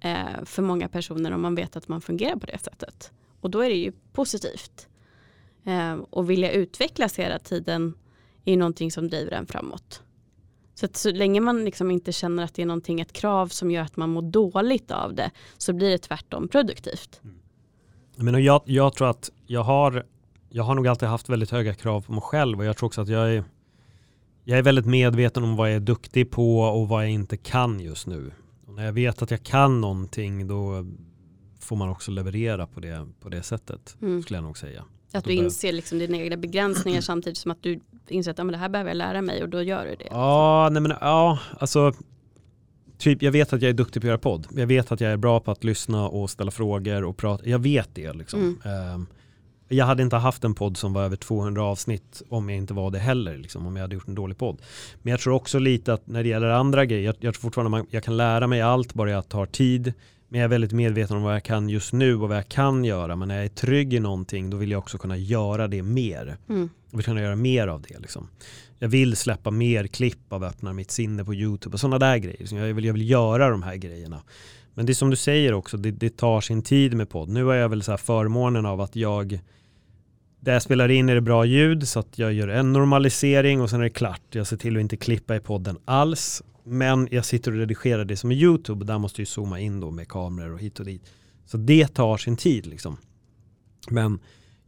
eh, 0.00 0.44
för 0.44 0.62
många 0.62 0.88
personer 0.88 1.32
om 1.32 1.42
man 1.42 1.54
vet 1.54 1.76
att 1.76 1.88
man 1.88 2.00
fungerar 2.00 2.36
på 2.36 2.46
det 2.46 2.58
sättet. 2.58 3.12
Och 3.40 3.50
då 3.50 3.60
är 3.60 3.68
det 3.68 3.76
ju 3.76 3.92
positivt. 4.12 4.88
Eh, 5.64 5.94
och 6.10 6.30
vilja 6.30 6.52
utvecklas 6.52 7.18
hela 7.18 7.38
tiden 7.38 7.94
är 8.44 8.56
någonting 8.56 8.90
som 8.90 9.08
driver 9.08 9.32
en 9.32 9.46
framåt. 9.46 10.02
Så 10.74 10.86
att 10.86 10.96
så 10.96 11.10
länge 11.10 11.40
man 11.40 11.64
liksom 11.64 11.90
inte 11.90 12.12
känner 12.12 12.44
att 12.44 12.54
det 12.54 12.62
är 12.62 12.66
någonting, 12.66 13.00
ett 13.00 13.12
krav 13.12 13.48
som 13.48 13.70
gör 13.70 13.82
att 13.82 13.96
man 13.96 14.10
mår 14.10 14.22
dåligt 14.22 14.90
av 14.90 15.14
det 15.14 15.30
så 15.58 15.72
blir 15.72 15.90
det 15.90 15.98
tvärtom 15.98 16.48
produktivt. 16.48 17.20
Mm. 17.24 17.36
Men 18.16 18.44
jag, 18.44 18.62
jag 18.64 18.94
tror 18.94 19.10
att 19.10 19.30
jag 19.46 19.62
har, 19.62 20.06
jag 20.48 20.64
har 20.64 20.74
nog 20.74 20.88
alltid 20.88 21.08
haft 21.08 21.28
väldigt 21.28 21.50
höga 21.50 21.74
krav 21.74 22.00
på 22.00 22.12
mig 22.12 22.22
själv 22.22 22.58
och 22.58 22.64
jag 22.64 22.76
tror 22.76 22.86
också 22.86 23.00
att 23.00 23.08
jag 23.08 23.34
är, 23.34 23.44
jag 24.44 24.58
är 24.58 24.62
väldigt 24.62 24.86
medveten 24.86 25.42
om 25.42 25.56
vad 25.56 25.68
jag 25.68 25.76
är 25.76 25.80
duktig 25.80 26.30
på 26.30 26.60
och 26.60 26.88
vad 26.88 27.02
jag 27.02 27.10
inte 27.10 27.36
kan 27.36 27.80
just 27.80 28.06
nu. 28.06 28.32
Och 28.66 28.74
när 28.74 28.84
jag 28.84 28.92
vet 28.92 29.22
att 29.22 29.30
jag 29.30 29.42
kan 29.42 29.80
någonting 29.80 30.48
då 30.48 30.86
får 31.60 31.76
man 31.76 31.88
också 31.88 32.10
leverera 32.10 32.66
på 32.66 32.80
det, 32.80 33.08
på 33.20 33.28
det 33.28 33.42
sättet 33.42 33.96
mm. 34.02 34.22
skulle 34.22 34.36
jag 34.36 34.44
nog 34.44 34.58
säga. 34.58 34.84
Att 35.12 35.24
du 35.24 35.32
inser 35.32 35.72
liksom 35.72 35.98
dina 35.98 36.16
egna 36.16 36.36
begränsningar 36.36 37.00
samtidigt 37.00 37.38
som 37.38 37.50
att 37.50 37.62
du 37.62 37.80
inser 38.08 38.30
att 38.30 38.38
ja, 38.38 38.44
men 38.44 38.52
det 38.52 38.58
här 38.58 38.68
behöver 38.68 38.90
jag 38.90 38.96
lära 38.96 39.22
mig 39.22 39.42
och 39.42 39.48
då 39.48 39.62
gör 39.62 39.86
du 39.86 39.94
det. 39.94 40.08
Ja, 40.10 40.68
nej 40.72 40.82
men 40.82 40.92
ja, 41.00 41.38
alltså 41.58 41.92
typ 42.98 43.22
jag 43.22 43.32
vet 43.32 43.52
att 43.52 43.62
jag 43.62 43.68
är 43.68 43.74
duktig 43.74 44.02
på 44.02 44.06
att 44.06 44.08
göra 44.08 44.18
podd. 44.18 44.46
Jag 44.56 44.66
vet 44.66 44.92
att 44.92 45.00
jag 45.00 45.12
är 45.12 45.16
bra 45.16 45.40
på 45.40 45.50
att 45.50 45.64
lyssna 45.64 46.08
och 46.08 46.30
ställa 46.30 46.50
frågor 46.50 47.04
och 47.04 47.16
prata. 47.16 47.48
Jag 47.48 47.58
vet 47.58 47.88
det 47.94 48.12
liksom. 48.12 48.58
Mm. 48.64 48.94
Um, 48.94 49.06
jag 49.72 49.86
hade 49.86 50.02
inte 50.02 50.16
haft 50.16 50.44
en 50.44 50.54
podd 50.54 50.76
som 50.76 50.92
var 50.92 51.02
över 51.02 51.16
200 51.16 51.62
avsnitt 51.62 52.22
om 52.28 52.48
jag 52.48 52.58
inte 52.58 52.74
var 52.74 52.90
det 52.90 52.98
heller, 52.98 53.36
liksom, 53.36 53.66
om 53.66 53.76
jag 53.76 53.82
hade 53.82 53.94
gjort 53.94 54.08
en 54.08 54.14
dålig 54.14 54.38
podd. 54.38 54.62
Men 55.02 55.10
jag 55.10 55.20
tror 55.20 55.34
också 55.34 55.58
lite 55.58 55.92
att 55.92 56.06
när 56.06 56.22
det 56.22 56.28
gäller 56.28 56.48
andra 56.48 56.84
grejer, 56.84 57.04
jag, 57.04 57.14
jag 57.20 57.34
tror 57.34 57.40
fortfarande 57.40 57.70
man, 57.70 57.86
jag 57.90 58.04
kan 58.04 58.16
lära 58.16 58.46
mig 58.46 58.60
allt 58.60 58.94
bara 58.94 59.10
jag 59.10 59.28
tar 59.28 59.46
tid. 59.46 59.92
Men 60.32 60.40
jag 60.40 60.44
är 60.44 60.48
väldigt 60.48 60.72
medveten 60.72 61.16
om 61.16 61.22
vad 61.22 61.34
jag 61.34 61.42
kan 61.42 61.68
just 61.68 61.92
nu 61.92 62.16
och 62.16 62.28
vad 62.28 62.36
jag 62.36 62.48
kan 62.48 62.84
göra. 62.84 63.16
Men 63.16 63.28
när 63.28 63.36
jag 63.36 63.44
är 63.44 63.48
trygg 63.48 63.94
i 63.94 64.00
någonting 64.00 64.50
då 64.50 64.56
vill 64.56 64.70
jag 64.70 64.78
också 64.78 64.98
kunna 64.98 65.16
göra 65.16 65.68
det 65.68 65.82
mer. 65.82 66.36
Mm. 66.48 66.68
Jag 66.90 66.96
vill 66.96 67.04
kunna 67.04 67.22
göra 67.22 67.36
mer 67.36 67.68
av 67.68 67.82
det. 67.82 67.98
Liksom. 67.98 68.28
Jag 68.78 68.88
vill 68.88 69.16
släppa 69.16 69.50
mer 69.50 69.86
klipp 69.86 70.32
av 70.32 70.44
Öppna 70.44 70.72
mitt 70.72 70.90
sinne 70.90 71.24
på 71.24 71.34
YouTube 71.34 71.74
och 71.74 71.80
sådana 71.80 71.98
där 71.98 72.16
grejer. 72.16 72.54
Jag 72.54 72.74
vill, 72.74 72.84
jag 72.84 72.92
vill 72.92 73.10
göra 73.10 73.50
de 73.50 73.62
här 73.62 73.76
grejerna. 73.76 74.22
Men 74.74 74.86
det 74.86 74.92
är 74.92 74.94
som 74.94 75.10
du 75.10 75.16
säger 75.16 75.52
också, 75.52 75.76
det, 75.76 75.90
det 75.90 76.16
tar 76.16 76.40
sin 76.40 76.62
tid 76.62 76.94
med 76.94 77.08
podd. 77.08 77.28
Nu 77.28 77.44
har 77.44 77.54
jag 77.54 77.68
väl 77.68 77.82
så 77.82 77.92
här 77.92 77.96
förmånen 77.96 78.66
av 78.66 78.80
att 78.80 78.96
jag 78.96 79.40
där 80.40 80.52
jag 80.52 80.62
spelar 80.62 80.88
in 80.88 81.08
är 81.08 81.14
det 81.14 81.20
bra 81.20 81.44
ljud 81.44 81.88
så 81.88 82.00
att 82.00 82.18
jag 82.18 82.32
gör 82.32 82.48
en 82.48 82.72
normalisering 82.72 83.60
och 83.60 83.70
sen 83.70 83.80
är 83.80 83.84
det 83.84 83.90
klart. 83.90 84.22
Jag 84.30 84.46
ser 84.46 84.56
till 84.56 84.76
att 84.76 84.80
inte 84.80 84.96
klippa 84.96 85.36
i 85.36 85.40
podden 85.40 85.78
alls 85.84 86.42
men 86.70 87.08
jag 87.10 87.24
sitter 87.24 87.52
och 87.52 87.58
redigerar 87.58 88.04
det 88.04 88.16
som 88.16 88.30
är 88.30 88.34
YouTube 88.34 88.80
och 88.80 88.86
där 88.86 88.98
måste 88.98 89.20
jag 89.20 89.28
zooma 89.28 89.60
in 89.60 89.80
då 89.80 89.90
med 89.90 90.08
kameror 90.08 90.52
och 90.52 90.60
hit 90.60 90.78
och 90.78 90.86
dit. 90.86 91.02
Så 91.46 91.56
det 91.56 91.86
tar 91.86 92.16
sin 92.16 92.36
tid 92.36 92.66
liksom. 92.66 92.96
Men 93.88 94.18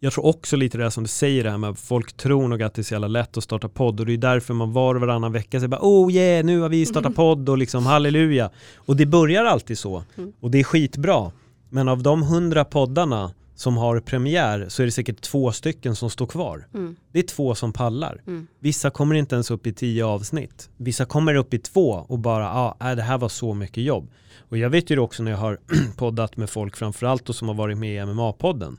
jag 0.00 0.12
tror 0.12 0.26
också 0.26 0.57
lite 0.57 0.78
det 0.78 0.90
som 0.90 1.05
du 1.05 1.09
säger 1.09 1.44
det 1.44 1.50
här 1.50 1.59
med 1.59 1.70
att 1.70 1.80
folk 1.80 2.12
tror 2.12 2.48
nog 2.48 2.62
att 2.62 2.74
det 2.74 2.80
är 2.80 2.84
så 2.84 2.94
jävla 2.94 3.09
lätt 3.09 3.36
att 3.36 3.44
starta 3.44 3.68
podd 3.68 4.00
och 4.00 4.07
det 4.07 4.12
är 4.12 4.18
därför 4.18 4.55
man 4.55 4.72
var 4.72 4.94
och 4.94 5.00
varannan 5.00 5.32
vecka 5.32 5.59
säger 5.59 5.68
bara 5.68 5.80
oh 5.82 6.12
yeah 6.12 6.44
nu 6.44 6.61
har 6.61 6.68
vi 6.68 6.86
startat 6.86 7.14
podd 7.14 7.48
och 7.48 7.59
liksom 7.59 7.86
halleluja. 7.86 8.50
Och 8.76 8.96
det 8.96 9.07
börjar 9.07 9.44
alltid 9.44 9.78
så 9.78 10.05
mm. 10.16 10.32
och 10.40 10.50
det 10.50 10.61
är 10.61 10.64
skitbra. 10.64 11.32
Men 11.68 11.88
av 11.88 12.03
de 12.03 12.22
hundra 12.22 12.64
poddarna 12.64 13.30
som 13.62 13.76
har 13.76 14.00
premiär 14.00 14.66
så 14.68 14.82
är 14.82 14.86
det 14.86 14.92
säkert 14.92 15.20
två 15.20 15.52
stycken 15.52 15.96
som 15.96 16.10
står 16.10 16.26
kvar. 16.26 16.66
Mm. 16.74 16.96
Det 17.12 17.18
är 17.18 17.22
två 17.22 17.54
som 17.54 17.72
pallar. 17.72 18.22
Mm. 18.26 18.46
Vissa 18.58 18.90
kommer 18.90 19.14
inte 19.14 19.34
ens 19.34 19.50
upp 19.50 19.66
i 19.66 19.72
tio 19.72 20.04
avsnitt. 20.04 20.70
Vissa 20.76 21.04
kommer 21.04 21.34
upp 21.34 21.54
i 21.54 21.58
två 21.58 22.06
och 22.08 22.18
bara, 22.18 22.44
ja, 22.44 22.76
ah, 22.78 22.94
det 22.94 23.02
här 23.02 23.18
var 23.18 23.28
så 23.28 23.54
mycket 23.54 23.84
jobb. 23.84 24.10
Och 24.48 24.58
jag 24.58 24.70
vet 24.70 24.90
ju 24.90 24.98
också 24.98 25.22
när 25.22 25.30
jag 25.30 25.38
har 25.38 25.58
poddat 25.96 26.36
med 26.36 26.50
folk 26.50 26.76
framförallt 26.76 27.28
och 27.28 27.34
som 27.34 27.48
har 27.48 27.54
varit 27.54 27.78
med 27.78 27.94
i 27.94 27.98
MMA-podden. 27.98 28.76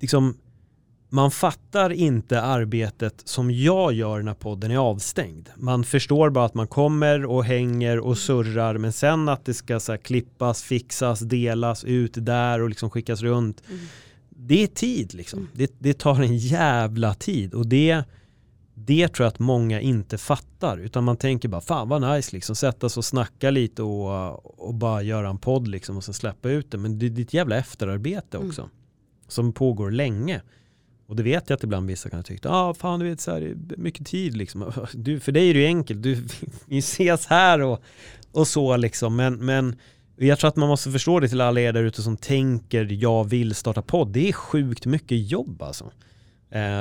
Liksom, 0.00 0.36
man 1.08 1.30
fattar 1.30 1.90
inte 1.92 2.42
arbetet 2.42 3.22
som 3.24 3.50
jag 3.50 3.92
gör 3.92 4.22
när 4.22 4.34
podden 4.34 4.70
är 4.70 4.76
avstängd. 4.76 5.48
Man 5.56 5.84
förstår 5.84 6.30
bara 6.30 6.44
att 6.44 6.54
man 6.54 6.68
kommer 6.68 7.24
och 7.24 7.44
hänger 7.44 7.98
och 7.98 8.18
surrar 8.18 8.78
men 8.78 8.92
sen 8.92 9.28
att 9.28 9.44
det 9.44 9.54
ska 9.54 9.80
så 9.80 9.98
klippas, 9.98 10.62
fixas, 10.62 11.20
delas 11.20 11.84
ut 11.84 12.12
där 12.14 12.62
och 12.62 12.68
liksom 12.68 12.90
skickas 12.90 13.22
runt. 13.22 13.62
Mm. 13.68 13.80
Det 14.28 14.62
är 14.62 14.66
tid 14.66 15.14
liksom. 15.14 15.38
Mm. 15.38 15.50
Det, 15.52 15.72
det, 15.78 15.98
tar 15.98 16.22
en 16.22 16.36
jävla 16.36 17.14
tid 17.14 17.54
och 17.54 17.66
det, 17.66 18.02
det 18.74 19.08
tror 19.08 19.24
jag 19.24 19.32
att 19.32 19.38
många 19.38 19.80
inte 19.80 20.18
fattar 20.18 20.78
utan 20.78 21.04
man 21.04 21.16
tänker 21.16 21.48
bara 21.48 21.60
fan 21.60 21.88
vad 21.88 22.14
nice 22.14 22.36
liksom 22.36 22.56
sätta 22.56 22.88
sig 22.88 23.00
och 23.00 23.04
snacka 23.04 23.50
lite 23.50 23.82
och, 23.82 24.68
och 24.68 24.74
bara 24.74 25.02
göra 25.02 25.28
en 25.28 25.38
podd 25.38 25.68
liksom 25.68 25.96
och 25.96 26.04
sen 26.04 26.14
släppa 26.14 26.48
ut 26.48 26.70
det 26.70 26.78
men 26.78 26.98
det, 26.98 27.08
det 27.08 27.20
är 27.20 27.24
ett 27.24 27.34
jävla 27.34 27.56
efterarbete 27.56 28.38
också 28.38 28.62
mm. 28.62 28.72
som 29.28 29.52
pågår 29.52 29.90
länge. 29.90 30.42
Och 31.06 31.16
det 31.16 31.22
vet 31.22 31.50
jag 31.50 31.56
att 31.56 31.64
ibland 31.64 31.86
vissa 31.86 32.10
kan 32.10 32.22
tycka, 32.22 32.48
ja 32.48 32.54
ah, 32.54 32.74
fan 32.74 33.00
du 33.00 33.08
vet 33.08 33.20
så 33.20 33.30
här, 33.30 33.56
mycket 33.76 34.06
tid 34.06 34.36
liksom. 34.36 34.72
Du, 34.94 35.20
för 35.20 35.32
dig 35.32 35.50
är 35.50 35.54
det 35.54 35.60
ju 35.60 35.66
enkelt, 35.66 36.02
du, 36.02 36.14
vi 36.66 36.78
ses 36.78 37.26
här 37.26 37.62
och, 37.62 37.82
och 38.32 38.48
så 38.48 38.76
liksom. 38.76 39.16
Men, 39.16 39.34
men 39.34 39.76
jag 40.16 40.38
tror 40.38 40.48
att 40.48 40.56
man 40.56 40.68
måste 40.68 40.90
förstå 40.90 41.20
det 41.20 41.28
till 41.28 41.40
alla 41.40 41.60
er 41.60 41.72
där 41.72 41.82
ute 41.82 42.02
som 42.02 42.16
tänker, 42.16 42.88
jag 42.90 43.24
vill 43.24 43.54
starta 43.54 43.82
podd. 43.82 44.08
Det 44.08 44.28
är 44.28 44.32
sjukt 44.32 44.86
mycket 44.86 45.30
jobb 45.30 45.62
alltså. 45.62 45.90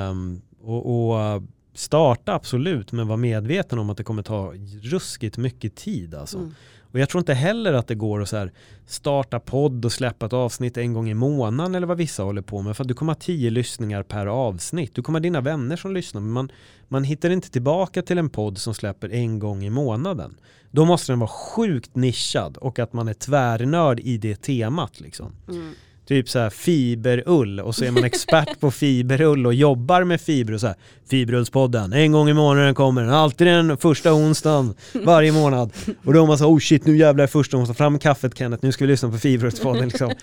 Um, 0.10 0.42
och, 0.62 1.12
och, 1.12 1.44
starta 1.74 2.34
absolut, 2.34 2.92
men 2.92 3.08
var 3.08 3.18
medveten 3.18 3.80
om 3.80 3.90
att 3.90 3.98
det 3.98 4.04
kommer 4.04 4.24
ta 4.24 4.54
ruskigt 4.82 5.38
mycket 5.38 5.76
tid 5.76 6.16
alltså. 6.16 6.38
Mm. 6.38 6.54
Och 6.96 7.02
jag 7.02 7.10
tror 7.10 7.20
inte 7.20 7.34
heller 7.34 7.74
att 7.74 7.88
det 7.88 7.96
går 7.96 8.22
att 8.22 8.30
så 8.30 8.50
starta 8.86 9.40
podd 9.40 9.86
och 9.86 9.92
släppa 9.92 10.26
ett 10.26 10.34
avsnitt 10.34 10.78
en 10.78 10.94
gång 10.94 11.10
i 11.10 11.14
månaden 11.14 11.76
eller 11.76 11.88
vad 11.88 11.98
vissa 11.98 12.24
håller 12.24 12.42
på 12.42 12.62
med. 12.62 12.78
För 12.78 12.84
att 12.84 12.88
du 12.88 12.94
kommer 12.94 13.14
ha 13.14 13.20
tio 13.20 13.50
lyssningar 13.50 14.04
per 14.04 14.26
avsnitt. 14.26 14.96
Du 14.96 15.02
kommer 15.02 15.20
ha 15.20 15.22
dina 15.24 15.42
vänner 15.42 15.76
som 15.76 15.94
lyssnar. 15.94 16.22
Men 16.22 16.32
man, 16.32 16.52
man 16.88 17.04
hittar 17.04 17.30
inte 17.30 17.52
tillbaka 17.52 18.02
till 18.02 18.18
en 18.18 18.30
podd 18.30 18.58
som 18.58 18.74
släpper 18.74 19.10
en 19.10 19.40
gång 19.40 19.64
i 19.64 19.70
månaden. 19.70 20.38
Då 20.72 20.86
måste 20.86 21.12
den 21.12 21.20
vara 21.20 21.30
sjukt 21.30 21.96
nischad 21.96 22.58
och 22.58 22.80
att 22.80 22.94
man 22.94 23.08
är 23.08 23.14
tvärnörd 23.14 24.00
i 24.00 24.18
det 24.18 24.36
temat. 24.36 25.00
Liksom. 25.00 25.32
Mm 25.50 25.74
typ 26.06 26.30
så 26.30 26.40
här 26.40 26.50
fiberull 26.50 27.60
och 27.60 27.76
så 27.76 27.86
är 27.86 27.92
man 27.92 28.04
expert 28.04 28.60
på 28.60 28.72
fiberull 28.72 29.46
och 29.46 29.54
jobbar 29.54 30.04
med 30.04 30.22
fiber 30.22 30.54
och 30.54 30.62
så 30.62 30.68
här 30.68 30.76
Fiberullspodden, 31.10 31.94
en 31.94 32.12
gång 32.12 32.30
i 32.30 32.34
månaden 32.34 32.76
kommer 32.76 33.02
den, 33.02 33.12
alltid 33.12 33.48
den 33.48 33.78
första 33.78 34.14
onsdagen 34.14 34.74
varje 34.94 35.32
månad. 35.32 35.72
Och 36.06 36.14
då 36.14 36.24
är 36.24 36.28
man 36.28 36.38
så 36.38 36.46
oh 36.46 36.60
shit 36.60 36.86
nu 36.86 36.98
jävlar 36.98 37.24
är 37.24 37.28
första 37.28 37.58
onsdagen, 37.58 37.76
fram 37.76 38.00
kaffet 38.00 38.38
Kenneth, 38.38 38.66
nu 38.66 38.72
ska 38.72 38.86
vi 38.86 38.92
lyssna 38.92 39.12
på 39.12 39.18
Fiberullspodden 39.18 39.88
liksom. 39.88 40.14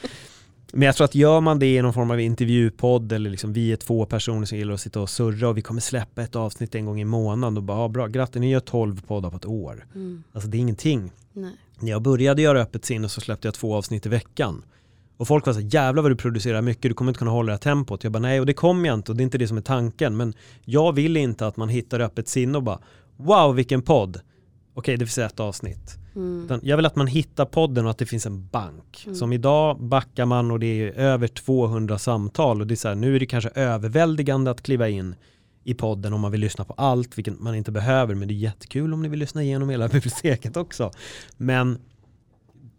Men 0.72 0.86
jag 0.86 0.96
tror 0.96 1.04
att 1.04 1.14
gör 1.14 1.40
man 1.40 1.58
det 1.58 1.74
i 1.74 1.82
någon 1.82 1.92
form 1.92 2.10
av 2.10 2.20
intervjupodd 2.20 3.12
eller 3.12 3.30
liksom 3.30 3.52
vi 3.52 3.72
är 3.72 3.76
två 3.76 4.06
personer 4.06 4.46
som 4.46 4.58
gillar 4.58 4.74
att 4.74 4.80
sitta 4.80 5.00
och 5.00 5.10
surra 5.10 5.48
och 5.48 5.58
vi 5.58 5.62
kommer 5.62 5.80
släppa 5.80 6.22
ett 6.22 6.36
avsnitt 6.36 6.74
en 6.74 6.86
gång 6.86 7.00
i 7.00 7.04
månaden 7.04 7.56
och 7.56 7.62
bara, 7.62 7.78
ja, 7.78 7.88
bra, 7.88 8.06
grattis 8.06 8.40
ni 8.40 8.50
gör 8.50 8.60
tolv 8.60 9.02
poddar 9.06 9.30
på 9.30 9.36
ett 9.36 9.46
år. 9.46 9.86
Mm. 9.94 10.22
Alltså 10.32 10.48
det 10.48 10.56
är 10.56 10.60
ingenting. 10.60 11.12
Nej. 11.32 11.50
När 11.78 11.90
jag 11.90 12.02
började 12.02 12.42
göra 12.42 12.60
öppet 12.60 12.84
sinne 12.84 13.08
så 13.08 13.20
släppte 13.20 13.48
jag 13.48 13.54
två 13.54 13.74
avsnitt 13.74 14.06
i 14.06 14.08
veckan. 14.08 14.62
Och 15.22 15.28
folk 15.28 15.46
var 15.46 15.52
så 15.52 15.60
jävlar 15.60 16.02
vad 16.02 16.10
du 16.10 16.16
producerar 16.16 16.62
mycket, 16.62 16.82
du 16.82 16.94
kommer 16.94 17.10
inte 17.10 17.18
kunna 17.18 17.30
hålla 17.30 17.46
det 17.46 17.52
här 17.52 17.58
tempot. 17.58 18.04
Jag 18.04 18.12
bara 18.12 18.18
nej, 18.18 18.40
och 18.40 18.46
det 18.46 18.54
kommer 18.54 18.88
jag 18.88 18.94
inte 18.98 19.12
och 19.12 19.16
det 19.16 19.22
är 19.22 19.24
inte 19.24 19.38
det 19.38 19.48
som 19.48 19.56
är 19.56 19.62
tanken. 19.62 20.16
Men 20.16 20.34
jag 20.64 20.92
vill 20.92 21.16
inte 21.16 21.46
att 21.46 21.56
man 21.56 21.68
hittar 21.68 22.00
öppet 22.00 22.28
sinne 22.28 22.58
och 22.58 22.62
bara 22.64 22.78
wow 23.16 23.54
vilken 23.54 23.82
podd. 23.82 24.20
Okej, 24.74 24.96
det 24.96 25.06
finns 25.06 25.18
ett 25.18 25.40
avsnitt. 25.40 25.98
Mm. 26.16 26.60
Jag 26.62 26.76
vill 26.76 26.86
att 26.86 26.96
man 26.96 27.06
hittar 27.06 27.44
podden 27.44 27.84
och 27.84 27.90
att 27.90 27.98
det 27.98 28.06
finns 28.06 28.26
en 28.26 28.46
bank. 28.46 29.02
Mm. 29.06 29.14
Som 29.14 29.32
idag 29.32 29.82
backar 29.82 30.26
man 30.26 30.50
och 30.50 30.60
det 30.60 30.66
är 30.66 30.92
över 30.92 31.28
200 31.28 31.98
samtal 31.98 32.60
och 32.60 32.66
det 32.66 32.74
är 32.74 32.76
så 32.76 32.88
här, 32.88 32.94
nu 32.94 33.16
är 33.16 33.20
det 33.20 33.26
kanske 33.26 33.50
överväldigande 33.54 34.50
att 34.50 34.62
kliva 34.62 34.88
in 34.88 35.14
i 35.64 35.74
podden 35.74 36.12
om 36.12 36.20
man 36.20 36.32
vill 36.32 36.40
lyssna 36.40 36.64
på 36.64 36.74
allt, 36.76 37.18
vilket 37.18 37.40
man 37.40 37.54
inte 37.54 37.72
behöver, 37.72 38.14
men 38.14 38.28
det 38.28 38.34
är 38.34 38.36
jättekul 38.36 38.94
om 38.94 39.02
ni 39.02 39.08
vill 39.08 39.18
lyssna 39.18 39.42
igenom 39.42 39.68
hela 39.68 39.88
biblioteket 39.88 40.56
också. 40.56 40.90
Men 41.36 41.78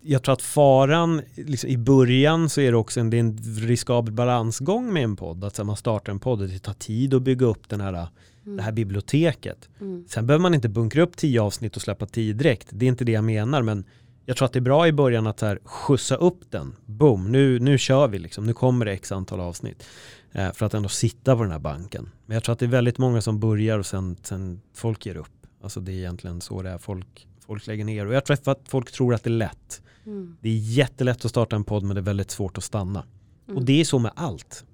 jag 0.04 0.24
tror 0.24 0.34
att 0.34 0.42
faran, 0.42 1.22
liksom, 1.36 1.70
i 1.70 1.78
början 1.78 2.50
så 2.50 2.62
är 2.62 2.72
det 2.72 2.78
också 2.78 3.00
en, 3.00 3.10
det 3.10 3.20
en 3.20 3.38
riskabel 3.38 4.14
balansgång 4.14 4.94
med 4.94 5.04
en 5.04 5.16
podd. 5.16 5.44
Att 5.44 5.66
man 5.66 5.78
startar 5.78 6.12
en 6.12 6.20
podd 6.20 6.42
och 6.42 6.48
det 6.48 6.60
tar 6.60 6.74
tid 6.74 7.14
att 7.14 7.22
bygga 7.22 7.46
upp 7.46 7.70
den 7.70 7.82
här, 7.82 8.08
mm. 8.46 8.58
det 8.58 8.64
här 8.64 8.72
biblioteket. 8.72 9.70
Mm. 9.82 10.06
Sen 10.08 10.28
behöver 10.28 10.42
man 10.42 10.54
inte 10.54 10.70
bunkra 10.70 11.04
upp 11.04 11.18
tio 11.18 11.42
avsnitt 11.42 11.76
och 11.76 11.82
släppa 11.82 12.06
tio 12.06 12.34
direkt. 12.34 12.68
Det 12.72 12.86
är 12.86 12.90
inte 12.90 13.06
det 13.06 13.12
jag 13.12 13.24
menar. 13.24 13.62
Men 13.62 13.86
jag 14.26 14.38
tror 14.38 14.46
att 14.46 14.54
det 14.54 14.60
är 14.60 14.62
bra 14.62 14.88
i 14.88 14.92
början 14.92 15.28
att 15.28 15.42
här, 15.42 15.60
skjutsa 15.64 16.16
upp 16.16 16.52
den. 16.52 16.76
Boom, 16.86 17.32
nu, 17.32 17.60
nu 17.60 17.78
kör 17.78 18.08
vi 18.08 18.20
liksom. 18.20 18.46
Nu 18.46 18.54
kommer 18.54 18.86
det 18.86 18.92
x 18.92 19.12
antal 19.12 19.40
avsnitt. 19.40 19.84
Eh, 20.32 20.52
för 20.52 20.66
att 20.66 20.74
ändå 20.74 20.90
sitta 20.90 21.36
på 21.36 21.44
den 21.44 21.52
här 21.52 21.60
banken. 21.60 22.10
Men 22.26 22.36
jag 22.36 22.44
tror 22.44 22.54
att 22.54 22.60
det 22.60 22.66
är 22.66 22.70
väldigt 22.70 22.98
många 22.98 23.22
som 23.22 23.40
börjar 23.40 23.80
och 23.80 23.86
sen, 23.86 24.16
sen 24.24 24.62
folk 24.74 25.06
ger 25.06 25.18
upp. 25.18 25.48
Alltså 25.64 25.80
det 25.80 25.92
är 25.92 25.96
egentligen 25.96 26.42
så 26.42 26.62
det 26.62 26.70
är. 26.70 26.78
Folk, 26.78 27.28
folk 27.46 27.68
lägger 27.68 27.86
ner. 27.86 28.06
Och 28.06 28.14
jag 28.14 28.26
tror 28.26 28.52
att 28.52 28.60
folk 28.68 28.92
tror 28.92 29.14
att 29.14 29.24
det 29.24 29.30
är 29.30 29.32
lätt. 29.32 29.82
Mm. 30.06 30.38
Det 30.42 30.50
är 30.50 30.58
jättelätt 30.58 31.26
att 31.26 31.32
starta 31.32 31.56
en 31.56 31.64
podd 31.64 31.84
men 31.84 31.96
det 31.96 32.00
är 32.00 32.04
väldigt 32.04 32.32
svårt 32.32 32.58
att 32.58 32.64
stanna. 32.64 33.06
Mm. 33.48 33.58
Och 33.58 33.66
det 33.66 33.82
är 33.82 33.86
så 33.86 34.00
med 34.00 34.12
allt. 34.16 34.66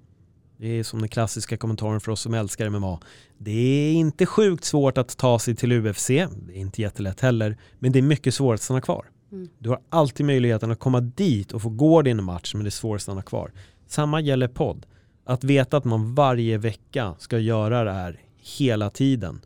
Det 0.56 0.68
är 0.68 0.82
som 0.82 1.00
den 1.00 1.08
klassiska 1.08 1.56
kommentaren 1.56 2.00
för 2.00 2.12
oss 2.12 2.20
som 2.20 2.34
älskar 2.34 2.70
MMA. 2.70 3.00
Det 3.38 3.50
är 3.50 3.92
inte 3.92 4.26
sjukt 4.26 4.64
svårt 4.64 4.98
att 4.98 5.16
ta 5.16 5.38
sig 5.38 5.56
till 5.56 5.72
UFC, 5.72 6.06
det 6.06 6.22
är 6.22 6.52
inte 6.52 6.82
jättelätt 6.82 7.20
heller, 7.20 7.56
men 7.78 7.92
det 7.92 7.98
är 7.98 8.02
mycket 8.02 8.34
svårt 8.34 8.54
att 8.54 8.62
stanna 8.62 8.80
kvar. 8.80 9.06
Mm. 9.32 9.48
Du 9.58 9.68
har 9.68 9.80
alltid 9.88 10.26
möjligheten 10.26 10.70
att 10.70 10.78
komma 10.78 11.00
dit 11.00 11.52
och 11.52 11.62
få 11.62 11.68
gå 11.68 12.02
din 12.02 12.24
match, 12.24 12.54
men 12.54 12.64
det 12.64 12.68
är 12.68 12.70
svårt 12.70 12.96
att 12.96 13.02
stanna 13.02 13.22
kvar. 13.22 13.52
Samma 13.86 14.20
gäller 14.20 14.48
podd. 14.48 14.86
Att 15.24 15.44
veta 15.44 15.76
att 15.76 15.84
man 15.84 16.14
varje 16.14 16.58
vecka 16.58 17.14
ska 17.18 17.38
göra 17.38 17.84
det 17.84 17.92
här 17.92 18.20
hela 18.58 18.90
tiden. 18.90 19.40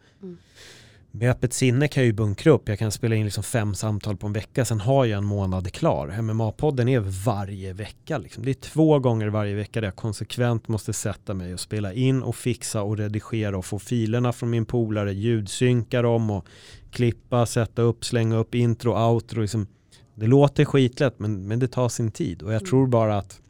Med 1.17 1.31
öppet 1.31 1.53
sinne 1.53 1.89
kan 1.89 2.03
jag 2.03 2.07
ju 2.07 2.13
bunkra 2.13 2.53
upp, 2.53 2.69
jag 2.69 2.79
kan 2.79 2.93
spela 2.93 3.15
in 3.15 3.25
liksom 3.25 3.45
fem 3.45 3.75
samtal 3.75 4.17
på 4.17 4.27
en 4.27 4.33
vecka, 4.33 4.65
sen 4.65 4.81
har 4.81 5.05
jag 5.05 5.19
en 5.19 5.25
månad 5.25 5.73
klar. 5.73 6.09
MMA-podden 6.09 6.91
är 6.91 7.01
varje 7.25 7.73
vecka. 7.73 8.19
Liksom. 8.19 8.45
Det 8.45 8.51
är 8.51 8.55
två 8.55 8.99
gånger 8.99 9.29
varje 9.29 9.55
vecka 9.55 9.81
där 9.81 9.89
jag 9.89 9.97
konsekvent 9.97 10.69
måste 10.69 10.93
sätta 10.93 11.35
mig 11.35 11.55
och 11.55 11.61
spela 11.61 11.93
in 11.93 12.23
och 12.23 12.37
fixa 12.37 12.83
och 12.83 12.97
redigera 12.97 13.59
och 13.59 13.65
få 13.65 13.79
filerna 13.79 14.33
från 14.33 14.51
min 14.51 14.67
polare, 14.67 15.13
ljudsynka 15.13 16.03
dem 16.03 16.31
och 16.31 16.47
klippa, 16.91 17.47
sätta 17.47 17.83
upp, 17.83 18.05
slänga 18.05 18.37
upp 18.37 18.55
intro, 18.55 19.13
outro. 19.13 19.41
Liksom. 19.41 19.67
Det 20.15 20.27
låter 20.27 20.65
skitlätt 20.65 21.19
men, 21.19 21.49
men 21.49 21.59
det 21.59 21.69
tar 21.69 21.89
sin 21.89 22.11
tid 22.11 22.43
och 22.43 22.53
jag 22.53 22.61
mm. 22.61 22.71
tror 22.71 22.87
bara 22.87 23.19
att 23.19 23.41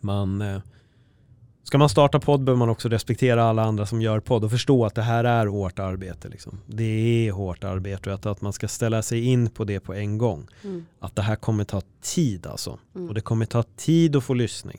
man 0.00 0.42
eh, 0.42 0.60
Ska 1.66 1.78
man 1.78 1.88
starta 1.88 2.20
podd 2.20 2.44
behöver 2.44 2.58
man 2.58 2.68
också 2.68 2.88
respektera 2.88 3.44
alla 3.44 3.62
andra 3.62 3.86
som 3.86 4.02
gör 4.02 4.20
podd 4.20 4.44
och 4.44 4.50
förstå 4.50 4.84
att 4.84 4.94
det 4.94 5.02
här 5.02 5.24
är 5.24 5.46
hårt 5.46 5.78
arbete. 5.78 6.28
Liksom. 6.28 6.60
Det 6.66 6.84
är 7.28 7.32
hårt 7.32 7.64
arbete 7.64 8.10
och 8.10 8.14
att, 8.14 8.26
att 8.26 8.40
man 8.40 8.52
ska 8.52 8.68
ställa 8.68 9.02
sig 9.02 9.24
in 9.24 9.50
på 9.50 9.64
det 9.64 9.80
på 9.80 9.94
en 9.94 10.18
gång. 10.18 10.46
Mm. 10.64 10.86
Att 11.00 11.16
det 11.16 11.22
här 11.22 11.36
kommer 11.36 11.64
ta 11.64 11.82
tid 12.02 12.46
alltså. 12.46 12.78
Mm. 12.94 13.08
Och 13.08 13.14
det 13.14 13.20
kommer 13.20 13.46
ta 13.46 13.62
tid 13.62 14.16
att 14.16 14.24
få 14.24 14.34
lyssning. 14.34 14.78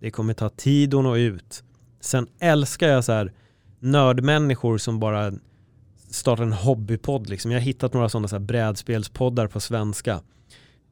Det 0.00 0.10
kommer 0.10 0.34
ta 0.34 0.48
tid 0.48 0.94
att 0.94 1.04
nå 1.04 1.16
ut. 1.16 1.64
Sen 2.00 2.26
älskar 2.38 2.88
jag 2.88 3.04
så 3.04 3.12
här 3.12 3.32
nördmänniskor 3.78 4.78
som 4.78 5.00
bara 5.00 5.32
startar 6.10 6.42
en 6.42 6.52
hobbypodd. 6.52 7.28
Liksom. 7.28 7.50
Jag 7.50 7.60
har 7.60 7.64
hittat 7.64 7.92
några 7.92 8.08
sådana 8.08 8.28
så 8.28 8.36
här 8.36 8.40
brädspelspoddar 8.40 9.46
på 9.46 9.60
svenska. 9.60 10.20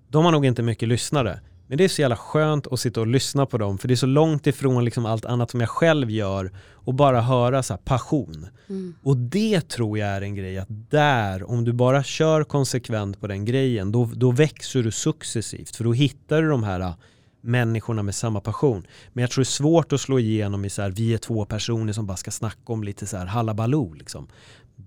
De 0.09 0.25
har 0.25 0.33
nog 0.33 0.47
inte 0.47 0.63
mycket 0.63 0.89
lyssnare. 0.89 1.41
Men 1.67 1.79
det 1.79 1.85
är 1.85 1.89
så 1.89 2.01
jävla 2.01 2.17
skönt 2.17 2.67
att 2.67 2.81
sitta 2.81 3.01
och 3.01 3.07
lyssna 3.07 3.47
på 3.47 3.59
dem 3.59 3.79
för 3.79 3.89
det 3.89 3.95
är 3.95 3.97
så 3.97 4.07
långt 4.07 4.47
ifrån 4.47 4.85
liksom 4.85 5.07
allt 5.07 5.25
annat 5.25 5.51
som 5.51 5.61
jag 5.61 5.69
själv 5.69 6.11
gör 6.11 6.53
och 6.85 6.95
bara 6.95 7.21
höra 7.21 7.63
så 7.63 7.77
passion. 7.77 8.47
Mm. 8.69 8.95
Och 9.03 9.17
det 9.17 9.69
tror 9.69 9.99
jag 9.99 10.09
är 10.09 10.23
en 10.23 10.35
grej 10.35 10.59
att 10.59 10.69
där, 10.91 11.51
om 11.51 11.65
du 11.65 11.73
bara 11.73 12.03
kör 12.03 12.45
konsekvent 12.45 13.21
på 13.21 13.27
den 13.27 13.45
grejen, 13.45 13.93
då, 13.93 14.11
då 14.15 14.31
växer 14.31 14.83
du 14.83 14.91
successivt 14.91 15.77
för 15.77 15.85
då 15.85 15.93
hittar 15.93 16.43
du 16.43 16.49
de 16.49 16.63
här 16.63 16.81
äh, 16.81 16.95
människorna 17.43 18.03
med 18.03 18.15
samma 18.15 18.41
passion. 18.41 18.87
Men 19.13 19.23
jag 19.23 19.31
tror 19.31 19.43
det 19.43 19.49
är 19.49 19.51
svårt 19.51 19.93
att 19.93 20.01
slå 20.01 20.19
igenom 20.19 20.65
i 20.65 20.71
så 20.71 20.83
här, 20.83 20.91
vi 20.91 21.15
är 21.15 21.19
två 21.19 21.45
personer 21.45 21.93
som 21.93 22.07
bara 22.07 22.17
ska 22.17 22.31
snacka 22.31 22.73
om 22.73 22.85
lite 22.85 23.07
så 23.07 23.17
här 23.17 23.27
halabaloo 23.27 23.93
liksom 23.95 24.29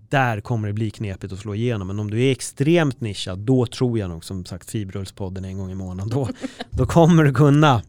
där 0.10 0.42
kommer 0.42 0.68
det 0.68 0.74
bli 0.74 0.90
knepigt 0.90 1.34
att 1.34 1.40
slå 1.40 1.56
igenom. 1.56 1.88
Men 1.88 2.00
om 2.00 2.12
du 2.12 2.24
är 2.24 2.32
extremt 2.32 3.02
nischad, 3.02 3.40
då 3.40 3.66
tror 3.66 4.00
jag 4.00 4.10
nog 4.10 4.26
som 4.26 4.46
sagt 4.46 4.72
Fiberrullspodden 4.72 5.46
en 5.46 5.58
gång 5.58 5.72
i 5.72 5.76
månaden. 5.76 6.10
Då, 6.10 6.30
då 6.70 6.86
kommer 6.86 7.24
du 7.24 7.34
kunna 7.34 7.82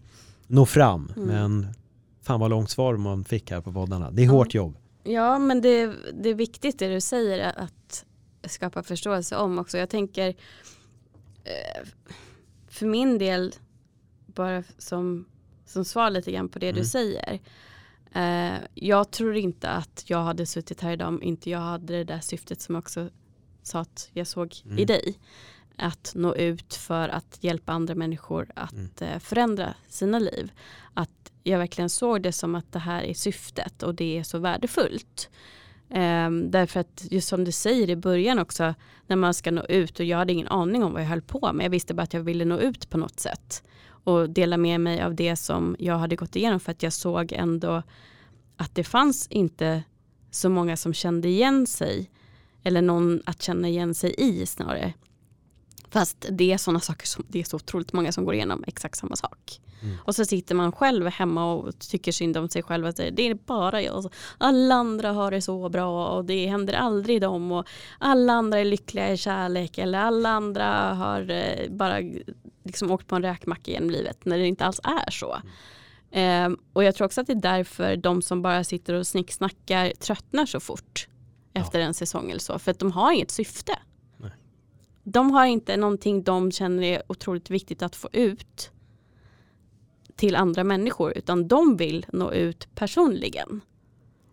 nå 0.47 0.67
fram. 0.67 1.13
Mm. 1.17 1.29
Men 1.29 1.67
fan 2.23 2.41
vad 2.41 2.51
långt 2.51 2.71
svar 2.71 2.97
man 2.97 3.25
fick 3.25 3.51
här 3.51 3.61
på 3.61 3.73
poddarna. 3.73 4.11
Det 4.11 4.25
är 4.25 4.29
hårt 4.29 4.55
jobb. 4.55 4.77
Ja, 5.05 5.39
men 5.39 5.61
det, 5.61 5.93
det 6.23 6.29
är 6.29 6.35
viktigt 6.35 6.79
det 6.79 6.89
du 6.89 7.01
säger 7.01 7.53
att 7.59 8.05
skapa 8.45 8.83
förståelse 8.83 9.37
om 9.37 9.59
också. 9.59 9.79
Jag 9.79 9.91
tänker 9.91 10.29
eh, 11.45 11.89
för 12.69 12.87
min 12.87 13.19
del, 13.19 13.55
bara 14.27 14.63
som, 14.79 15.25
som 15.67 15.85
svar 15.85 16.11
lite 16.11 16.33
grann 16.33 16.49
på 16.49 16.59
det 16.59 16.69
mm. 16.69 16.81
du 16.81 16.85
säger. 16.89 17.41
Eh, 18.17 18.59
jag 18.75 19.11
tror 19.11 19.37
inte 19.37 19.69
att 19.69 20.05
jag 20.07 20.19
hade 20.19 20.47
suttit 20.47 20.81
här 20.81 20.93
idag 20.93 21.09
om 21.09 21.23
inte 21.23 21.51
jag 21.51 21.59
hade 21.59 21.97
det 21.97 22.05
där 22.05 22.21
syftet 22.21 22.61
som 22.61 22.75
jag 22.75 22.83
också 22.83 23.09
sa 23.63 23.81
att 23.81 24.11
jag 24.13 24.27
såg 24.27 24.55
mm. 24.65 24.79
i 24.79 24.85
dig. 24.85 25.19
Att 25.79 26.13
nå 26.15 26.35
ut 26.35 26.75
för 26.75 27.09
att 27.09 27.39
hjälpa 27.41 27.73
andra 27.73 27.95
människor 27.95 28.51
att 28.55 29.01
mm. 29.01 29.13
eh, 29.15 29.19
förändra 29.19 29.75
sina 29.89 30.19
liv. 30.19 30.53
Att 30.95 31.33
jag 31.43 31.59
verkligen 31.59 31.91
såg 31.91 32.23
det 32.23 32.33
som 32.33 32.55
att 32.55 32.73
det 32.73 32.79
här 32.79 33.03
är 33.03 33.15
syftet 33.15 33.83
och 33.83 33.95
det 33.95 34.19
är 34.19 34.23
så 34.23 34.39
värdefullt. 34.39 35.31
Um, 35.89 36.51
därför 36.51 36.81
att 36.81 37.07
just 37.11 37.29
som 37.29 37.45
du 37.45 37.53
säger 37.53 37.91
i 37.91 37.97
början 37.97 38.39
också 38.39 38.75
när 39.07 39.17
man 39.17 39.35
ska 39.35 39.51
nå 39.51 39.65
ut 39.65 40.01
och 40.01 40.07
jag 40.07 40.19
hade 40.19 40.33
ingen 40.33 40.49
aning 40.49 40.85
om 40.85 40.93
vad 40.93 41.03
jag 41.03 41.09
höll 41.09 41.23
på 41.23 41.53
med. 41.53 41.65
Jag 41.65 41.71
visste 41.71 41.95
bara 41.95 42.03
att 42.03 42.15
jag 42.15 42.21
ville 42.21 42.45
nå 42.45 42.59
ut 42.59 42.91
på 42.91 42.99
något 42.99 43.21
sätt 43.21 43.63
och 44.07 44.31
dela 44.31 44.57
med 44.57 44.81
mig 44.81 45.03
av 45.03 45.15
det 45.15 45.37
som 45.37 45.77
jag 45.79 45.99
hade 45.99 46.17
gått 46.17 46.37
igenom 46.37 46.61
för 46.61 46.73
att 46.73 46.83
jag 46.83 46.93
såg 46.93 47.33
ändå 47.33 47.83
att 48.57 48.75
det 48.75 48.85
fanns 48.85 49.27
inte 49.27 49.83
så 50.31 50.49
många 50.49 50.77
som 50.77 50.95
kände 50.95 51.29
igen 51.29 51.67
sig 51.67 52.11
eller 52.63 52.83
någon 52.83 53.23
att 53.27 53.43
känna 53.43 53.69
igen 53.69 53.95
sig 53.95 54.15
i 54.19 54.47
snarare. 54.47 54.93
Fast 55.91 56.27
det 56.31 56.53
är 56.53 56.59
sådana 56.59 56.81
saker 56.81 57.07
som 57.07 57.25
det 57.29 57.41
är 57.41 57.45
så 57.45 57.57
otroligt 57.57 57.93
många 57.93 58.13
som 58.13 58.25
går 58.25 58.35
igenom 58.35 58.65
exakt 58.67 58.99
samma 58.99 59.17
sak. 59.17 59.61
Mm. 59.83 59.97
Och 60.05 60.15
så 60.15 60.25
sitter 60.25 60.55
man 60.55 60.73
själv 60.73 61.07
hemma 61.07 61.55
och 61.55 61.79
tycker 61.79 62.13
synd 62.13 62.37
om 62.37 62.49
sig 62.49 62.63
själv. 62.63 62.87
Att 62.87 62.97
det 62.97 63.21
är 63.21 63.35
bara 63.35 63.83
jag. 63.83 64.13
Alla 64.39 64.75
andra 64.75 65.13
har 65.13 65.31
det 65.31 65.43
så 65.43 65.69
bra 65.69 66.09
och 66.09 66.25
det 66.25 66.47
händer 66.47 66.75
aldrig 66.75 67.21
dem. 67.21 67.53
Och 67.53 67.67
alla 67.99 68.33
andra 68.33 68.59
är 68.59 68.65
lyckliga 68.65 69.13
i 69.13 69.17
kärlek 69.17 69.79
eller 69.79 69.99
alla 69.99 70.29
andra 70.29 70.95
har 70.95 71.31
eh, 71.31 71.71
bara 71.71 72.01
liksom 72.67 72.91
åkt 72.91 73.07
på 73.07 73.17
en 73.17 73.23
räkmacka 73.23 73.71
genom 73.71 73.91
livet 73.91 74.25
när 74.25 74.39
det 74.39 74.47
inte 74.47 74.65
alls 74.65 74.81
är 74.85 75.11
så. 75.11 75.41
Eh, 76.11 76.49
och 76.73 76.85
jag 76.85 76.95
tror 76.95 77.05
också 77.05 77.21
att 77.21 77.27
det 77.27 77.33
är 77.33 77.41
därför 77.41 77.97
de 77.97 78.23
som 78.23 78.43
bara 78.43 78.65
sitter 78.65 78.95
och 78.95 79.07
snicksnackar 79.07 79.91
tröttnar 79.91 80.47
så 80.47 80.61
fort 80.61 81.09
ja. 81.53 81.61
efter 81.61 81.81
en 81.81 81.95
säsong 81.95 82.31
eller 82.31 82.41
så. 82.41 82.59
För 82.59 82.71
att 82.71 82.79
de 82.79 82.93
har 82.93 83.13
inget 83.13 83.31
syfte. 83.31 83.79
Nej. 84.17 84.31
De 85.03 85.31
har 85.31 85.47
inte 85.47 85.77
någonting 85.77 86.23
de 86.23 86.53
känner 86.53 86.83
är 86.83 87.03
otroligt 87.07 87.51
viktigt 87.51 87.83
att 87.83 87.97
få 87.97 88.09
ut 88.13 88.71
till 90.17 90.37
andra 90.37 90.65
människor 90.65 91.13
utan 91.17 91.49
de 91.49 91.77
vill 91.77 92.07
nå 92.13 92.33
ut 92.33 92.69
personligen 92.75 93.61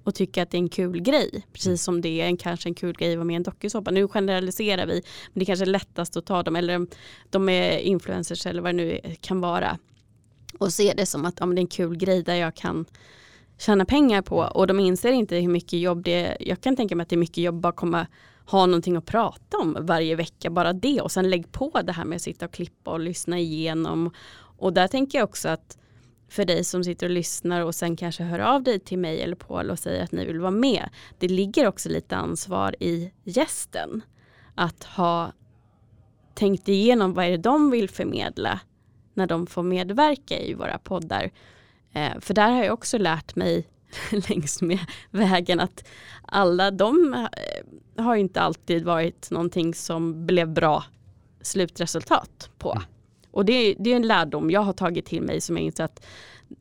och 0.04 0.16
tycka 0.16 0.44
att 0.44 0.52
det 0.52 0.58
är 0.58 0.60
en 0.60 0.70
kul 0.70 1.02
grej. 1.02 1.46
Precis 1.54 1.68
mm. 1.68 1.78
som 1.78 2.02
det 2.02 2.22
är 2.22 2.26
en, 2.26 2.38
kanske 2.38 2.70
en 2.70 2.76
kul 2.76 2.94
grej 2.94 3.12
att 3.12 3.18
vara 3.18 3.26
med 3.26 3.34
i 3.34 3.36
en 3.36 3.44
dokusåpa. 3.44 3.92
Nu 3.92 4.08
generaliserar 4.08 4.86
vi, 4.86 4.94
men 4.94 5.40
det 5.40 5.44
är 5.44 5.46
kanske 5.46 5.66
är 5.66 5.68
lättast 5.68 6.18
att 6.18 6.26
ta 6.26 6.44
dem, 6.44 6.56
eller 6.56 6.88
de 7.30 7.50
är 7.50 7.78
influencers 7.78 8.46
eller 8.46 8.62
vad 8.62 8.70
det 8.70 8.78
nu 8.78 9.00
kan 9.22 9.42
vara. 9.42 9.78
Och 10.60 10.74
se 10.74 10.94
det 10.98 11.06
som 11.06 11.26
att 11.26 11.40
ja, 11.40 11.46
det 11.46 11.56
är 11.56 11.60
en 11.60 11.68
kul 11.68 11.98
grej 11.98 12.24
där 12.24 12.36
jag 12.36 12.56
kan 12.56 12.86
tjäna 13.58 13.86
pengar 13.86 14.22
på. 14.22 14.38
Och 14.38 14.68
de 14.68 14.80
inser 14.80 15.12
inte 15.12 15.36
hur 15.36 15.50
mycket 15.50 15.80
jobb 15.80 16.04
det 16.04 16.14
är. 16.14 16.38
Jag 16.40 16.62
kan 16.62 16.76
tänka 16.76 16.96
mig 16.96 17.04
att 17.04 17.10
det 17.10 17.16
är 17.16 17.18
mycket 17.18 17.44
jobb 17.44 17.66
att 17.66 17.76
komma 17.76 18.08
ha 18.46 18.66
någonting 18.66 18.96
att 18.96 19.06
prata 19.06 19.58
om 19.58 19.78
varje 19.80 20.16
vecka, 20.16 20.50
bara 20.50 20.74
det. 20.74 21.02
Och 21.02 21.12
sen 21.12 21.30
lägg 21.30 21.52
på 21.52 21.82
det 21.84 21.92
här 21.92 22.06
med 22.06 22.16
att 22.16 22.22
sitta 22.22 22.46
och 22.46 22.54
klippa 22.54 22.92
och 22.92 23.00
lyssna 23.00 23.40
igenom. 23.40 24.12
Och 24.58 24.74
där 24.74 24.88
tänker 24.88 25.18
jag 25.18 25.30
också 25.30 25.50
att 25.50 25.78
för 26.34 26.46
dig 26.46 26.64
som 26.64 26.84
sitter 26.84 27.06
och 27.06 27.12
lyssnar 27.12 27.62
och 27.62 27.76
sen 27.76 27.96
kanske 27.96 28.24
hör 28.24 28.40
av 28.40 28.64
dig 28.64 28.80
till 28.80 28.98
mig 28.98 29.22
eller 29.22 29.36
Paul 29.36 29.72
och 29.72 29.80
säger 29.80 30.04
att 30.04 30.12
ni 30.12 30.26
vill 30.26 30.40
vara 30.40 30.52
med. 30.52 30.90
Det 31.20 31.28
ligger 31.28 31.68
också 31.68 31.90
lite 31.90 32.16
ansvar 32.16 32.76
i 32.80 33.12
gästen. 33.24 34.02
Att 34.56 34.84
ha 34.84 35.32
tänkt 36.34 36.68
igenom 36.68 37.14
vad 37.14 37.26
är 37.26 37.30
det 37.30 37.38
de 37.38 37.72
vill 37.72 37.90
förmedla 37.90 38.60
när 39.14 39.28
de 39.28 39.48
får 39.48 39.64
medverka 39.64 40.40
i 40.40 40.54
våra 40.54 40.78
poddar. 40.78 41.32
Eh, 41.94 42.20
för 42.20 42.34
där 42.34 42.52
har 42.52 42.64
jag 42.64 42.74
också 42.74 42.98
lärt 42.98 43.36
mig 43.36 43.68
längs 44.30 44.62
med 44.62 44.80
vägen 45.12 45.60
att 45.60 45.86
alla 46.22 46.72
de 46.72 47.14
eh, 47.14 48.04
har 48.04 48.16
inte 48.16 48.42
alltid 48.42 48.86
varit 48.86 49.32
någonting 49.32 49.74
som 49.74 50.26
blev 50.26 50.54
bra 50.54 50.84
slutresultat 51.42 52.50
på. 52.58 52.82
Och 53.34 53.46
det, 53.46 53.76
det 53.80 53.92
är 53.92 53.96
en 53.96 54.08
lärdom 54.08 54.52
jag 54.52 54.62
har 54.62 54.74
tagit 54.74 55.06
till 55.06 55.22
mig 55.22 55.42
som 55.42 55.58
jag 55.58 55.66
inser 55.66 55.84
att 55.84 56.06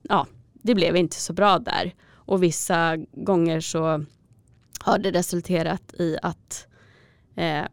ja, 0.03 0.27
det 0.53 0.75
blev 0.75 0.97
inte 0.97 1.17
så 1.17 1.33
bra 1.33 1.59
där. 1.59 1.95
Och 2.13 2.43
vissa 2.43 2.97
gånger 3.13 3.61
så 3.61 4.05
har 4.81 4.99
det 4.99 5.11
resulterat 5.11 5.95
i 5.99 6.19
att 6.23 6.67
eh, 7.35 7.65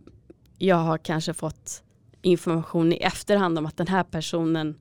jag 0.58 0.76
har 0.76 0.98
kanske 0.98 1.34
fått 1.34 1.84
information 2.22 2.94
i 2.94 2.98
efterhand 2.98 3.58
om 3.58 3.66
att 3.66 3.78
den 3.78 3.88
här 3.88 4.04
personen 4.04 4.76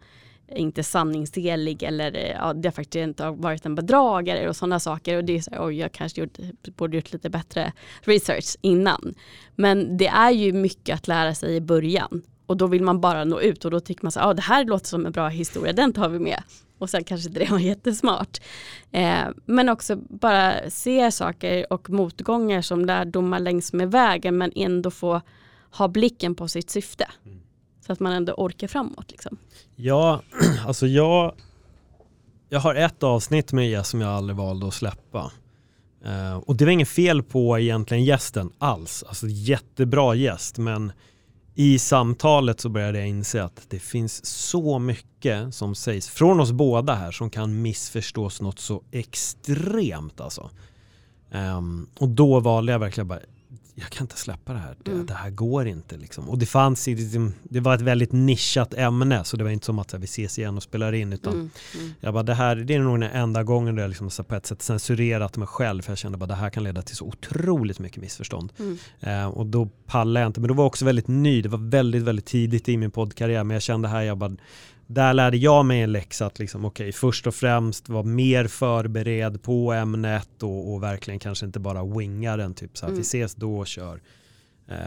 är 0.47 0.57
inte 0.57 0.83
sanningsenlig 0.83 1.83
eller 1.83 2.17
eh, 2.17 2.31
ja, 2.31 2.53
det 2.53 2.69
har 2.69 2.73
faktiskt 2.73 3.03
inte 3.03 3.25
har 3.25 3.33
varit 3.33 3.67
en 3.67 3.75
bedragare 3.75 4.49
och 4.49 4.57
sådana 4.57 4.81
saker. 4.81 5.17
Och 5.17 5.25
det 5.25 5.37
är 5.37 5.41
så, 5.41 5.51
oj, 5.59 5.79
jag 5.79 5.93
kanske 5.93 6.21
gjort, 6.21 6.39
borde 6.77 6.97
gjort 6.97 7.13
lite 7.13 7.31
bättre 7.31 7.73
research 8.01 8.57
innan. 8.61 9.15
Men 9.57 9.97
det 9.97 10.09
är 10.09 10.31
ju 10.31 10.53
mycket 10.53 10.95
att 10.95 11.09
lära 11.09 11.35
sig 11.35 11.57
i 11.57 11.61
början 11.61 12.23
och 12.49 12.57
då 12.57 12.67
vill 12.67 12.83
man 12.83 13.01
bara 13.01 13.25
nå 13.25 13.41
ut 13.41 13.65
och 13.65 13.71
då 13.71 13.81
tycker 13.81 14.05
man 14.05 14.13
så 14.13 14.21
ah, 14.21 14.35
det 14.35 14.43
här 14.43 14.65
låter 14.65 14.87
som 14.87 15.07
en 15.07 15.13
bra 15.13 15.29
historia, 15.29 15.73
den 15.73 15.93
tar 15.93 16.09
vi 16.09 16.19
med. 16.19 16.43
Och 16.79 16.91
sen 16.91 17.05
kanske 17.05 17.29
inte 17.29 17.41
det 17.41 17.51
var 17.51 17.59
jättesmart. 17.73 18.39
Eh, 18.91 19.25
men 19.47 19.69
också 19.69 19.97
bara 19.97 20.71
se 20.71 21.13
saker 21.13 21.73
och 21.73 21.91
motgångar 21.91 22.63
som 22.63 22.85
lärdomar 22.85 23.41
längs 23.41 23.73
med 23.73 23.91
vägen 23.91 24.39
men 24.39 24.53
ändå 24.55 24.91
få 24.91 25.21
ha 25.71 25.89
blicken 25.89 26.35
på 26.35 26.49
sitt 26.49 26.71
syfte. 26.71 27.09
Mm. 27.25 27.39
Så 27.87 27.93
att 27.93 28.01
man 28.01 28.13
ändå 28.13 28.33
orkar 28.33 28.69
framåt. 28.69 29.11
Liksom. 29.11 29.37
Ja, 29.77 30.23
alltså 30.67 30.87
jag, 30.87 31.35
jag 32.49 32.61
har 32.61 32.75
ett 32.75 33.03
avsnitt 33.03 33.53
med 33.53 33.71
Jess 33.71 33.89
som 33.89 34.01
jag 34.01 34.11
aldrig 34.11 34.37
valde 34.37 34.67
att 34.67 34.75
släppa. 34.75 35.33
Uh, 36.07 36.37
och 36.37 36.57
det 36.57 36.65
var 36.65 36.73
inget 36.73 36.89
fel 36.89 37.23
på 37.23 37.59
egentligen 37.59 38.05
gästen 38.05 38.53
alls. 38.59 39.05
Alltså 39.09 39.27
jättebra 39.29 40.15
gäst 40.15 40.59
men 40.59 40.93
i 41.61 41.79
samtalet 41.79 42.61
så 42.61 42.69
började 42.69 42.99
jag 42.99 43.09
inse 43.09 43.45
att 43.45 43.67
det 43.69 43.79
finns 43.79 44.27
så 44.27 44.79
mycket 44.79 45.55
som 45.55 45.75
sägs 45.75 46.09
från 46.09 46.41
oss 46.41 46.53
båda 46.53 46.95
här 46.95 47.11
som 47.11 47.31
kan 47.31 47.63
missförstås 47.63 48.41
något 48.41 48.59
så 48.59 48.83
extremt 48.91 50.21
alltså. 50.21 50.51
Um, 51.31 51.89
och 51.99 52.09
då 52.09 52.41
valde 52.41 52.73
jag 52.73 52.79
verkligen 52.79 53.09
bara, 53.09 53.21
jag 53.81 53.91
kan 53.91 54.05
inte 54.05 54.17
släppa 54.17 54.53
det 54.53 54.59
här. 54.59 54.77
Det, 54.83 54.91
mm. 54.91 55.07
det 55.07 55.15
här 55.15 55.31
går 55.31 55.67
inte. 55.67 55.97
Liksom. 55.97 56.29
Och 56.29 56.39
det 56.39 56.47
fanns 56.47 56.87
liksom, 56.87 57.35
det 57.43 57.61
var 57.61 57.75
ett 57.75 57.81
väldigt 57.81 58.13
nischat 58.13 58.75
ämne 58.75 59.25
så 59.25 59.37
det 59.37 59.45
var 59.45 59.51
inte 59.51 59.67
som 59.67 59.79
att 59.79 59.93
här, 59.93 59.99
vi 59.99 60.05
ses 60.05 60.39
igen 60.39 60.57
och 60.57 60.63
spelar 60.63 60.93
in 60.93 61.13
utan 61.13 61.33
mm. 61.33 61.51
Mm. 61.75 61.95
jag 62.01 62.15
bara 62.15 62.23
det 62.23 62.35
här 62.35 62.57
det 62.57 62.75
är 62.75 62.79
nog 62.79 63.01
den 63.01 63.11
enda 63.11 63.43
gången 63.43 63.77
då 63.77 63.83
jag 63.83 63.89
liksom, 63.89 64.11
så 64.11 64.25
på 64.25 64.35
ett 64.35 64.47
sätt 64.47 64.63
censurerat 64.63 65.37
mig 65.37 65.49
själv 65.49 65.83
för 65.83 65.91
jag 65.91 65.99
kände 65.99 66.19
bara 66.19 66.27
det 66.27 66.35
här 66.35 66.51
kan 66.51 66.65
leda 66.65 66.83
till 66.83 66.97
så 66.97 67.05
otroligt 67.05 67.79
mycket 67.79 68.03
missförstånd. 68.03 68.53
Mm. 68.59 68.79
Eh, 69.01 69.27
och 69.27 69.47
då 69.47 69.69
pallade 69.87 70.21
jag 70.21 70.29
inte 70.29 70.41
men 70.41 70.49
då 70.49 70.55
var 70.55 70.65
jag 70.65 70.67
också 70.67 70.85
väldigt 70.85 71.09
ny. 71.09 71.43
Det 71.43 71.49
var 71.49 71.71
väldigt 71.71 72.03
väldigt 72.03 72.27
tidigt 72.27 72.69
i 72.69 72.77
min 72.77 72.91
poddkarriär 72.91 73.45
men 73.45 73.55
jag 73.55 73.63
kände 73.63 73.89
här 73.89 74.03
jag 74.03 74.19
bara 74.19 74.37
där 74.91 75.15
lärde 75.15 75.37
jag 75.37 75.65
mig 75.65 75.81
en 75.83 75.93
läxa 75.93 76.27
att 76.27 76.39
liksom, 76.39 76.65
okay, 76.65 76.93
först 76.93 77.27
och 77.27 77.35
främst 77.35 77.89
vara 77.89 78.03
mer 78.03 78.47
förberedd 78.47 79.43
på 79.43 79.73
ämnet 79.73 80.43
och, 80.43 80.73
och 80.73 80.83
verkligen 80.83 81.21
kanske 81.21 81.47
inte 81.47 81.61
bara 81.61 81.85
winga 81.85 82.37
den. 82.37 82.55
Typ 82.55 82.79
så 82.79 82.87
här, 82.87 82.91
mm. 82.91 82.99
vi 82.99 83.03
ses 83.03 83.35
då 83.35 83.59
och 83.59 83.67
kör. 83.67 84.01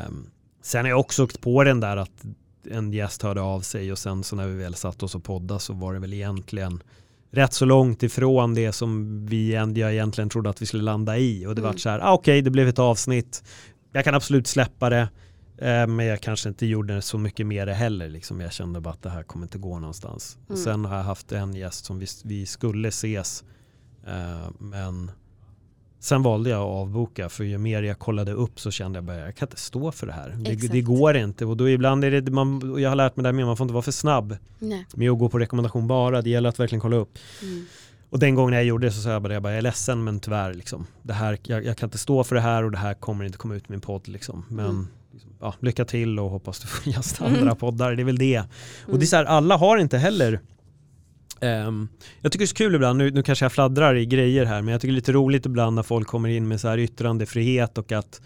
Um, 0.08 0.30
sen 0.62 0.86
har 0.86 0.90
jag 0.90 1.00
också 1.00 1.24
åkt 1.24 1.42
på 1.42 1.64
den 1.64 1.80
där 1.80 1.98
att 1.98 2.26
en 2.72 2.94
gäst 2.94 3.22
hörde 3.22 3.42
av 3.42 3.62
sig 3.62 3.92
och 3.92 3.98
sen 3.98 4.24
så 4.24 4.36
när 4.36 4.48
vi 4.48 4.56
väl 4.56 4.76
satt 4.76 5.04
oss 5.04 5.16
och 5.16 5.24
podda 5.24 5.60
så 5.60 5.74
var 5.74 5.94
det 5.94 6.00
väl 6.00 6.14
egentligen 6.14 6.84
rätt 7.32 7.54
så 7.54 7.66
långt 7.66 8.04
ifrån 8.04 8.54
det 8.54 8.72
som 8.72 9.26
vi 9.26 9.54
jag 9.54 9.94
egentligen 9.94 10.30
trodde 10.30 10.50
att 10.50 10.62
vi 10.62 10.66
skulle 10.66 10.84
landa 10.84 11.18
i. 11.18 11.46
Och 11.46 11.56
det 11.56 11.62
mm. 11.62 11.72
var 11.72 11.78
så 11.78 11.90
här, 11.90 12.00
ah, 12.00 12.14
okej 12.14 12.32
okay, 12.32 12.42
det 12.42 12.50
blev 12.50 12.68
ett 12.68 12.80
avsnitt, 12.80 13.44
jag 13.92 14.04
kan 14.04 14.16
absolut 14.16 14.48
släppa 14.48 14.90
det. 14.90 15.10
Eh, 15.62 15.88
men 15.88 16.06
jag 16.06 16.22
kanske 16.22 16.50
inte 16.50 16.66
gjorde 16.66 17.02
så 17.02 17.18
mycket 17.18 17.48
mer 17.48 17.68
heller. 17.68 18.10
Liksom. 18.10 18.42
Jag 18.42 18.54
kände 18.54 18.82
bara 18.82 18.94
att 18.94 19.02
det 19.02 19.10
här 19.10 19.24
kommer 19.24 19.46
inte 19.46 19.58
gå 19.58 19.80
någonstans. 19.80 20.38
Mm. 20.50 20.62
Sen 20.62 20.86
har 20.86 20.98
jag 20.98 21.04
haft 21.04 21.32
en 21.32 21.54
gäst 21.54 21.86
som 21.86 22.00
vi, 22.00 22.06
vi 22.24 22.46
skulle 22.46 22.88
ses. 22.88 23.44
Eh, 24.08 24.50
men 24.60 25.12
sen 26.00 26.24
valde 26.24 26.50
jag 26.50 26.60
att 26.60 26.68
avboka. 26.68 27.30
För 27.30 27.44
ju 27.44 27.58
mer 27.58 27.84
jag 27.84 28.00
kollade 28.00 28.32
upp 28.32 28.60
så 28.60 28.72
kände 28.72 28.98
jag 28.98 29.04
bara 29.04 29.18
jag 29.18 29.36
kan 29.36 29.48
inte 29.48 29.60
stå 29.60 29.92
för 29.92 30.08
det 30.08 30.14
här. 30.14 30.38
Det, 30.40 30.56
det, 30.56 30.82
går 30.82 31.18
inte. 31.18 31.46
Och 31.46 31.58
då 31.58 31.70
ibland 31.70 32.04
är 32.04 32.22
det, 32.22 32.32
man, 32.32 32.76
jag 32.78 32.90
har 32.90 32.96
lärt 32.96 33.16
mig 33.16 33.24
det 33.24 33.34
med, 33.34 33.46
man 33.46 33.58
får 33.58 33.64
inte 33.64 33.74
vara 33.74 33.84
för 33.84 33.92
snabb 33.92 34.38
Nej. 34.60 34.86
med 34.94 35.12
att 35.12 35.20
gå 35.20 35.30
på 35.30 35.40
rekommendation 35.40 35.88
bara. 35.88 36.22
Det 36.22 36.30
gäller 36.30 36.50
att 36.50 36.60
verkligen 36.60 36.82
kolla 36.82 36.96
upp. 36.96 37.18
Mm. 37.42 37.66
Och 38.10 38.20
den 38.20 38.36
gången 38.36 38.54
jag 38.54 38.64
gjorde 38.64 38.88
det 38.88 38.92
så 38.92 39.02
sa 39.02 39.10
jag 39.10 39.22
bara, 39.22 39.34
jag, 39.34 39.44
bara, 39.44 39.54
jag 39.54 39.58
är 39.58 39.62
ledsen 39.62 40.04
men 40.04 40.20
tyvärr, 40.20 40.54
liksom, 40.54 40.88
det 41.02 41.14
här, 41.14 41.38
jag, 41.44 41.66
jag, 41.66 41.78
kan 41.78 41.88
inte 41.88 41.98
stå 41.98 42.24
för 42.24 42.36
det 42.36 42.42
här 42.42 42.64
och 42.64 42.72
det 42.72 42.78
här 42.78 42.94
kommer 42.94 43.26
inte 43.26 43.38
komma 43.38 43.56
ut 43.56 43.64
i 43.64 43.72
min 43.72 43.82
podd. 43.82 44.08
Liksom. 44.08 44.46
Men 44.50 44.66
mm 44.66 44.88
liksom, 45.14 45.32
ja, 45.40 45.54
lycka 45.60 45.86
till 45.86 46.20
och 46.20 46.30
hoppas 46.30 46.60
du 46.60 46.68
får 46.68 46.94
gästa 46.94 47.26
mm. 47.26 47.40
andra 47.40 47.56
poddar. 47.56 47.96
Det 47.96 48.02
är 48.02 48.06
väl 48.06 48.18
det. 48.18 48.36
Mm. 48.36 48.50
Och 48.88 49.00
det 49.00 49.06
är 49.06 49.08
så 49.08 49.16
här, 49.16 49.26
alla 49.26 49.58
har 49.58 49.78
inte 49.78 49.98
heller 49.98 50.40
Um, 51.44 51.90
jag 52.22 52.32
tycker 52.32 52.44
det 52.44 52.46
är 52.46 52.48
så 52.48 52.56
kul 52.56 52.76
ibland, 52.76 52.98
nu, 52.98 53.12
nu 53.12 53.24
kanske 53.24 53.46
jag 53.46 53.52
fladdrar 53.52 53.96
i 53.96 54.06
grejer 54.06 54.46
här, 54.46 54.62
men 54.62 54.72
jag 54.72 54.82
tycker 54.82 54.92
det 54.92 54.96
är 54.96 55.02
lite 55.02 55.12
roligt 55.12 55.46
ibland 55.46 55.76
när 55.76 55.84
folk 55.84 56.08
kommer 56.08 56.30
in 56.30 56.48
med 56.48 56.62
så 56.62 56.68
här 56.68 56.78
yttrandefrihet 56.78 57.78
och 57.78 57.92
att 57.92 58.22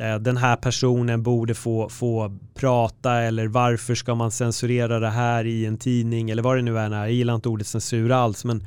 uh, 0.00 0.14
den 0.14 0.36
här 0.36 0.56
personen 0.56 1.22
borde 1.22 1.54
få, 1.54 1.88
få 1.88 2.38
prata 2.54 3.12
eller 3.12 3.46
varför 3.46 3.94
ska 3.94 4.14
man 4.14 4.30
censurera 4.30 4.98
det 4.98 5.10
här 5.10 5.46
i 5.46 5.66
en 5.66 5.78
tidning 5.78 6.30
eller 6.30 6.42
vad 6.42 6.56
det 6.56 6.62
nu 6.62 6.78
är. 6.78 6.90
Jag 6.90 7.12
gillar 7.12 7.34
inte 7.34 7.48
ordet 7.48 7.66
censur 7.66 8.12
alls, 8.12 8.44
men 8.44 8.66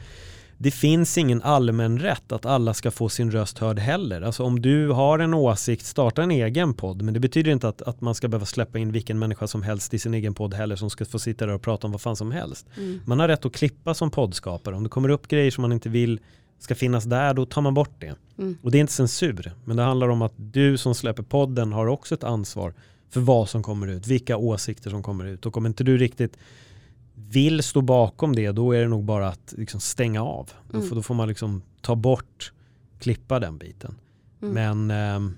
det 0.64 0.72
finns 0.72 1.18
ingen 1.18 1.42
allmän 1.42 2.00
rätt 2.00 2.32
att 2.32 2.46
alla 2.46 2.74
ska 2.74 2.92
få 2.92 3.10
sin 3.10 3.32
röst 3.32 3.60
hörd 3.60 3.80
heller. 3.80 4.22
Alltså 4.22 4.44
om 4.44 4.62
du 4.62 4.90
har 4.90 5.20
en 5.20 5.34
åsikt, 5.34 5.86
starta 5.86 6.24
en 6.24 6.32
egen 6.32 6.74
podd. 6.74 7.02
Men 7.02 7.14
det 7.14 7.20
betyder 7.20 7.52
inte 7.52 7.68
att, 7.68 7.82
att 7.82 8.02
man 8.02 8.16
ska 8.16 8.28
behöva 8.28 8.46
släppa 8.46 8.80
in 8.80 8.92
vilken 8.92 9.20
människa 9.20 9.48
som 9.48 9.64
helst 9.64 9.94
i 9.94 10.00
sin 10.00 10.14
egen 10.14 10.34
podd 10.34 10.54
heller 10.54 10.76
som 10.76 10.90
ska 10.90 11.06
få 11.06 11.20
sitta 11.20 11.46
där 11.46 11.54
och 11.54 11.62
prata 11.62 11.88
om 11.88 11.92
vad 11.92 12.02
fan 12.02 12.16
som 12.16 12.32
helst. 12.32 12.68
Mm. 12.78 13.00
Man 13.06 13.20
har 13.20 13.28
rätt 13.28 13.46
att 13.46 13.54
klippa 13.54 13.94
som 13.94 14.12
poddskapare. 14.12 14.76
Om 14.76 14.84
det 14.84 14.90
kommer 14.90 15.10
upp 15.10 15.28
grejer 15.28 15.52
som 15.52 15.62
man 15.62 15.72
inte 15.72 15.90
vill 15.90 16.20
ska 16.60 16.76
finnas 16.76 17.04
där, 17.04 17.34
då 17.34 17.46
tar 17.46 17.62
man 17.62 17.74
bort 17.74 17.96
det. 18.00 18.16
Mm. 18.38 18.58
Och 18.62 18.72
det 18.72 18.78
är 18.78 18.82
inte 18.82 18.94
censur, 18.94 19.52
men 19.66 19.78
det 19.78 19.84
handlar 19.84 20.08
om 20.10 20.22
att 20.22 20.34
du 20.36 20.78
som 20.78 20.96
släpper 20.96 21.24
podden 21.24 21.74
har 21.74 21.88
också 21.88 22.16
ett 22.16 22.24
ansvar 22.24 22.74
för 23.10 23.22
vad 23.22 23.50
som 23.50 23.64
kommer 23.64 23.88
ut, 23.88 24.08
vilka 24.08 24.38
åsikter 24.38 24.90
som 24.90 25.04
kommer 25.04 25.26
ut. 25.26 25.46
Och 25.46 25.58
om 25.58 25.66
inte 25.66 25.84
du 25.84 25.98
riktigt 25.98 26.38
vill 27.30 27.64
stå 27.64 27.82
bakom 27.82 28.36
det, 28.36 28.52
då 28.52 28.72
är 28.72 28.82
det 28.82 28.88
nog 28.88 29.04
bara 29.04 29.28
att 29.28 29.54
liksom 29.58 29.80
stänga 29.80 30.24
av. 30.24 30.52
Mm. 30.70 30.82
Då, 30.82 30.88
får, 30.88 30.96
då, 30.96 31.02
får, 31.02 31.16
man 31.16 31.28
liksom 31.28 31.62
ta 31.82 31.96
bort, 31.96 32.54
klippa 33.00 33.40
den 33.40 33.58
biten. 33.58 33.96
Mm. 34.42 34.88
Men 34.88 34.92
eh, 34.92 35.34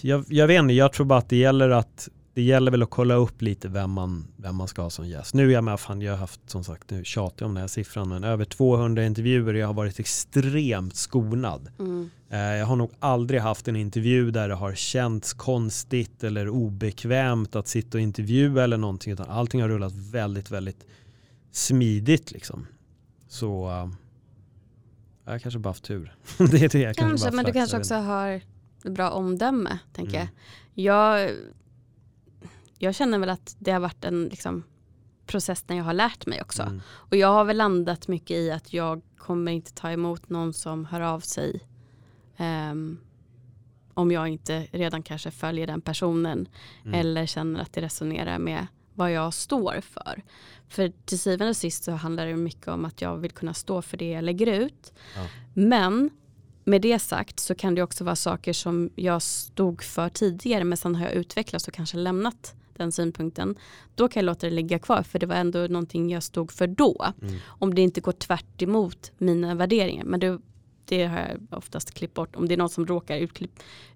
jag, 0.00 0.24
jag 0.28 0.46
vet 0.46 0.60
inte, 0.60 0.74
jag 0.74 0.92
tror 0.92 1.06
bara 1.06 1.18
att 1.18 1.28
det 1.28 1.36
gäller 1.36 1.70
att 1.70 2.08
det 2.38 2.42
gäller 2.42 2.70
väl 2.70 2.82
att 2.82 2.90
kolla 2.90 3.14
upp 3.14 3.42
lite 3.42 3.68
vem 3.68 3.90
man, 3.90 4.26
vem 4.36 4.56
man 4.56 4.68
ska 4.68 4.82
ha 4.82 4.90
som 4.90 5.08
gäst. 5.08 5.34
Nu 5.34 5.48
är 5.48 5.52
jag 5.52 5.64
med, 5.64 5.80
fan 5.80 6.02
jag 6.02 6.12
har 6.12 6.18
haft 6.18 6.50
som 6.50 6.64
sagt, 6.64 6.90
nu 6.90 7.04
tjatar 7.04 7.44
jag 7.44 7.48
om 7.48 7.54
den 7.54 7.60
här 7.60 7.68
siffran, 7.68 8.08
men 8.08 8.24
över 8.24 8.44
200 8.44 9.04
intervjuer 9.04 9.54
och 9.54 9.60
jag 9.60 9.66
har 9.66 9.74
varit 9.74 10.00
extremt 10.00 10.96
skonad. 10.96 11.70
Mm. 11.78 12.10
Eh, 12.30 12.38
jag 12.38 12.66
har 12.66 12.76
nog 12.76 12.90
aldrig 12.98 13.40
haft 13.40 13.68
en 13.68 13.76
intervju 13.76 14.30
där 14.30 14.48
det 14.48 14.54
har 14.54 14.74
känts 14.74 15.32
konstigt 15.32 16.24
eller 16.24 16.48
obekvämt 16.48 17.56
att 17.56 17.68
sitta 17.68 17.98
och 17.98 18.02
intervjua 18.02 18.64
eller 18.64 18.76
någonting, 18.76 19.12
utan 19.12 19.28
allting 19.28 19.62
har 19.62 19.68
rullat 19.68 19.92
väldigt, 19.94 20.50
väldigt 20.50 20.86
smidigt 21.52 22.32
liksom. 22.32 22.66
Så 23.28 23.68
uh, 23.68 23.88
jag 25.24 25.42
kanske 25.42 25.58
bara 25.58 25.70
haft 25.70 25.84
tur. 25.84 26.16
det 26.38 26.62
är 26.62 26.68
det 26.68 26.78
jag 26.78 26.96
kanske, 26.96 27.02
kanske 27.02 27.30
men 27.30 27.44
du 27.44 27.52
kanske 27.52 27.76
också 27.76 27.94
har 27.94 28.40
bra 28.84 29.10
omdöme, 29.10 29.78
tänker 29.92 30.16
mm. 30.16 30.28
jag. 30.74 31.20
jag. 31.24 31.30
Jag 32.78 32.94
känner 32.94 33.18
väl 33.18 33.30
att 33.30 33.56
det 33.58 33.70
har 33.70 33.80
varit 33.80 34.04
en 34.04 34.24
liksom, 34.24 34.64
process 35.26 35.64
när 35.66 35.76
jag 35.76 35.84
har 35.84 35.92
lärt 35.92 36.26
mig 36.26 36.42
också. 36.42 36.62
Mm. 36.62 36.80
Och 36.88 37.16
jag 37.16 37.28
har 37.28 37.44
väl 37.44 37.56
landat 37.56 38.08
mycket 38.08 38.36
i 38.36 38.50
att 38.50 38.72
jag 38.72 39.02
kommer 39.16 39.52
inte 39.52 39.72
ta 39.72 39.90
emot 39.90 40.28
någon 40.28 40.52
som 40.52 40.84
hör 40.84 41.00
av 41.00 41.20
sig 41.20 41.60
um, 42.38 42.98
om 43.94 44.10
jag 44.10 44.28
inte 44.28 44.66
redan 44.72 45.02
kanske 45.02 45.30
följer 45.30 45.66
den 45.66 45.80
personen 45.80 46.48
mm. 46.84 47.00
eller 47.00 47.26
känner 47.26 47.60
att 47.60 47.72
det 47.72 47.80
resonerar 47.80 48.38
med 48.38 48.66
vad 48.94 49.12
jag 49.12 49.34
står 49.34 49.80
för. 49.80 50.22
För 50.68 50.92
till 51.04 51.18
syvende 51.18 51.50
och 51.50 51.56
sist 51.56 51.84
så 51.84 51.92
handlar 51.92 52.26
det 52.26 52.36
mycket 52.36 52.68
om 52.68 52.84
att 52.84 53.00
jag 53.00 53.16
vill 53.16 53.30
kunna 53.30 53.54
stå 53.54 53.82
för 53.82 53.96
det 53.96 54.10
jag 54.10 54.24
lägger 54.24 54.46
ut. 54.46 54.92
Ja. 55.16 55.26
Men 55.54 56.10
med 56.64 56.82
det 56.82 56.98
sagt 56.98 57.40
så 57.40 57.54
kan 57.54 57.74
det 57.74 57.82
också 57.82 58.04
vara 58.04 58.16
saker 58.16 58.52
som 58.52 58.90
jag 58.96 59.22
stod 59.22 59.82
för 59.82 60.08
tidigare 60.08 60.64
men 60.64 60.78
sen 60.78 60.94
har 60.94 61.04
jag 61.04 61.12
utvecklats 61.14 61.68
och 61.68 61.74
kanske 61.74 61.96
lämnat 61.96 62.54
den 62.78 62.92
synpunkten. 62.92 63.56
Då 63.94 64.08
kan 64.08 64.20
jag 64.20 64.26
låta 64.26 64.46
det 64.46 64.54
ligga 64.54 64.78
kvar 64.78 65.02
för 65.02 65.18
det 65.18 65.26
var 65.26 65.36
ändå 65.36 65.58
någonting 65.58 66.10
jag 66.10 66.22
stod 66.22 66.52
för 66.52 66.66
då. 66.66 67.12
Mm. 67.22 67.34
Om 67.46 67.74
det 67.74 67.82
inte 67.82 68.00
går 68.00 68.12
tvärt 68.12 68.62
emot 68.62 69.12
mina 69.18 69.54
värderingar. 69.54 70.04
Men 70.04 70.20
det 70.20 70.38
det 70.88 71.04
har 71.04 71.18
jag 71.18 71.58
oftast 71.58 71.94
klippt 71.94 72.14
bort. 72.14 72.36
Om 72.36 72.48
det 72.48 72.54
är 72.54 72.58
någon 72.58 72.68
som 72.68 72.86
råkar 72.86 73.28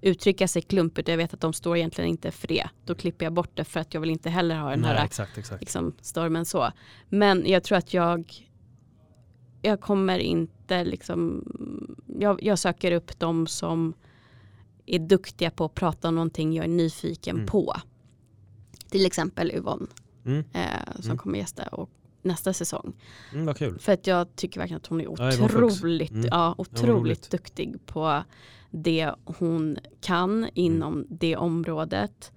uttrycka 0.01 0.49
sig 0.49 0.63
klumpigt 0.63 1.09
och 1.09 1.13
jag 1.13 1.19
vet 1.19 1.35
att 1.35 1.41
de 1.41 1.53
står 1.53 1.77
egentligen 1.77 2.11
inte 2.11 2.31
för 2.31 2.49
det. 2.49 2.69
Då 2.85 2.95
klipper 2.95 3.27
jag 3.27 3.33
bort 3.33 3.51
det 3.55 3.65
för 3.65 3.81
att 3.81 3.95
jag 3.95 4.01
vill 4.01 4.11
inte 4.11 4.31
heller 4.31 4.57
ha 4.57 4.71
den 4.71 4.81
Nej, 4.81 4.97
här 4.97 5.05
exakt, 5.05 5.39
exakt. 5.39 5.61
Liksom, 5.61 5.95
stormen 6.01 6.45
så. 6.45 6.73
Men 7.09 7.47
jag 7.47 7.65
tror 7.65 7.79
att 7.79 7.95
jag 7.95 8.33
jag 9.63 9.81
kommer 9.81 10.19
inte 10.19 10.85
liksom 10.85 11.45
jag, 12.19 12.43
jag 12.43 12.59
söker 12.59 12.93
upp 12.93 13.19
de 13.19 13.47
som 13.47 13.95
är 14.87 14.99
duktiga 14.99 15.51
på 15.51 15.65
att 15.65 15.75
prata 15.75 16.09
om 16.09 16.15
någonting 16.15 16.53
jag 16.53 16.65
är 16.65 16.69
nyfiken 16.69 17.37
mm. 17.37 17.47
på. 17.47 17.77
Till 18.93 19.07
exempel 19.07 19.51
Yvonne 19.51 19.87
mm. 20.25 20.45
eh, 20.53 20.95
som 20.95 21.05
mm. 21.05 21.19
kommer 21.19 21.39
gästa 21.39 21.63
och 21.63 21.91
nästa 22.23 22.53
säsong. 22.53 22.93
Mm, 23.33 23.47
vad 23.47 23.57
kul. 23.57 23.79
För 23.79 23.93
att 23.93 24.07
jag 24.07 24.37
tycker 24.37 24.61
verkligen 24.61 24.77
att 24.77 24.87
hon 24.87 25.01
är 25.01 25.09
otroligt, 25.09 26.11
mm. 26.11 26.29
ja, 26.31 26.55
otroligt 26.59 27.31
duktig 27.31 27.87
på 27.87 28.23
det 28.71 29.11
hon 29.25 29.79
kan 30.01 30.49
inom 30.55 30.93
mm. 30.93 31.07
det 31.11 31.37
området. 31.37 32.33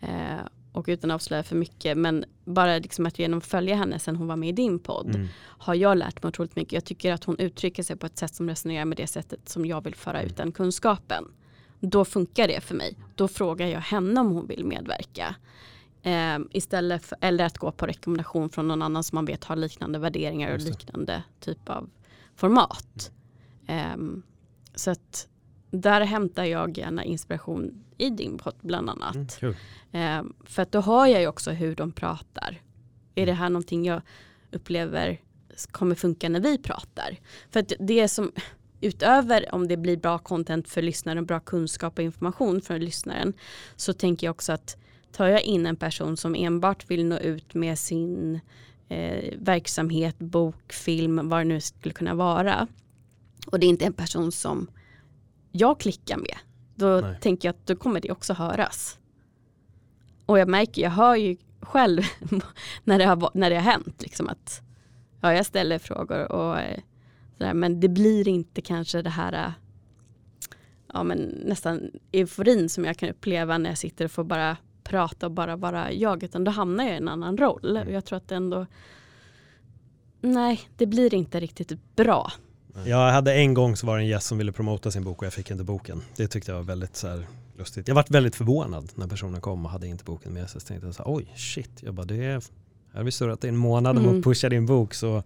Eh, 0.00 0.40
och 0.72 0.84
utan 0.88 1.10
att 1.10 1.14
avslöja 1.14 1.42
för 1.42 1.56
mycket, 1.56 1.98
men 1.98 2.24
bara 2.44 2.78
liksom 2.78 3.06
att 3.06 3.18
genom 3.18 3.38
att 3.38 3.46
följa 3.46 3.76
henne 3.76 3.98
sen 3.98 4.16
hon 4.16 4.26
var 4.26 4.36
med 4.36 4.48
i 4.48 4.52
din 4.52 4.78
podd 4.78 5.14
mm. 5.14 5.28
har 5.42 5.74
jag 5.74 5.98
lärt 5.98 6.22
mig 6.22 6.28
otroligt 6.28 6.56
mycket. 6.56 6.72
Jag 6.72 6.84
tycker 6.84 7.12
att 7.12 7.24
hon 7.24 7.38
uttrycker 7.38 7.82
sig 7.82 7.96
på 7.96 8.06
ett 8.06 8.18
sätt 8.18 8.34
som 8.34 8.48
resonerar 8.48 8.84
med 8.84 8.96
det 8.96 9.06
sättet 9.06 9.48
som 9.48 9.66
jag 9.66 9.84
vill 9.84 9.94
föra 9.94 10.22
ut 10.22 10.36
den 10.36 10.52
kunskapen. 10.52 11.24
Då 11.80 12.04
funkar 12.04 12.48
det 12.48 12.60
för 12.60 12.74
mig. 12.74 12.96
Då 13.14 13.28
frågar 13.28 13.66
jag 13.66 13.80
henne 13.80 14.20
om 14.20 14.30
hon 14.30 14.46
vill 14.46 14.64
medverka. 14.64 15.34
Eh, 16.02 16.38
istället 16.50 17.04
för, 17.04 17.18
eller 17.20 17.44
att 17.44 17.58
gå 17.58 17.72
på 17.72 17.86
rekommendation 17.86 18.50
från 18.50 18.68
någon 18.68 18.82
annan 18.82 19.04
som 19.04 19.16
man 19.16 19.24
vet 19.24 19.44
har 19.44 19.56
liknande 19.56 19.98
värderingar 19.98 20.54
och 20.54 20.60
liknande 20.60 21.22
typ 21.40 21.68
av 21.68 21.90
format. 22.36 23.10
Eh, 23.66 23.96
så 24.74 24.90
att 24.90 25.28
där 25.70 26.00
hämtar 26.00 26.44
jag 26.44 26.78
gärna 26.78 27.04
inspiration 27.04 27.84
i 27.98 28.10
din 28.10 28.38
podd 28.38 28.54
bland 28.60 28.90
annat. 28.90 29.42
Mm, 29.42 29.54
eh, 29.92 30.32
för 30.44 30.62
att 30.62 30.72
då 30.72 30.80
hör 30.80 31.06
jag 31.06 31.20
ju 31.20 31.26
också 31.26 31.50
hur 31.50 31.76
de 31.76 31.92
pratar. 31.92 32.62
Är 33.14 33.26
det 33.26 33.32
här 33.32 33.48
någonting 33.48 33.84
jag 33.84 34.02
upplever 34.52 35.20
kommer 35.70 35.94
funka 35.94 36.28
när 36.28 36.40
vi 36.40 36.58
pratar? 36.58 37.18
För 37.50 37.60
att 37.60 37.72
det 37.78 38.08
som 38.08 38.32
utöver 38.80 39.54
om 39.54 39.68
det 39.68 39.76
blir 39.76 39.96
bra 39.96 40.18
content 40.18 40.68
för 40.68 40.82
lyssnaren, 40.82 41.26
bra 41.26 41.40
kunskap 41.40 41.98
och 41.98 42.04
information 42.04 42.60
för 42.60 42.78
lyssnaren 42.78 43.32
så 43.76 43.92
tänker 43.92 44.26
jag 44.26 44.34
också 44.34 44.52
att 44.52 44.76
tar 45.12 45.26
jag 45.26 45.42
in 45.42 45.66
en 45.66 45.76
person 45.76 46.16
som 46.16 46.34
enbart 46.34 46.90
vill 46.90 47.04
nå 47.04 47.18
ut 47.18 47.54
med 47.54 47.78
sin 47.78 48.40
eh, 48.88 49.34
verksamhet, 49.38 50.18
bok, 50.18 50.72
film, 50.72 51.28
vad 51.28 51.40
det 51.40 51.44
nu 51.44 51.60
skulle 51.60 51.94
kunna 51.94 52.14
vara. 52.14 52.66
Och 53.46 53.60
det 53.60 53.66
är 53.66 53.68
inte 53.68 53.84
en 53.84 53.92
person 53.92 54.32
som 54.32 54.70
jag 55.52 55.80
klickar 55.80 56.16
med. 56.16 56.36
Då 56.74 57.00
Nej. 57.00 57.18
tänker 57.20 57.48
jag 57.48 57.54
att 57.54 57.66
då 57.66 57.76
kommer 57.76 58.00
det 58.00 58.10
också 58.10 58.32
höras. 58.32 58.98
Och 60.26 60.38
jag 60.38 60.48
märker, 60.48 60.82
jag 60.82 60.90
hör 60.90 61.16
ju 61.16 61.36
själv 61.60 62.02
när, 62.84 62.98
det 62.98 63.04
har, 63.04 63.30
när 63.34 63.50
det 63.50 63.56
har 63.56 63.62
hänt. 63.62 64.02
Liksom 64.02 64.28
att, 64.28 64.62
ja, 65.20 65.34
jag 65.34 65.46
ställer 65.46 65.78
frågor 65.78 66.32
och 66.32 66.60
eh, 66.60 66.80
sådär, 67.38 67.54
men 67.54 67.80
det 67.80 67.88
blir 67.88 68.28
inte 68.28 68.62
kanske 68.62 69.02
det 69.02 69.10
här 69.10 69.52
ja, 70.92 71.02
men 71.02 71.18
nästan 71.44 71.90
euforin 72.12 72.68
som 72.68 72.84
jag 72.84 72.96
kan 72.96 73.08
uppleva 73.08 73.58
när 73.58 73.70
jag 73.70 73.78
sitter 73.78 74.04
och 74.04 74.10
får 74.10 74.24
bara 74.24 74.56
prata 74.88 75.26
och 75.26 75.32
bara 75.32 75.56
vara 75.56 75.92
jag 75.92 76.22
utan 76.22 76.44
då 76.44 76.50
hamnar 76.50 76.84
jag 76.84 76.94
i 76.94 76.96
en 76.96 77.08
annan 77.08 77.36
roll. 77.36 77.76
Mm. 77.76 77.88
Och 77.88 77.94
jag 77.94 78.04
tror 78.04 78.16
att 78.16 78.28
det 78.28 78.34
ändå 78.34 78.66
Nej, 80.20 80.60
det 80.76 80.86
blir 80.86 81.14
inte 81.14 81.40
riktigt 81.40 81.96
bra. 81.96 82.32
Jag 82.86 83.12
hade 83.12 83.34
en 83.34 83.54
gång 83.54 83.76
så 83.76 83.86
var 83.86 83.96
det 83.96 84.02
en 84.02 84.08
gäst 84.08 84.26
som 84.26 84.38
ville 84.38 84.52
promota 84.52 84.90
sin 84.90 85.04
bok 85.04 85.18
och 85.18 85.26
jag 85.26 85.32
fick 85.32 85.50
inte 85.50 85.64
boken. 85.64 86.02
Det 86.16 86.28
tyckte 86.28 86.50
jag 86.50 86.56
var 86.56 86.64
väldigt 86.64 86.96
så 86.96 87.08
här, 87.08 87.26
lustigt. 87.58 87.88
Jag 87.88 87.94
var 87.94 88.04
väldigt 88.08 88.36
förvånad 88.36 88.92
när 88.94 89.06
personen 89.06 89.40
kom 89.40 89.64
och 89.64 89.70
hade 89.70 89.86
inte 89.86 90.04
boken 90.04 90.32
med 90.32 90.50
sig. 90.50 90.60
Så 90.60 90.66
tänkte 90.66 90.86
jag 90.86 90.94
så 90.94 91.02
här, 91.02 91.12
oj 91.14 91.32
shit, 91.36 91.70
jag 91.80 91.94
bara 91.94 92.06
det 92.06 92.24
är, 92.24 92.30
här 92.30 92.40
har 92.94 93.04
vi 93.04 93.10
surrat 93.10 93.44
i 93.44 93.48
en 93.48 93.56
månad 93.56 93.98
om 93.98 94.04
mm. 94.04 94.18
att 94.18 94.24
pusha 94.24 94.48
din 94.48 94.66
bok 94.66 94.94
så 94.94 95.22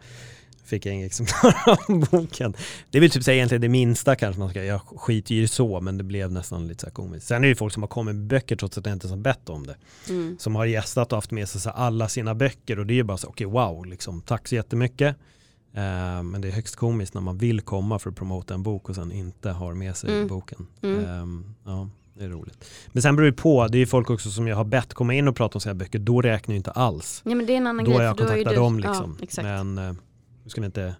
fick 0.64 0.86
jag 0.86 0.94
inget 0.94 1.06
exemplar 1.06 1.62
av 1.66 2.08
boken. 2.10 2.54
Det 2.90 2.98
är 2.98 3.00
väl 3.00 3.10
typ 3.10 3.28
egentligen 3.28 3.60
det 3.60 3.68
minsta 3.68 4.16
kanske 4.16 4.40
man 4.40 4.50
ska, 4.50 4.64
jag 4.64 4.80
skiter 4.80 5.34
ju 5.34 5.46
så 5.48 5.80
men 5.80 5.98
det 5.98 6.04
blev 6.04 6.32
nästan 6.32 6.68
lite 6.68 6.80
så 6.80 6.86
här 6.86 6.94
komiskt. 6.94 7.26
Sen 7.26 7.36
är 7.36 7.40
det 7.40 7.48
ju 7.48 7.54
folk 7.54 7.72
som 7.72 7.82
har 7.82 7.88
kommit 7.88 8.14
med 8.14 8.26
böcker 8.26 8.56
trots 8.56 8.78
att 8.78 8.86
jag 8.86 8.92
inte 8.92 9.08
har 9.08 9.16
bett 9.16 9.48
om 9.48 9.66
det. 9.66 9.76
Mm. 10.08 10.36
Som 10.38 10.54
har 10.54 10.64
gästat 10.64 11.12
och 11.12 11.16
haft 11.16 11.30
med 11.30 11.48
sig 11.48 11.60
så 11.60 11.70
alla 11.70 12.08
sina 12.08 12.34
böcker 12.34 12.78
och 12.78 12.86
det 12.86 12.92
är 12.92 12.96
ju 12.96 13.02
bara 13.02 13.18
så 13.18 13.28
okej 13.28 13.46
okay, 13.46 13.60
wow, 13.60 13.86
liksom, 13.86 14.20
tack 14.20 14.48
så 14.48 14.54
jättemycket. 14.54 15.16
Uh, 15.76 16.22
men 16.22 16.40
det 16.40 16.48
är 16.48 16.52
högst 16.52 16.76
komiskt 16.76 17.14
när 17.14 17.20
man 17.20 17.38
vill 17.38 17.60
komma 17.60 17.98
för 17.98 18.10
att 18.10 18.16
promota 18.16 18.54
en 18.54 18.62
bok 18.62 18.88
och 18.88 18.94
sen 18.94 19.12
inte 19.12 19.50
har 19.50 19.74
med 19.74 19.96
sig 19.96 20.10
mm. 20.10 20.28
boken. 20.28 20.66
Mm. 20.82 21.22
Um, 21.22 21.54
ja. 21.64 21.88
Det 22.14 22.24
är 22.24 22.28
roligt. 22.28 22.64
Men 22.92 23.02
sen 23.02 23.16
beror 23.16 23.26
det 23.26 23.32
på, 23.32 23.66
det 23.66 23.78
är 23.78 23.86
folk 23.86 24.10
också 24.10 24.30
som 24.30 24.48
jag 24.48 24.56
har 24.56 24.64
bett 24.64 24.94
komma 24.94 25.14
in 25.14 25.28
och 25.28 25.36
prata 25.36 25.56
om 25.56 25.60
sina 25.60 25.74
böcker, 25.74 25.98
då 25.98 26.22
räknar 26.22 26.54
jag 26.54 26.58
inte 26.58 26.70
alls. 26.70 27.22
Ja 27.24 27.34
men 27.34 27.46
det 27.46 27.52
är 27.52 27.56
en 27.56 27.66
annan 27.66 27.84
då 27.84 27.90
grej. 27.90 27.98
Har 27.98 28.04
jag 28.04 28.18
kontaktat 28.18 28.54
dem 28.54 28.78
liksom. 28.78 29.16
Ja, 29.36 29.42
men 29.42 29.78
uh, 29.78 29.94
nu 30.44 30.50
ska 30.50 30.60
vi 30.60 30.66
inte 30.66 30.94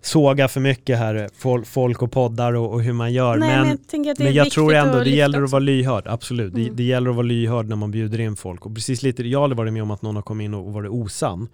såga 0.00 0.48
för 0.48 0.60
mycket 0.60 0.98
här, 0.98 1.28
folk 1.64 2.02
och 2.02 2.12
poddar 2.12 2.52
och, 2.52 2.72
och 2.72 2.82
hur 2.82 2.92
man 2.92 3.12
gör. 3.12 3.36
Nej, 3.36 3.48
men, 3.48 3.78
men 3.92 4.04
jag, 4.04 4.18
men 4.18 4.34
jag 4.34 4.50
tror 4.50 4.74
ändå 4.74 4.98
det 4.98 5.10
gäller 5.10 5.42
att 5.42 5.50
vara 5.50 5.60
lyhörd, 5.60 6.06
absolut. 6.06 6.54
Mm. 6.54 6.64
Det, 6.64 6.74
det, 6.74 6.82
gäller 6.82 7.10
att 7.10 7.16
vara 7.16 7.26
lyhörd 7.26 7.68
när 7.68 7.76
man 7.76 7.90
bjuder 7.90 8.20
in 8.20 8.36
folk. 8.36 8.66
Och 8.66 8.74
precis 8.74 9.02
lite, 9.02 9.28
jag 9.28 9.40
har 9.40 9.48
varit 9.48 9.72
med 9.72 9.82
om 9.82 9.90
att 9.90 10.02
någon 10.02 10.16
har 10.16 10.22
kommit 10.22 10.44
in 10.44 10.54
och 10.54 10.72
varit 10.72 10.90
osann. 10.90 11.48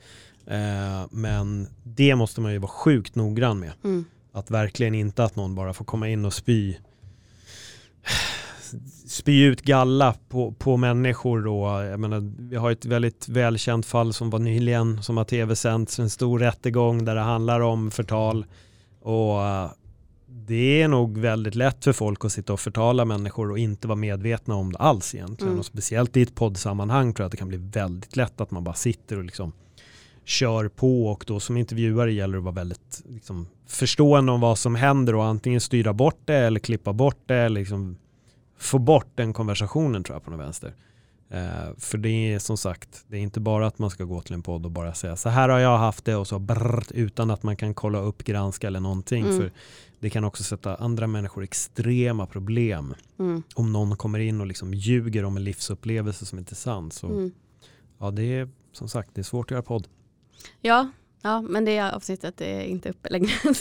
Eh, 0.47 1.07
men 1.11 1.69
det 1.83 2.15
måste 2.15 2.41
man 2.41 2.53
ju 2.53 2.59
vara 2.59 2.71
sjukt 2.71 3.15
noggrann 3.15 3.61
med. 3.61 3.73
Mm. 3.85 4.05
Att 4.33 4.51
verkligen 4.51 4.95
inte 4.95 5.25
att 5.25 5.37
någon 5.37 5.55
bara 5.55 5.73
får 5.73 5.85
komma 5.85 6.09
in 6.09 6.25
och 6.25 6.35
spy 6.35 6.77
spy 9.07 9.45
ut 9.45 9.63
galla 9.63 10.15
på, 10.29 10.53
på 10.53 10.77
människor. 10.77 11.47
Och, 11.47 11.85
jag 11.85 12.01
menar, 12.01 12.33
vi 12.39 12.57
har 12.57 12.71
ett 12.71 12.87
väldigt 12.87 13.29
välkänt 13.29 13.87
fall 13.87 14.13
som 14.13 14.31
var 14.31 14.39
nyligen 14.39 15.03
som 15.03 15.17
har 15.17 15.25
tv-sänts, 15.25 15.99
en 15.99 16.11
stor 16.11 16.39
rättegång 16.39 17.05
där 17.05 17.15
det 17.15 17.21
handlar 17.21 17.61
om 17.61 17.91
förtal. 17.91 18.47
Och 19.01 19.41
det 20.27 20.83
är 20.83 20.89
nog 20.89 21.19
väldigt 21.19 21.55
lätt 21.55 21.85
för 21.85 21.93
folk 21.93 22.25
att 22.25 22.33
sitta 22.33 22.53
och 22.53 22.61
förtala 22.61 23.05
människor 23.05 23.51
och 23.51 23.59
inte 23.59 23.89
vara 23.89 23.97
medvetna 23.97 24.55
om 24.55 24.73
det 24.73 24.79
alls 24.79 25.15
egentligen. 25.15 25.49
Mm. 25.49 25.59
Och 25.59 25.67
speciellt 25.67 26.17
i 26.17 26.23
ett 26.23 26.35
poddsammanhang 26.35 27.15
tror 27.15 27.25
jag 27.25 27.27
att 27.27 27.33
det 27.33 27.37
kan 27.37 27.49
bli 27.49 27.59
väldigt 27.59 28.17
lätt 28.17 28.41
att 28.41 28.51
man 28.51 28.65
bara 28.65 28.75
sitter 28.75 29.19
och 29.19 29.25
liksom 29.25 29.53
kör 30.25 30.69
på 30.69 31.07
och 31.07 31.25
då 31.27 31.41
som 31.41 31.57
intervjuare 31.57 32.13
gäller 32.13 32.33
det 32.33 32.39
att 32.39 32.45
vara 32.45 32.55
väldigt 32.55 33.03
liksom, 33.09 33.47
förstående 33.67 34.33
om 34.33 34.41
vad 34.41 34.59
som 34.59 34.75
händer 34.75 35.15
och 35.15 35.25
antingen 35.25 35.61
styra 35.61 35.93
bort 35.93 36.21
det 36.25 36.37
eller 36.37 36.61
klippa 36.61 36.93
bort 36.93 37.23
det 37.27 37.37
eller 37.37 37.61
liksom 37.61 37.97
få 38.59 38.79
bort 38.79 39.09
den 39.15 39.33
konversationen 39.33 40.05
tror 40.05 40.17
jag 40.17 40.25
på 40.25 40.31
den 40.31 40.39
vänster. 40.39 40.75
Eh, 41.31 41.77
för 41.79 41.99
det 41.99 42.09
är 42.09 42.39
som 42.39 42.57
sagt, 42.57 43.05
det 43.09 43.17
är 43.17 43.21
inte 43.21 43.41
bara 43.41 43.67
att 43.67 43.79
man 43.79 43.91
ska 43.91 44.05
gå 44.05 44.21
till 44.21 44.35
en 44.35 44.43
podd 44.43 44.65
och 44.65 44.71
bara 44.71 44.95
säga 44.95 45.17
så 45.17 45.29
här 45.29 45.49
har 45.49 45.59
jag 45.59 45.79
haft 45.79 46.05
det 46.05 46.17
och 46.17 46.27
så 46.27 46.39
brrr, 46.39 46.85
utan 46.91 47.31
att 47.31 47.43
man 47.43 47.57
kan 47.57 47.75
kolla 47.75 47.99
upp, 47.99 48.25
granska 48.25 48.67
eller 48.67 48.81
någonting. 48.81 49.25
Mm. 49.25 49.37
För 49.37 49.53
det 50.01 50.11
kan 50.11 50.25
också 50.25 50.45
sätta 50.45 50.75
andra 50.75 51.07
människor 51.07 51.43
extrema 51.43 52.27
problem. 52.27 52.95
Mm. 53.19 53.43
Om 53.55 53.73
någon 53.73 53.97
kommer 53.97 54.19
in 54.19 54.41
och 54.41 54.47
liksom 54.47 54.75
ljuger 54.75 55.25
om 55.25 55.37
en 55.37 55.45
livsupplevelse 55.45 56.27
som 56.27 56.39
inte 56.39 56.53
är 56.53 56.57
sann. 56.57 56.91
Så 56.91 57.07
mm. 57.07 57.31
ja, 57.99 58.11
det 58.11 58.23
är 58.23 58.49
som 58.73 58.89
sagt, 58.89 59.11
det 59.15 59.21
är 59.21 59.23
svårt 59.23 59.47
att 59.47 59.51
göra 59.51 59.63
podd. 59.63 59.89
Ja, 60.61 60.91
Ja, 61.23 61.43
men 61.43 61.65
det 61.65 61.81
avsnittet 61.81 62.41
är 62.41 62.61
inte 62.61 62.91
uppe 62.91 63.09
längre. 63.09 63.29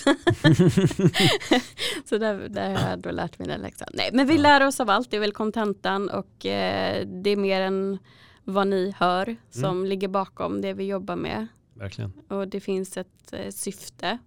så 2.05 2.17
där, 2.17 2.49
där 2.49 2.75
har 2.75 2.89
jag 2.89 2.99
då 2.99 3.11
lärt 3.11 3.39
mig 3.39 3.47
den 3.47 3.61
läxan. 3.61 3.87
Nej, 3.93 4.09
men 4.13 4.27
vi 4.27 4.37
lär 4.37 4.67
oss 4.67 4.79
av 4.79 4.89
allt, 4.89 5.11
det 5.11 5.17
är 5.17 5.21
väl 5.21 5.31
kontentan 5.31 6.09
och 6.09 6.45
eh, 6.45 7.07
det 7.07 7.29
är 7.29 7.37
mer 7.37 7.61
än 7.61 7.97
vad 8.43 8.67
ni 8.67 8.93
hör 8.97 9.35
som 9.49 9.77
mm. 9.77 9.85
ligger 9.85 10.07
bakom 10.07 10.61
det 10.61 10.73
vi 10.73 10.85
jobbar 10.85 11.15
med. 11.15 11.47
verkligen. 11.73 12.13
Och 12.27 12.47
det 12.47 12.59
finns 12.59 12.97
ett 12.97 13.33
eh, 13.33 13.49
syfte 13.49 14.17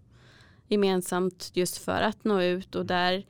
gemensamt 0.69 1.51
just 1.55 1.79
för 1.79 2.03
att 2.03 2.25
nå 2.25 2.43
ut 2.43 2.75
och 2.75 2.87
där 2.87 3.25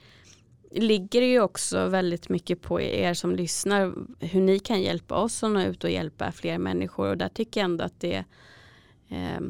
ligger 0.70 1.20
det 1.20 1.26
ju 1.26 1.40
också 1.40 1.88
väldigt 1.88 2.28
mycket 2.28 2.62
på 2.62 2.80
er 2.80 3.14
som 3.14 3.36
lyssnar 3.36 3.94
hur 4.20 4.40
ni 4.40 4.58
kan 4.58 4.82
hjälpa 4.82 5.14
oss 5.14 5.42
att 5.42 5.50
nå 5.50 5.62
ut 5.62 5.84
och 5.84 5.90
hjälpa 5.90 6.32
fler 6.32 6.58
människor 6.58 7.08
och 7.08 7.16
där 7.16 7.28
tycker 7.28 7.60
jag 7.60 7.64
ändå 7.64 7.84
att 7.84 8.00
det 8.00 8.24
eh, 9.08 9.40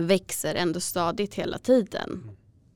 växer 0.00 0.54
ändå 0.54 0.80
stadigt 0.80 1.34
hela 1.34 1.58
tiden. 1.58 2.30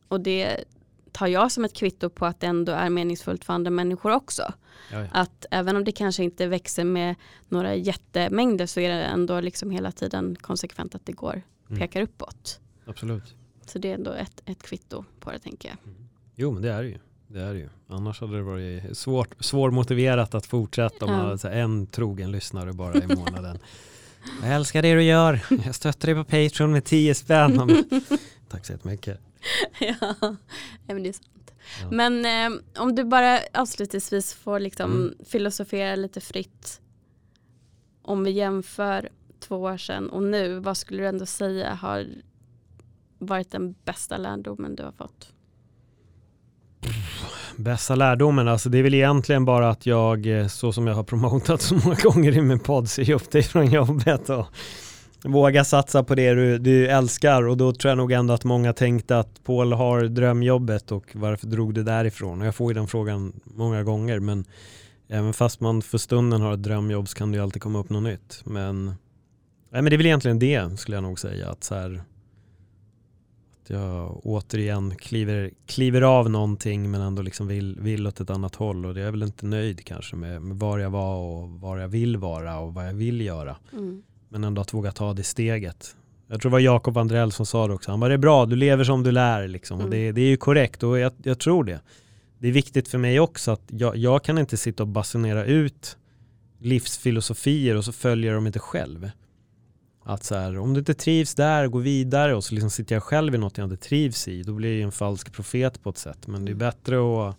Och 0.09 0.21
det 0.21 0.65
tar 1.13 1.27
jag 1.27 1.53
som 1.53 1.65
ett 1.65 1.75
kvitto 1.75 2.11
på 2.11 2.27
att 2.27 2.41
det 2.41 2.47
ändå 2.47 2.73
är 2.73 2.91
meningsfullt 2.91 3.45
för 3.45 3.53
andra 3.53 3.71
människor 3.71 4.13
också. 4.13 4.53
Jaja. 4.93 5.09
Att 5.13 5.47
även 5.51 5.77
om 5.77 5.85
det 5.85 5.93
kanske 5.93 6.25
inte 6.25 6.47
växer 6.47 6.85
med 6.85 7.15
några 7.49 7.75
jättemängder 7.75 8.67
så 8.67 8.81
är 8.81 8.89
det 8.89 9.05
ändå 9.05 9.41
liksom 9.41 9.71
hela 9.71 9.93
tiden 9.93 10.37
konsekvent 10.41 10.95
att 10.95 11.07
det 11.07 11.13
går, 11.13 11.43
mm. 11.69 11.81
pekar 11.81 12.03
uppåt. 12.03 12.61
Absolut. 12.87 13.35
Så 13.67 13.79
det 13.79 13.91
är 13.91 13.95
ändå 13.95 14.13
ett, 14.13 14.43
ett 14.45 14.63
kvitto 14.63 15.05
på 15.21 15.31
det 15.31 15.39
tänker 15.39 15.69
jag. 15.69 15.79
Mm. 15.85 16.09
Jo 16.35 16.53
men 16.53 16.63
det 16.63 16.73
är 16.73 16.83
det 16.83 16.89
ju. 16.89 16.99
Det 17.27 17.41
är 17.41 17.55
det 17.55 17.59
ju. 17.59 17.69
Annars 17.89 18.21
hade 18.21 18.37
det 18.37 18.43
varit 18.43 18.99
svårt, 18.99 19.45
svårmotiverat 19.45 20.35
att 20.35 20.47
fortsätta 20.47 21.05
om 21.05 21.11
ja. 21.11 21.17
man 21.17 21.27
hade 21.27 21.51
en 21.51 21.87
trogen 21.87 22.33
lyssnare 22.33 22.73
bara 22.73 22.95
i 22.95 23.07
månaden. 23.07 23.59
jag 24.43 24.55
älskar 24.55 24.83
det 24.83 24.95
du 24.95 25.03
gör. 25.03 25.41
Jag 25.65 25.75
stöttar 25.75 26.07
dig 26.07 26.15
på 26.15 26.25
Patreon 26.25 26.73
med 26.73 26.85
10 26.85 27.15
spänn. 27.15 27.85
Tack 28.49 28.67
så 28.67 28.73
jättemycket. 28.73 29.21
ja, 29.79 30.37
men 30.87 31.03
det 31.03 31.09
är 31.09 31.13
sant. 31.13 31.55
Ja. 31.81 31.91
Men 31.91 32.25
eh, 32.25 32.61
om 32.83 32.95
du 32.95 33.05
bara 33.05 33.41
avslutningsvis 33.55 34.35
får 34.35 34.61
liksom 34.61 34.93
mm. 34.93 35.15
filosofera 35.27 35.97
lite 35.97 36.21
fritt. 36.21 36.81
Om 38.03 38.25
vi 38.25 38.31
jämför 38.31 39.09
två 39.41 39.57
år 39.57 39.77
sedan 39.77 40.11
och 40.11 40.23
nu, 40.23 40.59
vad 40.59 40.77
skulle 40.77 41.03
du 41.03 41.09
ändå 41.09 41.27
säga 41.27 41.75
har 41.75 42.07
varit 43.19 43.51
den 43.51 43.75
bästa 43.85 44.17
lärdomen 44.17 44.77
du 44.77 44.83
har 44.83 44.93
fått? 44.93 45.34
Bästa 47.57 47.95
lärdomen, 47.95 48.49
alltså 48.49 48.69
det 48.69 48.79
är 48.79 48.83
väl 48.83 48.95
egentligen 48.95 49.45
bara 49.45 49.71
att 49.71 49.87
jag, 49.87 50.27
eh, 50.27 50.47
så 50.47 50.73
som 50.73 50.87
jag 50.87 50.95
har 50.95 51.03
promotat 51.03 51.63
så 51.63 51.75
många 51.75 51.97
gånger 52.03 52.37
i 52.37 52.41
min 52.41 52.59
podd, 52.59 52.89
ser 52.89 53.11
upp 53.11 53.31
dig 53.31 53.43
från 53.43 53.67
jobbet 53.67 54.31
och 54.31 54.47
våga 55.25 55.65
satsa 55.65 56.05
på 56.05 56.15
det 56.15 56.35
du, 56.35 56.59
du 56.59 56.87
älskar 56.87 57.43
och 57.43 57.57
då 57.57 57.73
tror 57.73 57.91
jag 57.91 57.99
nog 57.99 58.13
ändå 58.13 58.35
att 58.35 58.45
många 58.45 58.73
tänkte 58.73 59.19
att 59.19 59.45
Paul 59.45 59.73
har 59.73 60.03
drömjobbet 60.03 60.93
och 60.93 61.05
varför 61.13 61.47
drog 61.47 61.75
det 61.75 61.83
därifrån? 61.83 62.41
Och 62.41 62.47
jag 62.47 62.55
får 62.55 62.71
ju 62.71 62.75
den 62.75 62.87
frågan 62.87 63.33
många 63.45 63.83
gånger 63.83 64.19
men 64.19 64.45
även 65.09 65.33
fast 65.33 65.61
man 65.61 65.83
för 65.83 65.99
stunden 65.99 66.41
har 66.41 66.55
ett 66.55 66.63
drömjobb 66.63 67.09
så 67.09 67.17
kan 67.17 67.33
det 67.33 67.37
ju 67.37 67.43
alltid 67.43 67.63
komma 67.63 67.79
upp 67.79 67.91
något 67.91 68.03
nytt. 68.03 68.41
Men, 68.45 68.85
nej, 68.85 69.83
men 69.83 69.85
det 69.85 69.95
är 69.95 69.97
väl 69.97 70.07
egentligen 70.07 70.39
det 70.39 70.79
skulle 70.79 70.97
jag 70.97 71.05
nog 71.05 71.19
säga 71.19 71.51
att 71.51 71.65
så 71.65 71.75
här, 71.75 72.03
att 73.65 73.71
jag 73.71 74.21
återigen 74.27 74.97
kliver, 74.97 75.51
kliver 75.67 76.03
av 76.03 76.31
någonting 76.31 76.91
men 76.91 77.01
ändå 77.01 77.23
liksom 77.23 77.47
vill, 77.47 77.77
vill 77.81 78.07
åt 78.07 78.21
ett 78.21 78.31
annat 78.31 78.55
håll 78.55 78.87
och 78.87 78.95
det 78.95 79.03
är 79.03 79.11
väl 79.11 79.23
inte 79.23 79.47
nöjd 79.47 79.85
kanske 79.85 80.17
med, 80.17 80.43
med 80.43 80.57
var 80.57 80.79
jag 80.79 80.91
var 80.91 81.17
och 81.17 81.51
var 81.51 81.79
jag 81.79 81.89
vill 81.89 82.17
vara 82.17 82.59
och 82.59 82.75
vad 82.75 82.89
jag 82.89 82.95
vill 82.95 83.21
göra. 83.21 83.57
Mm. 83.73 84.03
Men 84.29 84.45
ändå 84.45 84.61
att 84.63 84.75
våga 84.75 84.93
ta 84.93 85.13
det 85.13 85.23
steget. 85.23 85.97
Jag 86.29 86.41
tror 86.41 86.51
det 86.51 86.53
var 86.53 86.61
Jakob 86.61 86.99
Andrell 86.99 87.33
som 87.33 87.47
sa 87.47 87.67
det 87.67 87.75
också. 87.75 87.91
Han 87.91 88.01
bara, 88.01 88.09
det 88.09 88.15
är 88.15 88.19
bra, 88.19 88.47
du 88.47 88.57
lever 88.57 88.85
som 88.85 89.03
du 89.03 89.13
lär. 89.13 89.49
Liksom. 89.49 89.75
Mm. 89.75 89.85
Och 89.85 89.91
det, 89.91 90.13
det, 90.13 90.21
är 90.21 90.29
ju 90.29 90.37
korrekt 90.37 90.83
och 90.83 90.99
jag, 90.99 91.13
jag, 91.23 91.39
tror 91.39 91.65
det. 91.65 91.81
Det 92.39 92.49
är 92.49 92.53
viktigt 92.53 92.89
för 92.89 92.99
mig 92.99 93.21
också 93.21 93.51
att 93.51 93.63
jag, 93.69 93.97
jag 93.97 94.25
kan 94.25 94.39
inte 94.39 94.57
sitta 94.57 94.83
och 94.83 94.89
basunera 94.89 95.45
ut 95.45 95.97
livsfilosofier 96.59 97.77
och 97.77 97.85
så 97.85 97.93
följer 97.93 98.31
jag 98.31 98.37
dem 98.37 98.47
inte 98.47 98.59
själv. 98.59 99.11
Att 100.07 100.25
så 100.25 100.35
här, 100.35 100.59
om 100.59 100.75
du 100.75 100.79
inte 100.79 100.95
trivs 100.95 101.35
där, 101.35 101.67
gå 101.67 101.79
vidare 101.79 102.35
och 102.35 102.45
så 102.45 102.55
liksom 102.55 102.71
sitter 102.71 102.95
jag 102.95 103.03
själv 103.03 103.35
i 103.35 103.39
något 103.39 103.59
jag 103.59 103.65
inte 103.65 103.85
trivs 103.89 104.29
i. 104.29 104.43
Då 104.43 104.53
blir 104.53 104.73
jag 104.73 104.83
en 104.83 104.93
falsk 104.93 105.33
profet 105.33 105.83
på 105.83 105.91
ett 105.91 105.99
sätt. 105.99 106.27
Men 106.27 106.45
det 106.45 106.51
är 106.51 106.55
mm. 106.55 106.59
bättre 106.59 106.97
att 106.97 107.37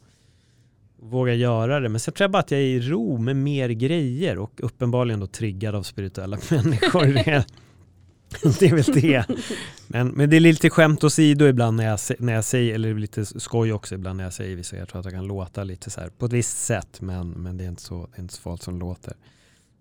våga 0.99 1.33
göra 1.33 1.79
det. 1.79 1.89
Men 1.89 1.99
sen 1.99 2.13
tror 2.13 2.23
jag 2.23 2.31
bara 2.31 2.39
att 2.39 2.51
jag 2.51 2.59
är 2.59 2.63
i 2.63 2.79
ro 2.79 3.17
med 3.17 3.35
mer 3.35 3.69
grejer 3.69 4.37
och 4.37 4.51
uppenbarligen 4.57 5.19
då 5.19 5.27
triggad 5.27 5.75
av 5.75 5.83
spirituella 5.83 6.37
människor. 6.51 7.05
det 8.59 8.65
är 8.65 8.75
väl 8.75 9.01
det. 9.01 9.25
Men, 9.87 10.07
men 10.07 10.29
det 10.29 10.35
är 10.35 10.39
lite 10.39 10.69
skämt 10.69 11.03
åsido 11.03 11.45
ibland 11.45 11.77
när 11.77 11.85
jag, 11.85 11.99
när 12.19 12.33
jag 12.33 12.43
säger, 12.43 12.75
eller 12.75 12.93
lite 12.93 13.25
skoj 13.25 13.73
också 13.73 13.95
ibland 13.95 14.17
när 14.17 14.23
jag 14.23 14.33
säger 14.33 14.55
vissa. 14.55 14.77
Jag 14.77 14.89
tror 14.89 14.99
att 14.99 15.05
jag 15.05 15.13
kan 15.13 15.27
låta 15.27 15.63
lite 15.63 15.89
så 15.89 16.01
här 16.01 16.09
på 16.09 16.25
ett 16.25 16.33
visst 16.33 16.57
sätt 16.57 17.01
men, 17.01 17.29
men 17.29 17.57
det 17.57 17.63
är 17.63 17.69
inte 17.69 17.81
så, 17.81 18.07
det 18.11 18.17
är 18.19 18.21
inte 18.21 18.33
så 18.33 18.41
farligt 18.41 18.63
som 18.63 18.73
det 18.73 18.79
låter. 18.79 19.13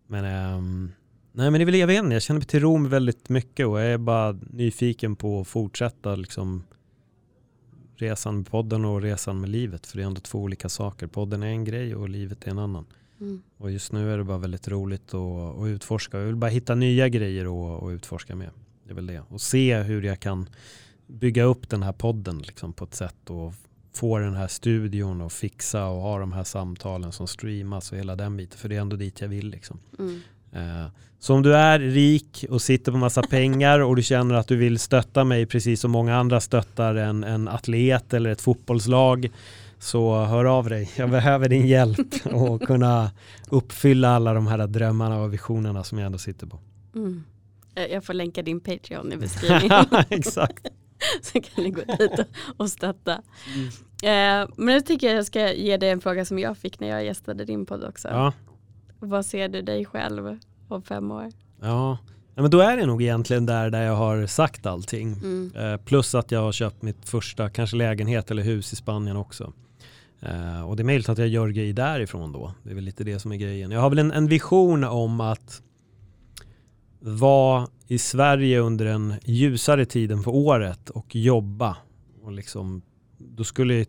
Men, 0.06 0.54
um, 0.54 0.92
nej, 1.36 1.50
men 1.50 1.58
det 1.58 1.62
är 1.62 1.64
väl, 1.64 1.74
jag 1.74 1.86
vet 1.86 2.02
inte, 2.02 2.14
jag 2.14 2.22
känner 2.22 2.40
mig 2.40 2.46
till 2.46 2.60
ro 2.60 2.76
med 2.76 2.90
väldigt 2.90 3.28
mycket 3.28 3.66
och 3.66 3.80
jag 3.80 3.86
är 3.86 3.98
bara 3.98 4.38
nyfiken 4.50 5.16
på 5.16 5.40
att 5.40 5.48
fortsätta 5.48 6.16
liksom 6.16 6.62
resan 7.96 8.36
med 8.36 8.46
podden 8.46 8.84
och 8.84 9.02
resan 9.02 9.40
med 9.40 9.50
livet. 9.50 9.86
För 9.86 9.96
det 9.96 10.02
är 10.02 10.06
ändå 10.06 10.20
två 10.20 10.38
olika 10.38 10.68
saker. 10.68 11.06
Podden 11.06 11.42
är 11.42 11.46
en 11.46 11.64
grej 11.64 11.94
och 11.94 12.08
livet 12.08 12.46
är 12.46 12.50
en 12.50 12.58
annan. 12.58 12.86
Mm. 13.20 13.42
Och 13.58 13.70
just 13.70 13.92
nu 13.92 14.12
är 14.12 14.18
det 14.18 14.24
bara 14.24 14.38
väldigt 14.38 14.68
roligt 14.68 15.14
att, 15.14 15.58
att 15.58 15.66
utforska. 15.66 16.18
Jag 16.18 16.26
vill 16.26 16.36
bara 16.36 16.50
hitta 16.50 16.74
nya 16.74 17.08
grejer 17.08 17.44
att, 17.44 17.92
utforska 17.92 18.36
med. 18.36 18.50
Det 18.84 18.90
är 18.90 18.94
väl 18.94 19.06
det. 19.06 19.22
Och 19.28 19.40
se 19.40 19.82
hur 19.82 20.02
jag 20.02 20.20
kan 20.20 20.48
bygga 21.06 21.44
upp 21.44 21.68
den 21.68 21.82
här 21.82 21.92
podden 21.92 22.38
liksom 22.38 22.72
på 22.72 22.84
ett 22.84 22.94
sätt 22.94 23.30
och 23.30 23.54
få 23.92 24.18
den 24.18 24.34
här 24.34 24.48
studion 24.48 25.20
och 25.20 25.32
fixa 25.32 25.86
och 25.86 26.00
ha 26.00 26.18
de 26.18 26.32
här 26.32 26.44
samtalen 26.44 27.12
som 27.12 27.26
streamas 27.26 27.92
och 27.92 27.98
hela 27.98 28.16
den 28.16 28.36
biten. 28.36 28.58
För 28.58 28.68
det 28.68 28.76
är 28.76 28.80
ändå 28.80 28.96
dit 28.96 29.20
jag 29.20 29.28
vill. 29.28 29.50
Liksom. 29.50 29.78
Mm. 29.98 30.20
Eh, 30.54 30.86
så 31.18 31.34
om 31.34 31.42
du 31.42 31.56
är 31.56 31.78
rik 31.78 32.44
och 32.50 32.62
sitter 32.62 32.92
på 32.92 32.98
massa 32.98 33.22
pengar 33.22 33.80
och 33.80 33.96
du 33.96 34.02
känner 34.02 34.34
att 34.34 34.48
du 34.48 34.56
vill 34.56 34.78
stötta 34.78 35.24
mig 35.24 35.46
precis 35.46 35.80
som 35.80 35.90
många 35.90 36.16
andra 36.16 36.40
stöttar 36.40 36.94
en, 36.94 37.24
en 37.24 37.48
atlet 37.48 38.14
eller 38.14 38.30
ett 38.30 38.40
fotbollslag 38.40 39.30
så 39.78 40.24
hör 40.24 40.44
av 40.44 40.68
dig. 40.68 40.90
Jag 40.96 41.10
behöver 41.10 41.48
din 41.48 41.66
hjälp 41.66 41.98
och 42.32 42.62
kunna 42.62 43.10
uppfylla 43.50 44.08
alla 44.08 44.34
de 44.34 44.46
här 44.46 44.66
drömmarna 44.66 45.22
och 45.22 45.32
visionerna 45.32 45.84
som 45.84 45.98
jag 45.98 46.06
ändå 46.06 46.18
sitter 46.18 46.46
på. 46.46 46.58
Mm. 46.94 47.24
Jag 47.90 48.04
får 48.04 48.14
länka 48.14 48.42
din 48.42 48.60
Patreon 48.60 49.12
i 49.12 49.16
beskrivningen. 49.16 49.86
Exakt. 50.10 50.66
så 51.22 51.40
kan 51.40 51.64
ni 51.64 51.70
gå 51.70 51.82
dit 51.98 52.20
och 52.56 52.70
stötta. 52.70 53.22
Mm. 53.54 53.68
Eh, 54.02 54.50
men 54.56 54.74
nu 54.74 54.80
tycker 54.80 55.06
jag 55.06 55.16
jag 55.16 55.26
ska 55.26 55.52
ge 55.52 55.76
dig 55.76 55.90
en 55.90 56.00
fråga 56.00 56.24
som 56.24 56.38
jag 56.38 56.58
fick 56.58 56.80
när 56.80 56.88
jag 56.88 57.04
gästade 57.04 57.44
din 57.44 57.66
podd 57.66 57.84
också. 57.84 58.08
Ja. 58.08 58.32
Vad 59.04 59.26
ser 59.26 59.48
du 59.48 59.62
dig 59.62 59.84
själv 59.84 60.38
om 60.68 60.82
fem 60.82 61.10
år? 61.10 61.28
Ja, 61.60 61.98
Ja, 62.36 62.42
men 62.42 62.50
då 62.50 62.60
är 62.60 62.76
det 62.76 62.86
nog 62.86 63.02
egentligen 63.02 63.46
där, 63.46 63.70
där 63.70 63.82
jag 63.82 63.96
har 63.96 64.26
sagt 64.26 64.66
allting. 64.66 65.12
Mm. 65.12 65.52
Eh, 65.56 65.76
plus 65.76 66.14
att 66.14 66.30
jag 66.30 66.40
har 66.40 66.52
köpt 66.52 66.82
mitt 66.82 67.08
första 67.08 67.50
kanske 67.50 67.76
lägenhet 67.76 68.30
eller 68.30 68.42
hus 68.42 68.72
i 68.72 68.76
Spanien 68.76 69.16
också. 69.16 69.52
Eh, 70.20 70.68
och 70.68 70.76
det 70.76 70.82
är 70.82 70.84
möjligt 70.84 71.08
att 71.08 71.18
jag 71.18 71.28
gör 71.28 71.48
grejer 71.48 71.74
därifrån 71.74 72.32
då. 72.32 72.54
Det 72.62 72.70
är 72.70 72.74
väl 72.74 72.84
lite 72.84 73.04
det 73.04 73.18
som 73.18 73.32
är 73.32 73.36
grejen. 73.36 73.70
Jag 73.70 73.80
har 73.80 73.90
väl 73.90 73.98
en, 73.98 74.12
en 74.12 74.26
vision 74.26 74.84
om 74.84 75.20
att 75.20 75.62
vara 77.00 77.68
i 77.86 77.98
Sverige 77.98 78.58
under 78.58 78.84
den 78.84 79.14
ljusare 79.24 79.84
tiden 79.84 80.22
på 80.22 80.38
året 80.46 80.90
och 80.90 81.16
jobba. 81.16 81.76
Och 82.22 82.32
liksom, 82.32 82.82
då 83.18 83.44
skulle 83.44 83.84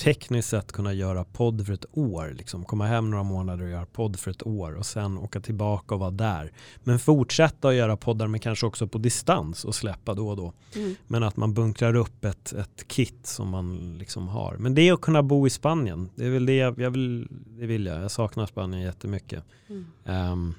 tekniskt 0.00 0.48
sett 0.48 0.72
kunna 0.72 0.92
göra 0.92 1.24
podd 1.24 1.66
för 1.66 1.72
ett 1.72 1.84
år. 1.92 2.34
Liksom 2.38 2.64
komma 2.64 2.86
hem 2.86 3.10
några 3.10 3.24
månader 3.24 3.64
och 3.64 3.70
göra 3.70 3.86
podd 3.86 4.18
för 4.18 4.30
ett 4.30 4.46
år 4.46 4.74
och 4.74 4.86
sen 4.86 5.18
åka 5.18 5.40
tillbaka 5.40 5.94
och 5.94 6.00
vara 6.00 6.10
där. 6.10 6.52
Men 6.84 6.98
fortsätta 6.98 7.68
att 7.68 7.74
göra 7.74 7.96
poddar 7.96 8.26
men 8.26 8.40
kanske 8.40 8.66
också 8.66 8.86
på 8.88 8.98
distans 8.98 9.64
och 9.64 9.74
släppa 9.74 10.14
då 10.14 10.28
och 10.28 10.36
då. 10.36 10.52
Mm. 10.76 10.94
Men 11.06 11.22
att 11.22 11.36
man 11.36 11.54
bunkrar 11.54 11.94
upp 11.94 12.24
ett, 12.24 12.52
ett 12.52 12.88
kit 12.88 13.26
som 13.26 13.48
man 13.48 13.96
liksom 13.98 14.28
har. 14.28 14.56
Men 14.56 14.74
det 14.74 14.88
är 14.88 14.92
att 14.92 15.00
kunna 15.00 15.22
bo 15.22 15.46
i 15.46 15.50
Spanien. 15.50 16.10
Det 16.14 16.26
är 16.26 16.30
väl 16.30 16.46
det 16.46 16.56
jag, 16.56 16.80
jag 16.80 16.90
vill, 16.90 17.28
det 17.30 17.66
vill 17.66 17.86
jag. 17.86 18.02
Jag 18.02 18.10
saknar 18.10 18.46
Spanien 18.46 18.82
jättemycket. 18.82 19.44
Mm. 19.68 19.86
Um, 20.32 20.54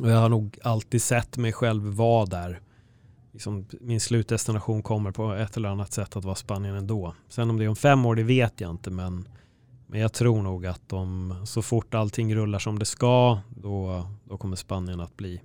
och 0.00 0.10
jag 0.10 0.16
har 0.16 0.28
nog 0.28 0.58
alltid 0.62 1.02
sett 1.02 1.36
mig 1.36 1.52
själv 1.52 1.82
vara 1.82 2.26
där 2.26 2.60
liksom, 3.40 3.66
min 3.80 4.00
slutdestination 4.00 4.82
kommer 4.82 5.10
på 5.10 5.32
ett 5.32 5.56
eller 5.56 5.68
annat 5.68 5.92
sätt 5.92 6.16
att 6.16 6.24
vara 6.24 6.34
Spanien 6.34 6.74
ändå. 6.74 7.14
Sen 7.28 7.50
om 7.50 7.58
det 7.58 7.64
är 7.64 7.68
om 7.68 7.76
fem 7.76 8.06
år, 8.06 8.14
det 8.14 8.22
vet 8.22 8.60
jag 8.60 8.70
inte. 8.70 8.90
Men, 8.90 9.28
men 9.86 10.00
jag 10.00 10.12
tror 10.12 10.42
nog 10.42 10.66
att 10.66 10.92
om, 10.92 11.42
så 11.44 11.62
fort 11.62 11.94
allting 11.94 12.34
rullar 12.34 12.58
som 12.58 12.78
det 12.78 12.84
ska, 12.84 13.38
då, 13.48 14.06
då 14.24 14.38
kommer 14.38 14.56
Spanien 14.56 15.00
att 15.00 15.16
bli 15.16 15.40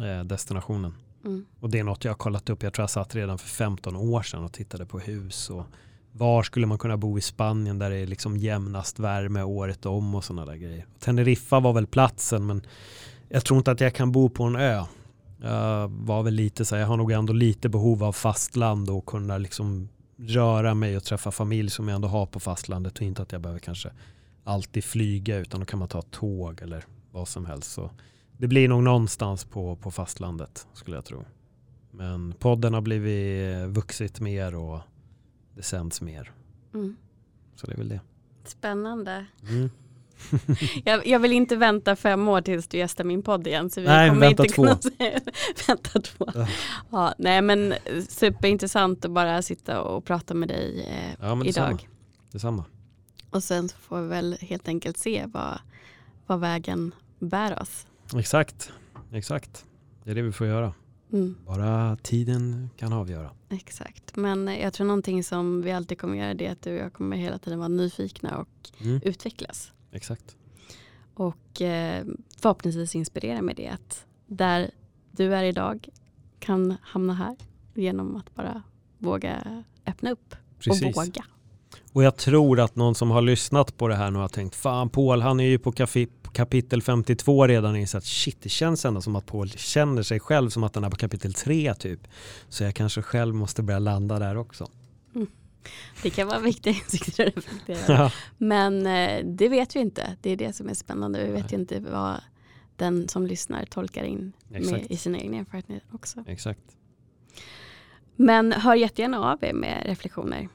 eh, 0.00 0.24
destinationen. 0.24 0.94
Mm. 1.24 1.46
Och 1.60 1.70
det 1.70 1.78
är 1.78 1.84
något 1.84 2.04
jag 2.04 2.12
har 2.12 2.16
kollat 2.16 2.50
upp. 2.50 2.62
Jag 2.62 2.72
tror 2.72 2.82
jag 2.82 2.90
satt 2.90 3.14
redan 3.14 3.38
för 3.38 3.48
15 3.48 3.96
år 3.96 4.22
sedan 4.22 4.44
och 4.44 4.52
tittade 4.52 4.86
på 4.86 4.98
hus. 4.98 5.50
Och 5.50 5.64
var 6.12 6.42
skulle 6.42 6.66
man 6.66 6.78
kunna 6.78 6.96
bo 6.96 7.18
i 7.18 7.20
Spanien 7.20 7.78
där 7.78 7.90
det 7.90 7.96
är 7.96 8.06
liksom 8.06 8.36
jämnast 8.36 8.98
värme 8.98 9.42
året 9.42 9.86
om 9.86 10.14
och 10.14 10.24
sådana 10.24 10.46
där 10.46 10.56
grejer. 10.56 10.86
Teneriffa 10.98 11.60
var 11.60 11.72
väl 11.72 11.86
platsen 11.86 12.46
men 12.46 12.66
jag 13.28 13.44
tror 13.44 13.58
inte 13.58 13.70
att 13.70 13.80
jag 13.80 13.94
kan 13.94 14.12
bo 14.12 14.28
på 14.28 14.44
en 14.44 14.56
ö. 14.56 14.84
Jag 15.40 15.88
var 15.88 16.22
väl 16.22 16.34
lite 16.34 16.64
så 16.64 16.74
här, 16.74 16.82
jag 16.82 16.88
har 16.88 16.96
nog 16.96 17.12
ändå 17.12 17.32
lite 17.32 17.68
behov 17.68 18.04
av 18.04 18.12
fastland 18.12 18.90
och 18.90 19.06
kunna 19.06 19.38
liksom 19.38 19.88
röra 20.16 20.74
mig 20.74 20.96
och 20.96 21.04
träffa 21.04 21.30
familj 21.30 21.70
som 21.70 21.88
jag 21.88 21.94
ändå 21.94 22.08
har 22.08 22.26
på 22.26 22.40
fastlandet 22.40 22.96
och 22.96 23.02
inte 23.02 23.22
att 23.22 23.32
jag 23.32 23.40
behöver 23.40 23.60
kanske 23.60 23.90
alltid 24.44 24.84
flyga 24.84 25.36
utan 25.36 25.60
då 25.60 25.66
kan 25.66 25.78
man 25.78 25.88
ta 25.88 26.02
tåg 26.02 26.62
eller 26.62 26.84
vad 27.12 27.28
som 27.28 27.46
helst. 27.46 27.72
Så 27.72 27.90
det 28.36 28.48
blir 28.48 28.68
nog 28.68 28.82
någonstans 28.82 29.44
på, 29.44 29.76
på 29.76 29.90
fastlandet 29.90 30.66
skulle 30.72 30.96
jag 30.96 31.04
tro. 31.04 31.24
Men 31.90 32.32
podden 32.32 32.74
har 32.74 32.80
blivit 32.80 33.68
vuxit 33.68 34.20
mer 34.20 34.54
och 34.54 34.80
det 35.54 35.62
sänds 35.62 36.00
mer. 36.00 36.32
Mm. 36.74 36.96
Så 37.54 37.66
det 37.66 37.72
är 37.72 37.76
väl 37.76 37.88
det. 37.88 38.00
Spännande. 38.44 39.26
Mm. 39.48 39.70
Jag, 40.84 41.06
jag, 41.06 41.18
vill 41.20 41.32
inte 41.32 41.56
vänta 41.56 41.96
fem 41.96 42.28
år 42.28 42.40
tills 42.40 42.68
du 42.68 42.78
gästar 42.78 43.04
min 43.04 43.22
podd 43.22 43.46
igen. 43.46 43.70
Så 43.70 43.80
vi 43.80 43.86
nej, 43.86 44.08
kommer 44.08 44.20
vänta 44.26 44.42
inte 44.44 44.54
två. 44.54 44.62
kunna 44.62 44.76
säga, 44.82 45.20
vänta 45.68 46.00
två. 46.00 46.26
Ja, 46.90 47.14
nej 47.18 47.42
men 47.42 47.74
superintressant 48.08 49.04
att 49.04 49.10
bara 49.10 49.42
sitta 49.42 49.80
och 49.82 50.04
prata 50.04 50.34
med 50.34 50.48
dig 50.48 50.86
eh, 50.88 51.14
Ja, 51.28 51.34
men 51.34 51.46
idag. 51.46 51.70
detsamma. 51.72 51.78
detsamma. 52.32 52.64
Och 53.30 53.42
sen 53.42 53.68
så 53.68 53.76
får 53.76 54.00
vi 54.00 54.08
väl 54.08 54.36
helt 54.40 54.68
enkelt 54.68 54.98
se 54.98 55.24
vad, 55.26 55.58
vad 56.26 56.40
vägen 56.40 56.94
bär 57.18 57.62
oss. 57.62 57.86
Exakt, 58.16 58.72
exakt. 59.12 59.64
Det 60.04 60.10
är 60.10 60.14
det 60.14 60.22
vi 60.22 60.32
får 60.32 60.46
göra. 60.46 60.72
Mm, 61.12 61.34
Bara 61.46 61.96
tiden 61.96 62.70
kan 62.76 62.92
avgöra. 62.92 63.30
exakt. 63.50 64.16
Men 64.16 64.46
jag 64.48 64.72
tror 64.72 64.86
någonting 64.86 65.24
som 65.24 65.62
vi 65.62 65.72
alltid 65.72 65.98
kommer 66.00 66.16
göra 66.18 66.34
det 66.34 66.46
är 66.46 66.52
att 66.52 66.62
du 66.62 66.70
och 66.78 66.84
jag 66.84 66.92
kommer 66.92 67.16
hela 67.16 67.38
tiden 67.38 67.58
vara 67.58 67.68
nyfikna 67.68 68.38
och 68.38 68.48
Mm. 68.80 69.00
utvecklas. 69.04 69.72
Exakt. 69.92 70.36
Och 71.14 71.62
eh, 71.62 72.04
förhoppningsvis 72.40 72.94
inspirera 72.94 73.42
med 73.42 73.56
det 73.56 73.68
att 73.68 74.06
där 74.26 74.70
du 75.10 75.34
är 75.34 75.42
idag 75.44 75.88
kan 76.38 76.76
hamna 76.82 77.14
här 77.14 77.36
genom 77.74 78.16
att 78.16 78.34
bara 78.34 78.62
våga 78.98 79.64
öppna 79.86 80.10
upp 80.10 80.34
Precis. 80.58 80.96
och 80.96 81.04
våga. 81.04 81.24
Och 81.92 82.02
jag 82.02 82.16
tror 82.16 82.60
att 82.60 82.76
någon 82.76 82.94
som 82.94 83.10
har 83.10 83.22
lyssnat 83.22 83.76
på 83.76 83.88
det 83.88 83.94
här 83.94 84.10
nu 84.10 84.18
har 84.18 84.28
tänkt 84.28 84.54
fan 84.54 84.88
Paul 84.88 85.20
han 85.22 85.40
är 85.40 85.44
ju 85.44 85.58
på 85.58 85.72
kapitel 86.32 86.82
52 86.82 87.46
redan 87.46 87.72
och 87.72 87.78
insett 87.78 88.04
shit 88.04 88.36
det 88.42 88.48
känns 88.48 88.84
ändå 88.84 89.00
som 89.00 89.16
att 89.16 89.26
Paul 89.26 89.50
känner 89.50 90.02
sig 90.02 90.20
själv 90.20 90.50
som 90.50 90.64
att 90.64 90.74
han 90.74 90.84
är 90.84 90.90
på 90.90 90.96
kapitel 90.96 91.34
3 91.34 91.74
typ. 91.74 92.00
Så 92.48 92.64
jag 92.64 92.74
kanske 92.74 93.02
själv 93.02 93.34
måste 93.34 93.62
börja 93.62 93.78
landa 93.78 94.18
där 94.18 94.36
också. 94.36 94.68
Det 96.02 96.10
kan 96.10 96.28
vara 96.28 96.38
viktiga 96.38 96.72
insikter 96.72 97.26
att 97.26 97.36
reflektera 97.36 97.94
över. 97.94 98.14
Men 98.38 98.86
eh, 98.86 99.24
det 99.24 99.48
vet 99.48 99.76
vi 99.76 99.80
inte. 99.80 100.16
Det 100.22 100.30
är 100.30 100.36
det 100.36 100.52
som 100.52 100.68
är 100.68 100.74
spännande. 100.74 101.26
Vi 101.26 101.32
vet 101.32 101.52
ju 101.52 101.56
inte 101.56 101.80
vad 101.80 102.20
den 102.76 103.08
som 103.08 103.26
lyssnar 103.26 103.64
tolkar 103.64 104.04
in 104.04 104.32
med, 104.48 104.86
i 104.90 104.96
sina 104.96 105.18
egna 105.18 105.36
erfarenheter 105.36 105.88
också. 105.92 106.24
Exakt. 106.26 106.76
Men 108.16 108.52
hör 108.52 108.74
jättegärna 108.74 109.32
av 109.32 109.44
er 109.44 109.52
med 109.52 109.82
reflektioner. 109.86 110.48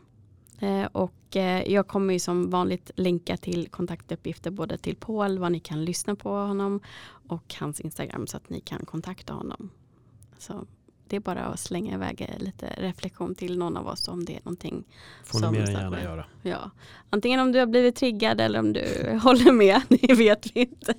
Eh, 0.60 0.86
och 0.92 1.36
eh, 1.36 1.72
jag 1.72 1.88
kommer 1.88 2.14
ju 2.14 2.20
som 2.20 2.50
vanligt 2.50 2.92
länka 2.96 3.38
till 3.38 3.68
kontaktuppgifter 3.68 4.52
både 4.52 4.78
till 4.78 4.96
Paul, 4.96 5.40
vad 5.40 5.52
ni 5.52 5.60
kan 5.60 5.86
lyssna 5.86 6.16
på 6.16 6.30
honom 6.30 6.80
och 7.28 7.56
hans 7.60 7.80
Instagram 7.80 8.28
så 8.28 8.38
att 8.38 8.50
ni 8.50 8.60
kan 8.60 8.86
kontakta 8.86 9.34
honom. 9.34 9.70
Så 10.38 10.66
det 11.08 11.16
är 11.16 11.20
bara 11.20 11.42
att 11.46 11.60
slänga 11.60 11.94
iväg 11.96 12.36
lite 12.40 12.74
reflektion 12.78 13.36
till 13.36 13.58
någon 13.58 13.78
av 13.78 13.88
oss 13.88 14.08
om 14.08 14.26
det 14.26 14.34
är 14.36 14.40
någonting. 14.44 14.84
Får 15.24 15.40
ni 15.40 15.44
Som 15.46 15.54
mer 15.54 15.62
än 15.62 15.72
gärna 15.72 15.90
med. 15.90 16.04
göra. 16.04 16.26
Ja, 16.42 16.72
antingen 17.10 17.40
om 17.40 17.52
du 17.52 17.60
har 17.60 17.66
blivit 17.66 17.96
triggad 17.96 18.42
eller 18.42 18.60
om 18.60 18.74
du 18.74 18.84
håller 19.24 19.52
med, 19.52 19.82
det 19.90 20.14
vet 20.14 20.56
vi 20.56 20.60
inte. 20.62 20.94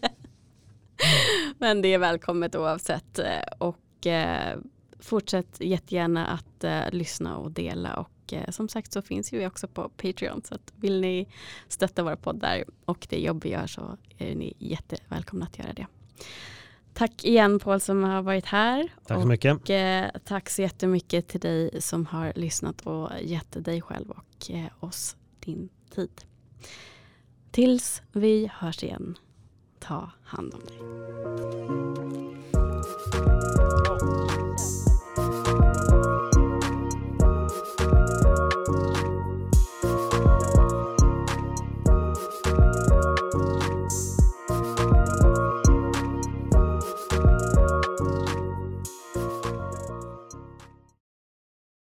Men 1.59 1.83
det 1.83 1.89
är 1.89 1.99
välkommet 1.99 2.55
oavsett. 2.57 3.19
eh, 3.19 3.27
Och 3.59 4.07
eh, 4.07 4.59
fortsätt 5.01 5.57
jättegärna 5.61 6.27
att 6.27 6.65
eh, 6.65 6.91
lyssna 6.93 7.37
och 7.37 7.51
dela. 7.51 7.95
Och 7.97 8.33
eh, 8.33 8.51
som 8.51 8.69
sagt 8.69 8.93
så 8.93 9.03
finns 9.03 9.33
vi 9.33 9.47
också 9.47 9.69
på 9.69 9.89
Patreon. 9.89 10.43
Så 10.45 10.55
att 10.55 10.73
vill 10.77 11.01
ni 11.01 11.27
stötta 11.69 12.03
våra 12.03 12.17
poddar 12.17 12.65
och 12.85 13.07
det 13.11 13.19
jobb 13.21 13.45
vi 13.45 13.51
gör 13.51 13.67
så 13.67 13.97
är 14.19 14.35
ni 14.35 14.55
jättevälkomna 14.59 15.45
att 15.47 15.59
göra 15.59 15.73
det. 15.73 15.87
Tack 16.95 17.25
igen 17.25 17.59
Paul 17.59 17.81
som 17.81 18.05
har 18.05 18.23
varit 18.23 18.47
här. 18.47 18.89
Tack 19.07 19.23
så 19.23 19.29
mycket. 19.29 19.55
Och, 19.57 19.71
eh, 19.71 20.11
tack 20.25 20.51
så 20.51 20.63
jättemycket 20.63 21.29
till 21.29 21.41
dig 21.41 21.83
som 21.83 22.07
har 22.07 22.33
lyssnat 22.37 22.81
och 22.81 23.11
gett 23.23 23.65
dig 23.65 23.83
själv 23.83 24.11
och 24.11 24.51
eh, 24.51 24.67
oss 24.81 25.17
din 25.41 25.69
tid. 25.95 26.25
Tills 27.51 28.03
vi 28.13 28.51
hörs 28.55 28.85
igen, 28.85 29.19
ta 29.79 30.11
hand 30.23 30.55
om 30.55 30.61
dig. 30.61 30.79